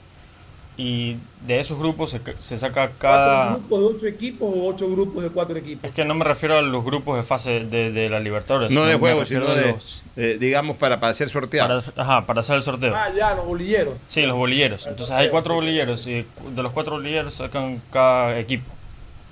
Y 0.75 1.17
de 1.45 1.59
esos 1.59 1.77
grupos 1.77 2.09
se, 2.11 2.21
se 2.37 2.55
saca 2.55 2.91
cada... 2.97 3.49
¿Cuatro 3.49 3.59
grupos 3.67 3.79
de 3.79 3.85
ocho 3.97 4.07
equipos 4.07 4.53
o 4.55 4.67
ocho 4.67 4.89
grupos 4.89 5.23
de 5.23 5.29
cuatro 5.29 5.57
equipos? 5.57 5.89
Es 5.89 5.93
que 5.93 6.05
no 6.05 6.13
me 6.15 6.23
refiero 6.23 6.57
a 6.57 6.61
los 6.61 6.85
grupos 6.85 7.17
de 7.17 7.23
fase 7.23 7.65
de, 7.65 7.91
de 7.91 8.09
la 8.09 8.21
Libertadores. 8.21 8.71
No 8.71 8.85
de 8.85 8.93
me 8.93 8.99
juego, 8.99 9.19
refiero 9.21 9.45
sino 9.47 9.55
de, 9.57 9.71
los- 9.73 10.03
eh, 10.15 10.37
digamos, 10.39 10.77
para, 10.77 10.99
para 11.01 11.13
ser 11.13 11.29
sorteado. 11.29 11.81
para, 11.81 12.01
ajá, 12.01 12.25
para 12.25 12.39
hacer 12.39 12.55
el 12.55 12.63
sorteo. 12.63 12.95
Ah, 12.95 13.09
ya, 13.13 13.35
los 13.35 13.45
bolilleros. 13.45 13.95
Sí, 14.07 14.21
los 14.25 14.37
bolilleros. 14.37 14.87
Entonces 14.87 15.13
hay 15.13 15.27
cuatro 15.29 15.55
bolilleros 15.55 16.07
y 16.07 16.25
de 16.55 16.63
los 16.63 16.71
cuatro 16.71 16.93
bolilleros 16.93 17.33
sacan 17.33 17.81
cada 17.91 18.39
equipo. 18.39 18.71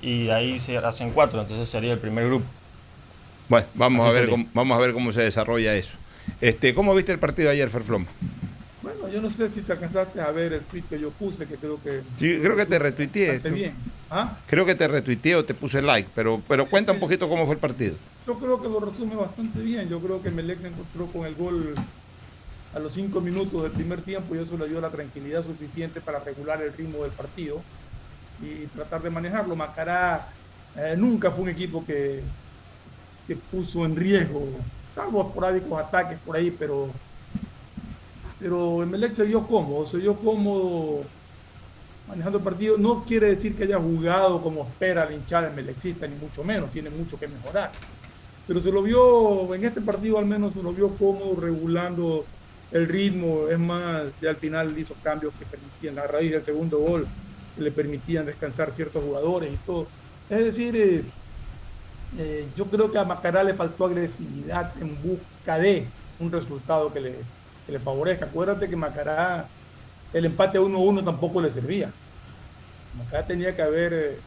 Y 0.02 0.26
de 0.26 0.34
ahí 0.34 0.60
se 0.60 0.78
hacen 0.78 1.12
cuatro, 1.12 1.42
entonces 1.42 1.68
sería 1.70 1.94
el 1.94 2.00
primer 2.00 2.26
grupo. 2.28 2.46
Bueno, 3.50 3.66
vamos 3.76 4.02
Así 4.02 4.10
a, 4.12 4.14
ver 4.14 4.30
sería. 4.30 4.32
cómo, 4.32 4.50
vamos 4.54 4.78
a 4.78 4.82
ver 4.82 4.94
cómo 4.94 5.12
se 5.12 5.22
desarrolla 5.22 5.74
eso. 5.76 5.98
Este, 6.42 6.74
¿Cómo 6.74 6.94
viste 6.94 7.12
el 7.12 7.20
partido 7.20 7.50
ayer, 7.50 7.70
Ferfloma? 7.70 8.06
Bueno, 8.82 9.00
Bueno, 9.00 9.14
yo 9.14 9.22
no 9.22 9.30
sé 9.30 9.50
si 9.50 9.62
te 9.62 9.72
alcanzaste 9.72 10.20
a 10.22 10.30
ver 10.32 10.54
el 10.54 10.62
tweet 10.62 10.84
que 10.90 11.00
yo 11.00 11.10
puse, 11.12 11.46
que 11.46 11.56
creo 11.56 11.82
que... 11.82 12.02
Sí, 12.20 12.40
creo 12.42 12.56
que 12.56 12.66
te 12.66 12.78
retuiteé. 12.78 13.40
Bien. 13.40 13.74
¿Ah? 14.12 14.38
Creo 14.48 14.66
que 14.66 14.76
te 14.76 14.88
retuiteé 14.88 15.36
o 15.36 15.46
te 15.46 15.54
puse 15.54 15.82
like, 15.82 16.10
pero, 16.14 16.42
pero 16.48 16.66
cuenta 16.70 16.92
un 16.92 17.00
poquito 17.00 17.28
cómo 17.28 17.46
fue 17.46 17.56
el 17.56 17.60
partido. 17.60 17.96
Yo 18.26 18.38
creo 18.38 18.62
que 18.62 18.68
lo 18.70 18.80
resume 18.80 19.16
bastante 19.16 19.60
bien. 19.62 19.90
Yo 19.90 20.00
creo 20.00 20.22
que 20.22 20.30
Melec 20.30 20.62
se 20.62 20.68
encontró 20.68 21.08
con 21.08 21.26
el 21.26 21.36
gol 21.36 21.74
a 22.76 22.80
los 22.80 22.94
cinco 22.94 23.22
minutos 23.22 23.64
del 23.64 23.72
primer 23.72 24.02
tiempo 24.02 24.36
y 24.36 24.40
eso 24.40 24.58
le 24.58 24.68
dio 24.68 24.80
la 24.82 24.90
tranquilidad 24.90 25.44
suficiente 25.46 26.02
para 26.02 26.20
regular 26.20 26.62
el 26.62 26.74
ritmo 26.74 27.04
del 27.04 27.12
partido 27.12 27.62
y 28.42 28.68
tratar 28.68 29.02
de 29.02 29.10
manejarlo. 29.10 29.56
Macará 29.56 30.28
eh, 30.76 30.96
nunca 30.98 31.32
fue 31.32 31.44
un 31.44 31.50
equipo 31.50 31.86
que, 31.86 32.24
que 33.28 33.36
puso 33.36 33.86
en 33.86 33.96
riesgo, 33.96 34.48
salvo 34.94 35.22
esporádicos 35.28 35.80
ataques 35.80 36.20
por 36.20 36.36
ahí, 36.36 36.52
pero 36.52 36.90
pero 38.40 38.84
Emelec 38.84 39.16
se 39.16 39.24
vio 39.24 39.48
cómodo, 39.48 39.88
se 39.88 39.98
vio 39.98 40.16
cómodo 40.16 41.04
manejando 42.08 42.38
el 42.38 42.44
partido. 42.44 42.78
No 42.78 43.04
quiere 43.06 43.30
decir 43.30 43.56
que 43.56 43.64
haya 43.64 43.80
jugado 43.80 44.42
como 44.42 44.64
espera 44.68 45.06
la 45.06 45.14
hinchada 45.14 45.50
Emelecista, 45.50 46.08
ni 46.08 46.16
mucho 46.16 46.44
menos, 46.44 46.72
tiene 46.72 46.90
mucho 46.90 47.18
que 47.18 47.28
mejorar. 47.28 47.80
Pero 48.46 48.62
se 48.62 48.72
lo 48.72 48.82
vio, 48.84 49.54
en 49.56 49.66
este 49.66 49.82
partido 49.82 50.18
al 50.20 50.26
menos 50.26 50.54
se 50.54 50.62
lo 50.64 50.74
vio 50.74 50.98
cómodo, 50.98 51.40
regulando 51.40 52.30
el 52.72 52.88
ritmo. 52.88 53.48
Es 53.50 53.60
más, 53.60 54.14
ya 54.22 54.30
al 54.30 54.38
final 54.38 54.78
hizo 54.78 54.96
cambios 55.02 55.34
que 55.36 55.46
permitían, 55.46 55.98
a 56.00 56.08
raíz 56.08 56.32
del 56.32 56.46
segundo 56.46 56.80
gol, 56.80 57.12
que 57.58 57.64
le 57.64 57.72
permitían 57.72 58.26
descansar 58.26 58.72
ciertos 58.72 59.04
jugadores 59.04 59.52
y 59.52 59.58
todo. 59.66 59.88
Es 60.30 60.46
decir, 60.46 60.76
eh, 60.76 61.04
eh, 62.18 62.48
yo 62.56 62.66
creo 62.66 62.92
que 62.92 62.98
a 62.98 63.04
Macará 63.04 63.44
le 63.44 63.54
faltó 63.54 63.86
agresividad 63.86 64.72
en 64.80 64.96
busca 65.02 65.58
de 65.58 65.86
un 66.20 66.32
resultado 66.32 66.94
que 66.94 67.02
le, 67.02 67.16
que 67.66 67.72
le 67.74 67.80
favorezca. 67.80 68.26
Acuérdate 68.26 68.70
que 68.70 68.76
Macará, 68.76 69.48
el 70.14 70.26
empate 70.26 70.60
1-1 70.60 71.04
tampoco 71.04 71.42
le 71.42 71.50
servía. 71.50 71.92
Macará 72.98 73.26
tenía 73.26 73.56
que 73.56 73.62
haber 73.62 73.94
eh, 73.94 74.18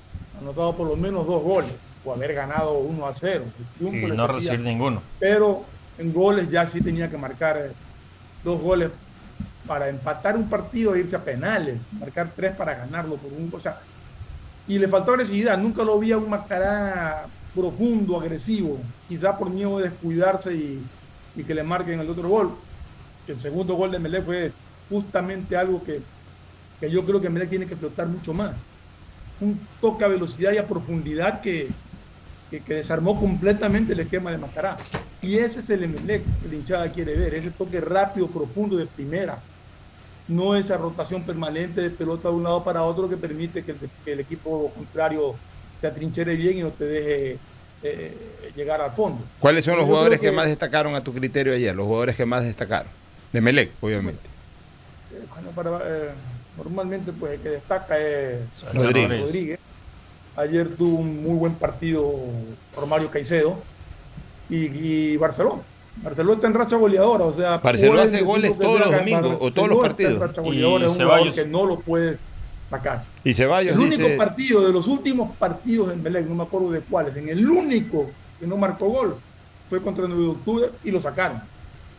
anotado 0.40 0.74
por 0.76 0.88
lo 0.88 0.96
menos 0.96 1.26
dos 1.26 1.42
goles 1.42 1.72
o 2.04 2.12
haber 2.12 2.34
ganado 2.34 2.78
1 2.78 3.06
a 3.06 3.14
0. 3.14 3.44
Y 3.80 3.84
no 3.84 4.26
recibir 4.26 4.60
ninguno. 4.60 5.02
Pero 5.18 5.64
en 5.98 6.12
goles 6.12 6.50
ya 6.50 6.66
sí 6.66 6.80
tenía 6.80 7.10
que 7.10 7.16
marcar 7.16 7.70
dos 8.42 8.60
goles 8.60 8.90
para 9.66 9.88
empatar 9.88 10.36
un 10.36 10.48
partido 10.48 10.94
e 10.94 11.00
irse 11.00 11.16
a 11.16 11.24
penales, 11.24 11.78
marcar 11.98 12.30
tres 12.34 12.54
para 12.56 12.74
ganarlo 12.74 13.16
por 13.16 13.32
un. 13.32 13.52
O 13.52 13.58
y 14.68 14.78
le 14.78 14.88
faltó 14.88 15.12
agresividad. 15.12 15.58
Nunca 15.58 15.82
lo 15.82 15.98
vi 15.98 16.12
a 16.12 16.18
un 16.18 16.30
Macará 16.30 17.26
profundo, 17.54 18.20
agresivo, 18.20 18.78
quizá 19.08 19.36
por 19.36 19.50
miedo 19.50 19.78
de 19.78 19.90
descuidarse 19.90 20.54
y, 20.54 20.82
y 21.34 21.42
que 21.42 21.54
le 21.54 21.64
marquen 21.64 21.98
el 21.98 22.08
otro 22.08 22.28
gol 22.28 22.56
el 23.30 23.40
segundo 23.40 23.74
gol 23.74 23.90
de 23.90 23.98
Melé 23.98 24.22
fue 24.22 24.52
justamente 24.88 25.56
algo 25.56 25.82
que, 25.82 26.00
que 26.80 26.90
yo 26.90 27.04
creo 27.04 27.20
que 27.20 27.30
Melé 27.30 27.46
tiene 27.46 27.66
que 27.66 27.74
explotar 27.74 28.08
mucho 28.08 28.32
más. 28.32 28.56
Un 29.40 29.58
toque 29.80 30.04
a 30.04 30.08
velocidad 30.08 30.52
y 30.52 30.58
a 30.58 30.66
profundidad 30.66 31.40
que, 31.40 31.68
que, 32.50 32.74
desarmó 32.74 33.18
completamente 33.18 33.92
el 33.92 34.00
esquema 34.00 34.30
de 34.30 34.38
Macará. 34.38 34.76
Y 35.22 35.36
ese 35.36 35.60
es 35.60 35.70
el 35.70 35.84
Emelec 35.84 36.24
que 36.42 36.48
la 36.48 36.54
hinchada 36.54 36.92
quiere 36.92 37.16
ver, 37.16 37.34
ese 37.34 37.50
toque 37.50 37.80
rápido, 37.80 38.26
profundo 38.28 38.76
de 38.76 38.86
primera. 38.86 39.38
No 40.30 40.54
esa 40.54 40.76
rotación 40.76 41.24
permanente 41.24 41.80
de 41.80 41.90
pelota 41.90 42.28
de 42.28 42.34
un 42.34 42.44
lado 42.44 42.62
para 42.62 42.82
otro 42.84 43.08
que 43.08 43.16
permite 43.16 43.64
que 43.64 43.72
el, 43.72 43.78
que 44.04 44.12
el 44.12 44.20
equipo 44.20 44.72
contrario 44.74 45.34
se 45.80 45.86
atrinchere 45.86 46.36
bien 46.36 46.58
y 46.58 46.62
no 46.62 46.70
te 46.70 46.84
deje 46.84 47.38
eh, 47.82 48.52
llegar 48.54 48.80
al 48.80 48.92
fondo. 48.92 49.24
¿Cuáles 49.38 49.64
son 49.64 49.76
los 49.76 49.86
jugadores 49.86 50.20
que, 50.20 50.30
más 50.30 50.46
destacaron 50.46 50.94
a 50.94 51.02
tu 51.02 51.12
criterio 51.12 51.54
ayer? 51.54 51.74
Los 51.74 51.86
jugadores 51.86 52.16
que 52.16 52.26
más 52.26 52.44
destacaron. 52.44 52.88
De 53.32 53.40
Melec, 53.40 53.70
obviamente. 53.80 54.22
Eh, 55.12 55.24
bueno, 55.34 55.50
para, 55.50 55.78
eh, 55.84 56.10
normalmente 56.56 57.12
pues 57.12 57.32
el 57.32 57.40
que 57.40 57.48
destaca 57.48 57.98
es 57.98 58.38
Rodríguez. 58.74 59.22
Rodríguez. 59.22 59.58
Ayer 60.36 60.68
tuvo 60.76 60.98
un 60.98 61.22
muy 61.22 61.34
buen 61.34 61.54
partido 61.54 62.14
por 62.74 62.86
Mario 62.86 63.10
Caicedo 63.10 63.56
y, 64.48 64.66
y 64.66 65.16
Barcelona. 65.16 65.62
Barcelona 65.96 66.34
está 66.34 66.46
en 66.46 66.54
racha 66.54 66.76
goleadora, 66.76 67.24
o 67.24 67.32
sea, 67.32 67.58
Barcelona 67.58 68.02
hace 68.02 68.22
goles 68.22 68.58
todos 68.58 68.80
los 68.80 68.90
domingos 68.90 69.36
o 69.40 69.50
todos 69.50 69.68
los 69.68 69.78
partidos. 69.78 70.14
Está 70.14 70.24
en 70.24 70.28
racha 70.30 70.40
goleadora, 70.40 70.86
es 70.86 70.92
un 70.92 71.04
jugador 71.04 71.34
que 71.34 71.44
no 71.44 71.66
lo 71.66 71.80
puede 71.80 72.18
sacar. 72.70 73.04
Y 73.24 73.34
Ceballos 73.34 73.74
El 73.74 73.80
único 73.80 74.02
dice... 74.04 74.16
partido 74.16 74.66
de 74.66 74.72
los 74.72 74.86
últimos 74.86 75.36
partidos 75.36 75.88
de 75.88 75.96
Melec, 75.96 76.26
no 76.26 76.34
me 76.34 76.42
acuerdo 76.44 76.70
de 76.70 76.80
cuáles, 76.80 77.16
en 77.16 77.28
el 77.28 77.48
único 77.48 78.10
que 78.38 78.46
no 78.46 78.56
marcó 78.56 78.88
gol 78.88 79.16
fue 79.68 79.82
contra 79.82 80.04
el 80.04 80.10
9 80.10 80.24
de 80.24 80.30
octubre 80.30 80.70
y 80.84 80.90
lo 80.90 81.00
sacaron 81.00 81.42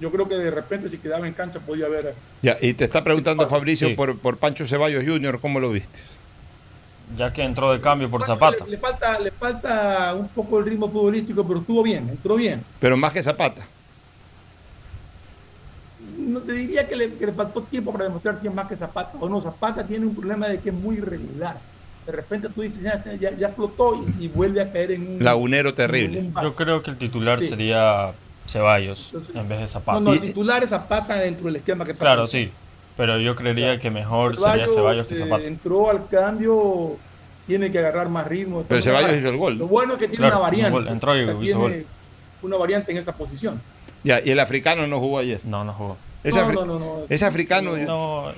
yo 0.01 0.11
creo 0.11 0.27
que 0.27 0.35
de 0.35 0.51
repente 0.51 0.89
si 0.89 0.97
quedaba 0.97 1.27
en 1.27 1.33
cancha 1.33 1.59
podía 1.59 1.85
haber... 1.85 2.15
Ya, 2.41 2.57
y 2.59 2.73
te 2.73 2.83
está 2.83 3.03
preguntando 3.03 3.47
Fabricio 3.47 3.95
por, 3.95 4.17
por 4.17 4.37
Pancho 4.37 4.65
Ceballos 4.65 5.05
Jr., 5.05 5.39
¿cómo 5.39 5.59
lo 5.59 5.69
viste? 5.69 5.99
Ya 7.15 7.31
que 7.31 7.43
entró 7.43 7.71
de 7.71 7.79
cambio 7.79 8.09
por 8.09 8.23
Zapata. 8.25 8.65
Le, 8.65 8.71
le, 8.71 8.77
falta, 8.77 9.19
le 9.19 9.29
falta 9.29 10.15
un 10.15 10.27
poco 10.29 10.59
el 10.59 10.65
ritmo 10.65 10.89
futbolístico, 10.89 11.45
pero 11.45 11.59
estuvo 11.59 11.83
bien, 11.83 12.09
entró 12.09 12.35
bien. 12.35 12.63
Pero 12.79 12.97
más 12.97 13.13
que 13.13 13.21
Zapata. 13.21 13.61
No 16.41 16.47
te 16.47 16.53
diría 16.53 16.87
que 16.87 16.95
le, 16.95 17.13
que 17.13 17.25
le 17.27 17.33
faltó 17.33 17.61
tiempo 17.61 17.91
para 17.91 18.05
demostrar 18.05 18.39
si 18.39 18.47
es 18.47 18.53
más 18.53 18.67
que 18.67 18.75
Zapata 18.75 19.11
o 19.19 19.29
no. 19.29 19.39
Zapata 19.41 19.83
tiene 19.83 20.07
un 20.07 20.15
problema 20.15 20.47
de 20.47 20.59
que 20.59 20.69
es 20.69 20.75
muy 20.75 20.97
irregular. 20.97 21.57
De 22.05 22.11
repente 22.11 22.49
tú 22.49 22.61
dices, 22.61 22.81
ya, 22.81 23.03
ya, 23.19 23.31
ya 23.37 23.47
explotó 23.47 24.03
y, 24.19 24.25
y, 24.25 24.27
vuelve 24.27 24.59
a 24.59 24.71
caer 24.71 24.93
en 24.93 25.07
un... 25.07 25.23
Lagunero 25.23 25.73
terrible. 25.73 26.19
Un 26.19 26.33
Yo 26.41 26.55
creo 26.55 26.81
que 26.81 26.89
el 26.89 26.97
titular 26.97 27.39
sí. 27.39 27.49
sería 27.49 28.11
Ceballos 28.47 29.09
Entonces, 29.13 29.35
en 29.35 29.47
vez 29.47 29.59
de 29.59 29.67
Zapata. 29.67 29.99
No, 29.99 30.05
no, 30.05 30.13
el 30.13 30.19
titular 30.19 30.63
es 30.63 30.71
Zapata 30.71 31.15
dentro 31.15 31.45
del 31.45 31.57
esquema 31.57 31.85
que 31.85 31.91
está. 31.91 32.03
Claro, 32.03 32.25
sí. 32.25 32.49
Pero 32.97 33.19
yo 33.19 33.35
creería 33.35 33.79
que 33.79 33.91
mejor 33.91 34.35
Ceballos, 34.35 34.71
sería 34.71 34.75
Ceballos 34.81 35.07
que 35.07 35.15
Zapata. 35.15 35.43
Eh, 35.43 35.47
entró 35.47 35.91
al 35.91 36.07
cambio, 36.07 36.97
tiene 37.45 37.71
que 37.71 37.77
agarrar 37.77 38.09
más 38.09 38.27
ritmo. 38.27 38.65
Pero 38.67 38.81
Ceballos 38.81 39.15
hizo 39.15 39.29
el 39.29 39.37
gol. 39.37 39.59
Lo 39.59 39.67
bueno 39.67 39.93
es 39.93 39.99
que 39.99 40.07
tiene 40.07 40.25
claro, 40.25 40.37
una 40.37 40.43
variante. 40.43 40.71
Gol, 40.71 40.87
entró 40.87 41.15
y 41.15 41.21
o 41.21 41.25
sea, 41.25 41.43
hizo 41.43 41.59
gol. 41.59 41.85
Una 42.41 42.57
variante 42.57 42.91
en 42.91 42.97
esa 42.97 43.15
posición. 43.15 43.61
Ya, 44.03 44.19
y 44.19 44.31
el 44.31 44.39
africano 44.39 44.87
no 44.87 44.99
jugó 44.99 45.19
ayer. 45.19 45.39
No, 45.43 45.63
no 45.63 45.73
jugó. 45.73 45.97
Es, 46.23 46.35
no, 46.35 46.41
afri 46.41 46.55
no, 46.55 46.65
no, 46.65 46.97
es 47.09 47.23
africano. 47.23 47.77
No. 47.77 48.31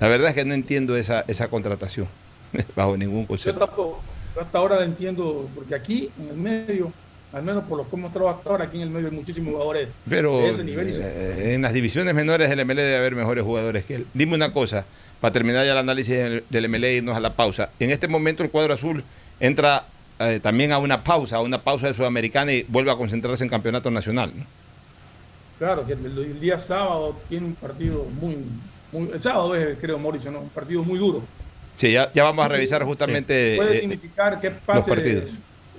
La 0.00 0.08
verdad 0.08 0.28
es 0.30 0.34
que 0.34 0.44
no 0.44 0.54
entiendo 0.54 0.96
esa, 0.96 1.24
esa 1.26 1.48
contratación, 1.48 2.06
bajo 2.76 2.96
ningún 2.96 3.26
concepto. 3.26 3.58
Yo 3.60 3.66
tampoco, 3.66 4.00
hasta 4.40 4.58
ahora 4.58 4.76
la 4.76 4.84
entiendo, 4.84 5.48
porque 5.54 5.74
aquí, 5.74 6.10
en 6.20 6.28
el 6.28 6.36
medio, 6.36 6.92
al 7.32 7.42
menos 7.42 7.64
por 7.64 7.78
lo 7.78 7.88
que 7.88 7.96
hemos 7.96 8.12
trabajado 8.12 8.38
hasta 8.38 8.50
ahora, 8.50 8.64
aquí 8.66 8.76
en 8.76 8.84
el 8.84 8.90
medio 8.90 9.08
hay 9.08 9.14
muchísimos 9.14 9.52
jugadores 9.52 9.88
Pero 10.08 10.38
de 10.38 10.50
ese 10.50 10.64
nivel. 10.64 10.88
eh, 10.88 11.54
en 11.54 11.62
las 11.62 11.72
divisiones 11.72 12.14
menores 12.14 12.48
del 12.48 12.64
MLE 12.64 12.82
debe 12.82 12.96
haber 12.96 13.14
mejores 13.16 13.44
jugadores 13.44 13.84
que 13.84 13.96
él. 13.96 14.06
Dime 14.14 14.34
una 14.34 14.52
cosa, 14.52 14.84
para 15.20 15.32
terminar 15.32 15.64
ya 15.66 15.72
el 15.72 15.78
análisis 15.78 16.16
del, 16.16 16.44
del 16.48 16.68
MLE 16.68 16.94
y 16.94 16.96
irnos 16.98 17.16
a 17.16 17.20
la 17.20 17.34
pausa. 17.34 17.70
En 17.80 17.90
este 17.90 18.06
momento 18.06 18.42
el 18.44 18.50
cuadro 18.50 18.74
azul 18.74 19.02
entra 19.40 19.84
eh, 20.20 20.38
también 20.40 20.72
a 20.72 20.78
una 20.78 21.02
pausa, 21.02 21.36
a 21.36 21.40
una 21.40 21.58
pausa 21.62 21.88
de 21.88 21.94
Sudamericana 21.94 22.52
y 22.52 22.64
vuelve 22.68 22.90
a 22.92 22.96
concentrarse 22.96 23.42
en 23.42 23.50
campeonato 23.50 23.90
nacional. 23.90 24.30
¿no? 24.36 24.44
Claro, 25.58 25.84
que 25.84 25.94
el, 25.94 26.04
el, 26.06 26.40
día 26.40 26.58
sábado 26.58 27.16
tiene 27.28 27.46
un 27.46 27.54
partido 27.54 28.04
muy, 28.20 28.36
muy... 28.92 29.10
El 29.10 29.20
sábado 29.20 29.56
es, 29.56 29.76
creo, 29.78 29.98
Mauricio, 29.98 30.30
¿no? 30.30 30.40
Un 30.40 30.48
partido 30.50 30.84
muy 30.84 30.98
duro. 30.98 31.22
Sí, 31.76 31.92
ya, 31.92 32.12
ya 32.12 32.24
vamos 32.24 32.44
a 32.44 32.48
revisar 32.48 32.84
justamente... 32.84 33.52
Sí. 33.52 33.56
Puede 33.56 33.80
significar 33.80 34.40
qué 34.40 34.50
pase... 34.50 34.78
Los 34.78 34.88
partidos. 34.88 35.30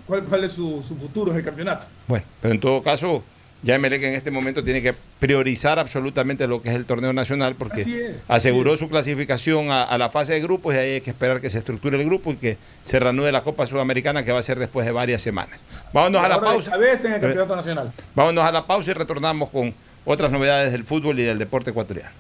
Cuál, 0.06 0.24
cuál, 0.24 0.44
es 0.44 0.54
su, 0.54 0.84
su, 0.86 0.96
futuro 0.96 1.32
en 1.32 1.38
el 1.38 1.44
campeonato. 1.44 1.88
Bueno, 2.08 2.26
pero 2.42 2.54
en 2.54 2.60
todo 2.60 2.82
caso, 2.82 3.24
ya 3.62 3.76
Emelec 3.76 4.02
en 4.04 4.14
este 4.14 4.32
momento 4.32 4.64
tiene 4.64 4.82
que 4.82 4.94
priorizar 5.20 5.80
absolutamente 5.80 6.48
lo 6.48 6.62
que 6.62 6.70
es 6.70 6.76
el 6.76 6.86
torneo 6.86 7.12
nacional 7.12 7.56
porque 7.56 7.82
es, 7.82 8.16
aseguró 8.28 8.78
su 8.78 8.88
clasificación 8.88 9.70
a, 9.70 9.84
a, 9.84 9.98
la 9.98 10.10
fase 10.10 10.34
de 10.34 10.42
grupos 10.42 10.76
y 10.76 10.78
ahí 10.78 10.92
hay 10.94 11.02
que 11.02 11.10
esperar 11.10 11.42
que 11.42 11.50
se 11.50 11.58
estructure 11.58 11.98
el 11.98 12.06
grupo 12.06 12.32
y 12.32 12.36
que 12.38 12.58
se 12.84 13.00
reanude 13.00 13.32
la 13.32 13.42
Copa 13.42 13.66
Sudamericana 13.66 14.24
que 14.24 14.32
va 14.32 14.40
a 14.40 14.44
ser 14.44 14.60
después 14.60 14.86
de 14.86 14.94
varias 14.94 15.22
semanas. 15.22 15.60
Vámonos 15.94 16.24
a 16.24 16.30
la 16.30 16.40
pausa. 16.40 16.76
En 16.76 17.14
el 17.14 17.22
campeonato 17.22 17.56
nacional. 17.56 17.92
Vámonos 18.16 18.44
a 18.44 18.52
la 18.52 18.66
pausa 18.66 18.92
y 18.92 18.94
retornamos 18.94 19.50
con 19.50 19.74
otras 20.06 20.32
novedades 20.32 20.72
del 20.72 20.84
fútbol 20.84 21.20
y 21.20 21.24
del 21.24 21.38
deporte 21.38 21.72
ecuatoriano. 21.72 22.12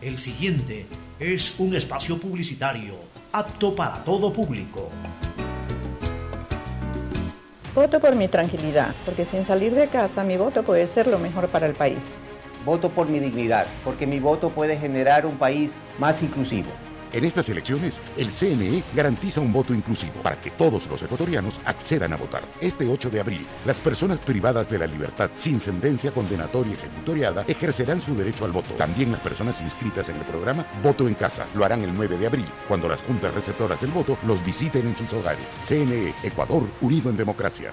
El 0.00 0.18
siguiente 0.18 0.86
es 1.18 1.54
un 1.58 1.74
espacio 1.74 2.18
publicitario 2.18 2.94
apto 3.32 3.74
para 3.74 4.04
todo 4.04 4.32
público. 4.32 4.90
Voto 7.76 8.00
por 8.00 8.16
mi 8.16 8.26
tranquilidad, 8.26 8.94
porque 9.04 9.26
sin 9.26 9.44
salir 9.44 9.74
de 9.74 9.88
casa 9.88 10.24
mi 10.24 10.38
voto 10.38 10.62
puede 10.62 10.86
ser 10.86 11.06
lo 11.06 11.18
mejor 11.18 11.48
para 11.48 11.66
el 11.66 11.74
país. 11.74 11.98
Voto 12.64 12.88
por 12.88 13.06
mi 13.06 13.18
dignidad, 13.20 13.66
porque 13.84 14.06
mi 14.06 14.18
voto 14.18 14.48
puede 14.48 14.78
generar 14.78 15.26
un 15.26 15.36
país 15.36 15.76
más 15.98 16.22
inclusivo. 16.22 16.70
En 17.16 17.24
estas 17.24 17.48
elecciones, 17.48 17.98
el 18.18 18.30
CNE 18.30 18.82
garantiza 18.94 19.40
un 19.40 19.50
voto 19.50 19.72
inclusivo 19.72 20.20
para 20.22 20.38
que 20.38 20.50
todos 20.50 20.86
los 20.86 21.02
ecuatorianos 21.02 21.62
accedan 21.64 22.12
a 22.12 22.16
votar. 22.16 22.42
Este 22.60 22.86
8 22.86 23.08
de 23.08 23.20
abril, 23.20 23.46
las 23.64 23.80
personas 23.80 24.20
privadas 24.20 24.68
de 24.68 24.78
la 24.78 24.86
libertad 24.86 25.30
sin 25.32 25.58
sentencia 25.58 26.10
condenatoria 26.10 26.74
ejecutoriada 26.74 27.46
ejercerán 27.48 28.02
su 28.02 28.14
derecho 28.14 28.44
al 28.44 28.52
voto. 28.52 28.74
También 28.74 29.12
las 29.12 29.22
personas 29.22 29.62
inscritas 29.62 30.10
en 30.10 30.16
el 30.16 30.26
programa 30.26 30.66
Voto 30.82 31.08
en 31.08 31.14
Casa 31.14 31.46
lo 31.54 31.64
harán 31.64 31.80
el 31.84 31.94
9 31.94 32.18
de 32.18 32.26
abril, 32.26 32.48
cuando 32.68 32.86
las 32.86 33.00
juntas 33.00 33.32
receptoras 33.32 33.80
del 33.80 33.92
voto 33.92 34.18
los 34.26 34.44
visiten 34.44 34.86
en 34.86 34.94
sus 34.94 35.14
hogares. 35.14 35.46
CNE, 35.66 36.12
Ecuador, 36.22 36.68
unido 36.82 37.08
en 37.08 37.16
democracia. 37.16 37.72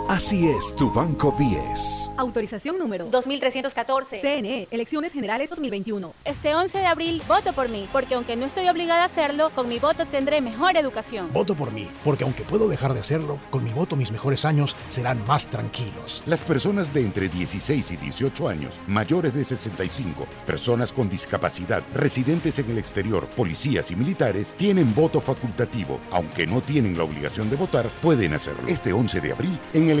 Así 0.11 0.49
es 0.49 0.75
tu 0.75 0.91
Banco 0.91 1.33
10. 1.39 2.11
Autorización 2.17 2.77
número 2.77 3.05
2314. 3.05 4.19
CNE, 4.19 4.67
Elecciones 4.69 5.13
Generales 5.13 5.49
2021. 5.49 6.13
Este 6.25 6.53
11 6.53 6.79
de 6.79 6.85
abril 6.85 7.23
voto 7.29 7.53
por 7.53 7.69
mí, 7.69 7.87
porque 7.93 8.15
aunque 8.15 8.35
no 8.35 8.45
estoy 8.45 8.67
obligada 8.67 9.03
a 9.03 9.05
hacerlo, 9.05 9.51
con 9.55 9.69
mi 9.69 9.79
voto 9.79 10.05
tendré 10.05 10.41
mejor 10.41 10.75
educación. 10.75 11.31
Voto 11.31 11.55
por 11.55 11.71
mí, 11.71 11.87
porque 12.03 12.25
aunque 12.25 12.43
puedo 12.43 12.67
dejar 12.67 12.93
de 12.93 12.99
hacerlo, 12.99 13.39
con 13.49 13.63
mi 13.63 13.71
voto 13.71 13.95
mis 13.95 14.11
mejores 14.11 14.43
años 14.43 14.75
serán 14.89 15.25
más 15.27 15.47
tranquilos. 15.47 16.23
Las 16.25 16.41
personas 16.41 16.93
de 16.93 17.03
entre 17.03 17.29
16 17.29 17.91
y 17.91 17.95
18 17.95 18.49
años, 18.49 18.73
mayores 18.87 19.33
de 19.33 19.45
65, 19.45 20.27
personas 20.45 20.91
con 20.91 21.09
discapacidad, 21.09 21.83
residentes 21.93 22.59
en 22.59 22.69
el 22.69 22.79
exterior, 22.79 23.27
policías 23.27 23.91
y 23.91 23.95
militares, 23.95 24.55
tienen 24.57 24.93
voto 24.93 25.21
facultativo. 25.21 26.01
Aunque 26.11 26.45
no 26.45 26.59
tienen 26.59 26.97
la 26.97 27.05
obligación 27.05 27.49
de 27.49 27.55
votar, 27.55 27.87
pueden 28.01 28.33
hacerlo. 28.33 28.67
Este 28.67 28.91
11 28.91 29.21
de 29.21 29.31
abril, 29.31 29.57
en 29.73 30.00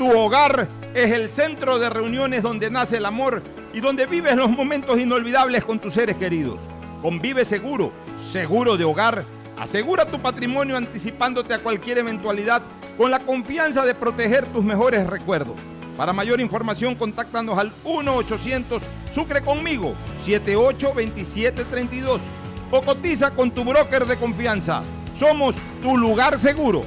Tu 0.00 0.10
hogar 0.10 0.66
es 0.94 1.12
el 1.12 1.28
centro 1.28 1.78
de 1.78 1.90
reuniones 1.90 2.42
donde 2.42 2.70
nace 2.70 2.96
el 2.96 3.04
amor 3.04 3.42
y 3.74 3.80
donde 3.80 4.06
vives 4.06 4.34
los 4.34 4.48
momentos 4.48 4.98
inolvidables 4.98 5.62
con 5.62 5.78
tus 5.78 5.92
seres 5.92 6.16
queridos. 6.16 6.58
Convive 7.02 7.44
seguro, 7.44 7.92
seguro 8.32 8.78
de 8.78 8.84
hogar. 8.84 9.24
Asegura 9.58 10.06
tu 10.06 10.18
patrimonio 10.18 10.78
anticipándote 10.78 11.52
a 11.52 11.58
cualquier 11.58 11.98
eventualidad 11.98 12.62
con 12.96 13.10
la 13.10 13.18
confianza 13.18 13.84
de 13.84 13.94
proteger 13.94 14.46
tus 14.46 14.64
mejores 14.64 15.06
recuerdos. 15.06 15.56
Para 15.98 16.14
mayor 16.14 16.40
información, 16.40 16.94
contáctanos 16.94 17.58
al 17.58 17.70
1-800 17.84 18.80
Sucre 19.12 19.42
conmigo 19.42 19.92
782732 20.24 22.22
o 22.70 22.80
cotiza 22.80 23.32
con 23.32 23.50
tu 23.50 23.64
broker 23.64 24.06
de 24.06 24.16
confianza. 24.16 24.80
Somos 25.18 25.54
tu 25.82 25.98
lugar 25.98 26.38
seguro. 26.38 26.86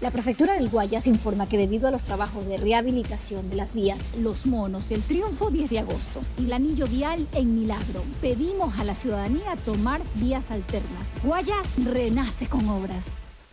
La 0.00 0.10
prefectura 0.10 0.54
del 0.54 0.70
Guayas 0.70 1.06
informa 1.06 1.46
que 1.46 1.58
debido 1.58 1.86
a 1.86 1.90
los 1.90 2.04
trabajos 2.04 2.46
de 2.46 2.56
rehabilitación 2.56 3.50
de 3.50 3.56
las 3.56 3.74
vías 3.74 4.16
Los 4.16 4.46
Monos, 4.46 4.90
el 4.92 5.02
Triunfo 5.02 5.50
10 5.50 5.68
de 5.68 5.78
agosto 5.80 6.22
y 6.38 6.46
el 6.46 6.54
anillo 6.54 6.86
vial 6.86 7.26
en 7.34 7.54
Milagro, 7.54 8.02
pedimos 8.22 8.78
a 8.78 8.84
la 8.84 8.94
ciudadanía 8.94 9.56
tomar 9.62 10.00
vías 10.14 10.50
alternas. 10.50 11.12
Guayas 11.22 11.84
renace 11.84 12.46
con 12.46 12.66
obras. 12.70 13.08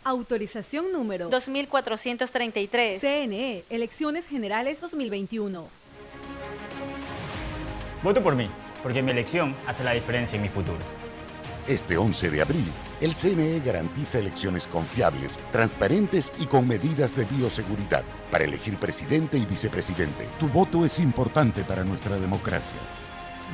Autorización 0.05 0.93
número 0.93 1.27
2433. 1.27 3.01
CNE, 3.01 3.65
Elecciones 3.69 4.25
Generales 4.25 4.79
2021. 4.79 5.67
Voto 8.03 8.23
por 8.23 8.37
mí, 8.37 8.47
porque 8.83 9.01
mi 9.01 9.11
elección 9.11 9.53
hace 9.67 9.83
la 9.83 9.91
diferencia 9.91 10.37
en 10.37 10.43
mi 10.43 10.49
futuro. 10.49 10.77
Este 11.67 11.97
11 11.97 12.29
de 12.29 12.41
abril, 12.41 12.71
el 13.01 13.13
CNE 13.13 13.59
garantiza 13.59 14.19
elecciones 14.19 14.67
confiables, 14.67 15.37
transparentes 15.51 16.31
y 16.39 16.45
con 16.45 16.65
medidas 16.65 17.13
de 17.13 17.25
bioseguridad 17.25 18.05
para 18.31 18.45
elegir 18.45 18.77
presidente 18.77 19.37
y 19.37 19.45
vicepresidente. 19.45 20.29
Tu 20.39 20.47
voto 20.47 20.85
es 20.85 20.97
importante 20.97 21.65
para 21.65 21.83
nuestra 21.83 22.15
democracia. 22.15 22.77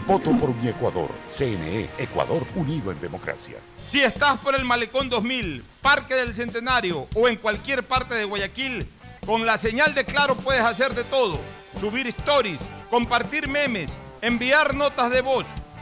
Voto 0.06 0.32
por 0.34 0.54
mi 0.54 0.68
Ecuador. 0.68 1.10
CNE, 1.28 1.90
Ecuador 1.98 2.46
unido 2.54 2.92
en 2.92 3.02
democracia. 3.02 3.58
Si 3.90 4.04
estás 4.04 4.38
por 4.42 4.54
el 4.54 4.64
Malecón 4.64 5.10
2000, 5.10 5.64
Parque 5.82 6.14
del 6.14 6.36
Centenario 6.36 7.08
o 7.16 7.28
en 7.28 7.38
cualquier 7.38 7.82
parte 7.82 8.14
de 8.14 8.26
Guayaquil, 8.26 8.88
con 9.26 9.48
la 9.48 9.58
señal 9.58 9.96
de 9.96 10.06
Claro 10.06 10.36
puedes 10.36 10.62
hacer 10.62 10.94
de 10.94 11.04
todo. 11.04 11.40
Subir 11.80 12.06
stories, 12.06 12.60
compartir 12.92 13.48
memes, 13.48 13.90
enviar 14.22 14.76
notas 14.76 15.10
de 15.10 15.22
voz, 15.22 15.48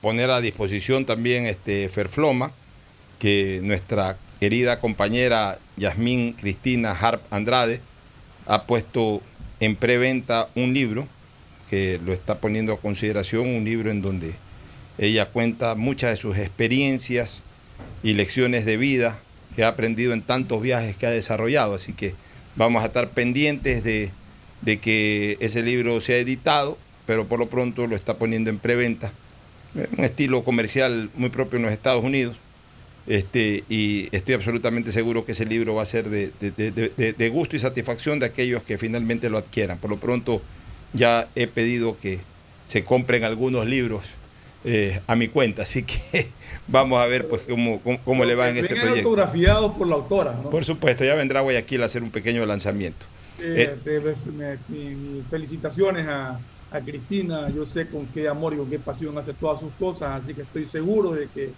poner 0.00 0.30
a 0.30 0.40
disposición 0.40 1.04
también 1.04 1.46
este 1.46 1.88
Ferfloma, 1.88 2.52
que 3.18 3.60
nuestra 3.62 4.16
querida 4.40 4.78
compañera 4.78 5.58
Yasmín 5.76 6.34
Cristina 6.34 6.92
Harp 6.92 7.20
Andrade 7.32 7.80
ha 8.46 8.62
puesto 8.64 9.20
en 9.60 9.74
preventa 9.74 10.48
un 10.54 10.72
libro 10.72 11.08
que 11.68 12.00
lo 12.04 12.12
está 12.12 12.38
poniendo 12.38 12.72
a 12.72 12.80
consideración, 12.80 13.48
un 13.48 13.64
libro 13.64 13.90
en 13.90 14.00
donde 14.00 14.34
ella 14.98 15.26
cuenta 15.26 15.74
muchas 15.74 16.10
de 16.10 16.16
sus 16.16 16.38
experiencias 16.38 17.42
y 18.02 18.14
lecciones 18.14 18.64
de 18.64 18.76
vida 18.76 19.18
que 19.54 19.64
ha 19.64 19.68
aprendido 19.68 20.12
en 20.12 20.22
tantos 20.22 20.62
viajes 20.62 20.96
que 20.96 21.06
ha 21.06 21.10
desarrollado. 21.10 21.74
Así 21.74 21.92
que 21.92 22.14
vamos 22.56 22.82
a 22.82 22.86
estar 22.86 23.10
pendientes 23.10 23.82
de, 23.82 24.10
de 24.62 24.78
que 24.78 25.36
ese 25.40 25.62
libro 25.62 26.00
sea 26.00 26.16
editado, 26.16 26.78
pero 27.06 27.26
por 27.26 27.38
lo 27.38 27.48
pronto 27.48 27.86
lo 27.86 27.96
está 27.96 28.14
poniendo 28.14 28.50
en 28.50 28.58
preventa 28.58 29.12
un 29.74 30.04
estilo 30.04 30.42
comercial 30.44 31.10
muy 31.14 31.30
propio 31.30 31.58
en 31.58 31.64
los 31.64 31.72
Estados 31.72 32.04
Unidos. 32.04 32.36
Este, 33.06 33.64
y 33.70 34.08
estoy 34.12 34.34
absolutamente 34.34 34.92
seguro 34.92 35.24
que 35.24 35.32
ese 35.32 35.46
libro 35.46 35.74
va 35.74 35.82
a 35.82 35.86
ser 35.86 36.10
de, 36.10 36.30
de, 36.40 37.14
de, 37.16 37.28
gusto 37.30 37.56
y 37.56 37.58
satisfacción 37.58 38.18
de 38.18 38.26
aquellos 38.26 38.62
que 38.62 38.76
finalmente 38.76 39.30
lo 39.30 39.38
adquieran. 39.38 39.78
Por 39.78 39.90
lo 39.90 39.96
pronto 39.96 40.42
ya 40.92 41.26
he 41.34 41.46
pedido 41.46 41.96
que 41.98 42.20
se 42.66 42.84
compren 42.84 43.24
algunos 43.24 43.66
libros 43.66 44.04
eh, 44.64 45.00
a 45.06 45.16
mi 45.16 45.28
cuenta, 45.28 45.62
así 45.62 45.84
que 45.84 46.28
vamos 46.68 47.00
a 47.00 47.06
ver 47.06 47.28
pues 47.28 47.42
cómo, 47.48 47.80
cómo, 48.04 48.24
le 48.24 48.34
va 48.34 48.50
en 48.50 48.58
este 48.58 48.76
proyecto. 48.76 49.08
autografiados 49.08 49.74
por 49.76 49.86
la 49.86 49.94
autora, 49.94 50.38
¿no? 50.42 50.50
Por 50.50 50.64
supuesto, 50.64 51.04
ya 51.04 51.14
vendrá 51.14 51.40
Guayaquil 51.40 51.82
a 51.82 51.86
hacer 51.86 52.02
un 52.02 52.10
pequeño 52.10 52.44
lanzamiento. 52.44 53.06
Eh, 53.40 53.76
eh, 53.86 54.96
felicitaciones 55.30 56.06
a, 56.08 56.38
a 56.70 56.80
Cristina, 56.80 57.48
yo 57.50 57.64
sé 57.64 57.88
con 57.88 58.06
qué 58.06 58.28
amor 58.28 58.54
y 58.54 58.56
con 58.56 58.68
qué 58.68 58.78
pasión 58.78 59.16
hace 59.16 59.32
todas 59.32 59.60
sus 59.60 59.72
cosas, 59.78 60.22
así 60.22 60.34
que 60.34 60.42
estoy 60.42 60.64
seguro 60.64 61.12
de 61.12 61.28
que, 61.28 61.50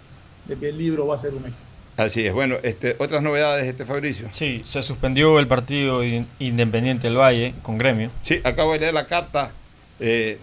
de 0.47 0.57
que 0.57 0.69
el 0.69 0.79
libro 0.79 1.07
va 1.07 1.17
a 1.17 1.19
ser 1.19 1.33
un 1.35 1.41
éxito. 1.41 1.71
Así 1.97 2.27
es, 2.27 2.33
bueno, 2.33 2.57
este, 2.63 2.97
otras 2.99 3.23
novedades, 3.23 3.67
este 3.67 3.85
Fabricio. 3.85 4.29
Sí, 4.31 4.63
se 4.65 4.81
suspendió 4.83 5.39
el 5.39 5.47
partido 5.47 6.03
Independiente 6.39 7.09
del 7.09 7.19
Valle 7.19 7.55
con 7.63 7.77
gremio. 7.77 8.11
Sí, 8.23 8.41
acabo 8.45 8.73
de 8.73 8.79
leer 8.79 8.95
la 8.95 9.07
carta 9.07 9.53
eh, 9.99 10.39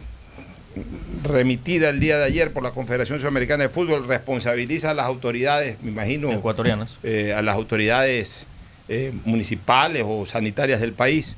remitida 1.23 1.89
el 1.89 1.99
día 1.99 2.17
de 2.17 2.25
ayer 2.25 2.53
por 2.53 2.61
la 2.61 2.71
Confederación 2.71 3.19
Sudamericana 3.19 3.63
de 3.63 3.69
Fútbol, 3.69 4.07
responsabiliza 4.07 4.91
a 4.91 4.93
las 4.93 5.05
autoridades, 5.07 5.81
me 5.81 5.89
imagino, 5.89 6.31
ecuatorianas, 6.31 6.97
eh, 7.03 7.33
a 7.33 7.41
las 7.41 7.55
autoridades 7.55 8.45
eh, 8.89 9.13
municipales 9.25 10.03
o 10.05 10.25
sanitarias 10.25 10.79
del 10.79 10.93
país 10.93 11.35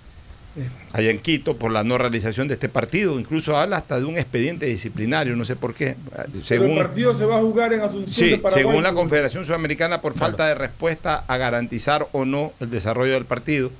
allá 0.93 1.11
en 1.11 1.19
Quito 1.19 1.57
por 1.57 1.71
la 1.71 1.83
no 1.83 1.97
realización 1.97 2.47
de 2.47 2.55
este 2.55 2.69
partido. 2.69 3.19
Incluso 3.19 3.57
habla 3.57 3.77
hasta 3.77 3.99
de 3.99 4.05
un 4.05 4.17
expediente 4.17 4.65
disciplinario, 4.65 5.35
no 5.35 5.45
sé 5.45 5.55
por 5.55 5.73
qué. 5.73 5.95
Según, 6.43 6.71
el 6.71 6.77
partido 6.77 7.15
se 7.15 7.25
va 7.25 7.37
a 7.37 7.41
jugar 7.41 7.73
en 7.73 7.81
Asunción. 7.81 8.11
Sí, 8.11 8.41
según 8.53 8.83
la 8.83 8.93
Confederación 8.93 9.45
Sudamericana, 9.45 10.01
por 10.01 10.13
falta 10.13 10.47
de 10.47 10.55
respuesta 10.55 11.23
a 11.27 11.37
garantizar 11.37 12.07
o 12.11 12.25
no 12.25 12.53
el 12.59 12.69
desarrollo 12.69 13.13
del 13.13 13.25
partido, 13.25 13.71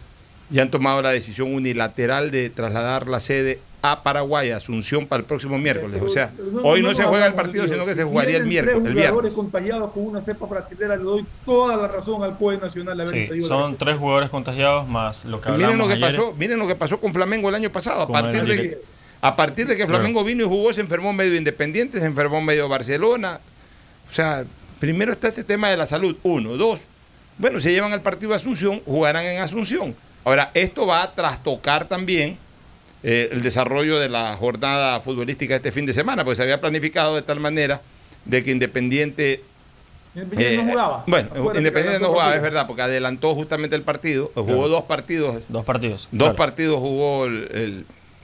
ya 0.50 0.64
han 0.64 0.72
tomado 0.72 1.02
la 1.02 1.12
decisión 1.12 1.54
unilateral 1.54 2.32
de 2.32 2.50
trasladar 2.50 3.08
la 3.08 3.20
sede 3.20 3.60
a 3.82 4.04
Paraguay, 4.04 4.52
Asunción, 4.52 5.08
para 5.08 5.22
el 5.22 5.26
próximo 5.26 5.58
miércoles. 5.58 6.02
o 6.02 6.10
sea, 6.10 6.32
hoy 6.64 6.82
no, 6.82 6.94
se 6.94 7.04
juega 7.04 7.26
el 7.28 7.34
partido, 7.34 7.68
sino 7.68 7.86
que 7.86 7.96
se 7.96 8.04
jugaría 8.04 8.38
el 8.38 8.46
miércoles. 8.46 8.86
El 8.86 8.94
jugadores 8.94 9.34
contagiados 9.34 9.92
con 9.92 10.08
una 10.08 10.22
cepa 10.22 10.48
le 10.80 10.98
doy 10.98 11.26
toda 11.46 11.78
la 11.78 11.88
razón 11.88 12.24
al 12.24 12.38
COE 12.38 12.58
Nacional. 12.58 13.08
Sí, 13.08 13.44
son 13.44 13.78
tres 13.78 13.98
jugadores 13.98 14.30
contagiados 14.30 14.88
más 14.88 15.26
lo 15.26 15.40
que 15.40 15.52
miren 15.52 15.78
lo 15.78 15.88
que 15.88 15.94
ayer. 15.94 16.10
pasó 16.10 16.34
Miren 16.38 16.60
lo 16.60 16.68
que 16.68 16.76
pasó 16.76 17.00
con 17.00 17.14
Flamengo 17.14 17.50
el 17.50 17.56
año 17.56 17.72
pasado. 17.72 18.04
A 18.04 18.08
partir, 18.08 18.44
de 18.44 18.56
que, 18.58 18.78
a 19.22 19.36
partir 19.36 19.68
de 19.68 19.78
que 19.78 19.88
Flamengo 19.88 20.24
vino 20.24 20.44
y 20.44 20.48
jugó, 20.48 20.74
se 20.74 20.82
enfermó 20.82 21.14
medio 21.14 21.36
Independiente, 21.36 22.00
se 22.00 22.06
enfermó 22.06 22.42
medio 22.42 22.68
Barcelona. 22.68 23.40
O 24.10 24.14
sea, 24.14 24.44
primero 24.80 25.12
está 25.12 25.30
este 25.30 25.44
tema 25.44 25.70
de 25.70 25.78
la 25.78 25.86
salud. 25.86 26.18
Uno. 26.24 26.58
Dos. 26.58 26.82
Bueno, 27.38 27.62
se 27.62 27.72
llevan 27.72 27.94
al 27.94 28.02
partido 28.02 28.32
de 28.32 28.36
Asunción, 28.36 28.82
jugarán 28.86 29.26
en 29.26 29.42
Asunción. 29.42 29.96
Ahora, 30.26 30.52
esto 30.54 30.86
va 30.86 31.04
a 31.04 31.14
trastocar 31.14 31.86
también 31.86 32.38
eh, 33.02 33.30
el 33.32 33.42
desarrollo 33.42 33.98
de 33.98 34.10
la 34.10 34.36
jornada 34.36 35.00
futbolística 35.00 35.56
este 35.56 35.72
fin 35.72 35.86
de 35.86 35.94
semana, 35.94 36.24
porque 36.24 36.36
se 36.36 36.44
había 36.44 36.60
planificado 36.60 37.16
de 37.16 37.22
tal 37.22 37.40
manera 37.40 37.82
de 38.26 38.44
que 38.44 38.52
Independiente... 38.52 39.42
Independiente 40.16 40.58
no 40.58 40.72
jugaba. 40.72 41.04
Bueno, 41.08 41.30
Independiente 41.56 42.00
no 42.00 42.10
jugaba, 42.10 42.36
es 42.36 42.42
verdad, 42.42 42.68
porque 42.68 42.82
adelantó 42.82 43.36
justamente 43.36 43.76
el 43.76 43.84
partido, 43.84 44.32
jugó 44.36 44.68
dos 44.68 44.84
partidos. 44.84 45.44
Dos 45.48 45.64
partidos. 45.64 46.10
Dos 46.12 46.34
partidos 46.34 46.80
jugó 46.80 47.28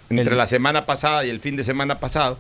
entre 0.10 0.36
la 0.36 0.48
semana 0.48 0.86
pasada 0.86 1.26
y 1.26 1.30
el 1.30 1.40
fin 1.40 1.56
de 1.56 1.64
semana 1.64 2.00
pasado, 2.00 2.38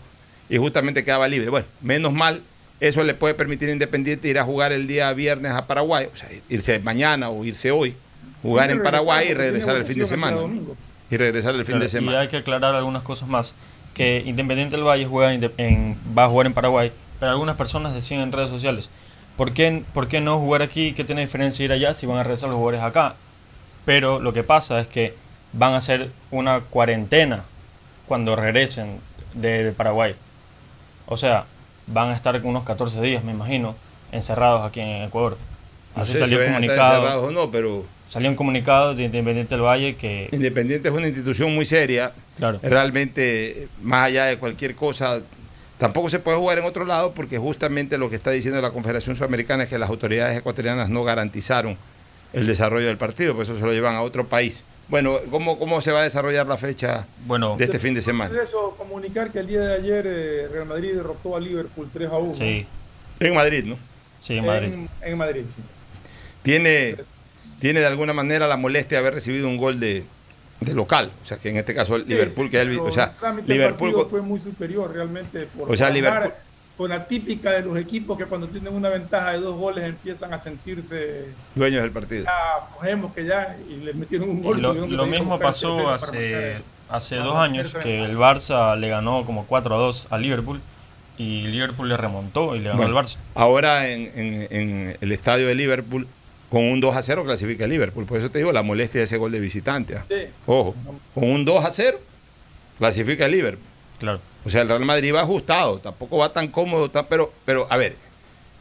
y 0.49 0.57
justamente 0.57 1.03
quedaba 1.03 1.27
libre. 1.27 1.49
Bueno, 1.49 1.67
menos 1.81 2.11
mal, 2.11 2.41
eso 2.81 3.03
le 3.03 3.13
puede 3.13 3.33
permitir 3.33 3.69
a 3.69 3.71
Independiente 3.71 4.27
ir 4.27 4.39
a 4.39 4.43
jugar 4.43 4.73
el 4.73 4.87
día 4.87 5.13
viernes 5.13 5.53
a 5.53 5.67
Paraguay, 5.67 6.09
o 6.11 6.17
sea, 6.17 6.27
irse 6.49 6.79
mañana 6.79 7.29
o 7.29 7.45
irse 7.45 7.71
hoy, 7.71 7.95
jugar 8.41 8.71
en 8.71 8.83
Paraguay 8.83 9.29
y 9.29 9.33
regresar 9.33 9.77
el 9.77 9.85
fin 9.85 9.99
de 9.99 10.05
semana 10.05 10.37
y 11.09 11.17
regresar 11.17 11.55
el 11.55 11.65
fin 11.65 11.79
de 11.79 11.89
semana. 11.89 12.17
Y 12.17 12.21
hay 12.21 12.27
que 12.27 12.37
aclarar 12.37 12.75
algunas 12.75 13.03
cosas 13.03 13.27
más. 13.27 13.53
Que 13.93 14.23
Independiente 14.25 14.75
del 14.75 14.85
Valle 14.85 15.05
juega 15.05 15.33
en, 15.33 15.97
va 16.17 16.25
a 16.25 16.29
jugar 16.29 16.47
en 16.47 16.53
Paraguay, 16.53 16.91
pero 17.19 17.31
algunas 17.31 17.55
personas 17.55 17.93
decían 17.93 18.21
en 18.21 18.31
redes 18.31 18.49
sociales, 18.49 18.89
¿por 19.37 19.53
qué, 19.53 19.83
¿por 19.93 20.07
qué 20.07 20.19
no 20.19 20.37
jugar 20.39 20.61
aquí? 20.61 20.93
¿Qué 20.93 21.05
tiene 21.05 21.21
diferencia 21.21 21.63
ir 21.63 21.71
allá 21.71 21.93
si 21.93 22.05
van 22.05 22.17
a 22.17 22.23
regresar 22.23 22.49
los 22.49 22.57
jugadores 22.57 22.81
acá? 22.81 23.15
Pero 23.85 24.19
lo 24.19 24.33
que 24.33 24.43
pasa 24.43 24.81
es 24.81 24.87
que 24.87 25.15
van 25.53 25.73
a 25.73 25.77
hacer 25.77 26.09
una 26.31 26.59
cuarentena 26.59 27.43
cuando 28.05 28.35
regresen 28.35 28.99
de, 29.33 29.71
Paraguay. 29.75 30.15
O 31.05 31.17
sea, 31.17 31.45
van 31.87 32.09
a 32.09 32.15
estar 32.15 32.39
unos 32.43 32.63
14 32.63 33.01
días, 33.01 33.23
me 33.23 33.31
imagino, 33.31 33.75
encerrados 34.11 34.65
aquí 34.65 34.81
en 34.81 35.03
Ecuador. 35.03 35.37
Así 35.95 36.17
salió 36.17 36.43
comunicado. 36.43 37.31
no, 37.31 37.49
pero 37.49 37.85
Salió 38.15 38.29
un 38.29 38.37
comunicado 38.37 38.95
de 38.95 39.03
Independiente 39.03 39.55
del 39.55 39.65
Valle 39.65 39.97
que... 39.97 40.29
Independiente 40.31 40.87
es 40.87 40.95
una 40.95 41.05
institución 41.05 41.53
muy 41.53 41.65
seria. 41.65 42.13
Claro. 42.37 42.61
Realmente, 42.63 43.67
más 43.81 44.05
allá 44.05 44.23
de 44.23 44.37
cualquier 44.37 44.73
cosa, 44.73 45.19
tampoco 45.77 46.07
se 46.07 46.19
puede 46.19 46.37
jugar 46.37 46.57
en 46.57 46.63
otro 46.63 46.85
lado 46.85 47.11
porque 47.11 47.37
justamente 47.37 47.97
lo 47.97 48.09
que 48.09 48.15
está 48.15 48.31
diciendo 48.31 48.61
la 48.61 48.71
Confederación 48.71 49.17
Sudamericana 49.17 49.63
es 49.63 49.69
que 49.69 49.77
las 49.77 49.89
autoridades 49.89 50.37
ecuatorianas 50.37 50.87
no 50.87 51.03
garantizaron 51.03 51.75
el 52.31 52.47
desarrollo 52.47 52.87
del 52.87 52.95
partido, 52.95 53.33
por 53.33 53.43
eso 53.43 53.57
se 53.57 53.65
lo 53.65 53.73
llevan 53.73 53.95
a 53.95 54.01
otro 54.01 54.25
país. 54.25 54.63
Bueno, 54.87 55.17
¿cómo, 55.29 55.59
cómo 55.59 55.81
se 55.81 55.91
va 55.91 55.99
a 55.99 56.03
desarrollar 56.03 56.47
la 56.47 56.55
fecha 56.55 57.05
de 57.57 57.65
este 57.65 57.79
fin 57.79 57.95
de 57.95 58.01
semana? 58.01 58.33
Eso, 58.41 58.75
comunicar 58.77 59.29
que 59.29 59.39
el 59.39 59.47
día 59.47 59.59
de 59.59 59.73
ayer 59.73 60.05
eh, 60.07 60.47
Real 60.53 60.67
Madrid 60.67 60.93
derrotó 60.93 61.35
a 61.35 61.41
Liverpool 61.41 61.89
3 61.91 62.09
a 62.09 62.17
1. 62.17 62.35
Sí. 62.35 62.65
En 63.19 63.35
Madrid, 63.35 63.65
¿no? 63.65 63.77
Sí, 64.21 64.37
en 64.37 64.45
Madrid. 64.45 64.73
En, 65.01 65.17
Madrid, 65.17 65.43
sí. 65.53 65.61
Tiene 66.43 66.95
tiene 67.65 67.79
de 67.79 67.87
alguna 67.87 68.13
manera 68.13 68.47
la 68.47 68.57
molestia 68.57 68.97
de 68.97 68.99
haber 68.99 69.15
recibido 69.15 69.47
un 69.47 69.57
gol 69.57 69.79
de, 69.79 70.03
de 70.61 70.73
local. 70.75 71.09
O 71.19 71.25
sea, 71.25 71.37
que 71.37 71.49
en 71.49 71.57
este 71.57 71.73
caso 71.73 71.95
el 71.95 72.07
Liverpool, 72.07 72.47
que 72.47 72.57
es 72.61 72.67
el, 72.67 72.77
o 72.79 72.91
sea, 72.91 73.11
Liverpool 73.47 74.05
fue 74.07 74.21
muy 74.21 74.39
superior 74.39 74.93
realmente. 74.93 75.47
Por 75.57 75.71
O 75.71 75.75
sea, 75.75 75.89
Liverpool- 75.89 76.31
Con 76.77 76.89
la 76.91 77.07
típica 77.07 77.51
de 77.53 77.63
los 77.63 77.75
equipos 77.79 78.19
que 78.19 78.25
cuando 78.25 78.47
tienen 78.47 78.71
una 78.71 78.89
ventaja 78.89 79.31
de 79.31 79.39
dos 79.39 79.55
goles 79.57 79.83
empiezan 79.83 80.31
a 80.31 80.43
sentirse. 80.43 81.25
dueños 81.55 81.81
del 81.81 81.89
partido. 81.91 82.25
Ya, 82.25 82.67
cogemos 82.75 83.13
que 83.15 83.25
ya. 83.25 83.57
Y 83.67 83.77
le 83.77 83.93
metieron 83.95 84.29
un 84.29 84.43
gol. 84.43 84.61
Lo, 84.61 84.73
lo 84.75 85.05
mismo 85.07 85.39
pasó 85.39 85.89
hace, 85.89 86.57
hace 86.87 87.15
para 87.15 87.27
dos 87.27 87.37
años 87.37 87.73
que 87.81 88.03
el 88.03 88.15
Barça 88.15 88.77
le 88.77 88.89
ganó 88.89 89.25
como 89.25 89.47
4 89.47 89.73
a 89.73 89.77
2 89.79 90.07
a 90.11 90.17
Liverpool 90.19 90.59
y 91.17 91.47
Liverpool 91.47 91.89
le 91.89 91.97
remontó 91.97 92.55
y 92.55 92.59
le 92.59 92.65
ganó 92.69 92.81
Bueno, 92.83 92.95
al 92.99 93.05
Barça. 93.05 93.17
Ahora 93.33 93.87
en, 93.87 94.11
en- 94.15 94.47
en 94.51 94.97
el 95.01 95.11
estadio 95.11 95.47
de 95.47 95.55
Liverpool, 95.55 96.07
con 96.49 96.63
un 96.63 96.79
2 96.79 96.95
a 96.95 97.01
0 97.01 97.23
clasifica 97.25 97.63
el 97.65 97.71
Liverpool. 97.71 98.05
Por 98.05 98.17
eso 98.17 98.29
te 98.31 98.37
digo 98.39 98.51
la 98.51 98.61
molestia 98.63 98.99
de 98.99 99.05
ese 99.05 99.17
gol 99.17 99.31
de 99.31 99.39
visitante. 99.39 99.97
ah. 99.97 100.05
Sí. 100.07 100.27
Ojo, 100.45 100.75
con 101.13 101.29
un 101.29 101.45
2 101.45 101.65
a 101.65 101.71
0 101.71 101.99
clasifica 102.77 103.25
el 103.25 103.31
Liverpool. 103.31 103.65
Claro. 103.99 104.19
O 104.43 104.49
sea, 104.49 104.61
el 104.61 104.67
Real 104.67 104.85
Madrid 104.85 105.13
va 105.13 105.21
ajustado, 105.21 105.79
tampoco 105.79 106.17
va 106.17 106.31
tan 106.31 106.49
cómodo, 106.49 106.89
tan- 106.91 107.05
pero, 107.09 107.33
pero 107.45 107.65
a 107.71 107.77
ver, 107.77 107.95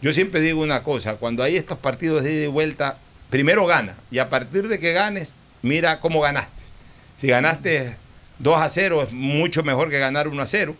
yo 0.01 0.12
siempre 0.12 0.40
digo 0.40 0.62
una 0.62 0.82
cosa, 0.82 1.16
cuando 1.16 1.43
hay 1.43 1.56
estos 1.56 1.78
partidos 1.78 2.23
de 2.24 2.32
ida 2.32 2.44
y 2.44 2.48
vuelta, 2.48 2.97
primero 3.31 3.66
gana, 3.66 3.94
y 4.11 4.19
a 4.19 4.31
partir 4.31 4.69
de 4.69 4.78
que 4.78 4.93
ganes, 4.93 5.31
mira 5.62 6.01
cómo 6.01 6.20
ganaste. 6.20 6.62
Si 7.16 7.27
ganaste 7.27 7.97
2 8.39 8.61
a 8.61 8.69
0 8.69 9.02
es 9.02 9.12
mucho 9.12 9.62
mejor 9.62 9.90
que 9.90 9.98
ganar 9.98 10.28
1 10.28 10.40
a 10.43 10.47
0, 10.47 10.74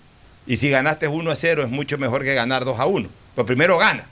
y 0.47 0.57
si 0.57 0.71
ganaste 0.71 1.09
1 1.09 1.31
a 1.31 1.35
0 1.37 1.63
es 1.65 1.69
mucho 1.71 1.99
mejor 1.99 2.23
que 2.23 2.35
ganar 2.35 2.65
2 2.65 2.79
a 2.79 2.87
1. 2.87 3.09
Pero 3.35 3.47
primero 3.47 3.77
gana, 3.77 4.07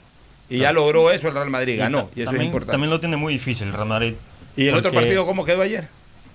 y 0.49 0.59
ya 0.59 0.71
logró 0.73 1.11
eso 1.11 1.27
el 1.27 1.33
Real 1.33 1.49
Madrid, 1.49 1.77
ganó, 1.79 2.09
y 2.15 2.21
eso 2.21 2.25
también, 2.25 2.41
es 2.43 2.45
importante. 2.47 2.71
También 2.73 2.89
lo 2.91 2.99
tiene 2.99 3.17
muy 3.17 3.33
difícil 3.33 3.67
el 3.67 3.73
Real 3.73 3.87
Madrid. 3.87 4.13
¿Y 4.55 4.67
el 4.67 4.75
otro 4.75 4.91
partido 4.91 5.25
cómo 5.25 5.45
quedó 5.45 5.61
ayer? 5.61 5.87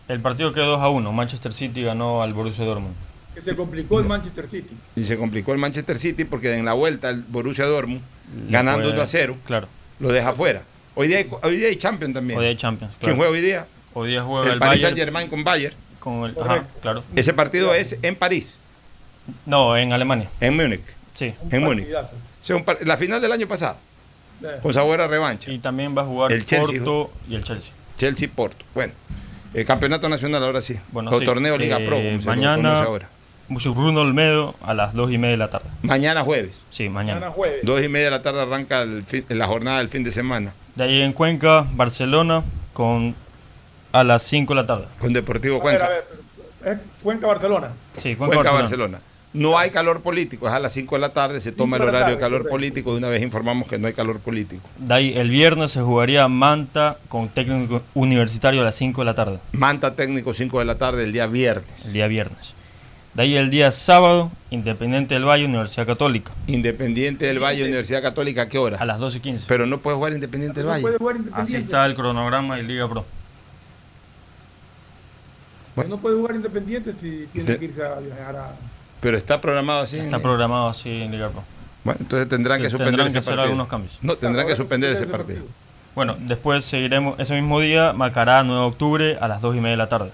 El 0.08 0.20
partido 0.20 0.52
quedó 0.52 0.66
2 0.72 0.80
a 0.80 0.88
1. 0.88 1.12
Manchester 1.12 1.52
City 1.52 1.82
ganó 1.82 2.22
al 2.22 2.32
Borussia 2.32 2.64
Dortmund. 2.64 2.94
Que 3.34 3.42
se 3.42 3.54
complicó 3.54 4.00
el 4.00 4.06
Manchester 4.06 4.48
City. 4.48 4.74
Y 4.96 5.04
se 5.04 5.16
complicó 5.16 5.52
el 5.52 5.58
Manchester 5.58 5.98
City 5.98 6.24
porque 6.24 6.54
en 6.54 6.64
la 6.64 6.72
vuelta 6.72 7.10
el 7.10 7.22
Borussia 7.22 7.66
Dortmund, 7.66 8.00
Le 8.46 8.52
ganando 8.52 8.84
fue- 8.84 8.92
1 8.94 9.02
a 9.02 9.06
0, 9.06 9.36
Claro. 9.46 9.68
lo 10.00 10.10
deja 10.10 10.32
fuera. 10.32 10.62
Hoy 10.94 11.06
día 11.08 11.18
hay, 11.18 11.28
hoy 11.42 11.56
día 11.56 11.68
hay 11.68 11.76
Champions 11.76 12.14
también. 12.14 12.38
Hoy 12.40 12.46
hay 12.46 12.56
Champions. 12.56 12.92
¿Quién 12.98 13.14
claro. 13.14 13.16
juega 13.18 13.32
hoy 13.32 13.40
día? 13.40 13.66
Hoy 13.94 14.08
día 14.08 14.22
juega 14.22 14.46
el, 14.46 14.52
el, 14.54 14.58
Paris 14.58 14.82
Bayern 14.82 14.96
Saint 14.96 14.98
Germain 14.98 15.28
con 15.28 15.44
Bayern. 15.44 15.76
con 16.00 16.24
el, 16.24 16.36
ajá, 16.42 16.66
claro. 16.80 17.04
Ese 17.14 17.32
partido 17.34 17.72
es 17.74 17.96
en 18.02 18.16
París, 18.16 18.54
No, 19.46 19.76
en 19.76 19.92
Alemania. 19.92 20.28
en 20.40 20.56
Múnich. 20.56 20.80
Sí. 21.12 21.34
En 21.50 21.62
Múnich. 21.62 21.86
O 21.92 22.44
sea, 22.44 22.64
la 22.84 22.96
final 22.96 23.20
del 23.20 23.30
año 23.32 23.46
pasado, 23.46 23.76
con 24.62 24.72
sabor 24.74 25.00
a 25.00 25.06
revancha. 25.08 25.50
Y 25.50 25.58
también 25.58 25.96
va 25.96 26.02
a 26.02 26.04
jugar 26.04 26.32
El 26.32 26.46
Chelsea, 26.46 26.78
Porto 26.78 27.10
y 27.28 27.34
el 27.34 27.44
Chelsea. 27.44 27.72
Chelsea-Porto. 27.96 28.64
Bueno, 28.74 28.92
el 29.54 29.64
campeonato 29.66 30.08
nacional 30.08 30.42
ahora 30.44 30.60
sí. 30.60 30.78
Bueno, 30.92 31.10
o 31.10 31.18
sí. 31.18 31.24
torneo 31.24 31.56
Liga 31.58 31.78
Eh, 31.78 31.84
Pro, 31.84 31.96
como 31.96 32.20
se 32.20 32.26
mañana- 32.28 32.56
conoce 32.56 32.82
ahora. 32.84 33.08
Bruno 33.74 34.02
Olmedo 34.02 34.54
a 34.62 34.74
las 34.74 34.92
2 34.92 35.10
y 35.10 35.16
media 35.18 35.32
de 35.32 35.36
la 35.38 35.48
tarde. 35.50 35.68
Mañana 35.82 36.22
jueves. 36.22 36.60
Sí, 36.70 36.88
mañana. 36.90 37.14
mañana 37.20 37.32
jueves. 37.34 37.60
Dos 37.64 37.82
y 37.82 37.88
media 37.88 38.04
de 38.06 38.10
la 38.12 38.22
tarde 38.22 38.42
arranca 38.42 38.82
el 38.82 39.04
fin- 39.04 39.24
la 39.30 39.46
jornada 39.46 39.78
del 39.78 39.88
fin 39.88 40.04
de 40.04 40.10
semana. 40.12 40.52
De 40.76 40.84
ahí 40.84 41.00
en 41.02 41.12
Cuenca, 41.14 41.66
Barcelona 41.72 42.44
con 42.74 43.14
a 43.90 44.04
las 44.04 44.22
5 44.24 44.54
de 44.54 44.60
la 44.60 44.66
tarde. 44.66 44.84
Con 45.00 45.12
Deportivo 45.14 45.54
A 45.62 45.64
ver, 45.64 45.78
Cuenca. 45.78 45.84
a 45.86 45.88
ver, 45.88 46.04
es 46.74 46.78
Cuenca-Barcelona. 47.02 47.70
Sí, 47.96 48.14
Cuenca, 48.16 48.36
Cuenca, 48.36 48.52
Barcelona. 48.52 48.98
Barcelona. 48.98 49.00
No 49.34 49.58
hay 49.58 49.70
calor 49.70 50.00
político, 50.00 50.48
es 50.48 50.54
a 50.54 50.58
las 50.58 50.72
5 50.72 50.94
de 50.96 51.00
la 51.02 51.10
tarde, 51.10 51.40
se 51.40 51.52
toma 51.52 51.76
el 51.76 51.82
horario 51.82 52.14
de 52.14 52.20
calor 52.20 52.48
político, 52.48 52.92
de 52.92 52.98
una 52.98 53.08
vez 53.08 53.22
informamos 53.22 53.68
que 53.68 53.78
no 53.78 53.86
hay 53.86 53.92
calor 53.92 54.20
político. 54.20 54.62
De 54.78 54.94
ahí 54.94 55.12
el 55.16 55.28
viernes 55.28 55.70
se 55.72 55.82
jugaría 55.82 56.26
Manta 56.28 56.96
con 57.08 57.28
técnico 57.28 57.82
universitario 57.94 58.62
a 58.62 58.64
las 58.64 58.76
5 58.76 59.02
de 59.02 59.04
la 59.04 59.14
tarde. 59.14 59.38
Manta 59.52 59.94
técnico 59.94 60.32
5 60.32 60.58
de 60.60 60.64
la 60.64 60.76
tarde 60.78 61.04
el 61.04 61.12
día 61.12 61.26
viernes. 61.26 61.84
El 61.84 61.92
día 61.92 62.06
viernes. 62.06 62.54
De 63.12 63.22
ahí 63.24 63.36
el 63.36 63.50
día 63.50 63.70
sábado, 63.70 64.30
Independiente 64.50 65.14
del 65.14 65.24
Valle, 65.28 65.44
Universidad 65.44 65.86
Católica. 65.86 66.32
Independiente 66.46 67.26
del 67.26 67.38
Valle, 67.42 67.64
Universidad 67.64 68.00
Católica, 68.00 68.42
¿a 68.42 68.48
qué 68.48 68.58
hora? 68.58 68.78
A 68.78 68.84
las 68.86 68.98
12 68.98 69.18
y 69.18 69.20
15. 69.20 69.44
Pero 69.46 69.66
no 69.66 69.78
puede 69.78 69.96
jugar 69.96 70.12
Independiente 70.14 70.60
del 70.60 70.68
Valle. 70.70 70.82
puede 70.82 70.96
jugar 70.98 71.16
Así 71.32 71.56
está 71.56 71.84
el 71.84 71.94
cronograma 71.94 72.56
de 72.56 72.62
Liga 72.62 72.88
Pro. 72.88 73.04
Bueno. 75.76 75.90
No 75.96 75.98
puede 75.98 76.16
jugar 76.16 76.34
Independiente 76.36 76.92
si 76.92 77.26
tiene 77.32 77.52
De- 77.52 77.58
que 77.58 77.64
irse 77.66 77.84
a 77.84 77.96
viajar 77.96 78.36
a. 78.36 78.50
Pero 79.00 79.16
está 79.16 79.40
programado 79.40 79.80
así. 79.80 79.98
Está 79.98 80.18
programado 80.18 80.68
así 80.68 81.02
en. 81.02 81.10
Bueno, 81.84 82.00
entonces 82.00 82.28
tendrán 82.28 82.60
que 82.60 82.68
Tendrán 82.68 82.70
suspender 82.70 83.00
que 83.04 83.08
ese 83.08 83.18
hacer 83.18 83.40
algunos 83.40 83.68
cambios. 83.68 83.98
No, 84.02 84.16
tendrán 84.16 84.46
que 84.46 84.56
suspender 84.56 84.92
ese 84.92 85.06
partido. 85.06 85.44
Bueno, 85.94 86.16
después 86.18 86.64
seguiremos 86.64 87.18
ese 87.18 87.34
mismo 87.34 87.60
día, 87.60 87.92
Macará, 87.92 88.42
9 88.42 88.60
de 88.60 88.66
octubre, 88.66 89.18
a 89.20 89.28
las 89.28 89.40
2 89.40 89.56
y 89.56 89.58
media 89.58 89.70
de 89.72 89.76
la 89.78 89.88
tarde. 89.88 90.10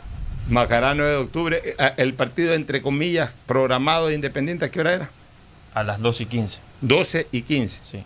Macará 0.49 0.95
9 0.95 1.11
de 1.11 1.17
octubre. 1.19 1.61
Eh, 1.65 1.93
El 1.97 2.15
partido, 2.15 2.55
entre 2.55 2.81
comillas, 2.81 3.35
programado 3.47 4.09
de 4.09 4.15
Independiente, 4.15 4.65
¿a 4.65 4.71
qué 4.71 4.81
hora 4.81 4.95
era? 4.95 5.11
A 5.75 5.83
las 5.83 6.01
2 6.01 6.21
y 6.23 6.27
15. 6.27 6.61
12 6.81 7.27
y 7.33 7.43
15. 7.43 7.81
Sí. 7.83 8.03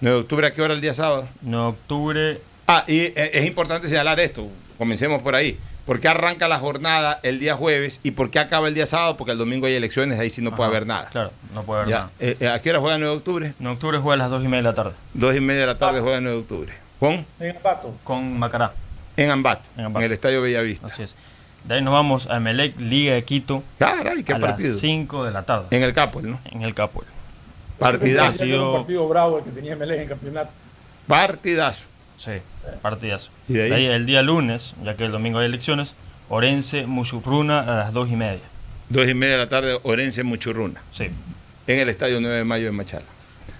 9 0.00 0.16
de 0.16 0.20
octubre, 0.22 0.46
¿a 0.46 0.52
qué 0.52 0.62
hora 0.62 0.74
el 0.74 0.80
día 0.80 0.94
sábado? 0.94 1.28
9 1.42 1.62
de 1.64 1.68
octubre, 1.70 2.40
Ah, 2.68 2.84
y 2.88 2.98
eh, 3.00 3.30
es 3.34 3.46
importante 3.46 3.88
señalar 3.88 4.18
esto, 4.18 4.48
comencemos 4.76 5.22
por 5.22 5.34
ahí. 5.36 5.56
¿Por 5.86 6.00
qué 6.00 6.08
arranca 6.08 6.48
la 6.48 6.58
jornada 6.58 7.20
el 7.22 7.38
día 7.38 7.54
jueves 7.54 8.00
y 8.02 8.10
por 8.10 8.30
qué 8.30 8.40
acaba 8.40 8.66
el 8.68 8.74
día 8.74 8.86
sábado? 8.86 9.16
Porque 9.16 9.32
el 9.32 9.38
domingo 9.38 9.66
hay 9.66 9.74
elecciones, 9.74 10.18
ahí 10.18 10.30
sí 10.30 10.42
no 10.42 10.54
puede 10.54 10.68
haber 10.68 10.84
nada. 10.86 11.08
Claro, 11.10 11.30
no 11.54 11.62
puede 11.62 11.82
haber 11.82 11.90
Ya, 11.92 11.98
nada. 12.00 12.10
eh, 12.18 12.36
eh, 12.40 12.48
¿A 12.48 12.60
qué 12.60 12.70
hora 12.70 12.80
juega 12.80 12.96
el 12.96 13.00
9 13.02 13.12
de 13.14 13.18
octubre? 13.18 13.54
9 13.60 13.70
de 13.70 13.74
octubre 13.74 13.98
juega 13.98 14.14
a 14.14 14.16
las 14.16 14.30
2 14.30 14.42
y 14.42 14.48
media 14.48 14.56
de 14.58 14.62
la 14.64 14.74
tarde. 14.74 14.92
Dos 15.14 15.36
y 15.36 15.40
media 15.40 15.60
de 15.60 15.66
la 15.68 15.78
tarde 15.78 16.00
juega 16.00 16.16
el 16.18 16.24
9 16.24 16.36
de 16.36 16.42
octubre. 16.42 16.72
¿Con? 16.98 17.24
En 17.38 17.56
Ambato. 17.56 17.94
Con 18.02 18.38
Macará. 18.38 18.72
En 19.16 19.30
Ambato, 19.30 19.62
En 19.76 19.80
en, 19.80 19.86
Ambato. 19.86 20.04
el 20.06 20.12
Estadio 20.12 20.42
Bellavista. 20.42 20.88
Así 20.88 21.02
es. 21.04 21.14
De 21.64 21.74
ahí 21.76 21.82
nos 21.82 21.94
vamos 21.94 22.26
a 22.28 22.36
Emelec, 22.36 22.78
Liga 22.80 23.14
de 23.14 23.24
Quito, 23.24 23.62
Caray, 23.78 24.22
qué 24.24 24.32
a 24.34 24.38
partido. 24.40 24.68
las 24.68 24.78
5 24.80 25.24
de 25.24 25.30
la 25.30 25.42
tarde. 25.44 25.66
En 25.70 25.82
el 25.84 25.92
Capol, 25.94 26.28
¿no? 26.30 26.40
En 26.46 26.62
el 26.62 26.74
Capuel. 26.74 27.06
Partidazo. 27.78 28.44
Un 28.44 28.78
partido 28.80 29.08
bravo 29.08 29.38
el 29.38 29.44
que 29.44 29.50
tenía 29.50 29.76
Melé 29.76 30.02
en 30.02 30.08
campeonato. 30.08 30.50
Partidazo. 31.06 31.86
Sí, 32.18 32.32
partidazo. 32.82 33.30
¿Y 33.48 33.54
de 33.54 33.74
ahí? 33.74 33.84
el 33.86 34.06
día 34.06 34.22
lunes, 34.22 34.74
ya 34.84 34.94
que 34.96 35.04
el 35.04 35.12
domingo 35.12 35.38
hay 35.38 35.46
elecciones, 35.46 35.94
Orense, 36.28 36.86
Muchurruna 36.86 37.60
a 37.60 37.76
las 37.84 37.92
2 37.92 38.10
y 38.10 38.16
media. 38.16 38.40
Dos 38.88 39.08
y 39.08 39.14
media 39.14 39.34
de 39.34 39.38
la 39.38 39.48
tarde, 39.48 39.78
Orense 39.82 40.22
Muchurruna. 40.22 40.80
Sí. 40.92 41.08
En 41.66 41.78
el 41.80 41.88
Estadio 41.88 42.20
9 42.20 42.36
de 42.38 42.44
Mayo 42.44 42.66
de 42.66 42.72
Machala. 42.72 43.04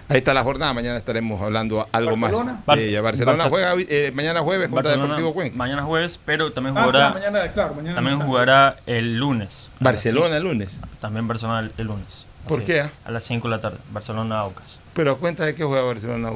Ahí 0.08 0.18
está 0.18 0.32
la 0.32 0.44
jornada, 0.44 0.72
mañana 0.72 0.96
estaremos 0.96 1.40
hablando 1.42 1.88
algo 1.90 2.16
¿Barcelona? 2.16 2.62
más. 2.64 2.76
de 2.78 2.88
ella. 2.90 3.00
Barcelona 3.00 3.44
Barce- 3.44 3.48
juega 3.50 3.74
eh, 3.76 4.12
mañana 4.14 4.40
jueves 4.40 4.68
contra 4.68 4.82
Barcelona, 4.90 5.02
Deportivo 5.14 5.34
Cuenca. 5.34 5.56
Mañana 5.56 5.82
jueves, 5.82 6.20
pero 6.24 6.52
también 6.52 6.78
Ah, 6.78 6.82
jugará, 6.84 6.98
claro, 6.98 7.14
mañana, 7.14 7.52
claro, 7.52 7.74
mañana. 7.74 7.94
también 7.96 8.20
jugará 8.20 8.76
el 8.86 9.16
lunes. 9.18 9.70
Barcelona 9.80 10.36
el 10.36 10.44
lunes. 10.44 10.78
También 11.00 11.26
Barcelona 11.26 11.68
el, 11.76 11.86
lunes. 11.86 12.24
¿Por 12.46 12.62
qué, 12.62 12.78
es, 12.78 12.84
ah? 12.84 12.90
A 13.04 13.10
las 13.10 13.24
5 13.24 13.48
de 13.48 13.56
la 13.56 13.60
tarde. 13.60 13.78
Barcelona 13.90 14.38
Aucas. 14.38 14.78
Pero 14.94 15.10
a 15.10 15.18
cuenta 15.18 15.44
de 15.44 15.56
que 15.56 15.64
juega 15.64 15.82
Barcelona 15.82 16.28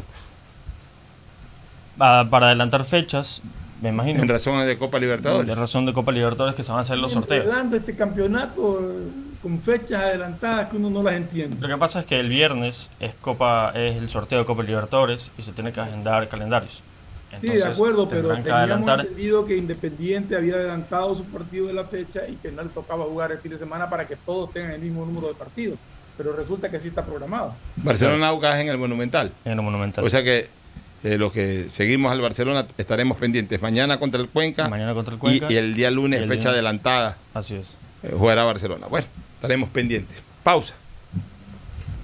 Para 2.01 2.47
adelantar 2.47 2.82
fechas, 2.85 3.43
me 3.82 3.90
imagino. 3.90 4.22
en 4.22 4.28
razón 4.28 4.66
de 4.66 4.78
Copa 4.78 4.98
Libertadores. 4.98 5.47
De 5.47 5.55
razón 5.55 5.85
de 5.85 5.93
Copa 5.93 6.12
Libertadores 6.12 6.55
que 6.55 6.62
se 6.62 6.72
van 6.72 6.78
a 6.78 6.81
hacer 6.81 6.97
los 6.97 7.12
sorteos. 7.12 7.47
Este 7.74 7.94
campeonato 7.94 8.81
eh, 8.81 9.09
con 9.43 9.60
fechas 9.60 10.05
adelantadas 10.05 10.70
que 10.70 10.78
uno 10.78 10.89
no 10.89 11.02
las 11.02 11.12
entiende. 11.12 11.59
Lo 11.60 11.68
que 11.68 11.77
pasa 11.77 12.01
es 12.01 12.06
que 12.06 12.18
el 12.18 12.31
viernes 12.31 12.89
es 13.01 13.14
Copa 13.20 13.72
es 13.74 13.97
el 13.97 14.09
sorteo 14.09 14.39
de 14.39 14.44
Copa 14.47 14.62
Libertadores 14.62 15.31
y 15.36 15.43
se 15.43 15.52
tiene 15.52 15.72
que 15.72 15.81
agendar 15.81 16.27
calendarios. 16.28 16.82
Sí, 17.39 17.48
de 17.48 17.64
acuerdo, 17.64 18.09
pero 18.09 18.28
teníamos 18.28 18.51
adelantar. 18.51 19.01
entendido 19.01 19.44
que 19.44 19.59
Independiente 19.59 20.36
había 20.36 20.55
adelantado 20.55 21.14
su 21.14 21.24
partido 21.24 21.66
de 21.66 21.74
la 21.74 21.85
fecha 21.85 22.27
y 22.27 22.36
que 22.36 22.51
no 22.51 22.62
le 22.62 22.70
tocaba 22.70 23.05
jugar 23.05 23.31
el 23.31 23.39
fin 23.39 23.52
de 23.52 23.59
semana 23.59 23.90
para 23.90 24.06
que 24.09 24.16
todos 24.16 24.51
tengan 24.52 24.72
el 24.72 24.81
mismo 24.81 25.05
número 25.05 25.28
de 25.28 25.35
partidos. 25.35 25.78
Pero 26.16 26.35
resulta 26.35 26.70
que 26.70 26.81
sí 26.81 26.89
está 26.89 27.05
programado. 27.05 27.55
Barcelona 27.77 28.28
Aucas 28.28 28.59
en 28.59 28.68
el 28.68 28.78
Monumental. 28.78 29.32
En 29.44 29.52
el 29.52 29.62
Monumental. 29.62 30.02
O 30.05 30.09
sea 30.10 30.24
que 30.24 30.48
eh, 31.02 31.16
los 31.18 31.32
que 31.32 31.68
seguimos 31.72 32.12
al 32.12 32.20
Barcelona 32.20 32.66
estaremos 32.78 33.16
pendientes. 33.18 33.60
Mañana 33.62 33.98
contra 33.98 34.20
el 34.20 34.28
Cuenca. 34.28 34.68
Mañana 34.68 34.94
contra 34.94 35.14
el 35.14 35.18
y- 35.18 35.20
Cuenca. 35.20 35.47
Y, 35.51 35.56
el 35.56 35.74
día 35.74 35.90
lunes, 35.90 36.20
el 36.22 36.28
fecha 36.28 36.48
día- 36.48 36.52
adelantada, 36.52 37.16
Así 37.35 37.55
es. 37.56 37.77
eh, 38.02 38.12
jugará 38.16 38.44
Barcelona. 38.44 38.86
Bueno, 38.86 39.06
estaremos 39.35 39.68
pendientes. 39.70 40.22
Pausa. 40.43 40.74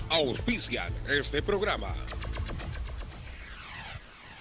Auspician 0.09 0.93
este 1.09 1.43
programa. 1.43 1.89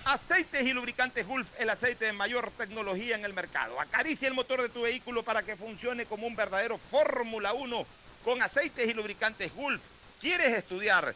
Aceites 0.05 0.61
y 0.63 0.71
lubricantes 0.73 1.25
Gulf, 1.25 1.47
el 1.59 1.69
aceite 1.71 2.05
de 2.05 2.13
mayor 2.13 2.51
tecnología 2.57 3.15
en 3.15 3.25
el 3.25 3.33
mercado. 3.33 3.79
Acaricia 3.81 4.27
el 4.27 4.35
motor 4.35 4.61
de 4.61 4.69
tu 4.69 4.83
vehículo 4.83 5.23
para 5.23 5.41
que 5.41 5.55
funcione 5.55 6.05
como 6.05 6.27
un 6.27 6.35
verdadero 6.35 6.77
Fórmula 6.77 7.53
1 7.53 7.85
con 8.23 8.39
aceites 8.43 8.87
y 8.87 8.93
lubricantes 8.93 9.51
Gulf. 9.55 9.81
¿Quieres 10.21 10.53
estudiar, 10.53 11.15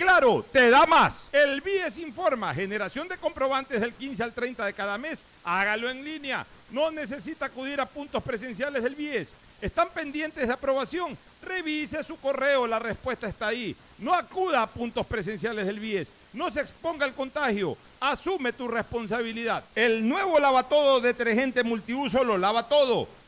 Claro, 0.00 0.42
te 0.50 0.70
da 0.70 0.86
más. 0.86 1.28
El 1.30 1.60
BIES 1.60 1.98
informa, 1.98 2.54
generación 2.54 3.06
de 3.06 3.18
comprobantes 3.18 3.82
del 3.82 3.92
15 3.92 4.22
al 4.22 4.32
30 4.32 4.64
de 4.64 4.72
cada 4.72 4.96
mes. 4.96 5.18
Hágalo 5.44 5.90
en 5.90 6.02
línea. 6.02 6.46
No 6.70 6.90
necesita 6.90 7.44
acudir 7.44 7.78
a 7.82 7.84
puntos 7.84 8.22
presenciales 8.22 8.82
del 8.82 8.94
BIES. 8.94 9.28
¿Están 9.60 9.90
pendientes 9.90 10.46
de 10.48 10.54
aprobación? 10.54 11.18
Revise 11.42 12.02
su 12.02 12.16
correo, 12.18 12.66
la 12.66 12.78
respuesta 12.78 13.28
está 13.28 13.48
ahí. 13.48 13.76
No 13.98 14.14
acuda 14.14 14.62
a 14.62 14.66
puntos 14.66 15.06
presenciales 15.06 15.66
del 15.66 15.78
BIES. 15.78 16.08
No 16.32 16.50
se 16.50 16.62
exponga 16.62 17.04
al 17.04 17.12
contagio. 17.12 17.76
Asume 18.00 18.54
tu 18.54 18.68
responsabilidad. 18.68 19.64
El 19.74 20.08
nuevo 20.08 20.38
lavatodo 20.38 21.00
detergente 21.00 21.62
multiuso 21.62 22.24
lo 22.24 22.38
lava 22.38 22.66
todo. 22.70 23.06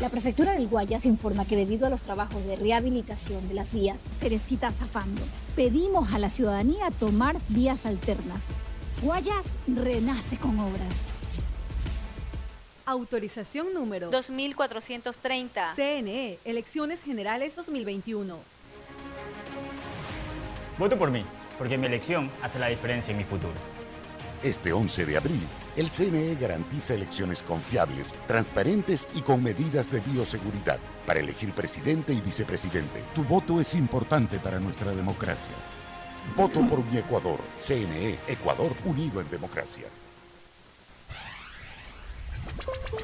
La 0.00 0.10
prefectura 0.10 0.52
del 0.52 0.68
Guayas 0.68 1.06
informa 1.06 1.46
que 1.46 1.56
debido 1.56 1.86
a 1.86 1.90
los 1.90 2.02
trabajos 2.02 2.44
de 2.44 2.56
rehabilitación 2.56 3.48
de 3.48 3.54
las 3.54 3.72
vías, 3.72 3.96
Cerecita 4.12 4.70
zafando, 4.70 5.22
pedimos 5.54 6.12
a 6.12 6.18
la 6.18 6.28
ciudadanía 6.28 6.90
tomar 6.90 7.36
vías 7.48 7.86
alternas. 7.86 8.48
Guayas 9.00 9.46
renace 9.66 10.36
con 10.36 10.58
obras. 10.58 10.94
Autorización 12.84 13.72
número 13.72 14.10
2430. 14.10 15.74
CNE, 15.74 16.38
Elecciones 16.44 17.00
Generales 17.02 17.56
2021. 17.56 18.36
Voto 20.78 20.98
por 20.98 21.10
mí, 21.10 21.24
porque 21.56 21.78
mi 21.78 21.86
elección 21.86 22.30
hace 22.42 22.58
la 22.58 22.68
diferencia 22.68 23.12
en 23.12 23.18
mi 23.18 23.24
futuro. 23.24 23.75
Este 24.46 24.72
11 24.72 25.06
de 25.06 25.16
abril, 25.16 25.42
el 25.76 25.90
CNE 25.90 26.36
garantiza 26.36 26.94
elecciones 26.94 27.42
confiables, 27.42 28.14
transparentes 28.28 29.08
y 29.16 29.22
con 29.22 29.42
medidas 29.42 29.90
de 29.90 29.98
bioseguridad 29.98 30.78
para 31.04 31.18
elegir 31.18 31.50
presidente 31.50 32.12
y 32.12 32.20
vicepresidente. 32.20 33.02
Tu 33.12 33.24
voto 33.24 33.60
es 33.60 33.74
importante 33.74 34.38
para 34.38 34.60
nuestra 34.60 34.92
democracia. 34.92 35.50
Voto 36.36 36.60
por 36.60 36.84
mi 36.84 36.96
Ecuador. 36.96 37.40
CNE, 37.58 38.20
Ecuador 38.28 38.70
unido 38.84 39.20
en 39.20 39.28
democracia. 39.30 39.86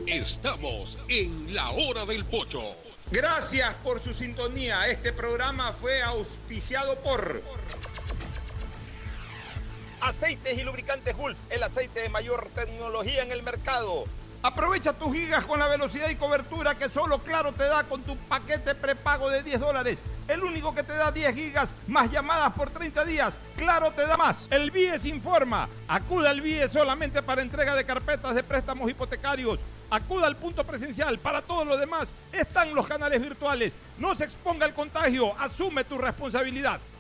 Estamos 0.07 0.97
en 1.09 1.53
la 1.53 1.73
hora 1.73 2.07
del 2.07 2.25
pocho. 2.25 2.63
Gracias 3.11 3.75
por 3.83 4.01
su 4.01 4.15
sintonía. 4.15 4.87
Este 4.87 5.13
programa 5.13 5.73
fue 5.73 6.03
auspiciado 6.03 6.95
por 7.01 7.43
Aceites 10.03 10.59
y 10.59 10.65
lubricantes 10.65 11.17
Gulf, 11.17 11.39
el 11.49 11.63
aceite 11.63 12.01
de 12.01 12.09
mayor 12.09 12.49
tecnología 12.57 13.23
en 13.23 13.31
el 13.31 13.45
mercado. 13.45 14.05
Aprovecha 14.43 14.93
tus 14.93 15.13
gigas 15.13 15.47
con 15.47 15.61
la 15.61 15.69
velocidad 15.69 16.11
y 16.11 16.17
cobertura 16.17 16.75
que 16.77 16.89
solo 16.89 17.21
Claro 17.21 17.53
te 17.53 17.63
da 17.63 17.85
con 17.85 18.03
tu 18.03 18.17
paquete 18.17 18.75
prepago 18.75 19.31
de 19.31 19.45
10 19.45 19.61
dólares. 19.61 20.01
El 20.27 20.43
único 20.43 20.75
que 20.75 20.83
te 20.83 20.93
da 20.95 21.13
10 21.13 21.33
gigas 21.37 21.73
más 21.87 22.11
llamadas 22.11 22.53
por 22.55 22.71
30 22.71 23.05
días. 23.05 23.35
Claro 23.57 23.93
te 23.93 24.05
da 24.05 24.17
más. 24.17 24.49
El 24.51 24.73
BIES 24.73 25.07
informa. 25.07 25.69
Acuda 25.87 26.31
al 26.31 26.41
BIES 26.41 26.73
solamente 26.73 27.23
para 27.23 27.41
entrega 27.41 27.77
de 27.77 27.85
carpetas 27.85 28.35
de 28.35 28.43
préstamos 28.43 28.91
hipotecarios. 28.91 29.61
Acuda 29.89 30.27
al 30.27 30.35
punto 30.35 30.65
presencial. 30.65 31.21
Para 31.21 31.43
todo 31.43 31.65
lo 31.65 31.77
demás 31.77 32.09
están 32.33 32.75
los 32.75 32.89
canales 32.89 33.21
virtuales. 33.21 33.73
No 33.99 34.17
se 34.17 34.25
exponga 34.25 34.67
al 34.67 34.75
contagio. 34.75 35.39
Asume 35.39 35.85
tu 35.85 35.97
responsabilidad. 35.97 36.81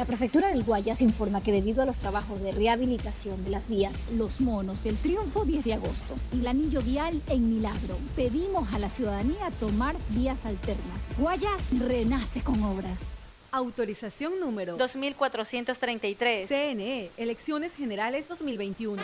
La 0.00 0.06
Prefectura 0.06 0.48
del 0.48 0.64
Guayas 0.64 1.02
informa 1.02 1.42
que 1.42 1.52
debido 1.52 1.82
a 1.82 1.84
los 1.84 1.98
trabajos 1.98 2.40
de 2.40 2.52
rehabilitación 2.52 3.44
de 3.44 3.50
las 3.50 3.68
vías 3.68 3.92
Los 4.16 4.40
Monos, 4.40 4.86
el 4.86 4.96
Triunfo 4.96 5.44
10 5.44 5.62
de 5.62 5.74
agosto 5.74 6.14
y 6.32 6.40
el 6.40 6.46
anillo 6.46 6.80
vial 6.80 7.20
en 7.28 7.50
Milagro, 7.50 7.98
pedimos 8.16 8.72
a 8.72 8.78
la 8.78 8.88
ciudadanía 8.88 9.50
tomar 9.60 9.94
vías 10.08 10.46
alternas. 10.46 11.08
Guayas 11.18 11.78
renace 11.78 12.40
con 12.40 12.62
obras. 12.62 13.00
Autorización 13.52 14.40
número 14.40 14.78
2433. 14.78 16.48
CNE, 16.48 17.10
Elecciones 17.18 17.74
Generales 17.74 18.26
2021. 18.26 19.02